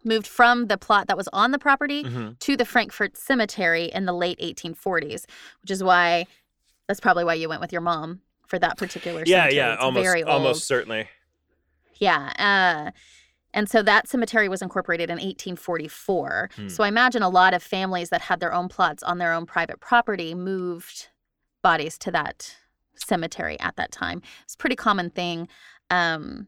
moved 0.06 0.26
from 0.26 0.66
the 0.66 0.78
plot 0.78 1.08
that 1.08 1.16
was 1.16 1.28
on 1.32 1.50
the 1.50 1.58
property 1.58 2.04
Mhm. 2.04 2.38
to 2.38 2.56
the 2.56 2.64
Frankfort 2.64 3.16
Cemetery 3.16 3.86
in 3.86 4.06
the 4.06 4.12
late 4.12 4.38
1840s, 4.40 5.26
which 5.62 5.70
is 5.70 5.82
why 5.82 6.26
that's 6.86 7.00
probably 7.00 7.24
why 7.24 7.34
you 7.34 7.48
went 7.48 7.60
with 7.60 7.72
your 7.72 7.80
mom 7.82 8.20
for 8.46 8.58
that 8.60 8.78
particular 8.78 9.24
Yeah, 9.26 9.42
cemetery. 9.42 9.56
yeah, 9.56 9.72
It's 9.74 9.82
almost, 9.82 10.24
almost 10.26 10.64
certainly. 10.66 11.08
Yeah. 11.96 12.32
Uh, 12.38 12.90
and 13.52 13.68
so 13.68 13.82
that 13.82 14.06
cemetery 14.06 14.48
was 14.48 14.62
incorporated 14.62 15.10
in 15.10 15.18
1844. 15.18 16.50
Hmm. 16.54 16.68
So 16.68 16.84
I 16.84 16.88
imagine 16.88 17.22
a 17.22 17.28
lot 17.28 17.54
of 17.54 17.62
families 17.62 18.10
that 18.10 18.22
had 18.22 18.38
their 18.38 18.52
own 18.52 18.68
plots 18.68 19.02
on 19.02 19.18
their 19.18 19.32
own 19.32 19.46
private 19.46 19.80
property 19.80 20.34
moved 20.34 21.08
bodies 21.62 21.98
to 21.98 22.10
that 22.12 22.56
cemetery 22.94 23.58
at 23.60 23.74
that 23.76 23.90
time. 23.90 24.22
It's 24.44 24.54
a 24.54 24.58
pretty 24.58 24.76
common 24.76 25.10
thing. 25.10 25.48
Um, 25.90 26.46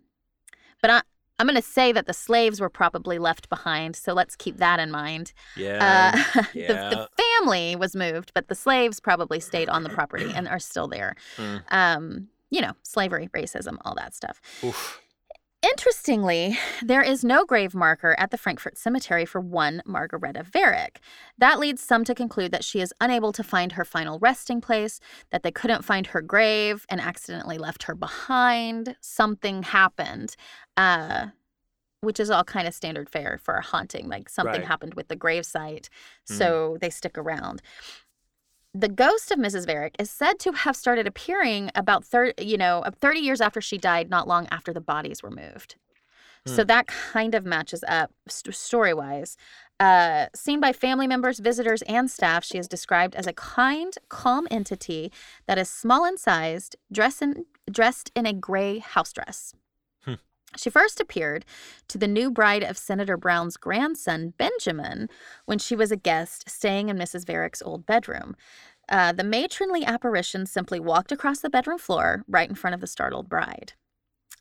but 0.81 0.91
I, 0.91 1.03
I'm 1.39 1.47
going 1.47 1.57
to 1.57 1.63
say 1.63 1.93
that 1.93 2.07
the 2.07 2.13
slaves 2.13 2.61
were 2.61 2.69
probably 2.69 3.19
left 3.19 3.49
behind. 3.49 3.95
So 3.97 4.13
let's 4.13 4.35
keep 4.35 4.57
that 4.59 4.81
in 4.81 4.91
mind. 4.91 5.33
Yeah. 5.57 6.23
Uh, 6.35 6.43
yeah. 6.53 6.67
the, 6.91 6.97
the 6.97 7.23
family 7.23 7.77
was 7.77 7.95
moved, 7.95 8.33
but 8.35 8.49
the 8.49 8.55
slaves 8.55 9.01
probably 9.01 9.41
stayed 9.41 9.69
on 9.69 9.83
the 9.85 9.91
property 9.91 10.33
and 10.35 10.49
are 10.49 10.59
still 10.59 10.89
there. 10.89 11.15
Mm. 11.37 11.63
Um, 11.71 12.29
you 12.51 12.61
know, 12.61 12.73
slavery, 12.83 13.29
racism, 13.35 13.77
all 13.85 13.95
that 13.95 14.15
stuff. 14.15 14.41
Oof. 14.65 15.01
Interestingly, 15.63 16.57
there 16.83 17.03
is 17.03 17.25
no 17.25 17.45
grave 17.45 17.75
marker 17.75 18.15
at 18.17 18.31
the 18.31 18.39
Frankfort 18.39 18.79
Cemetery 18.79 19.25
for 19.25 19.41
one 19.41 19.83
Margareta 19.85 20.45
Varick. 20.45 20.99
That 21.37 21.59
leads 21.59 21.83
some 21.83 22.05
to 22.05 22.15
conclude 22.15 22.53
that 22.53 22.63
she 22.63 22.81
is 22.81 22.95
unable 23.01 23.33
to 23.33 23.43
find 23.43 23.73
her 23.73 23.85
final 23.85 24.21
resting 24.21 24.61
place, 24.61 25.01
that 25.33 25.43
they 25.43 25.51
couldn't 25.51 25.85
find 25.85 26.07
her 26.09 26.23
grave 26.23 26.87
and 26.89 27.01
accidentally 27.01 27.59
left 27.59 27.83
her 27.85 27.97
behind. 27.97 28.95
Something 29.01 29.65
happened, 29.65 30.37
uh, 30.77 31.27
which 32.03 32.21
is 32.21 32.31
all 32.31 32.45
kind 32.45 32.69
of 32.69 32.75
standard 32.75 33.11
fare 33.11 33.41
for 33.43 33.55
a 33.55 33.63
haunting. 33.63 34.07
Like 34.09 34.29
something 34.29 34.61
Right. 34.61 34.65
happened 34.69 34.95
with 34.95 35.09
the 35.09 35.17
gravesite, 35.17 35.89
Hmm. 36.29 36.35
so 36.35 36.79
they 36.81 36.91
stick 36.91 37.19
around. 37.19 37.63
The 38.75 38.89
ghost 38.89 39.31
of 39.31 39.39
Mrs. 39.39 39.67
Varick 39.67 39.95
is 39.99 40.11
said 40.11 40.39
to 40.41 40.53
have 40.53 40.77
started 40.77 41.07
appearing 41.07 41.71
about 41.75 42.05
30, 42.05 42.45
you 42.45 42.59
know, 42.59 42.85
30 43.01 43.21
years 43.21 43.41
after 43.41 43.61
she 43.61 43.79
died, 43.79 44.11
not 44.11 44.29
long 44.29 44.47
after 44.51 44.73
the 44.73 44.81
bodies 44.81 45.23
were 45.23 45.31
moved. 45.31 45.77
So 46.47 46.63
Hmm. 46.63 46.67
that 46.69 46.87
kind 46.87 47.35
of 47.35 47.45
matches 47.45 47.83
up 47.89 48.13
st- 48.29 48.55
story 48.55 48.95
wise. 48.95 49.37
Uh, 49.81 50.27
seen 50.35 50.61
by 50.61 50.73
family 50.73 51.07
members, 51.07 51.41
visitors, 51.41 51.83
and 51.83 52.11
staff, 52.11 52.45
she 52.45 52.59
is 52.59 52.69
described 52.69 53.15
as 53.15 53.27
a 53.27 53.33
kind, 53.33 53.95
calm 54.09 54.47
entity 54.51 55.13
that 55.47 55.59
is 55.59 55.69
small 55.69 56.05
in 56.05 56.17
sized, 56.17 56.77
dressed 56.91 57.23
in, 57.23 57.45
dressed 57.71 58.11
in 58.15 58.27
a 58.27 58.33
gray 58.33 58.79
house 58.79 59.13
dress. 59.13 59.55
She 60.57 60.71
first 60.71 61.01
appeared 61.01 61.45
to 61.89 61.99
the 61.99 62.09
new 62.09 62.31
bride 62.31 62.63
of 62.63 62.79
Senator 62.79 63.17
Brown's 63.17 63.57
grandson, 63.57 64.33
Benjamin, 64.39 65.09
when 65.45 65.59
she 65.59 65.77
was 65.77 65.93
a 65.93 65.97
guest 65.97 66.49
staying 66.49 66.89
in 66.89 66.97
Mrs. 66.97 67.27
Varick's 67.27 67.63
old 67.63 67.85
bedroom. 67.87 68.35
Uh, 68.89 69.13
the 69.13 69.25
matronly 69.25 69.85
apparition 69.85 70.47
simply 70.47 70.81
walked 70.81 71.13
across 71.13 71.41
the 71.41 71.51
bedroom 71.51 71.79
floor 71.79 72.25
right 72.27 72.49
in 72.49 72.55
front 72.55 72.75
of 72.75 72.81
the 72.81 72.87
startled 72.87 73.29
bride. 73.29 73.75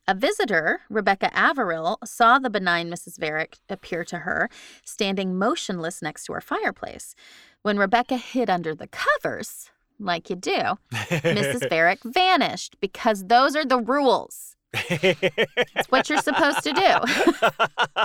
A 0.07 0.15
visitor, 0.15 0.81
Rebecca 0.89 1.29
Averill, 1.37 1.99
saw 2.05 2.39
the 2.39 2.49
benign 2.49 2.89
Mrs. 2.89 3.19
Varick 3.19 3.59
appear 3.69 4.05
to 4.05 4.19
her, 4.19 4.49
standing 4.85 5.37
motionless 5.37 6.01
next 6.01 6.23
to 6.25 6.33
her 6.33 6.39
fireplace. 6.39 7.13
When 7.61 7.77
Rebecca 7.77 8.15
hid 8.15 8.49
under 8.49 8.73
the 8.73 8.87
covers, 8.87 9.69
like 9.99 10.29
you 10.29 10.37
do, 10.37 10.77
Mrs. 10.93 11.67
Varick 11.69 11.99
vanished 12.05 12.77
because 12.79 13.25
those 13.25 13.53
are 13.57 13.65
the 13.65 13.79
rules. 13.79 14.56
It's 14.73 15.89
what 15.89 16.09
you're 16.09 16.21
supposed 16.21 16.63
to 16.63 16.73
do. 16.73 18.03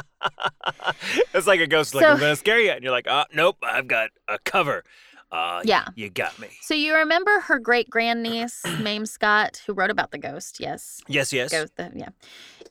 it's 1.34 1.46
like 1.46 1.60
a 1.60 1.66
ghost, 1.66 1.94
like 1.94 2.04
So- 2.04 2.10
I'm 2.10 2.18
gonna 2.20 2.36
scare 2.36 2.60
you, 2.60 2.70
and 2.70 2.82
you're 2.82 2.92
like, 2.92 3.06
oh 3.08 3.24
nope, 3.34 3.56
I've 3.62 3.88
got 3.88 4.10
a 4.28 4.38
cover. 4.38 4.84
Uh, 5.30 5.62
Yeah. 5.64 5.86
You 5.94 6.10
got 6.10 6.38
me. 6.38 6.48
So 6.60 6.74
you 6.74 6.94
remember 6.94 7.40
her 7.40 7.58
great 7.58 7.88
grandniece, 7.88 8.62
Mame 8.80 9.06
Scott, 9.06 9.62
who 9.66 9.72
wrote 9.72 9.90
about 9.90 10.10
the 10.10 10.18
ghost? 10.18 10.58
Yes. 10.60 11.00
Yes, 11.08 11.32
yes. 11.32 11.50
Ghost, 11.50 11.72
the- 11.76 11.90
yeah. 11.94 12.10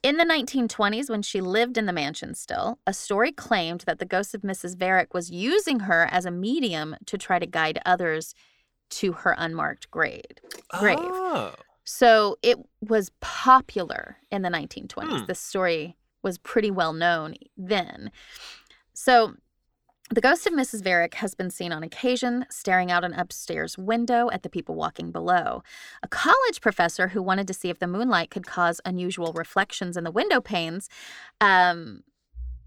In 0.04 0.18
the 0.18 0.26
1920s, 0.26 1.10
when 1.10 1.22
she 1.22 1.42
lived 1.42 1.78
in 1.78 1.86
the 1.86 1.94
mansion 1.94 2.34
still, 2.34 2.80
a 2.88 2.94
story 2.94 3.32
claimed 3.32 3.82
that 3.88 4.00
the 4.00 4.06
ghost 4.06 4.34
of 4.34 4.42
Mrs. 4.42 4.76
Varick 4.78 5.14
was 5.14 5.30
using 5.32 5.82
her 5.82 6.08
as 6.12 6.26
a 6.26 6.32
medium 6.32 6.96
to 7.08 7.18
try 7.20 7.38
to 7.40 7.46
guide 7.46 7.80
others 7.86 8.34
to 8.92 9.12
her 9.14 9.36
unmarked 9.38 9.90
grave. 9.92 10.24
grave. 10.80 10.98
Oh. 11.00 11.54
So 11.84 12.38
it 12.42 12.58
was 12.82 13.12
popular 13.20 14.18
in 14.32 14.42
the 14.42 14.50
1920s. 14.50 15.20
Hmm. 15.22 15.26
This 15.26 15.40
story 15.40 15.98
was 16.24 16.38
pretty 16.38 16.72
well 16.72 16.94
known 16.94 17.36
then. 17.58 18.12
So 18.94 19.36
the 20.14 20.22
ghost 20.22 20.46
of 20.46 20.54
Mrs. 20.54 20.84
Varick 20.84 21.14
has 21.16 21.36
been 21.36 21.50
seen 21.50 21.72
on 21.72 21.84
occasion 21.84 22.46
staring 22.50 22.92
out 22.92 23.06
an 23.06 23.14
upstairs 23.14 23.78
window 23.78 24.30
at 24.32 24.44
the 24.44 24.50
people 24.50 24.76
walking 24.76 25.12
below. 25.12 25.64
A 26.04 26.08
college 26.08 26.60
professor 26.60 27.10
who 27.10 27.22
wanted 27.22 27.48
to 27.48 27.54
see 27.54 27.70
if 27.70 27.80
the 27.80 27.88
moonlight 27.88 28.30
could 28.30 28.46
cause 28.46 28.82
unusual 28.84 29.32
reflections 29.34 29.96
in 29.96 30.04
the 30.04 30.12
window 30.12 30.42
panes, 30.42 30.90
um, 31.40 32.04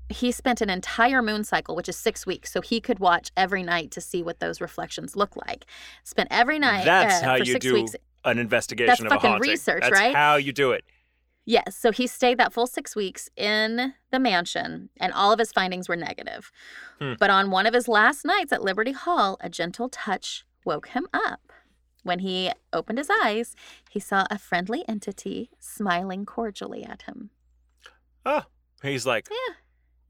he 0.08 0.32
spent 0.32 0.60
an 0.60 0.70
entire 0.70 1.20
moon 1.20 1.44
cycle, 1.44 1.76
which 1.76 1.88
is 1.88 1.96
six 1.96 2.26
weeks, 2.26 2.50
so 2.50 2.60
he 2.60 2.80
could 2.80 2.98
watch 2.98 3.30
every 3.36 3.62
night 3.62 3.90
to 3.90 4.00
see 4.00 4.22
what 4.22 4.40
those 4.40 4.60
reflections 4.60 5.14
look 5.14 5.36
like. 5.36 5.66
Spent 6.02 6.28
every 6.30 6.58
night. 6.58 6.84
That's 6.84 7.22
uh, 7.22 7.26
how 7.26 7.36
for 7.36 7.44
you 7.44 7.52
six 7.52 7.64
do 7.64 7.74
weeks. 7.74 7.94
An 8.24 8.38
investigation 8.38 8.86
That's 8.88 9.00
of 9.00 9.06
a 9.06 9.10
fucking 9.10 9.30
haunting. 9.30 9.50
research, 9.50 9.82
That's 9.82 9.92
right? 9.92 10.14
how 10.14 10.36
you 10.36 10.52
do 10.52 10.72
it. 10.72 10.84
Yes. 11.46 11.76
So 11.76 11.92
he 11.92 12.06
stayed 12.06 12.38
that 12.38 12.52
full 12.54 12.66
six 12.66 12.96
weeks 12.96 13.28
in 13.36 13.92
the 14.10 14.18
mansion, 14.18 14.88
and 14.98 15.12
all 15.12 15.30
of 15.32 15.38
his 15.38 15.52
findings 15.52 15.88
were 15.88 15.96
negative. 15.96 16.50
Hmm. 17.00 17.12
But 17.20 17.28
on 17.30 17.50
one 17.50 17.66
of 17.66 17.74
his 17.74 17.86
last 17.86 18.24
nights 18.24 18.50
at 18.52 18.62
Liberty 18.62 18.92
Hall, 18.92 19.36
a 19.40 19.50
gentle 19.50 19.90
touch 19.90 20.46
woke 20.64 20.88
him 20.88 21.06
up. 21.12 21.40
When 22.02 22.20
he 22.20 22.50
opened 22.72 22.98
his 22.98 23.10
eyes, 23.22 23.54
he 23.90 24.00
saw 24.00 24.26
a 24.30 24.38
friendly 24.38 24.84
entity 24.88 25.50
smiling 25.58 26.24
cordially 26.24 26.82
at 26.84 27.02
him. 27.02 27.30
Oh, 28.24 28.42
he's 28.82 29.04
like, 29.06 29.28
Yeah. 29.30 29.54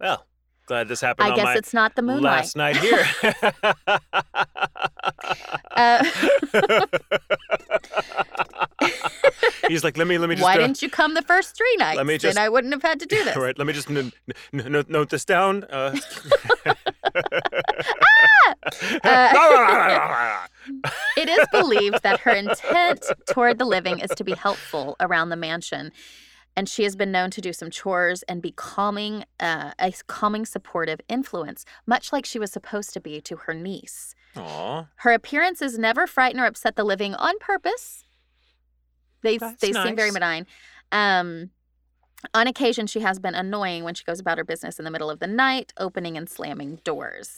well, 0.00 0.26
glad 0.66 0.88
this 0.88 1.00
happened 1.00 1.32
I 1.32 1.36
guess 1.36 1.56
it's 1.58 1.74
not 1.74 1.96
the 1.96 2.02
moonlight. 2.02 2.54
last 2.54 2.56
night 2.56 2.76
here. 2.76 3.06
Uh, 5.76 6.04
he's 9.68 9.84
like, 9.84 9.96
let 9.96 10.06
me, 10.06 10.18
let 10.18 10.28
me 10.28 10.34
just. 10.36 10.44
Why 10.44 10.54
uh, 10.54 10.58
didn't 10.58 10.82
you 10.82 10.90
come 10.90 11.14
the 11.14 11.22
first 11.22 11.56
three 11.56 11.76
nights? 11.78 11.96
Let 11.96 12.06
me 12.06 12.18
just- 12.18 12.34
then 12.34 12.44
I 12.44 12.48
wouldn't 12.48 12.72
have 12.72 12.82
had 12.82 13.00
to 13.00 13.06
do 13.06 13.22
this. 13.24 13.36
Right, 13.36 13.56
let 13.58 13.66
me 13.66 13.72
just 13.72 13.90
n- 13.90 14.12
n- 14.52 14.74
n- 14.74 14.84
note 14.88 15.10
this 15.10 15.24
down. 15.24 15.64
Uh, 15.64 15.96
It 21.16 21.28
is 21.28 21.46
believed 21.52 22.02
that 22.02 22.20
her 22.20 22.32
intent 22.32 23.04
toward 23.26 23.58
the 23.58 23.64
living 23.64 24.00
is 24.00 24.10
to 24.16 24.24
be 24.24 24.32
helpful 24.32 24.96
around 25.00 25.28
the 25.28 25.36
mansion. 25.36 25.92
And 26.56 26.68
she 26.68 26.84
has 26.84 26.94
been 26.94 27.10
known 27.10 27.30
to 27.32 27.40
do 27.40 27.52
some 27.52 27.68
chores 27.70 28.22
and 28.24 28.40
be 28.40 28.52
calming, 28.52 29.24
uh, 29.40 29.72
a 29.78 29.92
calming, 30.06 30.46
supportive 30.46 31.00
influence, 31.08 31.64
much 31.84 32.12
like 32.12 32.24
she 32.24 32.38
was 32.38 32.52
supposed 32.52 32.92
to 32.94 33.00
be 33.00 33.20
to 33.22 33.36
her 33.36 33.54
niece. 33.54 34.14
Aw, 34.36 34.86
Her 34.96 35.12
appearances 35.12 35.78
never 35.78 36.06
frighten 36.06 36.40
or 36.40 36.46
upset 36.46 36.76
the 36.76 36.84
living 36.84 37.14
on 37.14 37.38
purpose. 37.40 38.04
They 39.22 39.38
That's 39.38 39.60
they 39.60 39.72
seem 39.72 39.96
very 39.96 40.10
nice. 40.10 40.12
benign. 40.12 40.46
Um, 40.92 41.50
on 42.32 42.46
occasion, 42.46 42.86
she 42.86 43.00
has 43.00 43.18
been 43.18 43.34
annoying 43.34 43.84
when 43.84 43.94
she 43.94 44.04
goes 44.04 44.20
about 44.20 44.38
her 44.38 44.44
business 44.44 44.78
in 44.78 44.84
the 44.84 44.90
middle 44.90 45.10
of 45.10 45.18
the 45.18 45.26
night, 45.26 45.72
opening 45.78 46.16
and 46.16 46.28
slamming 46.28 46.76
doors. 46.84 47.34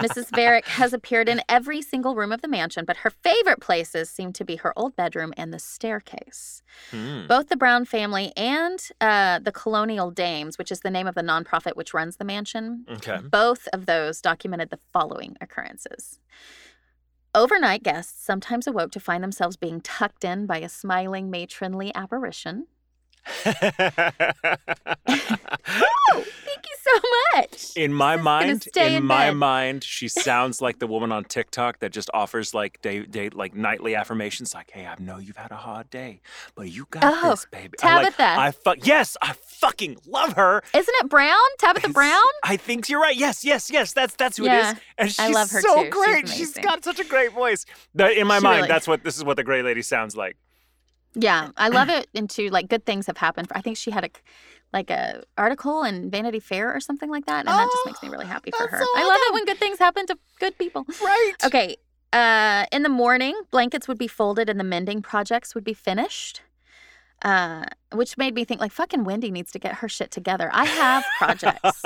Mrs. 0.00 0.30
Varick 0.34 0.64
has 0.66 0.92
appeared 0.92 1.28
in 1.28 1.42
every 1.48 1.82
single 1.82 2.14
room 2.14 2.32
of 2.32 2.40
the 2.40 2.48
mansion, 2.48 2.84
but 2.84 2.98
her 2.98 3.10
favorite 3.10 3.60
places 3.60 4.08
seem 4.08 4.32
to 4.34 4.44
be 4.44 4.56
her 4.56 4.72
old 4.78 4.96
bedroom 4.96 5.34
and 5.36 5.52
the 5.52 5.58
staircase. 5.58 6.62
Hmm. 6.90 7.26
Both 7.26 7.48
the 7.48 7.56
Brown 7.56 7.84
family 7.84 8.32
and 8.36 8.80
uh, 9.00 9.40
the 9.40 9.52
Colonial 9.52 10.10
Dames, 10.10 10.56
which 10.58 10.72
is 10.72 10.80
the 10.80 10.90
name 10.90 11.06
of 11.06 11.14
the 11.14 11.22
nonprofit 11.22 11.76
which 11.76 11.92
runs 11.92 12.16
the 12.16 12.24
mansion, 12.24 12.86
Okay. 12.88 13.18
both 13.22 13.68
of 13.72 13.86
those 13.86 14.20
documented 14.20 14.70
the 14.70 14.78
following 14.92 15.36
occurrences. 15.40 16.18
Overnight 17.34 17.82
guests 17.82 18.22
sometimes 18.22 18.66
awoke 18.66 18.90
to 18.92 19.00
find 19.00 19.24
themselves 19.24 19.56
being 19.56 19.80
tucked 19.80 20.22
in 20.22 20.44
by 20.44 20.58
a 20.58 20.68
smiling 20.68 21.30
matronly 21.30 21.90
apparition. 21.94 22.66
Oh, 26.14 26.24
thank 26.44 26.64
you 26.66 26.76
so 26.82 27.00
much. 27.34 27.76
In 27.76 27.92
my 27.94 28.16
This 28.16 28.66
is 28.66 28.72
gonna 28.74 28.90
mind, 28.90 28.92
in, 28.92 28.96
in 28.96 29.04
my 29.04 29.30
mind, 29.30 29.84
she 29.84 30.08
sounds 30.08 30.60
like 30.60 30.78
the 30.78 30.86
woman 30.86 31.12
on 31.12 31.24
TikTok 31.24 31.78
that 31.80 31.92
just 31.92 32.10
offers 32.12 32.52
like 32.54 32.80
day, 32.82 33.00
day 33.00 33.30
like 33.30 33.54
nightly 33.54 33.94
affirmations, 33.94 34.54
like, 34.54 34.70
"Hey, 34.70 34.86
I 34.86 34.94
know 34.98 35.18
you've 35.18 35.36
had 35.36 35.50
a 35.52 35.56
hard 35.56 35.88
day, 35.90 36.20
but 36.54 36.70
you 36.70 36.86
got 36.90 37.04
Oh, 37.04 37.30
this, 37.30 37.46
baby." 37.50 37.74
I'm 37.82 37.96
like, 38.04 38.16
Tabitha. 38.16 38.40
I 38.40 38.50
fuck 38.50 38.86
yes, 38.86 39.16
I 39.22 39.32
fucking 39.46 39.98
love 40.06 40.34
her. 40.34 40.62
Isn't 40.74 40.94
it 41.00 41.08
Brown? 41.08 41.38
Tabitha 41.58 41.86
It's- 41.88 41.94
Brown? 41.94 42.22
I 42.44 42.56
think 42.56 42.88
you're 42.88 43.00
right. 43.00 43.16
Yes, 43.16 43.44
yes, 43.44 43.70
yes. 43.70 43.92
That's 43.92 44.14
that's 44.16 44.36
who 44.36 44.44
Yeah, 44.44 44.70
it 44.70 44.72
is. 44.76 44.80
And 44.98 45.08
she's 45.10 45.20
I 45.20 45.28
love 45.28 45.50
her 45.50 45.60
so 45.60 45.84
too. 45.84 45.90
Great. 45.90 46.28
she's 46.28 46.48
amazing. 46.56 46.62
got 46.64 46.84
such 46.84 46.98
a 47.00 47.04
great 47.04 47.32
voice. 47.32 47.64
In 47.98 48.26
my 48.26 48.38
She 48.38 48.44
mind, 48.44 48.56
really- 48.56 48.68
that's 48.68 48.86
what 48.88 49.04
this 49.04 49.16
is 49.16 49.24
what 49.24 49.36
the 49.36 49.44
Gray 49.44 49.62
Lady 49.62 49.82
sounds 49.82 50.16
like. 50.16 50.36
Yeah, 51.14 51.50
I 51.56 51.68
love 51.68 51.88
it. 51.88 52.08
Into 52.14 52.48
like 52.48 52.68
good 52.68 52.86
things 52.86 53.06
have 53.06 53.18
happened. 53.18 53.48
For, 53.48 53.56
I 53.56 53.60
think 53.60 53.76
she 53.76 53.90
had 53.90 54.04
a 54.04 54.10
like 54.72 54.90
a 54.90 55.22
article 55.36 55.82
in 55.82 56.10
Vanity 56.10 56.40
Fair 56.40 56.74
or 56.74 56.80
something 56.80 57.10
like 57.10 57.26
that, 57.26 57.40
and 57.40 57.48
that 57.48 57.68
just 57.70 57.86
makes 57.86 58.02
me 58.02 58.08
really 58.08 58.26
happy 58.26 58.50
for 58.50 58.66
her. 58.66 58.78
so 58.78 58.86
I 58.96 59.06
love 59.06 59.18
it 59.20 59.34
when 59.34 59.44
good 59.44 59.58
things 59.58 59.78
happen 59.78 60.06
to 60.06 60.18
good 60.40 60.56
people. 60.56 60.86
Right. 61.02 61.32
Okay. 61.44 61.76
Uh, 62.12 62.66
in 62.72 62.82
the 62.82 62.88
morning, 62.90 63.38
blankets 63.50 63.88
would 63.88 63.98
be 63.98 64.08
folded 64.08 64.48
and 64.50 64.60
the 64.60 64.64
mending 64.64 65.00
projects 65.02 65.54
would 65.54 65.64
be 65.64 65.74
finished. 65.74 66.42
Uh, 67.24 67.64
which 67.92 68.18
made 68.18 68.34
me 68.34 68.44
think 68.44 68.60
like 68.60 68.72
fucking 68.72 69.04
Wendy 69.04 69.30
needs 69.30 69.52
to 69.52 69.58
get 69.60 69.76
her 69.76 69.88
shit 69.88 70.10
together. 70.10 70.50
I 70.52 70.64
have 70.64 71.04
projects, 71.18 71.82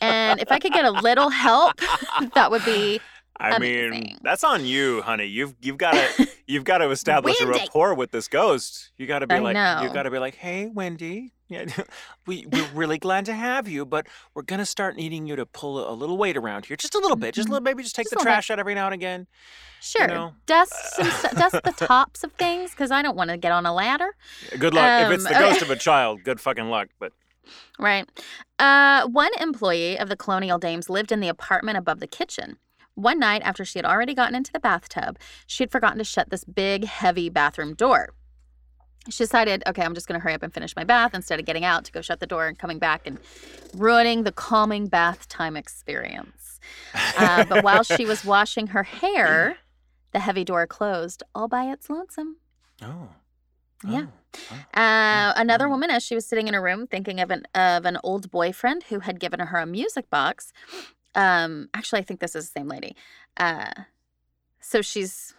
and 0.00 0.40
if 0.40 0.52
I 0.52 0.60
could 0.60 0.72
get 0.72 0.84
a 0.84 0.92
little 0.92 1.28
help, 1.28 1.74
that 2.34 2.52
would 2.52 2.64
be 2.64 3.00
I 3.38 3.58
mean, 3.58 4.16
that's 4.22 4.44
on 4.44 4.64
you, 4.64 5.02
honey. 5.02 5.26
You've 5.26 5.54
you've 5.60 5.78
got 5.78 5.92
to 5.92 6.28
you've 6.46 6.64
got 6.64 6.78
to 6.78 6.90
establish 6.90 7.40
a 7.40 7.46
rapport 7.46 7.94
with 7.94 8.10
this 8.10 8.28
ghost. 8.28 8.92
You 8.96 9.06
got 9.06 9.20
to 9.20 9.26
be 9.26 9.34
I 9.34 9.38
like 9.40 9.54
know. 9.54 9.80
you 9.82 9.90
got 9.92 10.04
to 10.04 10.10
be 10.10 10.18
like, 10.18 10.34
"Hey, 10.36 10.66
Wendy, 10.66 11.32
yeah, 11.48 11.66
we 12.26 12.46
we're 12.50 12.68
really 12.74 12.98
glad 12.98 13.24
to 13.26 13.34
have 13.34 13.68
you, 13.68 13.84
but 13.84 14.06
we're 14.34 14.42
gonna 14.42 14.66
start 14.66 14.96
needing 14.96 15.26
you 15.26 15.36
to 15.36 15.44
pull 15.46 15.78
a, 15.78 15.92
a 15.92 15.94
little 15.94 16.16
weight 16.16 16.36
around 16.36 16.66
here, 16.66 16.76
just 16.76 16.94
a 16.94 16.98
little 16.98 17.16
bit, 17.16 17.34
just 17.34 17.46
a 17.46 17.50
Mhm. 17.50 17.52
little, 17.52 17.64
maybe 17.64 17.82
just 17.82 17.94
take 17.94 18.04
Just 18.04 18.10
the 18.12 18.16
little 18.16 18.24
bit. 18.30 18.34
trash 18.34 18.50
out 18.50 18.58
every 18.58 18.74
now 18.74 18.86
and 18.86 18.94
again." 18.94 19.26
sure 19.78 20.06
know, 20.08 20.32
dust 20.46 20.72
some 20.96 21.06
dust 21.36 21.52
the 21.62 21.72
tops 21.86 22.24
of 22.24 22.32
things 22.32 22.70
because 22.72 22.90
I 22.90 23.02
don't 23.02 23.16
want 23.16 23.30
to 23.30 23.36
get 23.36 23.52
on 23.52 23.66
a 23.66 23.74
ladder. 23.74 24.16
Good 24.58 24.72
luck. 24.74 25.02
if 25.02 25.10
it's 25.12 25.26
Um, 25.26 25.32
the 25.32 25.38
okay. 25.38 25.48
ghost 25.50 25.62
of 25.62 25.70
a 25.70 25.76
child, 25.76 26.24
good 26.24 26.40
fucking 26.40 26.70
luck. 26.70 26.88
But 26.98 27.12
Right. 27.78 28.08
Uh, 28.58 29.06
one 29.06 29.30
employee 29.38 29.96
of 29.98 30.08
the 30.08 30.16
Colonial 30.16 30.58
Dames 30.58 30.88
lived 30.90 31.12
in 31.12 31.20
the 31.20 31.28
apartment 31.28 31.76
above 31.78 32.00
the 32.00 32.06
kitchen. 32.08 32.56
One 32.96 33.18
night, 33.18 33.42
after 33.44 33.64
she 33.64 33.78
had 33.78 33.84
already 33.84 34.14
gotten 34.14 34.34
into 34.34 34.50
the 34.50 34.58
bathtub, 34.58 35.18
she 35.46 35.62
had 35.62 35.70
forgotten 35.70 35.98
to 35.98 36.04
shut 36.04 36.30
this 36.30 36.44
big, 36.44 36.84
heavy 36.86 37.28
bathroom 37.28 37.74
door. 37.74 38.14
She 39.10 39.22
decided, 39.22 39.62
okay, 39.66 39.82
I'm 39.82 39.94
just 39.94 40.08
going 40.08 40.18
to 40.18 40.22
hurry 40.24 40.32
up 40.34 40.42
and 40.42 40.52
finish 40.52 40.74
my 40.74 40.82
bath 40.82 41.14
instead 41.14 41.38
of 41.38 41.44
getting 41.46 41.64
out 41.64 41.84
to 41.84 41.92
go 41.92 42.00
shut 42.00 42.20
the 42.20 42.26
door 42.26 42.46
and 42.46 42.58
coming 42.58 42.78
back 42.78 43.06
and 43.06 43.18
ruining 43.74 44.24
the 44.24 44.32
calming 44.32 44.86
bath 44.88 45.28
time 45.28 45.56
experience. 45.56 46.58
Uh, 47.18 47.44
but 47.44 47.62
while 47.62 47.82
she 47.82 48.06
was 48.06 48.24
washing 48.24 48.68
her 48.68 48.82
hair, 48.82 49.58
the 50.12 50.18
heavy 50.18 50.42
door 50.42 50.66
closed 50.66 51.22
all 51.34 51.48
by 51.48 51.64
its 51.64 51.88
lonesome. 51.90 52.38
oh, 52.82 53.10
Yeah. 53.86 54.06
oh, 54.50 54.80
Uh, 54.80 55.34
another 55.36 55.66
oh. 55.66 55.70
woman, 55.70 55.90
as 55.90 56.02
she 56.02 56.14
was 56.14 56.26
sitting 56.26 56.48
in 56.48 56.54
her 56.54 56.62
room, 56.62 56.86
thinking 56.86 57.20
of 57.20 57.30
an 57.30 57.44
of 57.54 57.84
an 57.84 57.98
old 58.02 58.30
boyfriend 58.30 58.84
who 58.84 59.00
had 59.00 59.20
given 59.20 59.38
her 59.38 59.58
a 59.58 59.66
music 59.66 60.08
box. 60.10 60.50
Um, 61.16 61.68
actually, 61.74 62.00
I 62.00 62.02
think 62.02 62.20
this 62.20 62.36
is 62.36 62.50
the 62.50 62.60
same 62.60 62.68
lady. 62.68 62.94
Uh, 63.36 63.72
so 64.60 64.82
she's 64.82 65.34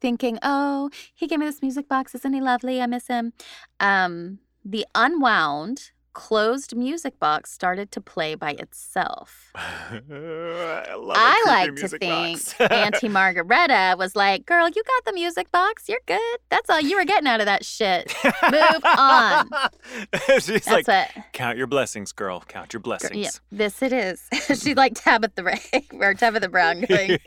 thinking, 0.00 0.38
"Oh, 0.42 0.90
he 1.14 1.26
gave 1.26 1.38
me 1.40 1.46
this 1.46 1.60
music 1.60 1.88
box. 1.88 2.14
Isn't 2.14 2.32
he 2.32 2.40
lovely? 2.40 2.80
I 2.80 2.86
miss 2.86 3.08
him." 3.08 3.34
Um, 3.80 4.38
the 4.64 4.86
unwound, 4.94 5.90
closed 6.16 6.74
music 6.74 7.20
box 7.20 7.52
started 7.52 7.90
to 7.92 8.00
play 8.00 8.34
by 8.34 8.52
itself. 8.52 9.52
I 9.54 10.94
love 10.96 11.14
I 11.18 11.44
like 11.46 11.76
to 11.76 11.88
think. 11.88 12.40
Auntie 12.72 13.10
Margaretta 13.10 13.96
was 13.98 14.16
like, 14.16 14.46
"Girl, 14.46 14.66
you 14.66 14.82
got 14.82 15.04
the 15.04 15.12
music 15.12 15.52
box. 15.52 15.90
You're 15.90 16.00
good. 16.06 16.38
That's 16.48 16.70
all 16.70 16.80
you 16.80 16.96
were 16.96 17.04
getting 17.04 17.28
out 17.28 17.40
of 17.40 17.46
that 17.46 17.66
shit." 17.66 18.14
Move 18.50 18.82
on. 18.84 19.50
She's 20.40 20.46
That's 20.64 20.88
like, 20.88 20.88
what. 20.88 21.10
count 21.34 21.58
your 21.58 21.66
blessings, 21.66 22.12
girl. 22.12 22.42
Count 22.48 22.72
your 22.72 22.80
blessings. 22.80 23.14
Yeah, 23.14 23.30
this 23.52 23.82
it 23.82 23.92
is. 23.92 24.26
she 24.58 24.74
like 24.74 24.94
Tabitha 24.94 25.44
Ray 25.44 25.60
or 26.00 26.14
Tabitha 26.14 26.48
Brown 26.48 26.80
going, 26.80 27.18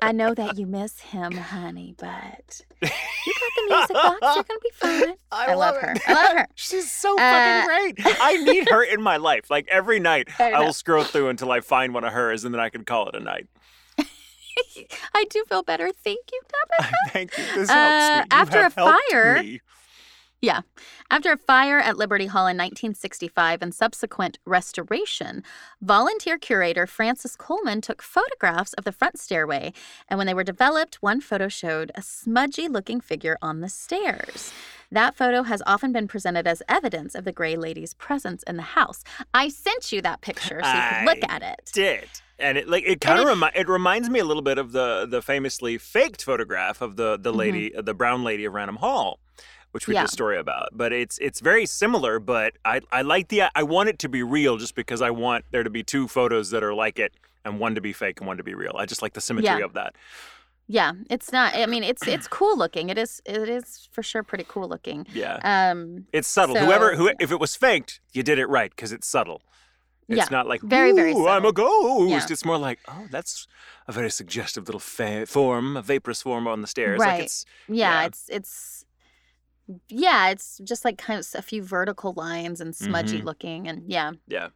I 0.00 0.12
know 0.12 0.34
that 0.34 0.58
you 0.58 0.66
miss 0.66 1.00
him, 1.00 1.32
honey, 1.32 1.94
but 1.98 2.60
you 2.82 2.88
got 2.90 3.52
the 3.56 3.74
music 3.74 3.94
box. 3.94 4.18
You're 4.22 4.44
gonna 4.44 4.60
be 4.62 4.70
fine. 4.74 5.14
I 5.32 5.54
love 5.54 5.76
her. 5.78 5.94
I 6.06 6.12
love 6.12 6.36
her. 6.36 6.48
She's 6.54 6.90
so 6.90 7.14
Uh, 7.14 7.18
fucking 7.18 7.69
great. 7.70 8.16
I 8.20 8.36
need 8.44 8.68
her 8.68 8.82
in 8.82 9.00
my 9.02 9.16
life. 9.16 9.50
Like 9.50 9.68
every 9.70 9.98
night, 10.00 10.28
I 10.38 10.52
I, 10.52 10.60
will 10.60 10.72
scroll 10.72 11.04
through 11.04 11.28
until 11.28 11.50
I 11.52 11.60
find 11.60 11.94
one 11.94 12.04
of 12.04 12.12
hers, 12.12 12.44
and 12.44 12.52
then 12.54 12.60
I 12.60 12.68
can 12.68 12.84
call 12.84 13.08
it 13.08 13.14
a 13.14 13.20
night. 13.20 13.46
I 15.14 15.24
do 15.30 15.44
feel 15.48 15.62
better. 15.62 15.90
Thank 15.92 16.20
you, 16.32 16.40
Tabitha. 16.78 16.94
Thank 17.10 17.38
you. 17.38 17.44
This 17.54 17.70
Uh, 17.70 17.74
helps 17.74 18.30
me. 18.32 18.36
You 18.36 18.40
after 18.42 18.64
a 18.64 18.70
fire- 18.70 19.42
me. 19.42 19.60
After 21.12 21.32
a 21.32 21.36
fire 21.36 21.78
at 21.80 21.96
Liberty 21.98 22.26
Hall 22.26 22.46
in 22.46 22.56
1965 22.56 23.60
and 23.62 23.74
subsequent 23.74 24.38
restoration, 24.46 25.42
volunteer 25.82 26.38
curator 26.38 26.86
Francis 26.86 27.36
Coleman 27.36 27.80
took 27.80 28.00
photographs 28.00 28.72
of 28.74 28.84
the 28.84 28.92
front 28.92 29.18
stairway, 29.18 29.72
and 30.08 30.16
when 30.18 30.26
they 30.26 30.34
were 30.34 30.44
developed, 30.44 30.96
one 31.02 31.20
photo 31.20 31.48
showed 31.48 31.90
a 31.94 32.00
smudgy 32.02 32.68
looking 32.68 33.00
figure 33.00 33.36
on 33.42 33.60
the 33.60 33.68
stairs. 33.68 34.52
That 34.92 35.16
photo 35.16 35.44
has 35.44 35.62
often 35.66 35.92
been 35.92 36.08
presented 36.08 36.46
as 36.48 36.62
evidence 36.68 37.14
of 37.14 37.24
the 37.24 37.32
Gray 37.32 37.56
Lady's 37.56 37.94
presence 37.94 38.42
in 38.44 38.56
the 38.56 38.62
house. 38.62 39.04
I 39.32 39.48
sent 39.48 39.92
you 39.92 40.02
that 40.02 40.20
picture 40.20 40.60
so 40.62 40.72
you 40.72 40.82
could 40.90 41.04
look 41.06 41.30
at 41.30 41.42
it. 41.42 41.70
Did 41.72 42.08
and 42.40 42.56
it 42.58 42.68
like 42.68 42.84
it 42.86 43.00
kind 43.00 43.20
of 43.20 43.26
remi- 43.26 43.52
it 43.54 43.68
reminds 43.68 44.08
me 44.10 44.18
a 44.18 44.24
little 44.24 44.42
bit 44.42 44.58
of 44.58 44.72
the 44.72 45.06
the 45.08 45.22
famously 45.22 45.78
faked 45.78 46.24
photograph 46.24 46.80
of 46.80 46.96
the 46.96 47.16
the 47.20 47.32
Mhm. 47.32 47.36
lady 47.36 47.72
the 47.76 47.94
brown 47.94 48.24
lady 48.24 48.44
of 48.46 48.52
Raynham 48.54 48.76
Hall, 48.76 49.20
which 49.70 49.86
we 49.86 49.94
Yeah. 49.94 50.00
did 50.02 50.08
a 50.08 50.12
story 50.12 50.38
about. 50.38 50.70
But 50.72 50.92
it's 50.92 51.18
it's 51.18 51.38
very 51.40 51.66
similar. 51.66 52.18
But 52.18 52.54
I 52.64 52.80
I 52.90 53.02
like 53.02 53.28
the 53.28 53.42
I 53.54 53.62
want 53.62 53.90
it 53.90 53.98
to 54.00 54.08
be 54.08 54.22
real 54.24 54.56
just 54.56 54.74
because 54.74 55.00
I 55.02 55.10
want 55.10 55.44
there 55.52 55.62
to 55.62 55.70
be 55.70 55.84
two 55.84 56.08
photos 56.08 56.50
that 56.50 56.64
are 56.64 56.74
like 56.74 56.98
it 56.98 57.12
and 57.44 57.60
one 57.60 57.74
to 57.76 57.80
be 57.80 57.92
fake 57.92 58.18
and 58.20 58.26
one 58.26 58.38
to 58.38 58.42
be 58.42 58.54
real. 58.54 58.74
I 58.76 58.86
just 58.86 59.02
like 59.02 59.12
the 59.12 59.20
symmetry 59.20 59.58
Yeah. 59.58 59.64
of 59.64 59.74
that. 59.74 59.94
Yeah, 60.72 60.92
it's 61.10 61.32
not. 61.32 61.54
I 61.56 61.66
mean, 61.66 61.82
it's 61.82 62.06
it's 62.06 62.28
cool 62.28 62.56
looking. 62.56 62.90
It 62.90 62.98
is 62.98 63.20
it 63.26 63.48
is 63.48 63.88
for 63.90 64.02
sure 64.04 64.22
pretty 64.22 64.44
cool 64.46 64.68
looking. 64.68 65.04
Yeah. 65.12 65.38
Um, 65.42 66.06
It's 66.12 66.28
subtle. 66.28 66.56
Whoever 66.56 66.94
who 66.94 67.10
if 67.18 67.32
it 67.32 67.40
was 67.40 67.56
faked, 67.56 68.00
you 68.12 68.22
did 68.22 68.38
it 68.38 68.46
right 68.48 68.70
because 68.70 68.92
it's 68.92 69.08
subtle. 69.08 69.40
It's 70.08 70.18
Yeah, 70.18 70.26
not 70.30 70.46
like 70.46 70.60
very, 70.62 70.92
very 70.92 71.12
"Ooh, 71.12 71.26
I'm 71.26 71.44
a 71.44 71.48
subtle. 71.48 71.52
ghost. 72.06 72.28
Yeah. 72.28 72.32
It's 72.34 72.44
more 72.44 72.58
like 72.68 72.78
oh, 72.86 73.06
that's 73.10 73.48
a 73.88 73.92
very 73.92 74.10
suggestive 74.10 74.68
little 74.68 74.80
fa- 74.96 75.26
form, 75.26 75.76
a 75.76 75.82
vaporous 75.82 76.22
form 76.22 76.46
on 76.46 76.60
the 76.62 76.68
stairs. 76.68 77.00
Right. 77.00 77.14
Like 77.14 77.24
it's 77.24 77.44
yeah, 77.68 78.00
Yeah. 78.02 78.06
it's 78.06 78.22
it's 78.28 78.84
yeah, 79.88 80.30
it's 80.30 80.58
just 80.64 80.84
like 80.84 80.98
kind 80.98 81.18
of 81.20 81.26
a 81.34 81.42
few 81.42 81.62
vertical 81.62 82.12
lines 82.16 82.60
and 82.60 82.74
smudgy 82.76 83.20
Mhm. 83.20 83.24
looking, 83.24 83.68
and 83.68 83.82
yeah. 83.90 84.12
yeah. 84.28 84.48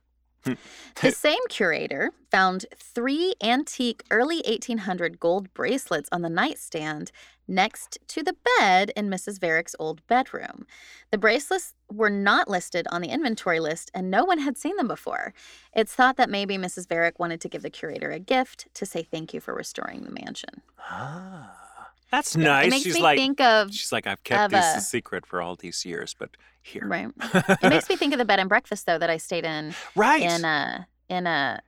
The 1.02 1.10
same 1.10 1.40
curator 1.48 2.12
found 2.30 2.66
three 2.76 3.34
antique 3.42 4.04
early 4.10 4.42
1800 4.46 5.18
gold 5.18 5.52
bracelets 5.52 6.08
on 6.12 6.22
the 6.22 6.30
nightstand 6.30 7.10
next 7.48 7.98
to 8.08 8.22
the 8.22 8.36
bed 8.58 8.92
in 8.96 9.10
Mrs. 9.10 9.40
Varick's 9.40 9.74
old 9.78 10.06
bedroom. 10.06 10.66
The 11.10 11.18
bracelets 11.18 11.74
were 11.90 12.10
not 12.10 12.48
listed 12.48 12.86
on 12.90 13.02
the 13.02 13.08
inventory 13.08 13.60
list 13.60 13.90
and 13.94 14.10
no 14.10 14.24
one 14.24 14.38
had 14.38 14.56
seen 14.56 14.76
them 14.76 14.88
before. 14.88 15.34
It's 15.74 15.94
thought 15.94 16.16
that 16.16 16.30
maybe 16.30 16.56
Mrs. 16.56 16.88
Varick 16.88 17.18
wanted 17.18 17.40
to 17.42 17.48
give 17.48 17.62
the 17.62 17.70
curator 17.70 18.10
a 18.10 18.18
gift 18.18 18.68
to 18.74 18.86
say 18.86 19.02
thank 19.02 19.34
you 19.34 19.40
for 19.40 19.54
restoring 19.54 20.02
the 20.02 20.10
mansion. 20.10 20.62
Ah, 20.78 21.63
that's 22.10 22.36
nice. 22.36 22.66
It 22.66 22.70
makes 22.70 22.85
she's 22.85 22.94
me 22.94 23.02
like 23.02 23.18
think 23.18 23.40
of 23.40 23.72
she's 23.72 23.93
like 23.93 24.06
I've 24.06 24.22
kept 24.24 24.52
this 24.52 24.76
a- 24.76 24.81
secret 24.81 25.26
for 25.26 25.40
all 25.43 25.56
these 25.56 25.85
years, 25.85 26.14
but 26.18 26.31
here, 26.62 26.86
right. 26.86 27.09
It 27.62 27.68
makes 27.68 27.89
me 27.89 27.97
think 27.97 28.12
of 28.12 28.18
the 28.18 28.24
bed 28.24 28.39
and 28.40 28.48
breakfast 28.48 28.86
though 28.86 28.98
that 28.98 29.10
I 29.10 29.18
stayed 29.18 29.44
in 29.44 29.74
right. 29.94 30.22
in 30.22 30.44
a 30.44 30.86
in 31.09 31.26
a 31.26 31.60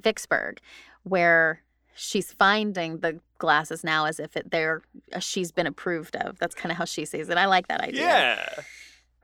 Vicksburg 0.00 0.60
where 1.04 1.62
she's 1.94 2.32
finding 2.32 2.98
the 2.98 3.20
glasses 3.38 3.84
now 3.84 4.06
as 4.06 4.18
if 4.18 4.36
it 4.36 4.50
they're 4.50 4.82
uh, 5.12 5.18
she's 5.18 5.52
been 5.52 5.66
approved 5.66 6.16
of. 6.16 6.38
That's 6.38 6.54
kind 6.54 6.72
of 6.72 6.78
how 6.78 6.84
she 6.84 7.04
sees 7.04 7.28
it. 7.28 7.36
I 7.38 7.46
like 7.46 7.68
that 7.68 7.80
idea. 7.80 8.02
yeah. 8.02 8.62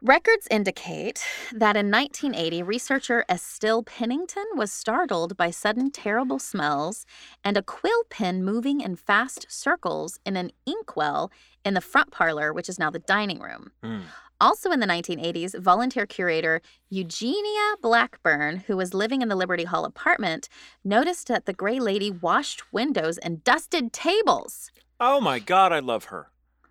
Records 0.02 0.48
indicate 0.50 1.22
that 1.52 1.76
in 1.76 1.90
1980, 1.90 2.62
researcher 2.62 3.22
Estelle 3.28 3.82
Pennington 3.82 4.46
was 4.56 4.72
startled 4.72 5.36
by 5.36 5.50
sudden 5.50 5.90
terrible 5.90 6.38
smells 6.38 7.04
and 7.44 7.58
a 7.58 7.62
quill 7.62 8.04
pen 8.08 8.42
moving 8.42 8.80
in 8.80 8.96
fast 8.96 9.44
circles 9.50 10.18
in 10.24 10.38
an 10.38 10.52
inkwell 10.64 11.30
in 11.66 11.74
the 11.74 11.82
front 11.82 12.10
parlor, 12.12 12.50
which 12.50 12.66
is 12.66 12.78
now 12.78 12.88
the 12.88 12.98
dining 12.98 13.40
room. 13.40 13.72
Hmm. 13.84 14.00
Also 14.40 14.70
in 14.70 14.80
the 14.80 14.86
1980s, 14.86 15.60
volunteer 15.60 16.06
curator 16.06 16.62
Eugenia 16.88 17.76
Blackburn, 17.82 18.64
who 18.68 18.78
was 18.78 18.94
living 18.94 19.20
in 19.20 19.28
the 19.28 19.36
Liberty 19.36 19.64
Hall 19.64 19.84
apartment, 19.84 20.48
noticed 20.82 21.28
that 21.28 21.44
the 21.44 21.52
Gray 21.52 21.78
Lady 21.78 22.10
washed 22.10 22.72
windows 22.72 23.18
and 23.18 23.44
dusted 23.44 23.92
tables. 23.92 24.70
Oh 24.98 25.20
my 25.20 25.38
God, 25.40 25.72
I 25.72 25.80
love 25.80 26.04
her. 26.04 26.30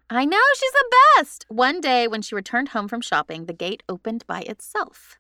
I 0.10 0.26
know, 0.26 0.42
she's 0.56 0.72
the 0.72 0.96
best. 1.18 1.46
One 1.50 1.82
day, 1.82 2.08
when 2.08 2.22
she 2.22 2.34
returned 2.34 2.70
home 2.70 2.88
from 2.88 3.02
shopping, 3.02 3.46
the 3.46 3.54
gate 3.54 3.84
opened 3.88 4.26
by 4.26 4.42
itself. 4.42 5.20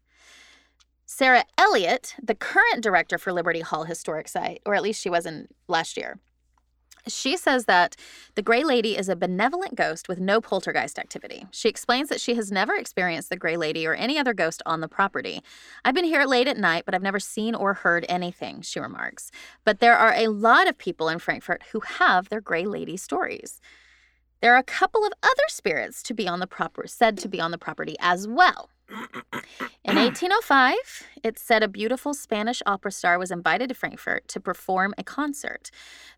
Sarah 1.05 1.45
Elliott, 1.57 2.15
the 2.21 2.35
current 2.35 2.81
director 2.81 3.17
for 3.17 3.31
Liberty 3.31 3.61
Hall 3.61 3.83
Historic 3.83 4.27
Site, 4.27 4.61
or 4.65 4.75
at 4.75 4.81
least 4.81 5.01
she 5.01 5.09
was 5.09 5.25
in 5.25 5.47
last 5.67 5.97
year, 5.97 6.19
she 7.07 7.37
says 7.37 7.65
that 7.65 7.95
the 8.35 8.41
Gray 8.41 8.63
Lady 8.63 8.97
is 8.97 9.09
a 9.09 9.15
benevolent 9.15 9.75
ghost 9.75 10.07
with 10.07 10.19
no 10.19 10.41
poltergeist 10.41 10.99
activity. 10.99 11.45
She 11.51 11.69
explains 11.69 12.09
that 12.09 12.21
she 12.21 12.35
has 12.35 12.51
never 12.51 12.75
experienced 12.75 13.29
the 13.29 13.37
Gray 13.37 13.57
Lady 13.57 13.87
or 13.87 13.93
any 13.93 14.17
other 14.17 14.33
ghost 14.33 14.61
on 14.65 14.81
the 14.81 14.87
property. 14.87 15.41
I've 15.85 15.95
been 15.95 16.05
here 16.05 16.25
late 16.25 16.47
at 16.47 16.57
night, 16.57 16.85
but 16.85 16.93
I've 16.93 17.01
never 17.01 17.19
seen 17.19 17.55
or 17.55 17.73
heard 17.73 18.05
anything, 18.09 18.61
she 18.61 18.79
remarks. 18.79 19.31
But 19.63 19.79
there 19.79 19.97
are 19.97 20.13
a 20.13 20.27
lot 20.27 20.67
of 20.67 20.77
people 20.77 21.09
in 21.09 21.19
Frankfort 21.19 21.63
who 21.71 21.79
have 21.81 22.29
their 22.29 22.41
Gray 22.41 22.65
Lady 22.65 22.97
stories. 22.97 23.61
There 24.41 24.55
are 24.55 24.57
a 24.57 24.63
couple 24.63 25.05
of 25.05 25.11
other 25.21 25.43
spirits 25.49 26.01
to 26.03 26.13
be 26.13 26.25
on 26.25 26.39
the 26.39 26.47
proper 26.47 26.87
said 26.87 27.17
to 27.17 27.27
be 27.27 27.41
on 27.41 27.51
the 27.51 27.57
property 27.57 27.97
as 27.99 28.25
well. 28.25 28.69
In 29.83 29.95
1805, 29.95 30.75
it 31.23 31.37
said 31.37 31.63
a 31.63 31.67
beautiful 31.67 32.13
Spanish 32.13 32.61
opera 32.65 32.91
star 32.91 33.19
was 33.19 33.31
invited 33.31 33.69
to 33.69 33.75
Frankfort 33.75 34.27
to 34.29 34.39
perform 34.39 34.93
a 34.97 35.03
concert. 35.03 35.71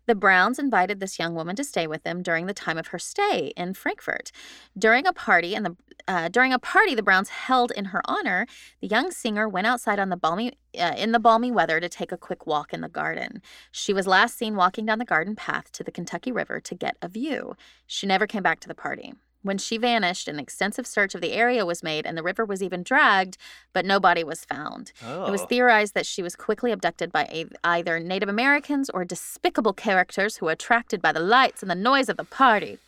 The 0.06 0.14
Browns 0.14 0.58
invited 0.58 1.00
this 1.00 1.18
young 1.18 1.34
woman 1.34 1.56
to 1.56 1.64
stay 1.64 1.86
with 1.86 2.02
them 2.02 2.22
during 2.22 2.46
the 2.46 2.54
time 2.54 2.78
of 2.78 2.88
her 2.88 2.98
stay 2.98 3.52
in 3.56 3.74
Frankfort. 3.74 4.32
During 4.78 5.06
a 5.06 5.12
party 5.12 5.54
and 5.54 5.66
the 5.66 5.76
uh, 6.08 6.28
during 6.28 6.52
a 6.52 6.58
party 6.58 6.94
the 6.94 7.02
Browns 7.02 7.28
held 7.28 7.70
in 7.70 7.86
her 7.86 8.02
honor, 8.06 8.46
the 8.80 8.88
young 8.88 9.10
singer 9.10 9.48
went 9.48 9.66
outside 9.66 9.98
on 9.98 10.08
the 10.08 10.16
balmy 10.16 10.52
uh, 10.78 10.94
in 10.96 11.12
the 11.12 11.20
balmy 11.20 11.52
weather 11.52 11.78
to 11.78 11.88
take 11.88 12.10
a 12.10 12.16
quick 12.16 12.46
walk 12.46 12.72
in 12.72 12.80
the 12.80 12.88
garden. 12.88 13.40
She 13.70 13.92
was 13.92 14.06
last 14.06 14.36
seen 14.36 14.56
walking 14.56 14.86
down 14.86 14.98
the 14.98 15.04
garden 15.04 15.36
path 15.36 15.70
to 15.72 15.84
the 15.84 15.92
Kentucky 15.92 16.32
River 16.32 16.58
to 16.60 16.74
get 16.74 16.96
a 17.00 17.08
view. 17.08 17.56
She 17.86 18.06
never 18.06 18.26
came 18.26 18.42
back 18.42 18.60
to 18.60 18.68
the 18.68 18.74
party. 18.74 19.14
When 19.42 19.58
she 19.58 19.76
vanished, 19.76 20.28
an 20.28 20.38
extensive 20.38 20.86
search 20.86 21.14
of 21.14 21.20
the 21.20 21.32
area 21.32 21.66
was 21.66 21.82
made 21.82 22.06
and 22.06 22.16
the 22.16 22.22
river 22.22 22.44
was 22.44 22.62
even 22.62 22.82
dragged, 22.82 23.36
but 23.72 23.84
nobody 23.84 24.22
was 24.22 24.44
found. 24.44 24.92
Oh. 25.04 25.26
It 25.26 25.30
was 25.30 25.42
oh. 25.42 25.46
theorized 25.46 25.94
that 25.94 26.06
she 26.06 26.22
was 26.22 26.36
quickly 26.36 26.70
abducted 26.70 27.10
by 27.10 27.24
a- 27.24 27.46
either 27.64 27.98
Native 27.98 28.28
Americans 28.28 28.88
or 28.90 29.04
despicable 29.04 29.72
characters 29.72 30.36
who 30.36 30.46
were 30.46 30.52
attracted 30.52 31.02
by 31.02 31.12
the 31.12 31.20
lights 31.20 31.62
and 31.62 31.70
the 31.70 31.74
noise 31.74 32.08
of 32.08 32.16
the 32.16 32.24
party. 32.24 32.78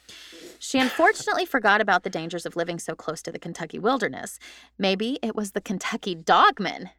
She 0.59 0.78
unfortunately 0.78 1.44
forgot 1.55 1.81
about 1.81 2.05
the 2.05 2.10
dangers 2.10 2.47
of 2.47 2.56
living 2.56 2.78
so 2.78 2.94
close 2.94 3.20
to 3.22 3.32
the 3.32 3.39
Kentucky 3.39 3.78
wilderness. 3.78 4.39
Maybe 4.78 5.18
it 5.22 5.35
was 5.35 5.52
the 5.52 5.60
Kentucky 5.60 6.14
dogman, 6.14 6.90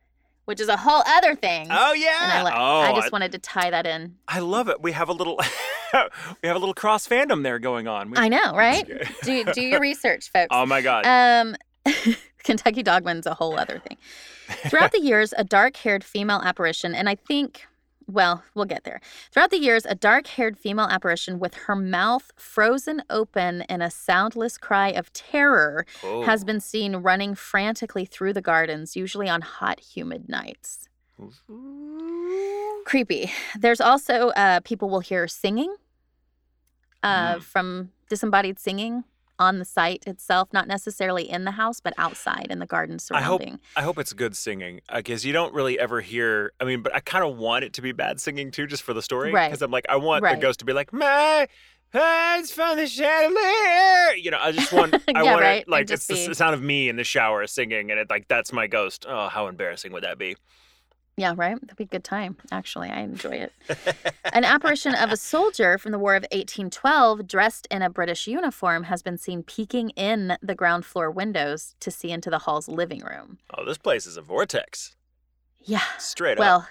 which 0.46 0.60
is 0.60 0.68
a 0.68 0.78
whole 0.78 1.04
other 1.06 1.36
thing. 1.36 1.68
oh 1.72 1.94
And 1.94 2.02
yeah. 2.02 2.18
I, 2.22 2.44
li- 2.44 2.52
oh, 2.56 2.80
I 2.82 2.92
I, 2.92 2.96
just 2.96 3.12
wanted 3.12 3.32
to 3.34 3.40
tie 3.40 3.70
that 3.70 3.86
in. 3.86 4.16
I 4.28 4.40
love 4.40 4.70
it. 4.70 4.82
We 4.82 4.92
have 4.94 5.10
a 5.10 5.14
little 5.14 5.38
we 5.94 6.48
have 6.48 6.56
a 6.56 6.60
little 6.60 6.74
cross 6.74 7.08
fandom 7.08 7.44
there 7.44 7.60
going 7.60 7.88
on. 7.88 8.12
We- 8.12 8.18
I 8.18 8.28
know, 8.30 8.54
right? 8.56 8.88
do 9.24 9.44
do 9.46 9.62
your 9.62 9.80
research, 9.80 10.32
folks. 10.32 10.48
oh 10.52 10.66
my 10.66 10.82
God. 10.82 11.06
Um, 11.06 11.56
Kentucky 12.44 12.84
Dogman's 12.84 13.26
a 13.26 13.34
whole 13.34 13.58
other 13.58 13.80
thing. 13.80 13.98
Throughout 14.70 14.92
the 14.92 15.02
years, 15.02 15.34
a 15.38 15.44
dark 15.44 15.76
haired 15.78 16.04
female 16.04 16.42
apparition, 16.44 16.94
and 16.94 17.10
I 17.10 17.16
think, 17.16 17.66
well, 18.08 18.44
we'll 18.54 18.66
get 18.66 18.84
there. 18.84 19.02
Throughout 19.32 19.50
the 19.52 19.58
years, 19.60 19.86
a 19.86 19.96
dark 19.96 20.28
haired 20.28 20.58
female 20.58 20.86
apparition 20.86 21.40
with 21.40 21.54
her 21.66 21.76
mouth 21.76 22.32
frozen 22.36 23.02
open 23.10 23.62
in 23.70 23.82
a 23.82 23.90
soundless 23.90 24.58
cry 24.58 24.90
of 24.90 25.12
terror 25.14 25.86
has 26.26 26.44
Oh. 26.44 26.46
been 26.46 26.60
seen 26.60 26.98
running 26.98 27.34
frantically 27.36 28.06
through 28.06 28.34
the 28.34 28.42
gardens, 28.42 28.96
usually 28.96 29.28
on 29.30 29.42
hot, 29.42 29.80
humid 29.80 30.30
nights. 30.30 30.88
Creepy. 32.86 33.32
There's 33.58 33.82
also 33.82 34.30
uh, 34.30 34.60
people 34.62 34.90
will 34.90 35.00
hear 35.00 35.28
singing 35.28 35.76
uh, 37.04 37.36
Mm. 37.36 37.44
from 37.44 37.92
disembodied 38.10 38.60
singing 38.60 39.04
on 39.40 39.60
the 39.60 39.66
site 39.66 40.04
itself, 40.08 40.50
not 40.54 40.68
necessarily 40.68 41.30
in 41.30 41.44
the 41.46 41.52
house, 41.52 41.80
but 41.80 41.94
outside 41.98 42.48
in 42.50 42.60
the 42.60 42.66
garden 42.66 43.00
surrounding. 43.00 43.48
I 43.48 43.52
hope- 43.52 43.60
I 43.78 43.82
hope 43.84 43.98
it's 44.00 44.14
good 44.14 44.36
singing 44.36 44.82
uh, 44.90 44.98
because 44.98 45.26
you 45.26 45.34
don't 45.34 45.54
really 45.54 45.78
ever 45.80 46.02
hear. 46.02 46.54
I 46.60 46.64
mean, 46.66 46.82
but 46.82 46.96
I 46.96 47.00
kind 47.02 47.24
of 47.24 47.38
want 47.38 47.66
it 47.66 47.74
to 47.74 47.82
be 47.82 47.92
bad 47.92 48.20
singing 48.22 48.52
too, 48.52 48.68
just 48.68 48.84
for 48.84 48.94
the 48.94 49.02
story. 49.02 49.32
Right. 49.32 49.50
Because 49.50 49.62
I'm 49.62 49.72
like, 49.72 49.86
I 49.90 49.98
want 49.98 50.24
Right. 50.24 50.36
the 50.36 50.42
ghost 50.42 50.60
to 50.60 50.66
be 50.66 50.74
like, 50.74 50.94
my 50.94 51.48
hands 51.92 52.52
from 52.52 52.78
the 52.78 52.88
chandelier. 52.88 54.16
You 54.18 54.32
know, 54.32 54.40
I 54.40 54.52
just 54.52 54.72
want. 54.74 54.94
I 55.16 55.24
Yeah, 55.24 55.24
want 55.24 55.42
right, 55.42 55.62
it 55.62 55.68
like 55.70 55.90
it's 55.90 56.08
just 56.08 56.28
the 56.28 56.36
sound 56.36 56.54
of 56.54 56.62
me 56.62 56.90
in 56.90 56.96
the 56.96 57.04
shower 57.04 57.46
singing, 57.48 57.92
and 57.92 58.00
it 58.00 58.10
like 58.10 58.28
that's 58.28 58.52
my 58.54 58.68
ghost. 58.68 59.06
Oh, 59.08 59.28
how 59.30 59.48
embarrassing 59.48 59.92
would 59.94 60.04
that 60.04 60.18
be? 60.18 60.36
Yeah, 61.18 61.34
right? 61.38 61.56
That'd 61.62 61.78
be 61.78 61.86
a 61.86 61.88
good 61.88 62.04
time. 62.04 62.36
Actually, 62.52 62.90
I 62.90 63.00
enjoy 63.00 63.32
it. 63.48 63.54
An 64.34 64.44
apparition 64.44 64.94
of 64.96 65.12
a 65.14 65.18
soldier 65.18 65.78
from 65.78 65.94
the 65.94 66.00
War 66.00 66.16
of 66.16 66.24
1812 66.24 67.26
dressed 67.26 67.68
in 67.72 67.82
a 67.82 67.90
British 67.90 68.28
uniform 68.28 68.84
has 68.84 69.02
been 69.02 69.18
seen 69.18 69.42
peeking 69.42 69.92
in 69.92 70.38
the 70.42 70.56
ground 70.56 70.84
floor 70.86 71.10
windows 71.10 71.76
to 71.80 71.90
see 71.90 72.12
into 72.12 72.30
the 72.30 72.40
hall's 72.40 72.68
living 72.68 73.00
room. 73.02 73.38
Oh, 73.58 73.64
this 73.64 73.78
place 73.78 74.06
is 74.06 74.18
a 74.18 74.22
vortex. 74.22 74.96
Yeah. 75.62 75.82
Straight 76.00 76.34
up. 76.34 76.40
Well, 76.40 76.68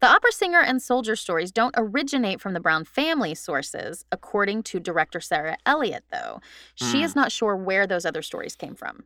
The 0.00 0.08
opera 0.08 0.32
singer 0.32 0.60
and 0.60 0.82
soldier 0.82 1.16
stories 1.16 1.50
don't 1.50 1.74
originate 1.78 2.40
from 2.40 2.52
the 2.52 2.60
Brown 2.60 2.84
family 2.84 3.34
sources, 3.34 4.04
according 4.12 4.62
to 4.64 4.80
director 4.80 5.20
Sarah 5.20 5.56
Elliott, 5.64 6.04
though. 6.12 6.40
She 6.74 6.98
Hmm. 6.98 7.04
is 7.04 7.16
not 7.16 7.32
sure 7.32 7.56
where 7.56 7.86
those 7.86 8.04
other 8.04 8.20
stories 8.22 8.56
came 8.56 8.74
from. 8.74 9.04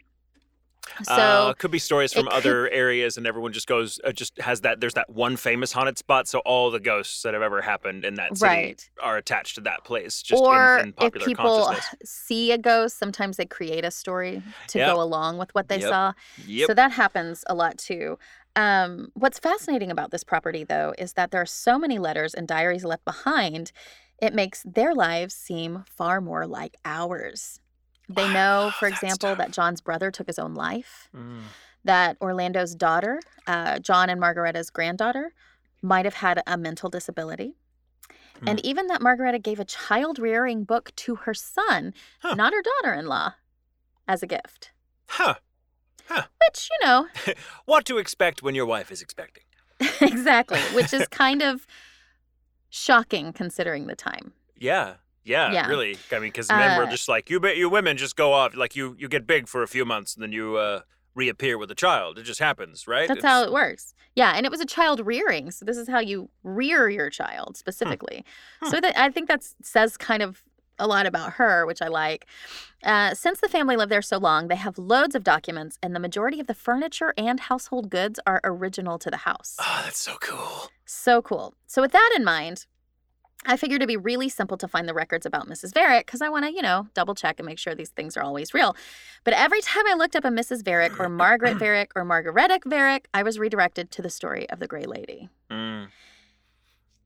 So, 1.02 1.12
uh, 1.12 1.54
could 1.54 1.70
be 1.70 1.78
stories 1.78 2.12
from 2.12 2.26
could- 2.26 2.34
other 2.34 2.68
areas, 2.70 3.16
and 3.16 3.26
everyone 3.26 3.52
just 3.52 3.66
goes, 3.66 3.98
uh, 4.04 4.12
just 4.12 4.38
has 4.40 4.60
that. 4.60 4.80
There's 4.80 4.94
that 4.94 5.10
one 5.10 5.36
famous 5.36 5.72
haunted 5.72 5.98
spot, 5.98 6.28
so 6.28 6.38
all 6.40 6.70
the 6.70 6.80
ghosts 6.80 7.22
that 7.22 7.34
have 7.34 7.42
ever 7.42 7.60
happened 7.62 8.04
in 8.04 8.14
that 8.14 8.36
city 8.38 8.44
Right. 8.44 8.90
are 9.02 9.16
attached 9.16 9.56
to 9.56 9.60
that 9.62 9.84
place. 9.84 10.22
Just 10.22 10.42
or 10.42 10.78
in, 10.78 10.94
in 11.00 11.10
if 11.14 11.24
people 11.24 11.74
see 12.04 12.52
a 12.52 12.58
ghost, 12.58 12.98
sometimes 12.98 13.36
they 13.38 13.46
create 13.46 13.84
a 13.84 13.90
story 13.90 14.42
to 14.68 14.78
Yep. 14.78 14.94
go 14.94 15.00
along 15.00 15.38
with 15.38 15.54
what 15.54 15.68
they 15.68 15.80
Yep. 15.80 15.88
saw. 15.88 16.12
Yep. 16.46 16.66
So 16.68 16.74
that 16.74 16.92
happens 16.92 17.44
a 17.48 17.54
lot 17.54 17.76
too. 17.78 18.18
Um, 18.56 19.10
what's 19.14 19.40
fascinating 19.40 19.90
about 19.90 20.12
this 20.12 20.22
property, 20.22 20.62
though, 20.62 20.94
is 20.96 21.14
that 21.14 21.32
there 21.32 21.40
are 21.40 21.46
so 21.46 21.76
many 21.76 21.98
letters 21.98 22.34
and 22.34 22.46
diaries 22.46 22.84
left 22.84 23.04
behind, 23.04 23.72
it 24.22 24.32
makes 24.32 24.62
their 24.64 24.94
lives 24.94 25.34
seem 25.34 25.84
far 25.88 26.20
more 26.20 26.46
like 26.46 26.76
ours. 26.84 27.58
They 28.08 28.32
know, 28.32 28.72
for 28.78 28.86
example, 28.92 29.34
that 29.36 29.50
John's 29.52 29.80
brother 29.80 30.10
took 30.10 30.26
his 30.26 30.38
own 30.38 30.54
life, 30.54 31.08
Mm. 31.14 31.42
that 31.84 32.16
Orlando's 32.20 32.74
daughter, 32.74 33.20
uh, 33.46 33.78
John 33.78 34.08
and 34.10 34.20
Margaretta's 34.20 34.70
granddaughter, 34.70 35.32
might 35.82 36.04
have 36.04 36.14
had 36.14 36.42
a 36.46 36.56
mental 36.56 36.88
disability. 36.90 37.56
Hmm. 38.40 38.48
And 38.48 38.64
even 38.66 38.86
that 38.88 39.00
Margaretta 39.02 39.38
gave 39.38 39.60
a 39.60 39.64
child 39.64 40.18
rearing 40.18 40.64
book 40.64 40.92
to 40.96 41.16
her 41.16 41.34
son, 41.34 41.92
Huh. 42.20 42.34
not 42.34 42.52
her 42.52 42.62
daughter 42.62 42.94
in 42.98 43.06
law, 43.06 43.34
as 44.08 44.22
a 44.22 44.26
gift. 44.26 44.72
Huh. 45.08 45.34
Huh. 46.08 46.24
Which, 46.48 46.68
you 46.70 46.86
know, 46.86 47.06
What 47.64 47.84
to 47.86 47.98
expect 47.98 48.42
when 48.42 48.54
your 48.54 48.66
wife 48.66 48.90
is 48.90 49.00
expecting. 49.02 49.44
exactly, 50.00 50.60
which 50.74 50.92
is 50.92 51.06
kind 51.10 51.42
of 51.42 51.66
shocking 52.70 53.32
considering 53.32 53.86
the 53.86 53.94
time. 53.96 54.32
Yeah. 54.56 54.94
Yeah, 55.24 55.52
Yeah. 55.52 55.68
really. 55.68 55.96
I 56.12 56.14
mean, 56.14 56.22
because 56.30 56.48
men 56.48 56.76
were 56.78 56.84
Uh, 56.84 56.90
just 56.90 57.08
like, 57.08 57.30
you 57.30 57.40
bet 57.40 57.56
you 57.56 57.68
women 57.68 57.96
just 57.96 58.14
go 58.16 58.32
off, 58.32 58.54
like 58.54 58.76
you 58.76 58.94
you 58.98 59.08
get 59.08 59.26
big 59.26 59.48
for 59.48 59.62
a 59.62 59.68
few 59.68 59.84
months 59.84 60.14
and 60.14 60.22
then 60.22 60.32
you 60.32 60.56
uh, 60.56 60.80
reappear 61.14 61.56
with 61.58 61.70
a 61.70 61.74
child. 61.74 62.18
It 62.18 62.24
just 62.24 62.40
happens, 62.40 62.86
right? 62.86 63.08
That's 63.08 63.24
how 63.24 63.42
it 63.44 63.52
works. 63.52 63.94
Yeah, 64.14 64.32
and 64.36 64.44
it 64.46 64.52
was 64.52 64.60
a 64.60 64.66
child 64.66 65.00
rearing, 65.04 65.50
so 65.50 65.64
this 65.64 65.76
is 65.76 65.88
how 65.88 65.98
you 66.00 66.28
rear 66.42 66.88
your 66.88 67.10
child 67.10 67.56
specifically. 67.56 68.24
Hmm. 68.60 68.68
So 68.70 68.80
that 68.80 68.96
I 68.98 69.10
think 69.10 69.28
that 69.28 69.42
says 69.62 69.96
kind 69.96 70.22
of 70.22 70.42
a 70.78 70.86
lot 70.88 71.06
about 71.06 71.34
her, 71.34 71.64
which 71.66 71.80
I 71.80 71.86
like. 71.88 72.26
Uh, 72.82 73.14
since 73.14 73.40
the 73.40 73.48
family 73.48 73.76
lived 73.76 73.92
there 73.92 74.02
so 74.02 74.18
long, 74.18 74.48
they 74.48 74.56
have 74.56 74.76
loads 74.76 75.14
of 75.14 75.22
documents, 75.22 75.78
and 75.82 75.94
the 75.94 76.00
majority 76.00 76.40
of 76.40 76.48
the 76.48 76.54
furniture 76.54 77.14
and 77.16 77.38
household 77.40 77.90
goods 77.90 78.18
are 78.26 78.40
original 78.44 78.98
to 78.98 79.08
the 79.10 79.18
house. 79.18 79.56
Oh, 79.60 79.80
that's 79.84 80.00
so 80.00 80.16
cool. 80.20 80.68
So 80.84 81.22
cool. 81.22 81.54
So, 81.66 81.80
with 81.80 81.92
that 81.92 82.12
in 82.16 82.24
mind, 82.24 82.66
I 83.46 83.56
figured 83.56 83.82
it'd 83.82 83.88
be 83.88 83.96
really 83.96 84.28
simple 84.28 84.56
to 84.56 84.68
find 84.68 84.88
the 84.88 84.94
records 84.94 85.26
about 85.26 85.48
Mrs. 85.48 85.74
Varick 85.74 86.06
because 86.06 86.22
I 86.22 86.28
want 86.28 86.46
to, 86.46 86.52
you 86.52 86.62
know, 86.62 86.88
double 86.94 87.14
check 87.14 87.38
and 87.38 87.46
make 87.46 87.58
sure 87.58 87.74
these 87.74 87.90
things 87.90 88.16
are 88.16 88.22
always 88.22 88.54
real. 88.54 88.74
But 89.22 89.34
every 89.34 89.60
time 89.60 89.84
I 89.86 89.94
looked 89.94 90.16
up 90.16 90.24
a 90.24 90.28
Mrs. 90.28 90.64
Varick 90.64 90.98
or 90.98 91.08
Margaret 91.08 91.58
Varick 91.58 91.92
or 91.94 92.04
Margaretta 92.04 92.60
Varick, 92.66 93.06
I 93.12 93.22
was 93.22 93.38
redirected 93.38 93.90
to 93.92 94.02
the 94.02 94.10
story 94.10 94.48
of 94.50 94.60
the 94.60 94.66
Grey 94.66 94.84
Lady. 94.84 95.28
Mm. 95.50 95.88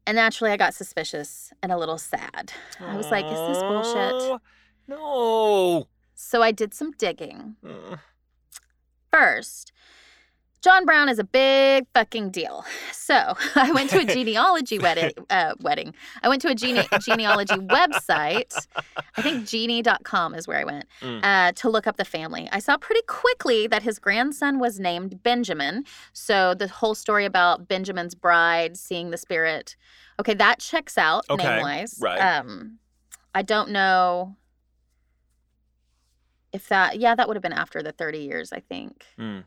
And 0.06 0.16
naturally, 0.16 0.52
I 0.52 0.56
got 0.56 0.74
suspicious 0.74 1.52
and 1.62 1.72
a 1.72 1.76
little 1.76 1.98
sad. 1.98 2.52
I 2.80 2.96
was 2.96 3.10
like, 3.10 3.26
is 3.26 3.32
this 3.32 3.62
bullshit? 3.62 4.40
No. 4.86 5.88
So, 6.14 6.42
I 6.42 6.50
did 6.50 6.72
some 6.72 6.92
digging. 6.92 7.56
Mm. 7.64 7.98
First, 9.12 9.72
John 10.68 10.84
Brown 10.84 11.08
is 11.08 11.18
a 11.18 11.24
big 11.24 11.86
fucking 11.94 12.28
deal. 12.28 12.62
So 12.92 13.14
I 13.54 13.72
went 13.72 13.88
to 13.88 14.00
a 14.00 14.04
genealogy 14.16 14.78
wedding. 14.78 15.12
Uh, 15.30 15.54
wedding. 15.60 15.94
I 16.22 16.28
went 16.28 16.42
to 16.42 16.48
a 16.48 16.54
gene- 16.54 16.84
genealogy 17.00 17.54
website. 17.54 18.54
I 19.16 19.22
think 19.22 19.46
geni.com 19.46 20.34
is 20.34 20.46
where 20.46 20.58
I 20.58 20.64
went 20.64 20.84
Mm. 21.00 21.20
uh, 21.24 21.52
to 21.52 21.70
look 21.70 21.86
up 21.86 21.96
the 21.96 22.04
family. 22.04 22.50
I 22.52 22.58
saw 22.58 22.76
pretty 22.76 23.00
quickly 23.06 23.66
that 23.68 23.82
his 23.82 23.98
grandson 23.98 24.58
was 24.58 24.78
named 24.78 25.22
Benjamin. 25.22 25.84
So 26.12 26.52
the 26.52 26.68
whole 26.68 26.94
story 26.94 27.24
about 27.24 27.66
Benjamin's 27.66 28.14
bride 28.14 28.76
seeing 28.76 29.08
the 29.10 29.16
spirit. 29.16 29.74
Okay, 30.20 30.34
that 30.34 30.58
checks 30.58 30.98
out 30.98 31.24
Okay, 31.30 31.46
name 31.48 31.62
wise. 31.62 31.98
right. 31.98 32.18
Um, 32.18 32.78
I 33.34 33.40
don't 33.40 33.70
know 33.70 34.36
if 36.52 36.68
that. 36.68 36.98
Yeah, 36.98 37.14
that 37.14 37.26
would 37.26 37.36
have 37.36 37.42
been 37.42 37.52
after 37.54 37.82
the 37.82 37.92
thirty 37.92 38.18
years. 38.18 38.52
I 38.52 38.60
think 38.60 39.06
Mm. 39.18 39.44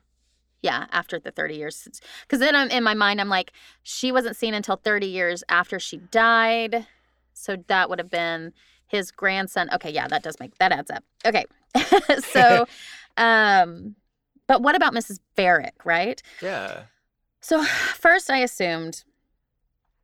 Yeah, 0.62 0.86
after 0.92 1.20
the 1.20 1.32
30 1.32 1.56
years. 1.56 2.02
Because 2.22 2.40
then 2.40 2.56
I'm 2.56 2.70
in 2.70 2.84
my 2.84 2.94
mind, 2.94 3.20
I'm 3.20 3.30
like, 3.30 3.52
she 3.82 4.12
wasn't 4.12 4.36
seen 4.36 4.54
until 4.54 4.76
30 4.76 5.08
years 5.08 5.44
after 5.50 5.80
she 5.80 5.98
died. 5.98 6.86
So 7.34 7.58
that 7.68 7.90
would 7.90 7.98
have 8.00 8.12
been 8.12 8.54
his 8.88 9.10
grandson. 9.10 9.70
Okay, 9.74 9.90
yeah, 9.90 10.08
that 10.08 10.22
does 10.22 10.40
make 10.40 10.58
that 10.60 10.72
adds 10.72 10.92
up. 10.92 11.04
Okay. 11.26 11.46
so 12.32 12.68
um 13.18 13.96
but 14.48 14.62
what 14.62 14.76
about 14.76 14.94
Mrs. 14.94 15.20
Varick, 15.36 15.86
right? 15.86 16.22
Yeah. 16.42 16.84
So 17.40 17.64
first 17.64 18.30
I 18.30 18.40
assumed 18.40 19.04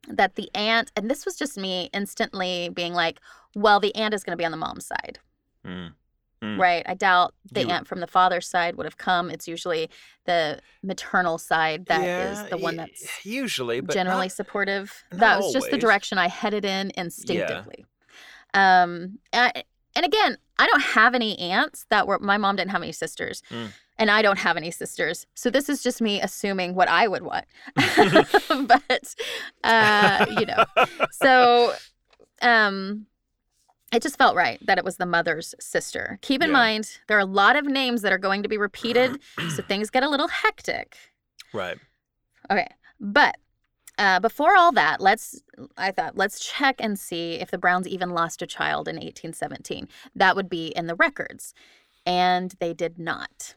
that 0.08 0.36
the 0.36 0.50
aunt 0.56 0.92
and 0.96 1.12
this 1.12 1.26
was 1.26 1.36
just 1.36 1.58
me 1.58 1.90
instantly 1.94 2.70
being 2.70 2.94
like, 2.94 3.20
well, 3.56 3.80
the 3.80 3.94
aunt 3.96 4.14
is 4.14 4.24
going 4.24 4.34
to 4.34 4.42
be 4.42 4.46
on 4.46 4.52
the 4.52 4.58
mom's 4.58 4.86
side. 4.86 5.20
Mm. 5.66 5.94
Mm. 6.42 6.60
Right. 6.60 6.84
I 6.88 6.94
doubt 6.94 7.34
the 7.52 7.62
You- 7.62 7.70
aunt 7.70 7.88
from 7.88 8.00
the 8.00 8.06
father's 8.08 8.48
side 8.48 8.76
would 8.76 8.86
have 8.86 8.98
come. 8.98 9.32
It's 9.32 9.48
usually 9.48 9.90
the 10.26 10.60
maternal 10.84 11.38
side 11.40 11.88
that 11.88 12.02
is 12.02 12.38
Yeah, 12.40 12.48
the 12.50 12.58
one 12.58 12.76
that's 12.76 13.26
usually 13.26 13.80
but 13.82 13.94
generally 13.94 14.28
not- 14.28 14.32
supportive. 14.34 15.04
not 15.12 15.20
that 15.20 15.38
was 15.40 15.52
just 15.54 15.72
the 15.72 15.78
direction 15.78 16.18
I 16.20 16.28
headed 16.28 16.64
in 16.64 16.92
instinctively. 16.96 17.86
Um, 18.54 19.20
I, 19.34 19.64
and 19.96 20.06
again, 20.06 20.38
I 20.60 20.68
don't 20.68 20.82
have 20.82 21.16
any 21.16 21.38
aunts 21.40 21.86
that 21.90 22.08
were. 22.08 22.20
My 22.20 22.38
mom 22.38 22.56
didn't 22.56 22.72
have 22.72 22.82
any 22.84 22.92
sisters, 22.92 23.42
Mm. 23.50 23.70
and 23.98 24.12
I 24.12 24.22
don't 24.22 24.40
have 24.40 24.58
any 24.58 24.70
sisters. 24.72 25.26
So 25.36 25.50
this 25.50 25.70
is 25.70 25.82
just 25.84 26.02
me 26.02 26.22
assuming 26.22 26.76
what 26.76 26.88
I 26.88 27.08
would 27.08 27.24
want. 27.24 27.46
but 27.76 29.16
uh, 29.64 30.26
you 30.40 30.46
know, 30.46 30.66
so 31.12 31.74
um 32.42 33.08
it 33.94 34.02
just 34.02 34.18
felt 34.18 34.36
right 34.36 34.60
that 34.66 34.78
it 34.78 34.84
was 34.86 34.98
the 34.98 35.06
mother's 35.06 35.56
sister. 35.60 36.20
Keep 36.22 36.42
in 36.44 36.50
Yeah. 36.50 36.54
mind 36.54 37.00
there 37.08 37.18
are 37.18 37.22
a 37.22 37.26
lot 37.26 37.56
of 37.56 37.66
names 37.66 38.02
that 38.02 38.12
are 38.12 38.18
going 38.18 38.44
to 38.44 38.50
be 38.50 38.58
repeated, 38.58 39.20
so 39.56 39.62
things 39.68 39.90
get 39.90 40.04
a 40.04 40.10
little 40.10 40.28
hectic. 40.28 40.98
right. 41.54 41.78
Okay. 42.52 42.68
But 43.00 43.38
uh, 43.98 44.20
before 44.20 44.56
all 44.56 44.72
that, 44.74 45.02
let's 45.02 45.42
I 45.78 45.92
thought 45.92 46.16
let's 46.18 46.40
check 46.40 46.76
and 46.80 46.98
see 47.00 47.36
if 47.36 47.50
the 47.52 47.58
Browns 47.58 47.88
even 47.88 48.12
lost 48.12 48.42
a 48.42 48.48
child 48.48 48.88
in 48.88 48.96
1817. 48.96 49.88
That 50.16 50.36
would 50.36 50.50
be 50.50 50.68
in 50.68 50.88
the 50.88 50.96
records. 50.96 51.54
And 52.06 52.54
they 52.60 52.74
did 52.74 52.98
not. 53.00 53.56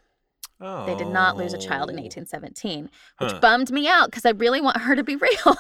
Oh. 0.63 0.85
They 0.85 0.95
did 0.95 1.09
not 1.09 1.37
lose 1.39 1.55
a 1.55 1.59
child 1.59 1.89
in 1.89 1.97
1817, 1.97 2.91
which 3.19 3.31
Huh. 3.33 3.39
bummed 3.41 3.71
me 3.71 3.89
out 3.89 4.07
because 4.11 4.27
I 4.27 4.31
really 4.31 4.61
want 4.61 4.77
her 4.79 4.95
to 4.95 5.03
be 5.03 5.17
real. 5.29 5.39
Oh, 5.47 5.57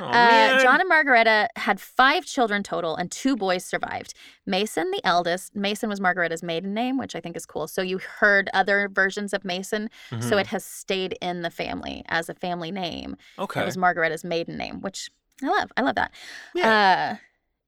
Uh. 0.00 0.60
John 0.62 0.80
and 0.80 0.88
Margaretta 0.88 1.48
had 1.56 1.80
five 1.80 2.24
children 2.24 2.62
total, 2.62 2.94
and 2.94 3.10
two 3.10 3.36
boys 3.36 3.64
survived. 3.64 4.14
Mason, 4.46 4.90
the 4.92 5.00
eldest, 5.04 5.56
Mason 5.56 5.88
was 5.88 6.00
Margaretta's 6.00 6.42
maiden 6.42 6.72
name, 6.72 6.98
which 6.98 7.16
I 7.16 7.20
think 7.20 7.36
is 7.36 7.46
cool. 7.46 7.66
So 7.66 7.82
you 7.82 7.98
heard 7.98 8.48
other 8.54 8.88
versions 8.88 9.32
of 9.32 9.44
Mason, 9.44 9.90
so 10.10 10.16
Mhm. 10.36 10.40
it 10.42 10.46
has 10.48 10.64
stayed 10.64 11.18
in 11.20 11.42
the 11.42 11.50
family 11.50 12.04
as 12.08 12.28
a 12.28 12.34
family 12.34 12.70
name. 12.70 13.16
okay. 13.38 13.60
It 13.62 13.64
was 13.64 13.76
Margaretta's 13.76 14.22
maiden 14.24 14.56
name, 14.56 14.80
which 14.82 15.10
I 15.42 15.46
love. 15.48 15.72
I 15.76 15.82
love 15.82 15.96
that. 15.96 16.12
yeah. 16.54 17.16
Uh, 17.20 17.24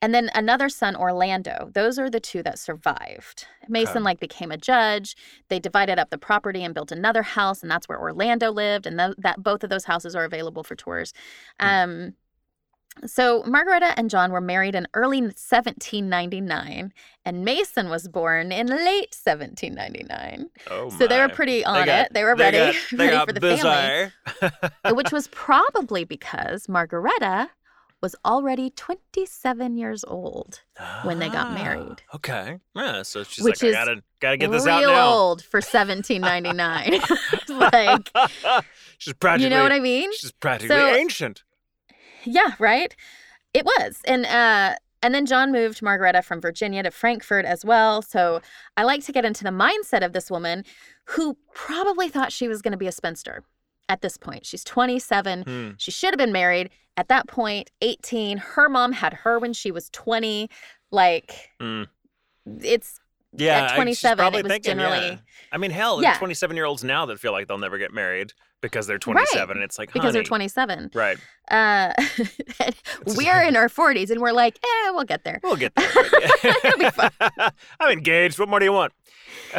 and 0.06 0.14
then 0.14 0.30
another 0.36 0.68
son, 0.68 0.94
Orlando. 0.94 1.68
Those 1.74 1.98
are 1.98 2.08
the 2.08 2.20
two 2.20 2.40
that 2.44 2.60
survived. 2.60 3.44
Mason 3.68 3.96
Okay. 3.96 4.04
like 4.04 4.20
became 4.20 4.52
a 4.52 4.56
judge. 4.56 5.16
They 5.48 5.58
divided 5.58 5.98
up 5.98 6.10
the 6.10 6.16
property 6.18 6.62
and 6.62 6.72
built 6.72 6.92
another 6.92 7.22
house, 7.22 7.60
and 7.60 7.68
that's 7.68 7.88
where 7.88 7.98
Orlando 8.00 8.52
lived. 8.52 8.86
And 8.86 8.96
th- 9.00 9.16
that 9.18 9.42
both 9.42 9.64
of 9.64 9.70
those 9.70 9.86
houses 9.86 10.14
are 10.14 10.22
available 10.22 10.62
for 10.62 10.76
tours. 10.76 11.12
Hmm. 11.58 11.66
Um, 11.66 12.14
so 13.04 13.42
Margaretta 13.42 13.92
and 13.98 14.08
John 14.08 14.30
were 14.30 14.40
married 14.40 14.76
in 14.76 14.86
early 14.94 15.20
1799, 15.20 16.92
and 17.24 17.44
Mason 17.44 17.88
was 17.90 18.06
born 18.08 18.52
in 18.52 18.68
late 18.68 19.14
1799. 19.24 20.48
oh 20.70 20.88
so 20.90 21.06
they 21.06 21.18
were 21.18 21.28
my. 21.28 21.34
pretty 21.34 21.58
They 21.58 21.64
on 21.64 21.86
got- 21.86 22.06
it. 22.06 22.12
They 22.14 22.22
were 22.24 22.36
they 22.36 22.44
ready, 22.44 22.58
got- 22.58 22.98
they 22.98 23.08
ready 23.10 23.26
for 23.26 23.32
the 23.32 23.56
family 24.84 24.94
which 24.96 25.12
was 25.12 25.28
probably 25.28 26.04
because 26.04 26.68
Margaretta 26.68 27.50
was 28.06 28.14
already 28.24 28.70
27 28.70 29.76
years 29.76 30.04
old. 30.06 30.60
when 31.02 31.18
they 31.18 31.28
got 31.28 31.48
Ah, 31.48 31.54
married. 31.54 32.02
Okay. 32.14 32.58
Yeah. 32.76 33.02
So 33.02 33.24
she's 33.24 33.44
Which 33.44 33.60
like, 33.64 33.70
I 33.74 33.84
gotta 33.84 34.02
gotta 34.20 34.36
get 34.36 34.52
this 34.52 34.64
out 34.66 34.82
now. 34.82 35.08
old 35.12 35.42
for 35.42 35.58
1799. 35.60 37.00
like, 37.48 38.10
she's 38.98 39.12
practically. 39.14 39.44
you 39.44 39.50
know 39.50 39.62
what 39.64 39.72
I 39.72 39.80
mean? 39.80 40.10
She's 40.14 40.30
practically 40.32 40.76
So- 40.76 40.94
ancient. 40.94 41.42
Yeah, 42.24 42.52
right? 42.60 42.94
It 43.52 43.64
was. 43.64 44.00
And 44.06 44.24
uh 44.26 44.76
and 45.02 45.14
then 45.14 45.26
John 45.26 45.50
moved 45.52 45.82
Margaretta 45.82 46.22
from 46.22 46.40
Virginia 46.40 46.82
to 46.82 46.90
Frankfort 46.90 47.44
as 47.44 47.64
well. 47.64 48.02
So 48.02 48.40
I 48.76 48.84
like 48.84 49.04
to 49.04 49.12
get 49.12 49.24
into 49.24 49.44
the 49.44 49.50
mindset 49.50 50.04
of 50.04 50.12
this 50.12 50.30
woman 50.30 50.64
who 51.06 51.36
probably 51.54 52.08
thought 52.08 52.32
she 52.32 52.48
was 52.48 52.62
going 52.62 52.72
to 52.72 52.78
be 52.78 52.86
a 52.88 52.92
spinster. 52.92 53.44
At 53.88 54.00
this 54.02 54.16
point. 54.16 54.44
She's 54.46 54.64
27. 54.64 55.42
Hmm. 55.42 55.70
She 55.78 55.90
should 55.90 56.10
have 56.12 56.18
been 56.18 56.32
married 56.32 56.70
at 56.96 57.08
that 57.08 57.26
point, 57.28 57.70
18. 57.82 58.38
Her 58.38 58.68
mom 58.68 58.92
had 58.92 59.12
her 59.14 59.38
when 59.38 59.52
she 59.52 59.70
was 59.70 59.90
20. 59.90 60.48
Like, 60.90 61.50
Mm. 61.60 61.88
it's 62.46 63.00
Yeah, 63.38 63.66
at 63.70 63.74
27, 63.76 64.18
probably 64.18 64.40
it 64.40 64.42
was 64.44 64.52
thinking, 64.52 64.78
yeah. 64.78 64.88
generally- 64.90 65.18
I 65.52 65.58
mean, 65.58 65.70
hell, 65.70 66.02
Yeah. 66.02 66.18
27 66.18 66.56
year 66.56 66.64
olds 66.64 66.82
now 66.84 67.06
that 67.06 67.20
feel 67.20 67.32
like 67.32 67.46
they'll 67.48 67.58
never 67.58 67.78
get 67.78 67.92
married 67.92 68.32
because 68.62 68.86
they're 68.86 68.98
27, 68.98 69.56
and 69.56 69.62
it's 69.64 69.78
like, 69.78 69.92
because 69.92 70.12
they're 70.12 70.22
27. 70.22 70.90
Right. 70.94 71.18
Uh, 71.50 71.92
we're 73.16 73.42
in 73.46 73.54
our 73.56 73.68
40s 73.68 74.10
and 74.10 74.20
we're 74.20 74.32
like, 74.32 74.56
eh, 74.62 74.90
we'll 74.90 75.04
get 75.04 75.24
there. 75.24 75.40
We'll 75.42 75.56
get 75.56 75.74
there. 75.76 75.88
It'll 76.64 76.78
be 76.78 76.90
fun. 76.90 77.10
I'm 77.78 77.90
engaged. 77.92 78.38
What 78.38 78.48
more 78.48 78.58
do 78.58 78.64
you 78.64 78.72
want? 78.72 78.92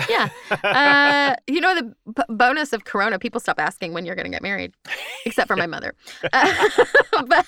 Yeah. 0.09 0.29
Uh, 0.63 1.35
you 1.47 1.61
know, 1.61 1.75
the 1.75 1.95
b- 2.13 2.23
bonus 2.29 2.73
of 2.73 2.83
Corona, 2.85 3.19
people 3.19 3.39
stop 3.39 3.59
asking 3.59 3.93
when 3.93 4.05
you're 4.05 4.15
going 4.15 4.25
to 4.25 4.31
get 4.31 4.41
married, 4.41 4.73
except 5.25 5.47
for 5.47 5.55
my 5.55 5.67
mother. 5.67 5.93
Uh, 6.33 6.69
but 7.27 7.45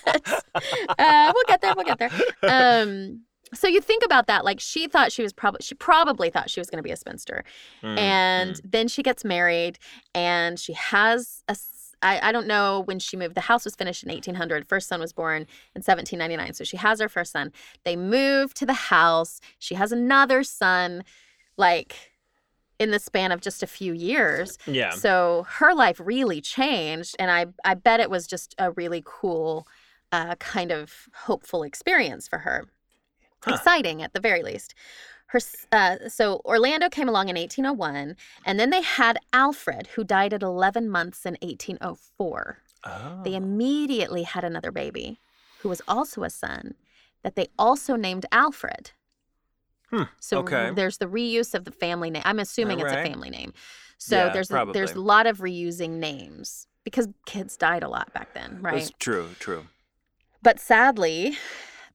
uh, 0.98 1.32
we'll 1.34 1.44
get 1.48 1.62
there. 1.62 1.74
We'll 1.76 1.86
get 1.86 1.98
there. 2.00 2.12
Um, 2.44 3.24
so 3.54 3.68
you 3.68 3.82
think 3.82 4.04
about 4.06 4.28
that. 4.28 4.46
Like 4.46 4.60
she 4.60 4.88
thought 4.88 5.12
she 5.12 5.24
was 5.24 5.34
probably, 5.34 5.60
she 5.62 5.76
probably 5.76 6.30
thought 6.30 6.50
she 6.50 6.60
was 6.60 6.70
going 6.70 6.78
to 6.78 6.84
be 6.84 6.92
a 6.92 6.98
spinster. 6.98 7.44
Mm, 7.84 7.98
and 7.98 8.56
mm. 8.56 8.62
then 8.64 8.88
she 8.88 9.04
gets 9.04 9.24
married 9.26 9.80
and 10.14 10.60
she 10.60 10.74
has 10.74 11.44
a 11.48 11.56
I, 12.02 12.30
I 12.30 12.32
don't 12.32 12.48
know 12.48 12.82
when 12.82 13.00
she 13.00 13.18
moved 13.18 13.36
the 13.36 13.42
house 13.42 13.66
was 13.66 13.76
finished 13.76 14.04
in 14.04 14.10
1800 14.10 14.68
first 14.68 14.88
son 14.88 15.00
was 15.00 15.14
born 15.14 15.42
in 15.76 15.82
1799 15.82 16.54
so 16.54 16.64
she 16.64 16.78
has 16.78 17.00
her 17.00 17.10
first 17.10 17.32
son 17.32 17.52
they 17.84 17.96
move 17.96 18.54
to 18.56 18.66
the 18.66 18.74
house 18.74 19.42
she 19.58 19.76
has 19.76 19.92
another 19.92 20.44
son 20.44 21.04
like 21.58 21.96
in 22.80 22.92
the 22.92 23.00
span 23.00 23.32
of 23.32 23.42
just 23.42 23.62
a 23.62 23.68
few 23.68 23.94
years 23.94 24.58
yeah. 24.66 24.92
so 24.92 25.46
her 25.50 25.74
life 25.74 26.00
really 26.02 26.40
changed 26.40 27.16
and 27.20 27.30
i 27.30 27.46
i 27.66 27.74
bet 27.74 28.00
it 28.00 28.10
was 28.10 28.26
just 28.28 28.56
a 28.58 28.72
really 28.72 29.04
cool 29.06 29.68
uh, 30.12 30.34
kind 30.36 30.72
of 30.72 31.08
hopeful 31.14 31.62
experience 31.64 32.28
for 32.28 32.40
her 32.40 32.68
Huh. 33.44 33.54
exciting 33.54 34.02
at 34.02 34.14
the 34.14 34.20
very 34.20 34.44
least 34.44 34.74
her 35.28 35.40
uh, 35.72 35.96
so 36.10 36.42
orlando 36.46 36.90
came 36.90 37.08
along 37.08 37.30
in 37.30 37.36
1801 37.38 38.16
and 38.46 38.60
then 38.60 38.70
they 38.70 38.82
had 38.82 39.18
alfred 39.32 39.88
who 39.96 40.04
died 40.04 40.34
at 40.34 40.42
11 40.44 40.90
months 40.90 41.26
in 41.26 41.38
1804 41.42 42.58
Oh. 42.86 43.22
they 43.24 43.36
immediately 43.36 44.24
had 44.24 44.44
another 44.46 44.72
baby 44.72 45.20
who 45.60 45.70
was 45.70 45.82
also 45.88 46.24
a 46.24 46.30
son 46.30 46.76
that 47.24 47.36
they 47.36 47.48
also 47.58 47.96
named 47.96 48.26
alfred 48.32 48.92
Hmm, 49.90 50.04
so 50.20 50.40
okay. 50.40 50.72
there's 50.72 50.98
the 51.00 51.08
reuse 51.08 51.54
of 51.56 51.66
the 51.66 51.72
family 51.72 52.10
name 52.10 52.22
i'm 52.26 52.40
assuming 52.40 52.80
it's 52.80 52.92
a 52.92 53.04
family 53.04 53.30
name 53.30 53.54
so 53.98 54.16
Yeah, 54.16 54.30
there's 54.34 54.52
a, 54.52 54.66
there's 54.74 54.94
a 54.94 55.02
lot 55.02 55.28
of 55.28 55.40
reusing 55.40 55.92
names 56.00 56.68
because 56.84 57.08
kids 57.26 57.58
died 57.58 57.84
a 57.84 57.90
lot 57.90 58.14
back 58.14 58.34
then 58.34 58.60
right 58.62 58.76
That's 58.76 58.92
true. 59.00 59.30
True. 59.40 59.68
but 60.42 60.60
sadly, 60.60 61.38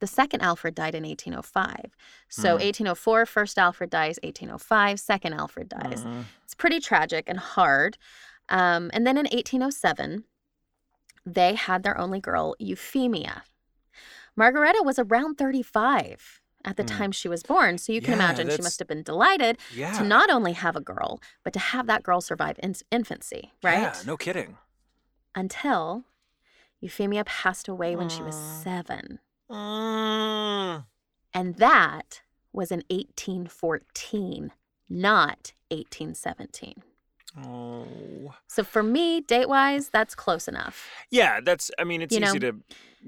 the 0.04 0.08
second 0.22 0.42
Alfred 0.42 0.74
died 0.74 0.94
in 0.94 1.02
1805. 1.04 1.96
So 2.28 2.56
Hmm. 2.58 2.62
1804, 2.62 3.24
first 3.24 3.58
Alfred 3.58 3.88
dies, 3.88 4.18
1805, 4.22 5.00
second 5.00 5.32
Alfred 5.32 5.70
dies. 5.70 6.04
Mhm. 6.04 6.24
It's 6.44 6.54
pretty 6.54 6.78
tragic 6.78 7.24
and 7.26 7.38
hard. 7.38 7.96
Um, 8.50 8.90
and 8.92 9.06
then 9.06 9.16
in 9.16 9.26
1807, 9.32 10.24
they 11.24 11.54
had 11.54 11.82
their 11.84 11.96
only 11.96 12.20
girl, 12.20 12.54
Euphemia. 12.58 13.44
Margareta 14.36 14.82
was 14.84 14.98
around 14.98 15.36
35 15.38 16.42
at 16.66 16.76
the 16.76 16.82
Hmm. 16.82 16.88
time 16.98 17.12
she 17.12 17.28
was 17.28 17.42
born. 17.42 17.78
So 17.78 17.90
you 17.94 18.02
can 18.02 18.10
Yeah, 18.10 18.16
imagine 18.16 18.50
she 18.50 18.60
must 18.60 18.78
have 18.80 18.88
been 18.88 19.02
delighted 19.02 19.58
Yeah. 19.72 19.92
to 19.96 20.04
not 20.04 20.28
only 20.28 20.52
have 20.52 20.76
a 20.76 20.80
girl, 20.82 21.22
but 21.42 21.54
to 21.54 21.58
have 21.58 21.86
that 21.86 22.02
girl 22.02 22.20
survive 22.20 22.58
in- 22.62 22.74
infancy, 22.90 23.52
right? 23.62 23.80
Yeah. 23.96 24.02
No 24.04 24.18
kidding. 24.18 24.58
Until 25.34 26.04
Euphemia 26.80 27.24
passed 27.24 27.68
away 27.68 27.96
when 27.96 28.10
she 28.10 28.20
was 28.22 28.34
seven. 28.36 29.20
Mm. 29.54 30.84
And 31.32 31.56
that 31.56 32.22
was 32.52 32.70
in 32.70 32.82
1814, 32.90 34.52
not 34.88 35.52
1817. 35.70 36.82
Oh. 37.44 38.34
So 38.46 38.62
for 38.62 38.82
me, 38.82 39.20
date 39.20 39.48
wise, 39.48 39.88
that's 39.88 40.14
close 40.14 40.46
enough. 40.46 40.88
Yeah, 41.10 41.40
that's. 41.40 41.70
I 41.78 41.84
mean, 41.84 42.00
it's 42.00 42.14
You 42.14 42.20
know? 42.20 42.28
easy 42.28 42.38
to 42.40 42.54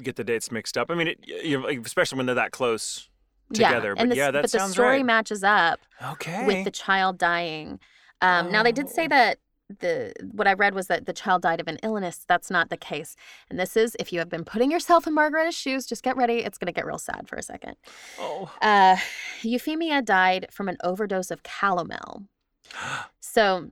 get 0.02 0.16
the 0.16 0.24
dates 0.24 0.50
mixed 0.50 0.76
up. 0.76 0.90
I 0.90 0.94
mean, 0.96 1.08
it, 1.08 1.20
you 1.26 1.60
know, 1.60 1.68
especially 1.68 2.16
when 2.16 2.26
they're 2.26 2.34
that 2.34 2.50
close 2.50 3.08
together. 3.52 3.94
yeah, 3.96 4.02
but 4.02 4.08
the, 4.10 4.16
yeah, 4.16 4.30
that 4.32 4.42
but 4.42 4.50
the 4.50 4.66
story 4.68 4.96
right. 4.96 5.06
matches 5.06 5.44
up 5.44 5.80
okay. 6.04 6.44
with 6.44 6.64
the 6.64 6.72
child 6.72 7.18
dying. 7.18 7.78
Um, 8.20 8.50
Now 8.50 8.62
they 8.64 8.72
did 8.72 8.88
say 8.88 9.04
Oh. 9.04 9.08
that 9.08 9.38
the 9.68 10.12
what 10.32 10.46
I 10.46 10.52
read 10.52 10.74
was 10.74 10.86
that 10.86 11.06
the 11.06 11.12
child 11.12 11.42
died 11.42 11.60
of 11.60 11.68
an 11.68 11.78
illness. 11.82 12.24
That's 12.26 12.50
not 12.50 12.70
the 12.70 12.76
case. 12.76 13.16
And 13.50 13.58
this 13.58 13.76
is 13.76 13.96
if 13.98 14.12
you 14.12 14.18
have 14.20 14.28
been 14.28 14.44
putting 14.44 14.70
yourself 14.70 15.06
in 15.06 15.14
Margareta's 15.14 15.54
shoes, 15.54 15.86
just 15.86 16.02
get 16.02 16.16
ready. 16.16 16.38
It's 16.38 16.58
going 16.58 16.66
to 16.66 16.72
get 16.72 16.86
real 16.86 16.98
sad 16.98 17.28
for 17.28 17.36
a 17.36 17.42
second. 17.42 17.76
oh. 18.18 18.52
Uh, 18.62 18.96
Euphemia 19.42 20.02
died 20.02 20.46
from 20.50 20.68
an 20.68 20.76
overdose 20.82 21.30
of 21.30 21.42
calomel. 21.42 22.26
So, 23.20 23.70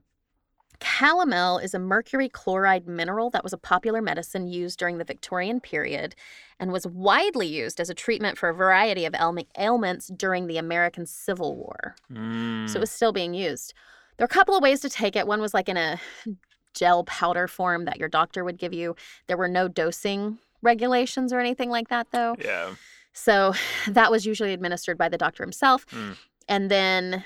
calomel 0.79 1.63
is 1.63 1.73
a 1.73 1.79
mercury 1.79 2.29
chloride 2.29 2.87
mineral 2.87 3.31
that 3.31 3.43
was 3.43 3.51
a 3.51 3.57
popular 3.57 3.99
medicine 3.99 4.47
used 4.47 4.77
during 4.77 4.99
the 4.99 5.03
Victorian 5.03 5.59
period 5.59 6.13
and 6.59 6.71
was 6.71 6.85
widely 6.85 7.47
used 7.47 7.79
as 7.79 7.89
a 7.89 7.95
treatment 7.95 8.37
for 8.37 8.49
a 8.49 8.53
variety 8.53 9.05
of 9.05 9.15
ailments 9.57 10.07
during 10.07 10.45
the 10.45 10.57
American 10.57 11.07
Civil 11.07 11.55
War. 11.55 11.95
Mm. 12.13 12.69
So, 12.69 12.77
it 12.77 12.81
was 12.81 12.91
still 12.91 13.11
being 13.11 13.33
used. 13.33 13.73
There 14.17 14.23
are 14.23 14.25
a 14.25 14.29
couple 14.29 14.55
of 14.55 14.63
ways 14.63 14.79
to 14.81 14.89
take 14.89 15.15
it. 15.15 15.27
One 15.27 15.41
was 15.41 15.53
like 15.53 15.69
in 15.69 15.77
a 15.77 15.99
gel 16.73 17.03
powder 17.05 17.47
form 17.47 17.85
that 17.85 17.97
your 17.97 18.09
doctor 18.09 18.43
would 18.43 18.57
give 18.57 18.73
you. 18.73 18.95
There 19.27 19.37
were 19.37 19.47
no 19.47 19.67
dosing 19.67 20.39
regulations 20.61 21.31
or 21.31 21.39
anything 21.39 21.69
like 21.69 21.89
that, 21.89 22.07
though. 22.11 22.35
yeah. 22.39 22.75
So 23.13 23.53
that 23.87 24.11
was 24.11 24.25
usually 24.25 24.53
administered 24.53 24.97
by 24.97 25.09
the 25.09 25.17
doctor 25.17 25.43
himself. 25.43 25.85
Mm. 25.87 26.17
And 26.47 26.71
then 26.71 27.23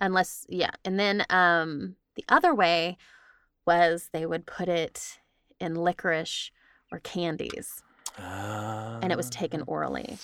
unless 0.00 0.46
yeah, 0.48 0.70
and 0.84 0.98
then 0.98 1.24
um 1.30 1.96
the 2.16 2.24
other 2.28 2.54
way 2.54 2.96
was 3.66 4.08
they 4.12 4.24
would 4.26 4.46
put 4.46 4.68
it 4.68 5.18
in 5.60 5.74
licorice 5.74 6.50
or 6.90 6.98
candies 7.00 7.82
and 8.18 9.10
it 9.12 9.16
was 9.16 9.30
taken 9.30 9.60
Ah. 9.62 9.64
orally. 9.68 10.18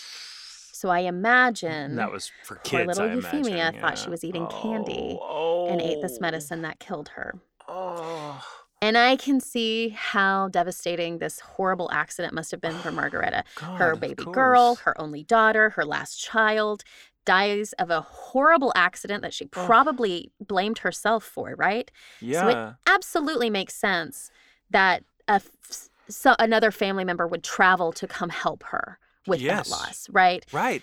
So 0.78 0.90
I 0.90 1.00
imagine 1.00 1.96
That 1.96 2.12
was 2.12 2.30
for 2.44 2.54
kids. 2.54 2.70
poor 2.70 2.86
little 2.86 3.10
I 3.10 3.14
Euphemia 3.14 3.54
imagine, 3.56 3.80
thought 3.80 3.98
she 3.98 4.10
was 4.10 4.22
eating 4.22 4.46
candy 4.46 5.18
Oh, 5.20 5.66
and 5.68 5.80
ate 5.80 6.00
this 6.00 6.18
oh, 6.18 6.20
medicine 6.20 6.62
that 6.62 6.78
killed 6.78 7.08
her. 7.16 7.34
Oh. 7.66 8.40
And 8.80 8.96
I 8.96 9.16
can 9.16 9.40
see 9.40 9.88
how 9.88 10.46
devastating 10.50 11.18
this 11.18 11.40
horrible 11.40 11.90
accident 11.90 12.32
must 12.32 12.52
have 12.52 12.60
been 12.60 12.76
for 12.78 12.92
Margareta. 13.00 13.42
her 13.56 13.76
God, 13.76 13.92
of 13.94 14.00
baby 14.00 14.24
girl, 14.30 14.76
her 14.76 14.94
only 15.00 15.24
daughter, 15.24 15.70
her 15.70 15.84
last 15.84 16.14
child, 16.20 16.84
dies 17.24 17.72
of 17.72 17.90
a 17.90 18.00
horrible 18.02 18.72
accident 18.76 19.22
that 19.22 19.34
she 19.34 19.46
probably 19.46 20.30
blamed 20.40 20.78
herself 20.78 21.24
for, 21.24 21.56
right? 21.58 21.90
Yeah. 22.20 22.40
So 22.40 22.48
it 22.50 22.74
absolutely 22.86 23.50
makes 23.50 23.74
sense 23.74 24.30
that 24.70 25.02
a 25.26 25.32
f- 25.42 25.88
so 26.08 26.36
another 26.38 26.70
family 26.70 27.02
member 27.02 27.26
would 27.26 27.42
travel 27.42 27.90
to 27.94 28.06
come 28.06 28.28
help 28.30 28.62
her 28.62 29.00
with 29.28 29.40
Yes. 29.40 29.68
that 29.68 29.70
loss, 29.70 30.08
right? 30.10 30.44
right. 30.52 30.82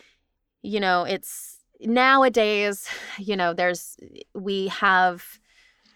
You 0.62 0.80
know, 0.80 1.04
it's 1.04 1.60
nowadays, 1.82 2.88
you 3.18 3.36
know, 3.36 3.54
there's 3.54 3.98
we 4.34 4.68
have 4.68 5.40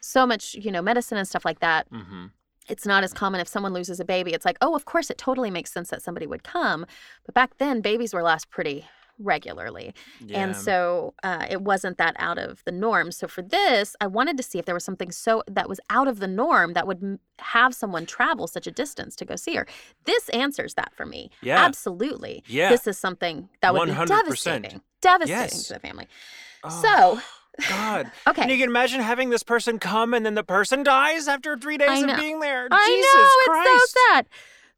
so 0.02 0.26
much, 0.26 0.56
you 0.56 0.72
know, 0.72 0.82
medicine 0.82 1.18
and 1.18 1.28
stuff 1.28 1.46
like 1.46 1.60
that 1.60 1.88
Mm-hmm. 1.92 2.28
it's 2.70 2.86
not 2.86 3.04
as 3.04 3.14
common 3.14 3.42
if 3.42 3.48
someone 3.48 3.74
loses 3.74 4.00
a 4.00 4.06
baby. 4.06 4.32
It's 4.34 4.46
like, 4.46 4.58
oh, 4.62 4.76
of 4.76 4.86
course, 4.86 5.10
it 5.10 5.18
totally 5.18 5.50
makes 5.52 5.72
sense 5.72 5.90
that 5.90 6.02
somebody 6.02 6.28
would 6.28 6.44
come. 6.44 6.86
But 7.26 7.34
back 7.36 7.58
then, 7.58 7.82
babies 7.82 8.14
were 8.14 8.24
lost 8.24 8.50
pretty 8.50 8.86
regularly. 9.20 9.94
Yeah. 10.26 10.41
And 10.44 10.56
so 10.56 11.14
uh, 11.24 11.46
it 11.50 11.62
wasn't 11.62 11.98
that 11.98 12.16
out 12.20 12.38
of 12.38 12.64
the 12.66 12.72
norm. 12.72 13.12
So 13.12 13.28
for 13.28 13.41
this, 13.41 13.96
I 14.02 14.08
wanted 14.08 14.38
to 14.38 14.44
see 14.44 14.58
if 14.60 14.66
there 14.66 14.74
was 14.76 14.84
something 14.84 15.12
so 15.12 15.44
that 15.50 15.68
was 15.70 15.80
out 15.90 16.08
of 16.08 16.20
the 16.20 16.28
norm 16.28 16.74
that 16.74 16.88
would 16.88 17.04
m- 17.04 17.20
have 17.40 17.76
someone 17.76 18.06
travel 18.06 18.48
such 18.48 18.66
a 18.68 18.72
distance 18.72 19.16
to 19.18 19.26
go 19.26 19.36
see 19.36 19.56
her. 19.56 19.68
This 20.06 20.30
answers 20.30 20.74
that 20.76 20.94
for 20.96 21.06
me. 21.06 21.30
Yeah. 21.41 21.64
Absolutely. 21.64 22.44
Yeah. 22.48 22.70
This 22.70 22.88
is 22.88 22.98
something 22.98 23.50
that 23.62 23.74
would 23.74 23.90
100%. 23.90 24.00
be 24.00 24.06
devastating. 24.08 24.82
Devastating 25.02 25.41
Yes. 25.44 25.64
to 25.68 25.74
the 25.74 25.80
family. 25.80 26.08
Oh, 26.64 26.70
So, 26.82 27.22
God. 27.70 28.12
okay. 28.28 28.41
Can 28.41 28.50
you 28.58 28.64
imagine 28.66 29.02
having 29.02 29.30
this 29.30 29.44
person 29.44 29.80
come 29.80 30.14
and 30.14 30.26
then 30.26 30.36
the 30.36 30.44
person 30.44 30.84
dies 30.84 31.28
after 31.28 31.58
three 31.58 31.78
days 31.78 32.04
of 32.04 32.16
being 32.18 32.40
there. 32.40 32.68
I 32.72 32.86
Jesus 32.86 33.14
know 33.16 33.54
Christ. 33.54 33.70
it's 33.74 33.91
so 33.91 34.00
sad. 34.14 34.26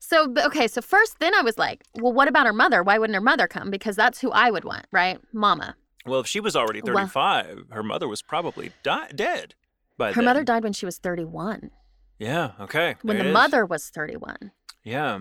So 0.03 0.33
okay, 0.45 0.67
so 0.67 0.81
first, 0.81 1.19
then 1.19 1.33
I 1.35 1.41
was 1.41 1.59
like, 1.59 1.83
well, 1.93 2.11
what 2.11 2.27
about 2.27 2.47
her 2.47 2.53
mother? 2.53 2.81
Why 2.81 2.97
wouldn't 2.97 3.13
her 3.15 3.21
mother 3.21 3.47
come? 3.47 3.69
Because 3.69 3.95
that's 3.95 4.19
who 4.19 4.31
I 4.31 4.49
would 4.49 4.65
want, 4.65 4.87
right? 4.91 5.19
Mama. 5.31 5.75
Well, 6.07 6.19
if 6.19 6.25
she 6.27 6.39
was 6.39 6.55
already 6.55 6.81
Well- 6.81 6.95
35, 6.95 7.65
her 7.69 7.83
mother 7.83 8.07
was 8.07 8.23
probably 8.23 8.71
di- 8.81 9.09
dead 9.13 9.53
by 9.97 10.09
Her 10.09 10.15
then. 10.15 10.25
mother 10.25 10.43
died 10.43 10.63
when 10.63 10.73
she 10.73 10.87
was 10.87 10.97
31. 10.97 11.69
Yeah, 12.17 12.53
okay. 12.59 12.95
When 13.03 13.19
the 13.19 13.27
is. 13.27 13.33
mother 13.33 13.63
was 13.63 13.89
31. 13.89 14.51
Yeah. 14.83 15.19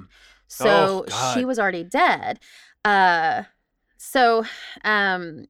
So 0.48 1.04
she 1.34 1.44
was 1.44 1.58
already 1.58 1.84
dead. 1.84 2.40
Uh, 2.82 3.42
so, 3.98 4.44
um, 4.82 5.44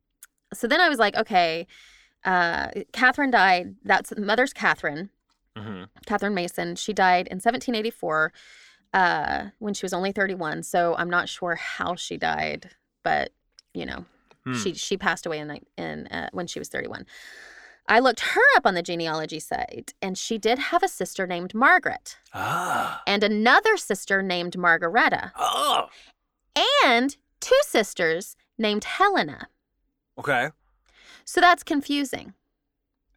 so 0.52 0.66
then 0.66 0.80
I 0.80 0.88
was 0.88 0.98
like, 0.98 1.14
okay, 1.16 1.68
uh, 2.24 2.68
Catherine 2.92 3.30
died. 3.30 3.76
That's 3.84 4.12
mother's 4.18 4.52
Catherine. 4.52 5.10
hmm 5.56 5.84
Catherine 6.04 6.34
Mason. 6.34 6.74
She 6.74 6.92
died 6.92 7.28
in 7.28 7.36
1784 7.36 8.32
uh, 8.92 9.46
when 9.58 9.74
she 9.74 9.84
was 9.84 9.92
only 9.92 10.12
31. 10.12 10.62
So 10.64 10.94
I'm 10.96 11.10
not 11.10 11.28
sure 11.28 11.54
how 11.54 11.94
she 11.94 12.16
died, 12.16 12.70
but 13.02 13.30
you 13.74 13.86
know, 13.86 14.04
Hmm. 14.44 14.54
she 14.54 14.72
she 14.74 14.96
passed 14.96 15.26
away 15.26 15.38
in 15.38 15.60
in 15.76 16.06
uh, 16.06 16.30
when 16.32 16.46
she 16.46 16.58
was 16.58 16.68
31. 16.68 17.06
I 17.88 17.98
looked 17.98 18.20
her 18.20 18.40
up 18.56 18.66
on 18.66 18.74
the 18.74 18.82
genealogy 18.82 19.38
site, 19.40 19.92
and 20.00 20.16
she 20.16 20.38
did 20.38 20.58
have 20.58 20.82
a 20.82 20.88
sister 20.88 21.26
named 21.26 21.54
Margaret 21.54 22.16
Ah. 22.32 23.02
and 23.06 23.22
another 23.24 23.76
sister 23.76 24.22
named 24.22 24.56
Margareta 24.56 25.32
Oh. 25.36 25.88
and 26.84 27.16
two 27.40 27.58
sisters 27.62 28.36
named 28.58 28.84
Helena. 28.84 29.48
Okay. 30.18 30.50
So 31.24 31.40
that's 31.40 31.62
confusing. 31.62 32.32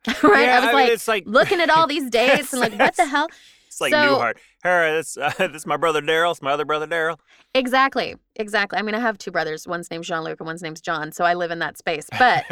right? 0.24 0.46
Yeah, 0.46 0.58
I 0.58 0.60
was 0.60 0.66
mean, 0.68 0.74
like 0.76 0.90
it's 0.90 1.08
like 1.08 1.24
looking 1.26 1.62
at 1.62 1.70
all 1.70 1.88
these 1.88 2.10
dates 2.20 2.52
and 2.52 2.60
like, 2.62 2.78
what 2.78 2.96
the 2.96 3.06
hell? 3.06 3.28
It's 3.74 3.82
like 3.82 3.92
So- 3.92 4.20
Newhart. 4.20 4.38
Hey, 4.64 4.92
this 4.92 5.18
uh, 5.22 5.32
this 5.38 5.62
is 5.62 5.66
my 5.66 5.78
brother 5.78 6.02
Daryl. 6.02 6.32
It's 6.32 6.42
my 6.42 6.52
other 6.52 6.66
brother 6.66 6.88
Daryl. 6.88 7.18
Exactly. 7.56 8.16
Exactly. 8.36 8.78
I 8.80 8.82
mean, 8.82 8.96
I 8.96 9.00
have 9.00 9.18
two 9.18 9.32
brothers. 9.32 9.68
One's 9.68 9.90
name's 9.90 10.08
Jean 10.08 10.24
Luc 10.24 10.40
and 10.40 10.48
one's 10.48 10.62
name's 10.62 10.82
John. 10.82 11.12
So 11.12 11.26
I 11.26 11.34
live 11.34 11.52
in 11.52 11.60
that 11.60 11.78
space. 11.78 12.08
But 12.18 12.46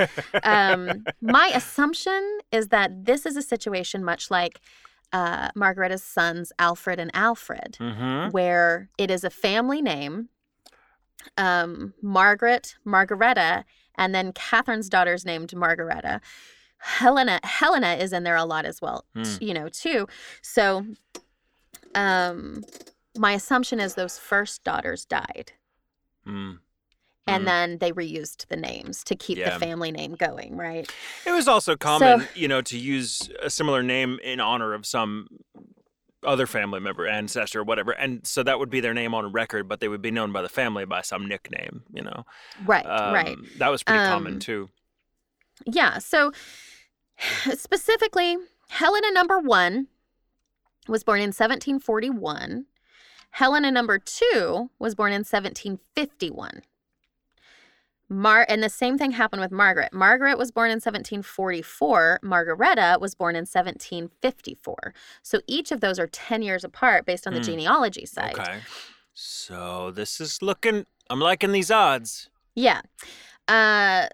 um, 0.44 1.06
my 1.22 1.52
assumption 1.54 2.40
is 2.52 2.70
that 2.70 3.06
this 3.06 3.26
is 3.26 3.38
a 3.38 3.42
situation 3.42 4.04
much 4.04 4.32
like 4.32 4.60
uh, 5.14 5.50
Margareta's 5.56 6.04
sons, 6.04 6.52
Alfred 6.58 7.00
and 7.00 7.12
Alfred, 7.14 7.78
mm-hmm. 7.80 8.32
where 8.32 8.90
it 8.98 9.12
is 9.12 9.24
a 9.24 9.30
family 9.30 9.82
name. 9.82 10.30
Um, 11.38 11.94
Margaret, 12.02 12.76
Margareta, 12.84 13.64
and 13.96 14.16
then 14.16 14.34
Catherine's 14.34 14.90
daughter's 14.90 15.24
named 15.24 15.56
Margareta. 15.56 16.20
Helena, 16.82 17.40
Helena 17.44 17.94
is 17.94 18.12
in 18.12 18.24
there 18.24 18.36
a 18.36 18.44
lot 18.46 18.66
as 18.66 18.82
well, 18.82 19.06
Hmm. 19.14 19.24
you 19.40 19.54
know, 19.54 19.70
too. 19.70 20.08
So, 20.42 20.86
um, 21.96 22.64
my 23.18 23.34
assumption 23.34 23.80
is 23.80 23.96
those 23.96 24.18
first 24.18 24.64
daughters 24.64 25.06
died, 25.06 25.54
Mm. 26.26 26.60
and 27.28 27.44
Mm. 27.44 27.46
then 27.46 27.78
they 27.80 27.92
reused 27.92 28.48
the 28.48 28.56
names 28.56 29.04
to 29.06 29.16
keep 29.16 29.38
Yeah. 29.38 29.52
the 29.54 29.60
family 29.60 29.92
name 29.92 30.16
going, 30.16 30.56
right? 30.58 30.90
It 31.26 31.32
was 31.32 31.48
also 31.48 31.76
common, 31.76 32.22
So- 32.22 32.28
you 32.36 32.48
know, 32.48 32.62
to 32.62 32.78
use 32.78 33.30
a 33.42 33.50
similar 33.50 33.84
name 33.84 34.20
in 34.24 34.40
honor 34.40 34.74
of 34.74 34.86
some 34.86 35.28
other 36.24 36.46
family 36.46 36.80
member, 36.80 37.08
ancestor, 37.08 37.64
whatever, 37.64 37.92
and 37.94 38.26
so 38.28 38.44
that 38.44 38.60
would 38.60 38.70
be 38.70 38.80
their 38.80 38.94
name 38.94 39.14
on 39.16 39.32
record, 39.32 39.68
but 39.68 39.80
they 39.80 39.88
would 39.88 40.02
be 40.04 40.12
known 40.12 40.32
by 40.32 40.42
the 40.42 40.50
family 40.50 40.86
by 40.86 41.02
some 41.02 41.28
nickname. 41.28 41.84
You 41.94 42.04
know, 42.04 42.26
Right, 42.64 42.86
right. 42.86 43.38
Um, 43.38 43.48
That 43.58 43.70
was 43.70 43.82
pretty 43.84 44.02
Um, 44.04 44.10
common 44.10 44.40
too. 44.40 44.70
Yeah. 45.66 45.98
So 46.00 46.32
specifically, 47.58 48.38
Helena 48.70 49.12
number 49.12 49.40
one 49.40 49.88
was 50.88 51.04
born 51.04 51.20
in 51.20 51.28
1741. 51.28 52.66
Helena 53.32 53.72
number 53.72 53.98
two 53.98 54.70
was 54.80 54.96
born 54.96 55.12
in 55.12 55.20
1751. 55.20 56.62
Mar 58.10 58.46
and 58.50 58.62
the 58.62 58.68
same 58.70 58.98
thing 58.98 59.12
happened 59.12 59.42
with 59.42 59.52
Margaret. 59.54 59.94
Margaret 59.94 60.38
was 60.38 60.52
born 60.52 60.70
in 60.70 60.76
1744. 60.76 62.20
Margareta 62.22 62.98
was 63.00 63.16
born 63.16 63.36
in 63.36 63.44
1754. 63.44 64.94
So 65.24 65.40
each 65.48 65.72
of 65.72 65.80
those 65.80 65.98
are 65.98 66.08
10 66.08 66.42
years 66.42 66.66
apart 66.66 67.06
based 67.06 67.26
on 67.26 67.34
the 67.34 67.40
Hmm. 67.40 67.46
genealogy 67.46 68.06
side. 68.06 68.38
Okay, 68.38 68.60
so 69.14 69.92
this 69.92 70.20
is 70.20 70.42
looking. 70.42 70.86
I'm 71.10 71.22
liking 71.22 71.54
these 71.54 71.72
odds. 71.72 72.30
Yeah. 72.54 72.82
Uh, 73.48 74.08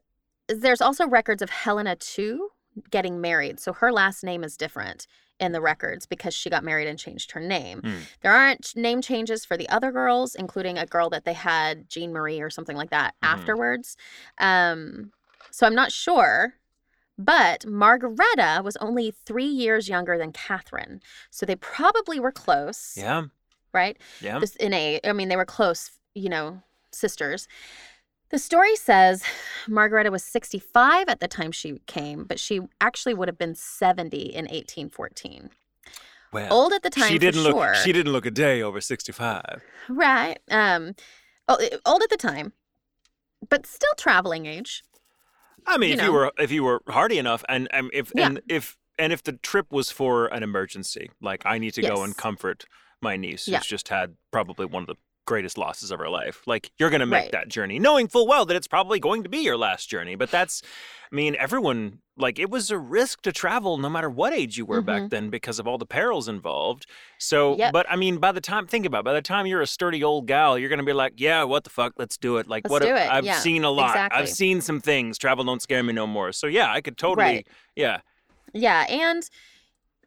there's 0.48 0.82
also 0.82 1.08
records 1.08 1.42
of 1.42 1.50
Helena 1.50 1.96
too 1.96 2.52
getting 2.90 3.22
married. 3.22 3.60
So 3.60 3.74
her 3.74 3.92
last 3.92 4.24
name 4.24 4.44
is 4.44 4.58
different 4.58 5.08
in 5.40 5.52
the 5.52 5.62
records 5.62 6.06
because 6.08 6.34
she 6.34 6.50
got 6.50 6.64
married 6.64 6.88
and 6.88 6.98
changed 6.98 7.32
her 7.32 7.40
name. 7.40 7.82
Hmm. 7.82 7.96
There 8.22 8.32
aren't 8.32 8.76
name 8.76 9.02
changes 9.02 9.46
for 9.46 9.56
the 9.56 9.70
other 9.70 9.92
girls, 9.92 10.34
including 10.34 10.78
a 10.78 10.86
girl 10.86 11.10
that 11.12 11.26
they 11.26 11.34
had, 11.34 11.88
Jean 11.90 12.12
Marie 12.12 12.42
or 12.42 12.50
something 12.50 12.76
like 12.76 12.90
that, 12.90 13.14
Mhm. 13.24 13.28
afterwards. 13.28 13.98
Um, 14.40 15.12
so 15.52 15.68
I'm 15.68 15.76
not 15.76 15.92
sure. 15.92 16.56
But 17.20 17.66
Margareta 17.66 18.62
was 18.64 18.78
only 18.78 19.12
three 19.26 19.46
years 19.46 19.90
younger 19.90 20.18
than 20.18 20.32
Catherine. 20.32 21.02
So 21.32 21.46
they 21.46 21.56
probably 21.56 22.20
were 22.20 22.32
close, 22.32 22.94
Yeah, 22.96 23.24
right? 23.74 23.98
yeah. 24.22 24.40
this 24.40 24.56
in 24.58 24.74
a 24.74 25.00
i 25.04 25.14
mean 25.14 25.28
they 25.30 25.36
were 25.36 25.46
close 25.46 25.92
you 26.16 26.30
know 26.30 26.62
sisters 26.92 27.48
the 28.30 28.40
story 28.40 28.76
says 28.76 29.24
margareta 29.68 30.12
was 30.12 30.24
65 30.24 31.08
at 31.08 31.20
the 31.20 31.28
time 31.28 31.52
she 31.52 31.80
came 31.88 32.24
but 32.24 32.40
she 32.40 32.62
actually 32.82 33.14
would 33.14 33.28
have 33.28 33.38
been 33.38 33.56
70 33.56 34.18
in 34.18 34.46
1814 34.46 35.50
well, 36.34 36.52
old 36.54 36.74
at 36.74 36.84
the 36.84 36.90
time 36.90 37.08
she 37.08 37.18
didn't 37.18 37.42
look. 37.44 37.54
sure 37.56 37.74
She 37.76 37.94
didn't 37.94 38.12
look 38.12 38.26
a 38.26 38.32
day 38.32 38.62
over 38.62 38.82
sixty-five. 38.82 39.62
right 39.88 40.38
um 40.52 40.94
old 41.48 42.04
at 42.04 42.10
the 42.10 42.18
time 42.18 42.52
but 43.50 43.66
still 43.66 43.94
traveling 43.98 44.46
age 44.46 44.84
I 45.70 45.78
mean, 45.78 45.90
You 45.90 45.96
if 45.96 46.00
know. 46.00 46.06
you 46.06 46.14
were 46.14 46.32
if 46.38 46.52
you 46.52 46.64
were 46.64 46.82
hardy 46.88 47.18
enough, 47.18 47.44
and, 47.50 47.68
and 47.74 47.90
if 47.94 48.12
Yeah. 48.16 48.28
and 48.28 48.42
if 48.48 48.78
and 48.98 49.12
if 49.12 49.22
the 49.24 49.34
trip 49.34 49.68
was 49.70 49.92
for 49.92 50.28
an 50.28 50.42
emergency, 50.42 51.12
like 51.22 51.44
I 51.46 51.58
need 51.58 51.74
to 51.74 51.82
go 51.82 52.04
and 52.04 52.16
comfort 52.16 52.64
my 53.02 53.18
niece 53.18 53.48
Yeah. 53.50 53.58
who's 53.58 53.68
just 53.68 53.90
had 53.90 54.16
probably 54.32 54.66
one 54.66 54.84
of 54.84 54.88
the 54.88 54.96
greatest 55.28 55.58
losses 55.60 55.92
of 55.92 56.00
her 56.00 56.10
life. 56.10 56.42
Like 56.48 56.72
you're 56.80 56.90
going 56.90 57.02
to 57.02 57.06
make 57.06 57.26
Right. 57.26 57.32
that 57.34 57.50
journey, 57.50 57.78
knowing 57.78 58.08
full 58.08 58.26
well 58.26 58.46
that 58.48 58.56
it's 58.56 58.68
probably 58.68 59.00
going 59.00 59.22
to 59.24 59.30
be 59.30 59.38
your 59.40 59.58
last 59.58 59.88
journey. 59.90 60.16
But 60.16 60.32
that's, 60.32 60.64
I 61.12 61.16
mean, 61.16 61.36
everyone 61.40 62.00
like 62.18 62.40
it 62.40 62.50
was 62.50 62.72
a 62.72 62.80
risk 62.80 63.22
to 63.22 63.32
travel 63.32 63.78
no 63.78 63.90
matter 63.90 64.10
what 64.10 64.34
age 64.34 64.58
you 64.58 64.66
were 64.66 64.82
back 64.82 65.12
then 65.12 65.30
because 65.30 65.60
of 65.60 65.68
all 65.68 65.78
the 65.78 65.86
perils 65.86 66.28
involved. 66.28 66.88
So, 67.20 67.52
Mm-hmm. 67.52 67.60
Yep. 67.60 67.74
but 67.74 67.86
I 67.92 67.96
mean, 67.96 68.18
by 68.18 68.32
the 68.32 68.42
time 68.42 68.66
think 68.66 68.86
about, 68.88 69.00
it, 69.02 69.06
by 69.06 69.14
the 69.14 69.22
time 69.22 69.46
you're 69.46 69.62
a 69.62 69.68
sturdy 69.68 70.04
old 70.04 70.26
gal, 70.26 70.58
you're 70.58 70.70
going 70.70 70.80
to 70.80 70.86
be 70.86 70.94
like, 70.94 71.14
yeah, 71.18 71.44
what 71.44 71.64
the 71.64 71.70
fuck, 71.70 71.94
let's 71.98 72.18
do 72.18 72.38
it. 72.38 72.48
Like 72.48 72.64
Let's 72.64 72.72
what 72.72 72.82
do 72.82 72.96
it, 72.96 73.08
I've 73.12 73.24
yeah, 73.26 73.38
seen 73.40 73.64
a 73.64 73.70
lot. 73.70 73.96
I've 74.12 74.30
seen 74.30 74.62
some 74.62 74.80
things. 74.82 75.18
Travel 75.20 75.44
don't 75.46 75.62
scare 75.62 75.84
me 75.84 75.94
no 75.94 76.08
more. 76.08 76.32
So 76.32 76.48
yeah, 76.48 76.72
I 76.72 76.82
could 76.82 76.98
totally, 76.98 77.26
Right. 77.26 77.48
yeah. 77.76 78.00
yeah 78.54 78.86
and 78.90 79.30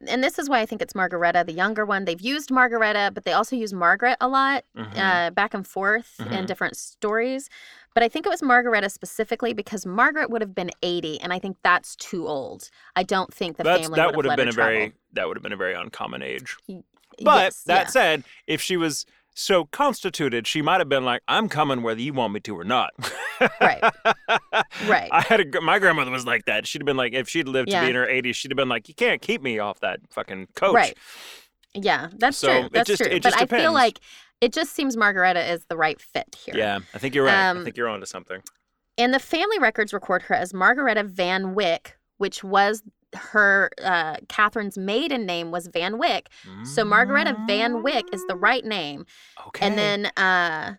and 0.07 0.23
this 0.25 0.39
is 0.39 0.49
why 0.49 0.61
i 0.61 0.67
think 0.67 0.81
it's 0.83 0.95
margareta 0.95 1.45
the 1.47 1.53
younger 1.53 1.85
one 1.85 2.05
they've 2.05 2.21
used 2.21 2.51
margareta 2.51 3.11
but 3.13 3.25
they 3.25 3.33
also 3.33 3.55
use 3.57 3.73
margaret 3.73 4.17
a 4.21 4.29
lot 4.29 4.65
Mhm. 4.77 4.97
uh, 4.99 5.31
back 5.31 5.55
and 5.55 5.67
forth 5.67 6.21
in 6.21 6.27
Mhm. 6.45 6.47
different 6.47 6.77
stories. 6.77 7.49
But 7.95 8.05
I 8.05 8.09
think 8.09 8.25
it 8.25 8.29
was 8.29 8.41
Margareta 8.41 8.89
specifically 8.89 9.53
because 9.53 9.85
Margaret 9.85 10.31
would 10.31 10.43
have 10.43 10.55
been 10.55 10.71
80, 10.81 11.21
and 11.21 11.33
I 11.33 11.41
think 11.41 11.57
that's 11.65 11.97
too 11.97 12.29
old. 12.29 12.71
I 12.95 13.03
don't 13.03 13.35
think 13.35 13.57
the 13.57 13.65
That's 13.65 13.81
family 13.83 13.97
that 13.97 14.15
would 14.15 14.25
have 14.25 14.37
been 14.37 14.49
a 14.49 14.53
her 14.53 14.57
very 14.57 14.93
that 15.13 15.27
would 15.27 15.37
have 15.37 15.43
been 15.43 15.53
a 15.53 15.57
very 15.57 15.75
uncommon 15.75 16.23
age. 16.23 16.57
But 16.69 16.85
Yes, 17.19 17.63
that 17.65 17.87
yeah. 17.87 17.91
said, 17.91 18.25
if 18.47 18.61
she 18.63 18.77
was 18.77 19.07
so 19.35 19.65
constituted, 19.67 20.47
she 20.47 20.61
might 20.63 20.81
have 20.81 20.89
been 20.89 21.05
like, 21.05 21.23
"I'm 21.29 21.49
coming 21.49 21.83
whether 21.83 22.01
you 22.01 22.13
want 22.13 22.33
me 22.33 22.41
to 22.41 22.59
or 22.59 22.65
not." 22.65 22.91
Right. 23.61 23.83
Right. 24.87 25.09
I 25.13 25.21
had 25.23 25.41
a 25.55 25.61
my 25.61 25.79
grandmother 25.79 26.11
was 26.11 26.27
like 26.27 26.45
that. 26.45 26.67
She'd 26.67 26.83
have 26.83 26.87
been 26.87 26.97
like, 26.97 27.13
if 27.15 27.29
she'd 27.29 27.49
lived 27.49 27.71
to 27.71 27.81
be 27.81 27.89
in 27.89 27.95
her 27.95 28.07
80s, 28.07 28.35
she'd 28.35 28.51
have 28.51 28.57
been 28.57 28.69
like, 28.69 28.89
"You 28.89 28.95
can't 28.95 29.21
keep 29.23 29.43
me 29.43 29.59
off 29.59 29.81
that 29.81 30.01
fucking 30.11 30.49
coach." 30.55 30.75
Right. 30.75 30.97
Yeah, 31.75 32.09
that's 32.17 32.37
So, 32.37 32.61
true. 32.63 32.69
That's 32.73 32.89
just- 32.89 33.03
true. 33.03 33.21
but 33.21 33.41
I 33.41 33.47
feel 33.47 33.73
like 33.73 34.01
it 34.41 34.53
just 34.53 34.75
seems 34.75 34.97
Margareta 34.97 35.53
is 35.53 35.65
the 35.67 35.77
right 35.77 36.01
fit 36.01 36.37
here. 36.45 36.55
Yeah, 36.57 36.81
I 36.95 36.99
think 36.99 37.15
you're 37.15 37.25
right. 37.25 37.35
I 37.35 37.49
Um, 37.51 37.65
think 37.65 37.77
you're 37.77 37.89
onto 37.89 38.07
something. 38.07 38.43
And 38.99 39.15
the 39.15 39.19
family 39.21 39.59
records 39.59 39.93
record 39.93 40.23
her 40.23 40.35
as 40.35 40.53
Margareta 40.53 41.03
Van 41.05 41.55
Wyck, 41.55 41.97
which 42.19 42.43
was 42.45 42.83
her 43.15 43.71
uh, 43.83 44.17
Catherine's 44.29 44.79
maiden 44.79 45.27
name 45.27 45.51
was 45.51 45.67
Van 45.67 45.99
Wyck. 45.99 46.29
So 46.65 46.85
Margareta 46.85 47.37
Van 47.47 47.83
Wyck 47.83 48.05
is 48.13 48.25
the 48.29 48.37
right 48.37 48.65
name. 48.65 49.05
Okay. 49.49 49.67
And 49.67 49.79
then 49.79 50.07
uh 50.17 50.75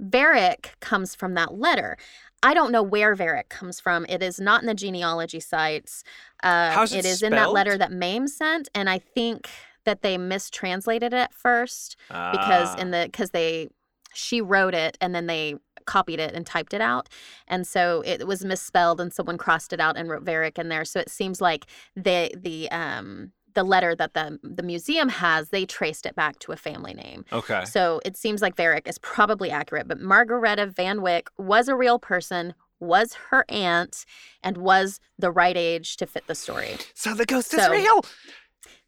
Varick 0.00 0.74
comes 0.80 1.14
from 1.14 1.34
that 1.34 1.54
letter. 1.54 1.96
I 2.42 2.52
don't 2.52 2.72
know 2.72 2.82
where 2.82 3.14
Varick 3.14 3.48
comes 3.48 3.78
from. 3.80 4.04
It 4.08 4.22
is 4.22 4.40
not 4.40 4.60
in 4.60 4.66
the 4.66 4.74
genealogy 4.74 5.40
sites. 5.40 6.02
Uh, 6.42 6.72
How's 6.72 6.92
it 6.92 6.98
it 6.98 7.04
is 7.06 7.22
in 7.22 7.30
that 7.32 7.52
letter 7.52 7.78
that 7.78 7.92
Mame 7.92 8.26
sent, 8.26 8.68
and 8.74 8.90
I 8.90 8.98
think 8.98 9.48
that 9.84 10.02
they 10.02 10.18
mistranslated 10.18 11.12
it 11.12 11.16
at 11.16 11.32
first 11.32 11.96
because 12.08 12.74
Ah. 12.74 12.76
in 12.78 12.90
the 12.90 13.04
because 13.10 13.30
they 13.30 13.68
she 14.14 14.40
wrote 14.40 14.74
it 14.74 14.96
and 15.00 15.14
then 15.14 15.26
they 15.26 15.54
copied 15.86 16.20
it 16.20 16.34
and 16.34 16.46
typed 16.46 16.74
it 16.74 16.80
out, 16.80 17.08
and 17.48 17.66
so 17.66 18.02
it 18.06 18.26
was 18.26 18.44
misspelled, 18.44 19.00
and 19.00 19.12
someone 19.12 19.38
crossed 19.38 19.72
it 19.72 19.80
out 19.80 19.96
and 19.96 20.08
wrote 20.08 20.24
Varick 20.24 20.58
in 20.58 20.68
there. 20.68 20.84
So 20.84 21.00
it 21.00 21.08
seems 21.10 21.40
like 21.40 21.66
the 21.96 22.30
the 22.36 22.70
um 22.70 23.32
the 23.54 23.62
letter 23.62 23.94
that 23.94 24.14
the 24.14 24.38
the 24.42 24.62
museum 24.64 25.08
has 25.08 25.50
they 25.50 25.64
traced 25.64 26.06
it 26.06 26.16
back 26.16 26.38
to 26.40 26.50
a 26.52 26.56
family 26.56 26.92
name. 26.94 27.24
okay. 27.32 27.64
So 27.64 28.00
it 28.04 28.16
seems 28.16 28.42
like 28.42 28.56
Varick 28.56 28.88
is 28.88 28.98
probably 28.98 29.50
accurate, 29.50 29.86
but 29.86 30.00
Margareta 30.00 30.66
Van 30.66 31.02
Wyck 31.02 31.28
was 31.38 31.68
a 31.68 31.76
real 31.76 32.00
person, 32.00 32.54
was 32.80 33.14
her 33.30 33.44
aunt, 33.48 34.04
and 34.42 34.56
was 34.56 34.98
the 35.18 35.30
right 35.30 35.56
age 35.56 35.96
to 35.98 36.06
fit 36.06 36.26
the 36.26 36.34
story. 36.34 36.76
So 36.94 37.14
the 37.14 37.24
ghost 37.26 37.54
is 37.54 37.68
real. 37.68 38.04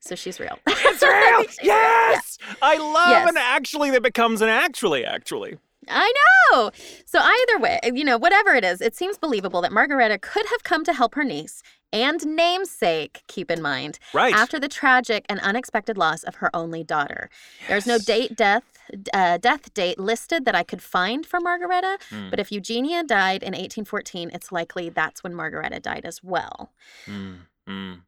So 0.01 0.14
she's 0.14 0.39
real. 0.40 0.59
It's 0.66 1.02
real. 1.02 1.44
yes. 1.62 2.39
I 2.62 2.77
love 2.78 3.09
Yes. 3.09 3.28
an 3.31 3.36
actually 3.39 3.90
that 3.93 4.02
becomes 4.02 4.40
an 4.43 4.48
actually 4.48 5.05
actually. 5.05 5.59
I 5.89 6.13
know. 6.53 6.71
So 7.05 7.21
either 7.21 7.59
way, 7.59 7.79
you 7.95 8.05
know, 8.05 8.19
whatever 8.19 8.55
it 8.55 8.65
is, 8.65 8.81
it 8.81 8.97
seems 8.97 9.19
believable 9.19 9.61
that 9.63 9.73
Margareta 9.73 10.19
could 10.19 10.47
have 10.47 10.63
come 10.65 10.85
to 10.85 10.93
help 10.93 11.15
her 11.15 11.25
niece 11.25 11.63
and 11.93 12.25
namesake, 12.27 13.23
keep 13.29 13.51
in 13.51 13.63
mind, 13.63 13.99
Right. 14.13 14.35
after 14.35 14.59
the 14.59 14.69
tragic 14.69 15.25
and 15.29 15.41
unexpected 15.41 15.97
loss 15.97 16.25
of 16.25 16.37
her 16.37 16.51
only 16.55 16.83
daughter. 16.85 17.31
There's 17.69 17.87
no 17.87 17.99
date 17.99 18.37
death 18.37 18.65
uh, 19.13 19.37
death 19.39 19.75
date 19.75 19.99
listed 19.99 20.45
that 20.45 20.55
I 20.55 20.63
could 20.63 20.81
find 20.81 21.27
for 21.27 21.41
Margareta, 21.41 21.99
Mm, 22.11 22.31
but 22.31 22.39
if 22.39 22.53
Eugenia 22.53 23.03
died 23.03 23.43
in 23.43 23.49
1814, 23.53 24.31
it's 24.33 24.53
likely 24.53 24.89
that's 24.91 25.25
when 25.25 25.35
Margareta 25.35 25.81
died 25.81 26.05
as 26.05 26.23
well. 26.23 26.71
mm, 27.07 27.39
mm. 27.69 28.01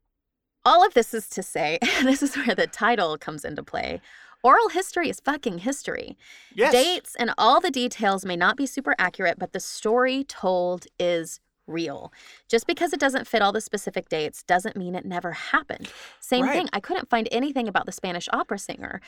All 0.64 0.86
of 0.86 0.94
this 0.94 1.14
is 1.14 1.28
to 1.30 1.42
say, 1.42 1.78
this 2.02 2.22
is 2.22 2.36
where 2.36 2.54
the 2.54 2.66
title 2.68 3.18
comes 3.18 3.44
into 3.44 3.62
play. 3.62 4.00
Oral 4.42 4.68
history 4.68 5.08
is 5.08 5.20
fucking 5.20 5.58
history. 5.58 6.16
Yes. 6.54 6.72
Dates 6.72 7.16
and 7.18 7.32
all 7.36 7.60
the 7.60 7.70
details 7.70 8.24
may 8.24 8.36
not 8.36 8.56
be 8.56 8.66
super 8.66 8.94
accurate, 8.98 9.38
but 9.38 9.52
the 9.52 9.60
story 9.60 10.24
told 10.24 10.86
is 10.98 11.40
real. 11.66 12.12
Just 12.48 12.66
because 12.66 12.92
it 12.92 13.00
doesn't 13.00 13.26
fit 13.26 13.42
all 13.42 13.52
the 13.52 13.60
specific 13.60 14.08
dates 14.08 14.42
doesn't 14.44 14.76
mean 14.76 14.94
it 14.94 15.04
never 15.04 15.32
happened. 15.32 15.90
Same 16.20 16.44
Right. 16.44 16.52
thing, 16.54 16.68
I 16.72 16.80
couldn't 16.80 17.10
find 17.10 17.28
anything 17.30 17.68
about 17.68 17.84
the 17.84 17.92
Spanish 17.92 18.28
opera 18.32 18.58
singer, 18.58 19.00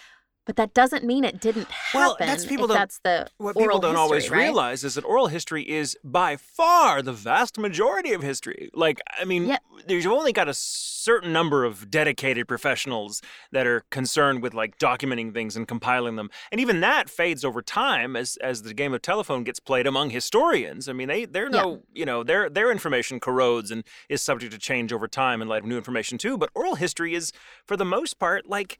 but 0.51 0.57
that 0.57 0.75
doesn't 0.75 1.05
mean 1.05 1.23
it 1.23 1.41
didn't 1.41 1.71
happen. 1.71 2.01
Well, 2.01 2.17
that's 2.19 2.45
people 2.45 2.67
don't- 2.67 2.77
that's 2.77 2.99
the 3.05 3.29
What 3.37 3.55
oral 3.55 3.69
people 3.69 3.81
don't 3.81 3.97
always 3.97 4.29
right? 4.31 4.41
realize 4.41 4.83
is 4.83 4.95
that 4.97 5.05
oral 5.05 5.29
history 5.29 5.63
is 5.69 5.97
by 6.03 6.35
far 6.37 7.03
the 7.03 7.13
vast 7.13 7.57
majority 7.57 8.13
of 8.13 8.21
history. 8.23 8.69
Like, 8.75 9.01
I 9.21 9.25
mean, 9.25 9.47
Yep. 9.47 9.63
there's 9.87 10.03
you've 10.05 10.13
only 10.13 10.33
got 10.33 10.49
a 10.49 10.55
certain 10.55 11.33
number 11.33 11.65
of 11.65 11.89
dedicated 11.89 12.49
professionals 12.49 13.23
that 13.53 13.65
are 13.67 13.85
concerned 13.91 14.43
with 14.43 14.55
like 14.55 14.77
documenting 14.79 15.33
things 15.33 15.55
and 15.57 15.69
compiling 15.69 16.17
them, 16.17 16.31
and 16.51 16.61
even 16.61 16.81
that 16.81 17.09
fades 17.09 17.45
over 17.45 17.63
time 17.63 18.17
as 18.17 18.37
as 18.39 18.63
the 18.63 18.75
game 18.75 18.93
of 18.93 19.03
telephone 19.03 19.45
gets 19.45 19.61
played 19.61 19.87
among 19.87 20.11
historians. 20.11 20.89
I 20.89 20.93
mean, 20.95 21.07
they 21.07 21.27
they're 21.27 21.49
no, 21.49 21.83
you 21.95 22.05
know, 22.05 22.25
their 22.25 22.51
their 22.51 22.73
information 22.73 23.21
corrodes 23.21 23.71
and 23.71 23.85
is 24.09 24.21
subject 24.21 24.53
to 24.53 24.59
change 24.59 24.93
over 24.93 25.07
time 25.07 25.41
in 25.41 25.47
light 25.49 25.63
of 25.63 25.67
new 25.69 25.77
information 25.77 26.19
too. 26.19 26.37
But 26.37 26.51
oral 26.55 26.75
history 26.75 27.15
is, 27.15 27.33
for 27.65 27.77
the 27.77 27.85
most 27.85 28.19
part, 28.19 28.49
like. 28.49 28.79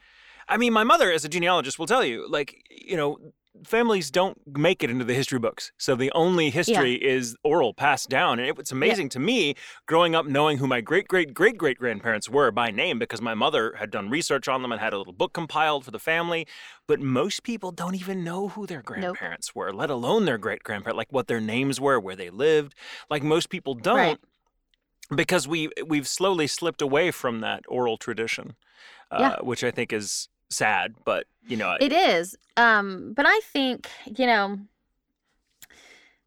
I 0.51 0.57
mean, 0.57 0.73
my 0.73 0.85
mother, 0.85 1.11
as 1.13 1.25
a 1.25 1.29
genealogist, 1.29 1.79
will 1.79 1.87
tell 1.87 2.05
you, 2.05 2.29
like, 2.29 2.63
you 2.71 2.97
know, 2.97 3.19
families 3.65 4.11
don't 4.11 4.39
make 4.59 4.83
it 4.83 4.91
into 4.91 5.05
the 5.05 5.13
history 5.15 5.39
books. 5.39 5.71
So 5.77 5.95
the 5.95 6.11
only 6.13 6.51
history 6.51 6.95
is 6.95 7.37
oral, 7.45 7.75
passed 7.75 8.09
down. 8.09 8.39
And 8.39 8.49
it 8.49 8.57
was 8.57 8.73
amazing 8.73 9.11
to 9.11 9.19
me 9.19 9.55
growing 9.87 10.15
up 10.15 10.27
knowing 10.27 10.59
who 10.59 10.67
my 10.67 10.81
great, 10.81 11.09
great, 11.09 11.35
great, 11.35 11.59
great 11.59 11.79
grandparents 11.79 12.29
were 12.29 12.51
by 12.51 12.71
name 12.71 12.99
because 12.99 13.21
my 13.21 13.35
mother 13.35 13.75
had 13.79 13.91
done 13.91 14.09
research 14.09 14.49
on 14.49 14.63
them 14.63 14.73
and 14.73 14.81
had 14.81 14.93
a 14.93 14.99
little 14.99 15.13
book 15.13 15.33
compiled 15.35 15.85
for 15.85 15.91
the 15.91 15.99
family. 15.99 16.47
But 16.87 17.01
most 17.01 17.43
people 17.43 17.71
don't 17.71 17.95
even 17.95 18.25
know 18.25 18.49
who 18.49 18.67
their 18.67 18.83
grandparents 18.83 19.55
were, 19.55 19.73
let 19.73 19.91
alone 19.91 20.25
their 20.25 20.39
great 20.39 20.63
grandparents, 20.65 20.97
like 20.97 21.13
what 21.13 21.27
their 21.27 21.41
names 21.41 21.81
were, 21.81 22.01
where 22.01 22.17
they 22.17 22.31
lived. 22.31 22.75
Like 23.11 23.23
most 23.23 23.51
people 23.51 23.75
don't. 23.75 23.97
Right. 23.97 24.19
Because 25.15 25.49
we 25.49 25.69
we've 25.85 26.07
slowly 26.07 26.47
slipped 26.47 26.81
away 26.81 27.11
from 27.11 27.41
that 27.41 27.65
oral 27.69 27.97
tradition, 27.99 28.55
uh, 29.11 29.19
Yeah. 29.21 29.37
which 29.45 29.65
I 29.65 29.73
think 29.73 29.93
is 29.93 30.29
sad. 30.51 30.95
But 31.05 31.27
you 31.47 31.57
know, 31.57 31.77
It 31.81 31.93
is. 31.93 32.37
Um, 32.57 33.13
but 33.15 33.27
I 33.27 33.41
think, 33.41 33.89
you 34.17 34.27
know, 34.27 34.59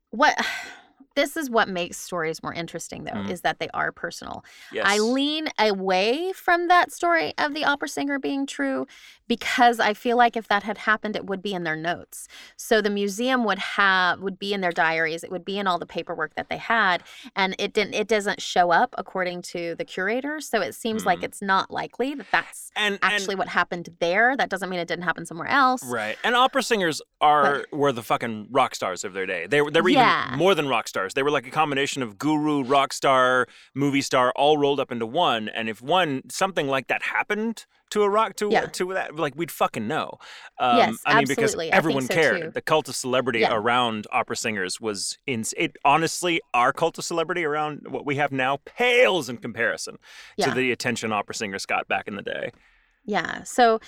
what 0.09 0.37
this 1.15 1.37
is 1.37 1.49
what 1.49 1.67
makes 1.69 1.97
stories 1.97 2.41
more 2.41 2.53
interesting 2.53 3.03
though, 3.03 3.11
Mhm. 3.11 3.29
is 3.29 3.41
that 3.41 3.59
they 3.59 3.69
are 3.73 3.91
personal. 3.91 4.43
yes. 4.71 4.85
I 4.87 4.97
lean 4.99 5.47
away 5.59 6.33
from 6.33 6.67
that 6.67 6.91
story 6.91 7.33
of 7.37 7.53
the 7.53 7.65
opera 7.65 7.87
singer 7.87 8.19
being 8.19 8.45
true 8.45 8.87
because 9.27 9.79
I 9.79 9.93
feel 9.93 10.17
like 10.17 10.35
if 10.35 10.47
that 10.47 10.63
had 10.63 10.79
happened, 10.79 11.15
it 11.15 11.25
would 11.25 11.41
be 11.41 11.53
in 11.53 11.63
their 11.63 11.75
notes. 11.75 12.27
So 12.57 12.81
the 12.81 12.89
museum 12.89 13.43
would 13.45 13.59
have 13.59 14.19
would 14.21 14.37
be 14.39 14.53
in 14.53 14.61
their 14.61 14.71
diaries. 14.71 15.23
It 15.23 15.31
would 15.31 15.45
be 15.45 15.57
in 15.59 15.67
all 15.67 15.77
the 15.79 15.85
paperwork 15.85 16.35
that 16.35 16.49
they 16.49 16.57
had, 16.57 17.03
and 17.35 17.55
it 17.59 17.73
didn't. 17.73 17.93
It 17.93 18.07
doesn't 18.07 18.41
show 18.41 18.71
up 18.71 18.93
according 18.97 19.41
to 19.53 19.75
the 19.75 19.85
curator. 19.85 20.39
So 20.41 20.61
it 20.61 20.73
seems 20.73 21.05
like 21.05 21.19
Mhm. 21.19 21.23
it's 21.25 21.41
not 21.41 21.71
likely 21.71 22.13
that 22.15 22.27
that's 22.31 22.71
and 22.75 22.97
actually 23.01 23.35
what 23.35 23.47
happened 23.49 23.89
there. 23.99 24.35
That 24.37 24.49
doesn't 24.49 24.69
mean 24.69 24.79
it 24.79 24.87
didn't 24.87 25.03
happen 25.03 25.25
somewhere 25.25 25.47
else. 25.49 25.83
right. 25.83 26.17
And 26.23 26.35
opera 26.35 26.63
singers 26.63 27.01
are 27.21 27.65
were 27.71 27.91
the 27.91 28.03
fucking 28.03 28.47
rock 28.51 28.75
stars 28.75 29.03
of 29.03 29.13
their 29.13 29.25
day. 29.25 29.47
They 29.47 29.61
were 29.61 29.71
they 29.71 29.81
were 29.81 29.89
Yeah. 29.89 30.27
even 30.27 30.39
more 30.39 30.55
than 30.55 30.67
rock 30.67 30.87
stars. 30.87 31.02
They 31.13 31.23
were 31.23 31.31
like 31.31 31.45
a 31.45 31.51
combination 31.51 32.01
of 32.01 32.17
guru, 32.17 32.63
rock 32.63 32.93
star, 32.93 33.47
movie 33.75 34.01
star, 34.01 34.31
all 34.37 34.57
rolled 34.57 34.79
up 34.79 34.91
into 34.91 35.05
one. 35.05 35.49
And 35.49 35.67
if 35.67 35.81
one 35.81 36.21
something 36.29 36.67
like 36.69 36.87
that 36.87 37.03
happened 37.03 37.65
to 37.89 38.03
a 38.03 38.09
rock 38.09 38.35
to 38.37 38.49
Yeah. 38.49 38.67
to 38.67 38.93
that, 38.93 39.17
like 39.17 39.33
we'd 39.35 39.51
fucking 39.51 39.87
know. 39.87 40.17
Um, 40.59 40.77
Yes, 40.77 40.97
I 41.05 41.15
mean 41.15 41.27
because 41.27 41.43
absolutely. 41.43 41.65
Think 41.65 41.75
everyone 41.75 42.03
so, 42.03 42.13
cared. 42.13 42.41
too. 42.41 42.49
The 42.51 42.61
cult 42.61 42.87
of 42.89 42.95
celebrity 42.95 43.39
Yeah. 43.39 43.53
around 43.53 44.07
opera 44.11 44.35
singers 44.37 44.79
was 44.79 45.17
in 45.27 45.43
it. 45.57 45.75
Honestly, 45.83 46.41
our 46.53 46.71
cult 46.71 46.97
of 46.97 47.03
celebrity 47.03 47.43
around 47.43 47.87
what 47.89 48.05
we 48.05 48.15
have 48.15 48.31
now 48.31 48.59
pales 48.65 49.27
in 49.29 49.37
comparison 49.37 49.97
Yeah. 50.37 50.45
to 50.47 50.51
the 50.55 50.71
attention 50.71 51.11
opera 51.11 51.35
singers 51.35 51.65
got 51.65 51.87
back 51.87 52.07
in 52.07 52.15
the 52.15 52.23
day. 52.23 52.51
Yeah. 53.05 53.43
So 53.43 53.79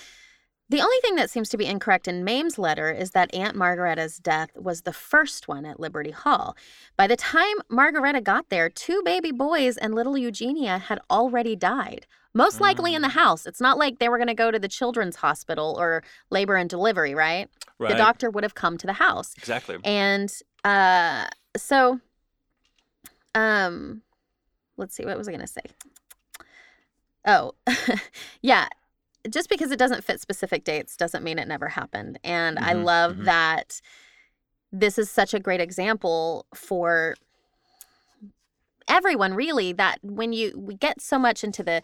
the 0.70 0.82
only 0.82 0.98
thing 1.02 1.16
that 1.16 1.30
seems 1.30 1.50
to 1.50 1.58
be 1.58 1.66
incorrect 1.66 2.08
in 2.08 2.24
Mame's 2.24 2.58
letter 2.58 2.92
is 2.92 3.12
that 3.12 3.34
Aunt 3.34 3.56
Margareta's 3.56 4.18
death 4.18 4.50
was 4.56 4.82
the 4.82 4.94
first 4.94 5.48
one 5.48 5.66
at 5.66 5.80
Liberty 5.80 6.12
Hall. 6.12 6.56
By 6.98 7.06
the 7.08 7.16
time 7.16 7.58
Margareta 7.70 8.20
got 8.20 8.50
there, 8.50 8.70
two 8.70 9.02
baby 9.06 9.32
boys 9.32 9.78
and 9.78 9.94
little 9.94 10.18
Eugenia 10.18 10.80
had 10.80 11.00
already 11.10 11.56
died. 11.56 12.08
Most 12.34 12.60
likely 12.60 12.94
in 12.94 13.02
the 13.02 13.10
house. 13.10 13.46
It's 13.46 13.62
not 13.62 13.78
like 13.78 14.00
they 14.00 14.10
were 14.10 14.18
going 14.18 14.28
to 14.28 14.34
go 14.34 14.52
to 14.52 14.60
the 14.60 14.68
children's 14.68 15.16
hospital 15.16 15.78
or 15.80 16.04
labor 16.30 16.58
and 16.58 16.70
delivery, 16.70 17.16
right? 17.16 17.48
Right. 17.80 17.92
The 17.92 17.98
doctor 17.98 18.30
would 18.30 18.44
have 18.44 18.56
come 18.56 18.78
to 18.80 18.86
the 18.86 18.94
house. 18.94 19.34
Exactly. 19.38 19.78
And 19.86 20.34
uh 20.66 21.28
so 21.56 22.02
um 23.36 24.02
let's 24.76 24.96
see 24.96 25.06
what 25.06 25.18
was 25.18 25.30
I 25.30 25.32
going 25.32 25.46
to 25.46 25.48
say? 25.48 25.62
Oh. 27.26 27.54
yeah. 28.42 28.68
Just 29.30 29.50
because 29.50 29.72
it 29.72 29.80
doesn't 29.80 30.04
fit 30.04 30.22
specific 30.22 30.64
dates 30.64 30.96
doesn't 30.98 31.24
mean 31.24 31.40
it 31.40 31.48
never 31.48 31.68
happened. 31.70 32.20
And 32.24 32.60
I 32.60 32.74
Mhm, 32.74 32.84
love 32.86 33.18
mhm. 33.18 33.26
that 33.26 33.82
this 34.72 34.98
is 34.98 35.10
such 35.10 35.34
a 35.34 35.40
great 35.40 35.62
example 35.62 36.46
for 36.54 37.16
everyone 38.88 39.34
really 39.34 39.74
that 39.74 39.98
when 40.04 40.32
you 40.34 40.54
we 40.58 40.76
get 40.76 41.02
so 41.02 41.18
much 41.18 41.44
into 41.44 41.64
the 41.64 41.82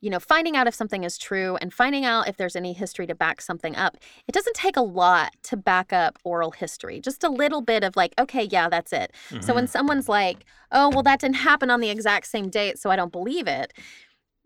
you 0.00 0.08
know 0.10 0.20
finding 0.20 0.56
out 0.56 0.68
if 0.68 0.74
something 0.74 1.02
is 1.02 1.18
true 1.18 1.56
and 1.60 1.74
finding 1.74 2.04
out 2.04 2.28
if 2.28 2.36
there's 2.36 2.54
any 2.54 2.72
history 2.72 3.06
to 3.06 3.14
back 3.14 3.40
something 3.40 3.74
up 3.74 3.96
it 4.28 4.32
doesn't 4.32 4.54
take 4.54 4.76
a 4.76 4.80
lot 4.82 5.32
to 5.42 5.56
back 5.56 5.92
up 5.92 6.18
oral 6.24 6.52
history 6.52 7.00
just 7.00 7.24
a 7.24 7.28
little 7.28 7.60
bit 7.60 7.82
of 7.82 7.96
like 7.96 8.14
okay 8.20 8.44
yeah 8.52 8.68
that's 8.68 8.92
it 8.92 9.12
so 9.40 9.54
when 9.54 9.66
Mhm. 9.66 9.68
someone's 9.68 10.08
like 10.08 10.44
oh 10.70 10.88
well 10.88 11.02
that 11.02 11.20
didn't 11.20 11.36
happen 11.36 11.70
on 11.70 11.80
the 11.80 11.90
exact 11.90 12.26
same 12.28 12.48
date 12.48 12.78
so 12.78 12.90
i 12.90 12.96
don't 12.96 13.12
believe 13.12 13.48
it 13.48 13.72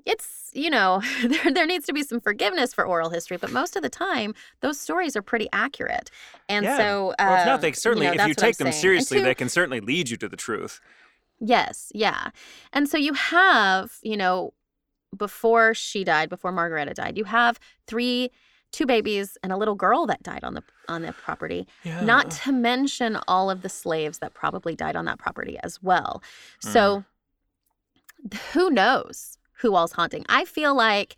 it's 0.05 0.51
you 0.53 0.69
know 0.71 1.01
there, 1.25 1.53
there 1.53 1.67
needs 1.67 1.87
to 1.87 1.93
be 1.93 2.03
some 2.03 2.21
forgiveness 2.21 2.75
for 2.75 2.85
oral 2.85 3.11
history 3.11 3.37
but 3.37 3.51
most 3.53 3.77
of 3.77 3.83
the 3.83 3.89
time 3.89 4.35
those 4.61 4.79
stories 4.79 5.17
are 5.17 5.23
pretty 5.23 5.49
accurate 5.53 6.11
and 6.49 6.65
Yeah. 6.65 6.77
so 6.77 7.11
uh, 7.19 7.27
Well, 7.29 7.41
if 7.41 7.47
not, 7.47 7.61
they 7.61 7.73
certainly, 7.73 8.07
you 8.07 8.15
know, 8.15 8.23
if 8.25 8.29
you 8.29 8.33
what 8.33 8.43
I'm 8.43 8.49
take 8.51 8.57
them 8.59 8.71
saying. 8.73 8.81
Seriously, 8.83 9.19
two- 9.19 9.25
they 9.25 9.35
can 9.35 9.49
certainly 9.49 9.81
lead 9.81 10.11
you 10.11 10.17
to 10.19 10.29
the 10.29 10.37
truth. 10.37 10.81
Yes, 11.41 11.91
yeah. 11.95 12.31
And 12.73 12.89
so 12.89 12.97
you 12.99 13.15
have, 13.15 13.99
you 14.03 14.17
know, 14.17 14.53
before 15.17 15.75
she 15.75 16.05
died, 16.05 16.29
before 16.29 16.53
Margareta 16.53 16.95
died, 16.95 17.17
you 17.19 17.25
have 17.25 17.59
three 17.87 18.31
two 18.73 18.87
babies 18.87 19.37
and 19.43 19.53
a 19.53 19.57
little 19.59 19.75
girl 19.75 20.07
that 20.07 20.23
died 20.23 20.45
on 20.45 20.55
the 20.55 20.63
on 20.89 21.03
the 21.03 21.13
property. 21.13 21.67
Yeah. 21.85 22.01
Not 22.05 22.31
to 22.43 22.53
mention 22.53 23.19
all 23.29 23.51
of 23.51 23.63
the 23.63 23.69
slaves 23.69 24.19
that 24.19 24.35
probably 24.35 24.75
died 24.75 24.97
on 24.97 25.05
that 25.07 25.19
property 25.19 25.59
as 25.63 25.83
well. 25.83 26.23
So 26.61 27.05
who 28.53 28.71
knows 28.71 29.37
who 29.63 29.75
all's 29.75 29.93
haunting? 29.93 30.27
I 30.29 30.45
feel 30.45 30.75
like 30.75 31.17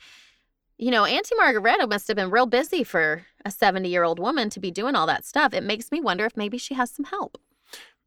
you 0.76 0.90
know, 0.90 1.04
Auntie 1.04 1.36
Margareta 1.36 1.86
must 1.86 2.08
have 2.08 2.16
been 2.16 2.30
real 2.30 2.46
busy 2.46 2.82
for 2.82 3.24
a 3.44 3.50
70 3.50 3.88
year 3.88 4.02
old 4.02 4.18
woman 4.18 4.50
to 4.50 4.60
be 4.60 4.70
doing 4.70 4.94
all 4.96 5.06
that 5.06 5.24
stuff. 5.24 5.54
It 5.54 5.62
makes 5.62 5.92
me 5.92 6.00
wonder 6.00 6.24
if 6.24 6.36
maybe 6.36 6.58
she 6.58 6.74
has 6.74 6.90
some 6.90 7.04
help. 7.04 7.38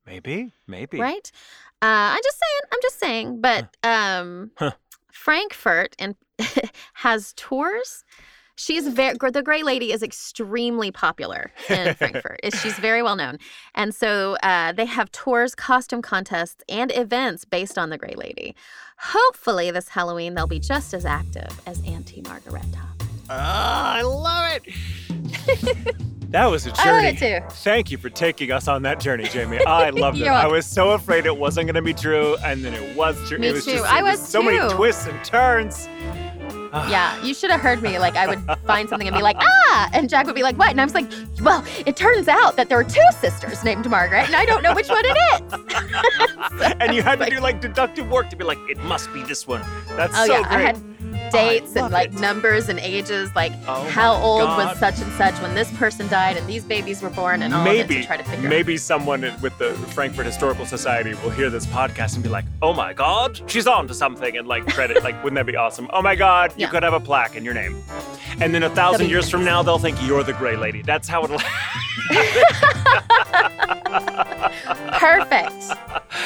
maybe, 0.06 0.52
maybe. 0.68 1.00
right? 1.00 1.32
Uh, 1.82 2.16
I'm 2.16 2.22
just 2.24 2.40
saying. 2.40 2.62
I'm 2.74 2.80
just 2.82 3.00
saying. 3.00 3.42
But 3.42 3.78
um, 3.84 4.52
Huh. 4.58 4.72
Frankfort 5.12 5.96
and 6.00 6.16
has 6.94 7.34
tours. 7.34 8.04
She's 8.60 8.88
very 8.88 9.16
the 9.32 9.44
Gray 9.44 9.62
Lady 9.62 9.92
is 9.92 10.02
extremely 10.02 10.90
popular 10.90 11.52
in 11.70 11.94
Frankfort. 11.96 12.40
She's 12.60 12.74
very 12.80 13.04
well 13.04 13.16
known, 13.16 13.38
and 13.76 13.94
so 13.94 14.36
uh, 14.42 14.72
they 14.72 14.86
have 14.86 15.12
tours, 15.12 15.54
costume 15.54 16.02
contests, 16.02 16.64
and 16.68 16.92
events 16.96 17.46
based 17.46 17.78
on 17.78 17.92
the 17.92 18.00
Gray 18.00 18.16
Lady. 18.18 18.56
Hopefully, 18.98 19.70
this 19.70 19.90
Halloween 19.90 20.34
they'll 20.34 20.48
be 20.48 20.60
just 20.60 20.96
as 20.96 21.06
active 21.06 21.50
as 21.68 21.84
Auntie 21.86 22.24
Margareta. 22.24 22.80
Ah, 23.30 23.94
I 23.98 24.02
love 24.02 24.50
it. 24.66 25.96
that 26.32 26.46
was 26.48 26.66
a 26.66 26.72
I 26.78 26.92
love 26.92 27.04
journey. 27.04 27.08
it 27.10 27.42
too. 27.42 27.48
Thank 27.58 27.92
you 27.92 28.00
for 28.00 28.10
taking 28.10 28.52
us 28.52 28.68
on 28.68 28.82
that 28.84 29.00
journey, 29.00 29.26
Jamie. 29.26 29.64
I 29.66 29.90
loved 29.92 30.20
it. 30.20 30.28
I 30.28 30.48
was 30.48 30.66
so 30.66 30.92
afraid 30.92 31.28
it 31.28 31.38
wasn't 31.38 31.68
going 31.68 31.76
to 31.76 31.82
be 31.84 31.94
true, 31.94 32.38
and 32.44 32.66
then 32.66 32.74
it 32.74 32.98
was 32.98 33.16
true. 33.30 33.38
Me 33.38 33.50
it 33.50 33.54
was 33.54 33.66
too. 33.66 33.74
just 33.74 33.86
I 33.86 34.00
it 34.00 34.04
was 34.04 34.28
so 34.28 34.42
many 34.42 34.58
twists 34.74 35.06
and 35.06 35.24
turns. 35.24 35.88
Yeah, 36.90 37.22
you 37.24 37.34
should 37.34 37.52
have 37.52 37.62
heard 37.62 37.82
me. 37.82 38.00
Like, 38.00 38.16
I 38.16 38.28
would 38.28 38.42
find 38.66 38.88
something 38.90 39.08
and 39.08 39.16
be 39.16 39.22
like, 39.24 39.38
ah! 39.40 39.90
And 39.94 40.10
Jack 40.10 40.26
would 40.26 40.36
be 40.36 40.44
like, 40.44 40.58
what? 40.58 40.70
And 40.72 40.80
I 40.80 40.84
was 40.86 40.94
like, 40.94 41.10
well, 41.42 41.64
it 41.86 41.96
turns 41.96 42.28
out 42.28 42.56
that 42.56 42.70
there 42.70 42.80
are 42.80 42.84
two 42.84 43.02
sisters 43.20 43.64
named 43.64 43.90
Margaret, 43.90 44.26
and 44.26 44.36
I 44.36 44.46
don't 44.46 44.64
know 44.64 44.74
which 44.74 44.88
one 44.90 45.04
it 45.04 45.18
is. 45.34 46.72
and 46.80 46.94
you 46.94 47.02
had 47.04 47.16
to 47.16 47.22
Like- 47.26 47.34
do 47.34 47.40
like 47.40 47.62
deductive 47.62 48.10
work 48.10 48.30
to 48.30 48.36
be 48.36 48.44
like, 48.44 48.58
it 48.70 48.78
must 48.80 49.12
be 49.14 49.24
this 49.24 49.46
one. 49.48 49.62
That's 49.90 50.14
Oh, 50.18 50.26
so 50.26 50.34
yeah. 50.40 50.48
I 50.50 50.56
great. 50.56 50.66
had 51.24 51.27
Oh, 51.28 51.32
dates 51.32 51.76
and 51.76 51.92
like 51.92 52.10
it. 52.10 52.20
numbers 52.20 52.70
and 52.70 52.80
ages, 52.80 53.30
like 53.36 53.52
Oh 53.68 53.84
how 53.90 54.14
old 54.16 54.42
God. 54.44 54.68
was 54.70 54.80
such 54.80 55.00
and 55.00 55.12
such 55.14 55.34
when 55.42 55.54
this 55.56 55.72
person 55.78 56.08
died 56.08 56.38
and 56.38 56.48
these 56.48 56.64
babies 56.64 57.02
were 57.02 57.10
born 57.10 57.42
and 57.44 57.54
all 57.54 57.62
of 57.62 57.66
maybe 57.66 57.96
to 57.96 58.04
try 58.06 58.18
to 58.18 58.24
figure 58.24 58.50
maybe 58.50 58.78
someone 58.78 59.22
with 59.42 59.58
the 59.58 59.74
Frankfort 59.94 60.26
Historical 60.26 60.66
Society 60.66 61.14
will 61.24 61.30
hear 61.32 61.50
this 61.50 61.66
podcast 61.68 62.16
and 62.16 62.24
be 62.24 62.30
like, 62.30 62.46
"Oh 62.62 62.74
my 62.74 62.94
God, 62.94 63.42
she's 63.48 63.68
on 63.68 63.88
to 63.88 63.94
something," 63.94 64.38
and 64.38 64.48
like 64.48 64.66
credit 64.68 65.04
like, 65.04 65.16
wouldn't 65.24 65.36
that 65.38 65.46
be 65.46 65.56
awesome? 65.56 65.90
Oh 65.94 66.02
my 66.02 66.16
God, 66.16 66.52
you 66.58 66.62
Yeah. 66.62 66.70
could 66.70 66.84
have 66.84 66.94
a 66.94 67.00
plaque 67.00 67.36
in 67.36 67.44
your 67.46 67.54
name, 67.54 67.82
and 68.40 68.54
then 68.54 68.64
a 68.64 68.70
thousand 68.70 69.10
years 69.10 69.30
from 69.30 69.44
now 69.46 69.62
they'll 69.64 69.80
think 69.80 69.98
you're 70.06 70.24
the 70.24 70.34
Gray 70.34 70.56
Lady. 70.56 70.82
That's 70.82 71.08
how 71.08 71.24
it'll. 71.24 71.40
Perfect. 75.00 75.70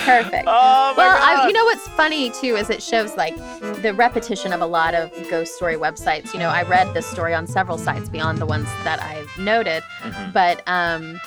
Perfect. 0.05 0.45
Oh 0.47 0.93
my 0.95 0.97
Well, 0.97 1.17
God. 1.17 1.39
I, 1.39 1.47
you 1.47 1.53
know 1.53 1.65
what's 1.65 1.87
funny 1.89 2.29
too 2.31 2.55
is 2.55 2.69
it 2.69 2.81
shows 2.81 3.15
like 3.15 3.35
the 3.81 3.93
repetition 3.93 4.53
of 4.53 4.61
a 4.61 4.65
lot 4.65 4.90
of 4.93 5.11
ghost 5.29 5.55
story 5.55 5.75
websites. 5.75 6.33
You 6.33 6.39
know, 6.39 6.49
I 6.49 6.63
read 6.63 6.93
this 6.93 7.05
story 7.05 7.33
on 7.33 7.47
several 7.47 7.77
sites 7.77 8.09
beyond 8.09 8.37
the 8.39 8.45
ones 8.45 8.65
that 8.83 9.01
I've 9.01 9.29
noted, 9.37 9.83
Mhm. 10.01 10.33
but 10.33 10.61
um, 10.67 11.19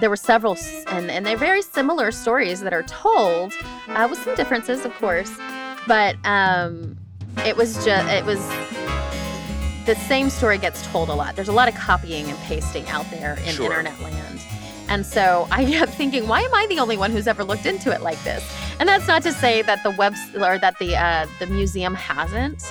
there 0.00 0.10
were 0.10 0.16
several, 0.16 0.56
and, 0.88 1.10
and 1.10 1.24
they're 1.24 1.36
very 1.36 1.62
similar 1.62 2.10
stories 2.10 2.60
that 2.60 2.72
are 2.72 2.82
told, 2.84 3.52
uh, 3.88 4.06
with 4.10 4.22
some 4.22 4.34
differences, 4.34 4.84
of 4.84 4.94
course. 4.96 5.30
But 5.86 6.16
um, 6.24 6.96
it 7.44 7.56
was 7.56 7.74
just, 7.84 8.08
it 8.12 8.24
was 8.24 8.40
the 9.86 9.94
same 10.08 10.30
story 10.30 10.58
gets 10.58 10.84
told 10.88 11.08
a 11.08 11.14
lot. 11.14 11.36
There's 11.36 11.48
a 11.48 11.52
lot 11.52 11.68
of 11.68 11.74
copying 11.76 12.28
and 12.28 12.36
pasting 12.40 12.88
out 12.88 13.08
there 13.10 13.34
in 13.46 13.54
Sure. 13.54 13.66
internet 13.66 14.00
land. 14.00 14.40
And 14.88 15.06
so 15.06 15.46
I 15.50 15.64
kept 15.70 15.92
thinking, 15.92 16.26
why 16.26 16.40
am 16.42 16.52
I 16.54 16.66
the 16.68 16.78
only 16.80 16.96
one 16.96 17.10
who's 17.12 17.26
ever 17.28 17.44
looked 17.44 17.66
into 17.66 17.92
it 17.92 18.00
like 18.02 18.20
this? 18.24 18.44
And 18.80 18.88
that's 18.88 19.06
not 19.06 19.22
to 19.22 19.32
say 19.32 19.62
that 19.62 19.82
the 19.84 19.90
web 19.92 20.14
or 20.34 20.58
that 20.58 20.78
the 20.78 20.96
uh, 20.96 21.26
the 21.38 21.46
museum 21.46 21.94
hasn't. 21.94 22.62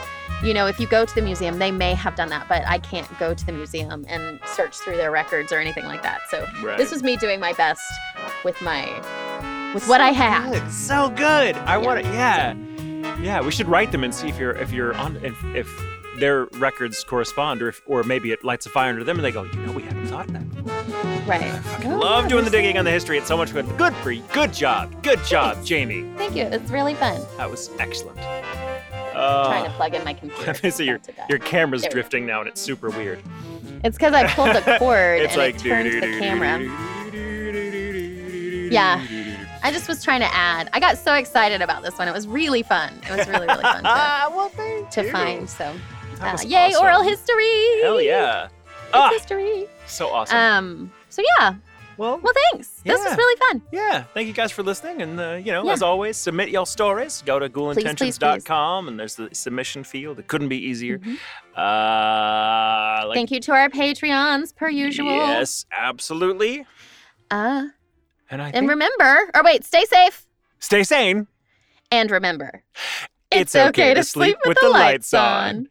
You 0.45 0.53
know, 0.53 0.67
if 0.67 0.80
you 0.80 0.85
go 0.85 1.05
to 1.05 1.15
the 1.15 1.22
museum, 1.23 1.57
they 1.57 1.72
may 1.72 1.95
have 1.95 2.15
done 2.15 2.30
that, 2.30 2.47
but 2.47 2.63
I 2.67 2.77
can't 2.77 3.07
go 3.17 3.34
to 3.34 3.45
the 3.45 3.51
museum 3.51 4.05
and 4.07 4.39
search 4.45 4.76
through 4.77 4.97
their 4.97 5.09
records 5.09 5.51
or 5.51 5.57
anything 5.57 5.85
like 5.85 6.03
that. 6.03 6.22
So 6.30 6.45
Right. 6.61 6.77
this 6.77 6.91
was 6.91 7.01
me 7.01 7.17
doing 7.17 7.39
my 7.39 7.53
best 7.53 7.81
with 8.43 8.61
my 8.61 8.85
with 9.73 9.88
what 9.88 10.01
I 10.01 10.09
had. 10.11 10.53
Good. 10.53 10.72
So 10.72 11.09
good. 11.09 11.55
I 11.57 11.72
Yeah. 11.73 11.77
want 11.77 12.05
to. 12.05 12.11
Yeah, 12.11 12.53
yeah. 13.19 13.41
We 13.41 13.51
should 13.51 13.67
write 13.67 13.91
them 13.91 14.03
and 14.03 14.13
see 14.13 14.27
if 14.30 14.38
you're 14.38 14.51
if 14.55 14.72
you're 14.72 14.93
on 14.95 15.17
if 15.23 15.35
if 15.55 15.67
their 16.19 16.45
records 16.59 17.03
correspond 17.03 17.61
or 17.63 17.69
if 17.69 17.81
or 17.88 18.03
maybe 18.03 18.31
it 18.31 18.43
lights 18.43 18.67
a 18.67 18.69
fire 18.69 18.89
under 18.89 19.03
them 19.03 19.17
and 19.17 19.26
they 19.26 19.31
go, 19.31 19.43
you 19.43 19.59
know, 19.65 19.72
we 19.72 19.81
haven't 19.81 20.07
thought 20.07 20.27
of 20.27 20.34
that. 20.34 21.26
Right. 21.27 21.41
I 21.41 21.57
fucking 21.57 21.91
Oh, 21.91 21.97
love 21.97 22.26
yeah, 22.26 22.30
doing 22.30 22.45
the 22.45 22.51
digging 22.51 22.77
on 22.77 22.85
the 22.85 22.91
history. 22.91 23.17
It's 23.17 23.27
so 23.27 23.35
much 23.35 23.51
good. 23.51 23.65
Good 23.80 23.95
for 23.95 24.11
you. 24.11 24.22
Good 24.31 24.53
job. 24.53 25.01
Good 25.01 25.23
job, 25.26 25.65
Jamie. 25.65 26.05
Thank 26.17 26.35
you. 26.35 26.43
It's 26.43 26.69
really 26.69 26.93
fun. 26.93 27.19
That 27.38 27.49
was 27.49 27.72
excellent. 27.80 28.19
Trying 29.16 29.64
to 29.66 29.70
Uh, 29.72 29.74
plug 29.76 29.94
in 29.96 30.04
my 30.04 30.14
computer. 30.14 30.72
so 30.72 30.84
your 30.84 30.96
It's 30.98 31.08
about 31.10 31.16
to 31.16 31.22
die. 31.22 31.26
your 31.30 31.40
camera's 31.40 31.82
There 31.84 31.92
drifting 31.92 32.26
now 32.26 32.40
and 32.42 32.48
it's 32.50 32.62
super 32.62 32.90
weird. 32.90 33.20
It's 33.84 33.98
because 33.98 34.14
I 34.14 34.28
pulled 34.28 34.56
the 34.56 34.78
cord 34.80 35.22
and 35.22 35.36
like 35.38 35.56
it 35.56 35.60
turned 35.62 35.92
the 36.04 36.20
camera. 36.20 36.60
Yeah. 38.72 39.06
I 39.64 39.72
just 39.72 39.88
was 39.88 40.04
trying 40.04 40.20
to 40.22 40.34
add. 40.34 40.70
I 40.74 40.80
got 40.80 40.98
so 40.98 41.14
excited 41.16 41.62
about 41.62 41.82
this 41.84 41.98
one. 41.98 42.08
It 42.08 42.14
was 42.14 42.28
really 42.28 42.62
fun. 42.64 42.94
It 43.10 43.16
was 43.18 43.28
really, 43.28 43.48
really 43.48 43.62
fun 43.64 43.84
to, 43.84 43.90
Ah, 43.90 44.32
well, 44.36 44.50
to 44.92 45.04
you. 45.04 45.12
find. 45.12 45.50
So, 45.50 45.74
uh, 46.22 46.38
yay, 46.46 46.68
awesome. 46.68 46.82
oral 46.84 47.02
history! 47.02 47.82
Hell 47.82 48.00
yeah. 48.02 48.46
It's 48.46 48.92
Ah, 48.94 49.10
history. 49.10 49.66
so 49.88 50.10
awesome. 50.14 50.38
Um. 50.38 50.92
So 51.10 51.24
yeah. 51.40 51.54
Well, 51.97 52.19
Well, 52.22 52.34
thanks. 52.51 52.69
This 52.84 53.03
was 53.03 53.17
really 53.17 53.38
fun. 53.49 53.61
Yeah, 53.72 54.03
thank 54.13 54.27
you 54.27 54.34
guys 54.34 54.51
for 54.51 54.63
listening. 54.63 55.01
And, 55.01 55.19
uh, 55.19 55.34
you 55.34 55.51
know, 55.51 55.63
Yeah. 55.65 55.73
as 55.73 55.81
always, 55.81 56.17
submit 56.17 56.49
your 56.49 56.65
stories. 56.65 57.23
Go 57.26 57.39
to 57.39 57.49
ghoulintentions.com 57.49 58.88
and 58.88 58.99
there's 58.99 59.15
the 59.15 59.30
submission 59.34 59.84
field. 59.84 60.19
It 60.19 60.27
couldn't 60.27 60.49
be 60.49 60.57
easier. 60.57 60.99
Mhm. 60.99 61.17
Uh, 61.55 63.07
like, 63.07 63.15
Thank 63.15 63.31
you 63.31 63.39
to 63.41 63.51
our 63.53 63.69
Patreons, 63.69 64.55
per 64.55 64.69
usual. 64.69 65.07
Yes, 65.15 65.65
absolutely. 65.72 66.65
Uh, 67.31 67.67
And 68.30 68.41
I 68.41 68.49
and 68.53 68.67
remember, 68.69 69.30
or 69.34 69.43
wait, 69.43 69.63
stay 69.63 69.85
safe. 69.85 70.26
stay 70.59 70.84
sane. 70.84 71.27
And 71.91 72.09
remember, 72.11 72.63
It's 73.31 73.55
okay 73.55 73.93
to 73.93 74.03
sleep 74.03 74.38
with 74.45 74.57
the 74.61 74.69
lights 74.69 75.13
on. 75.13 75.67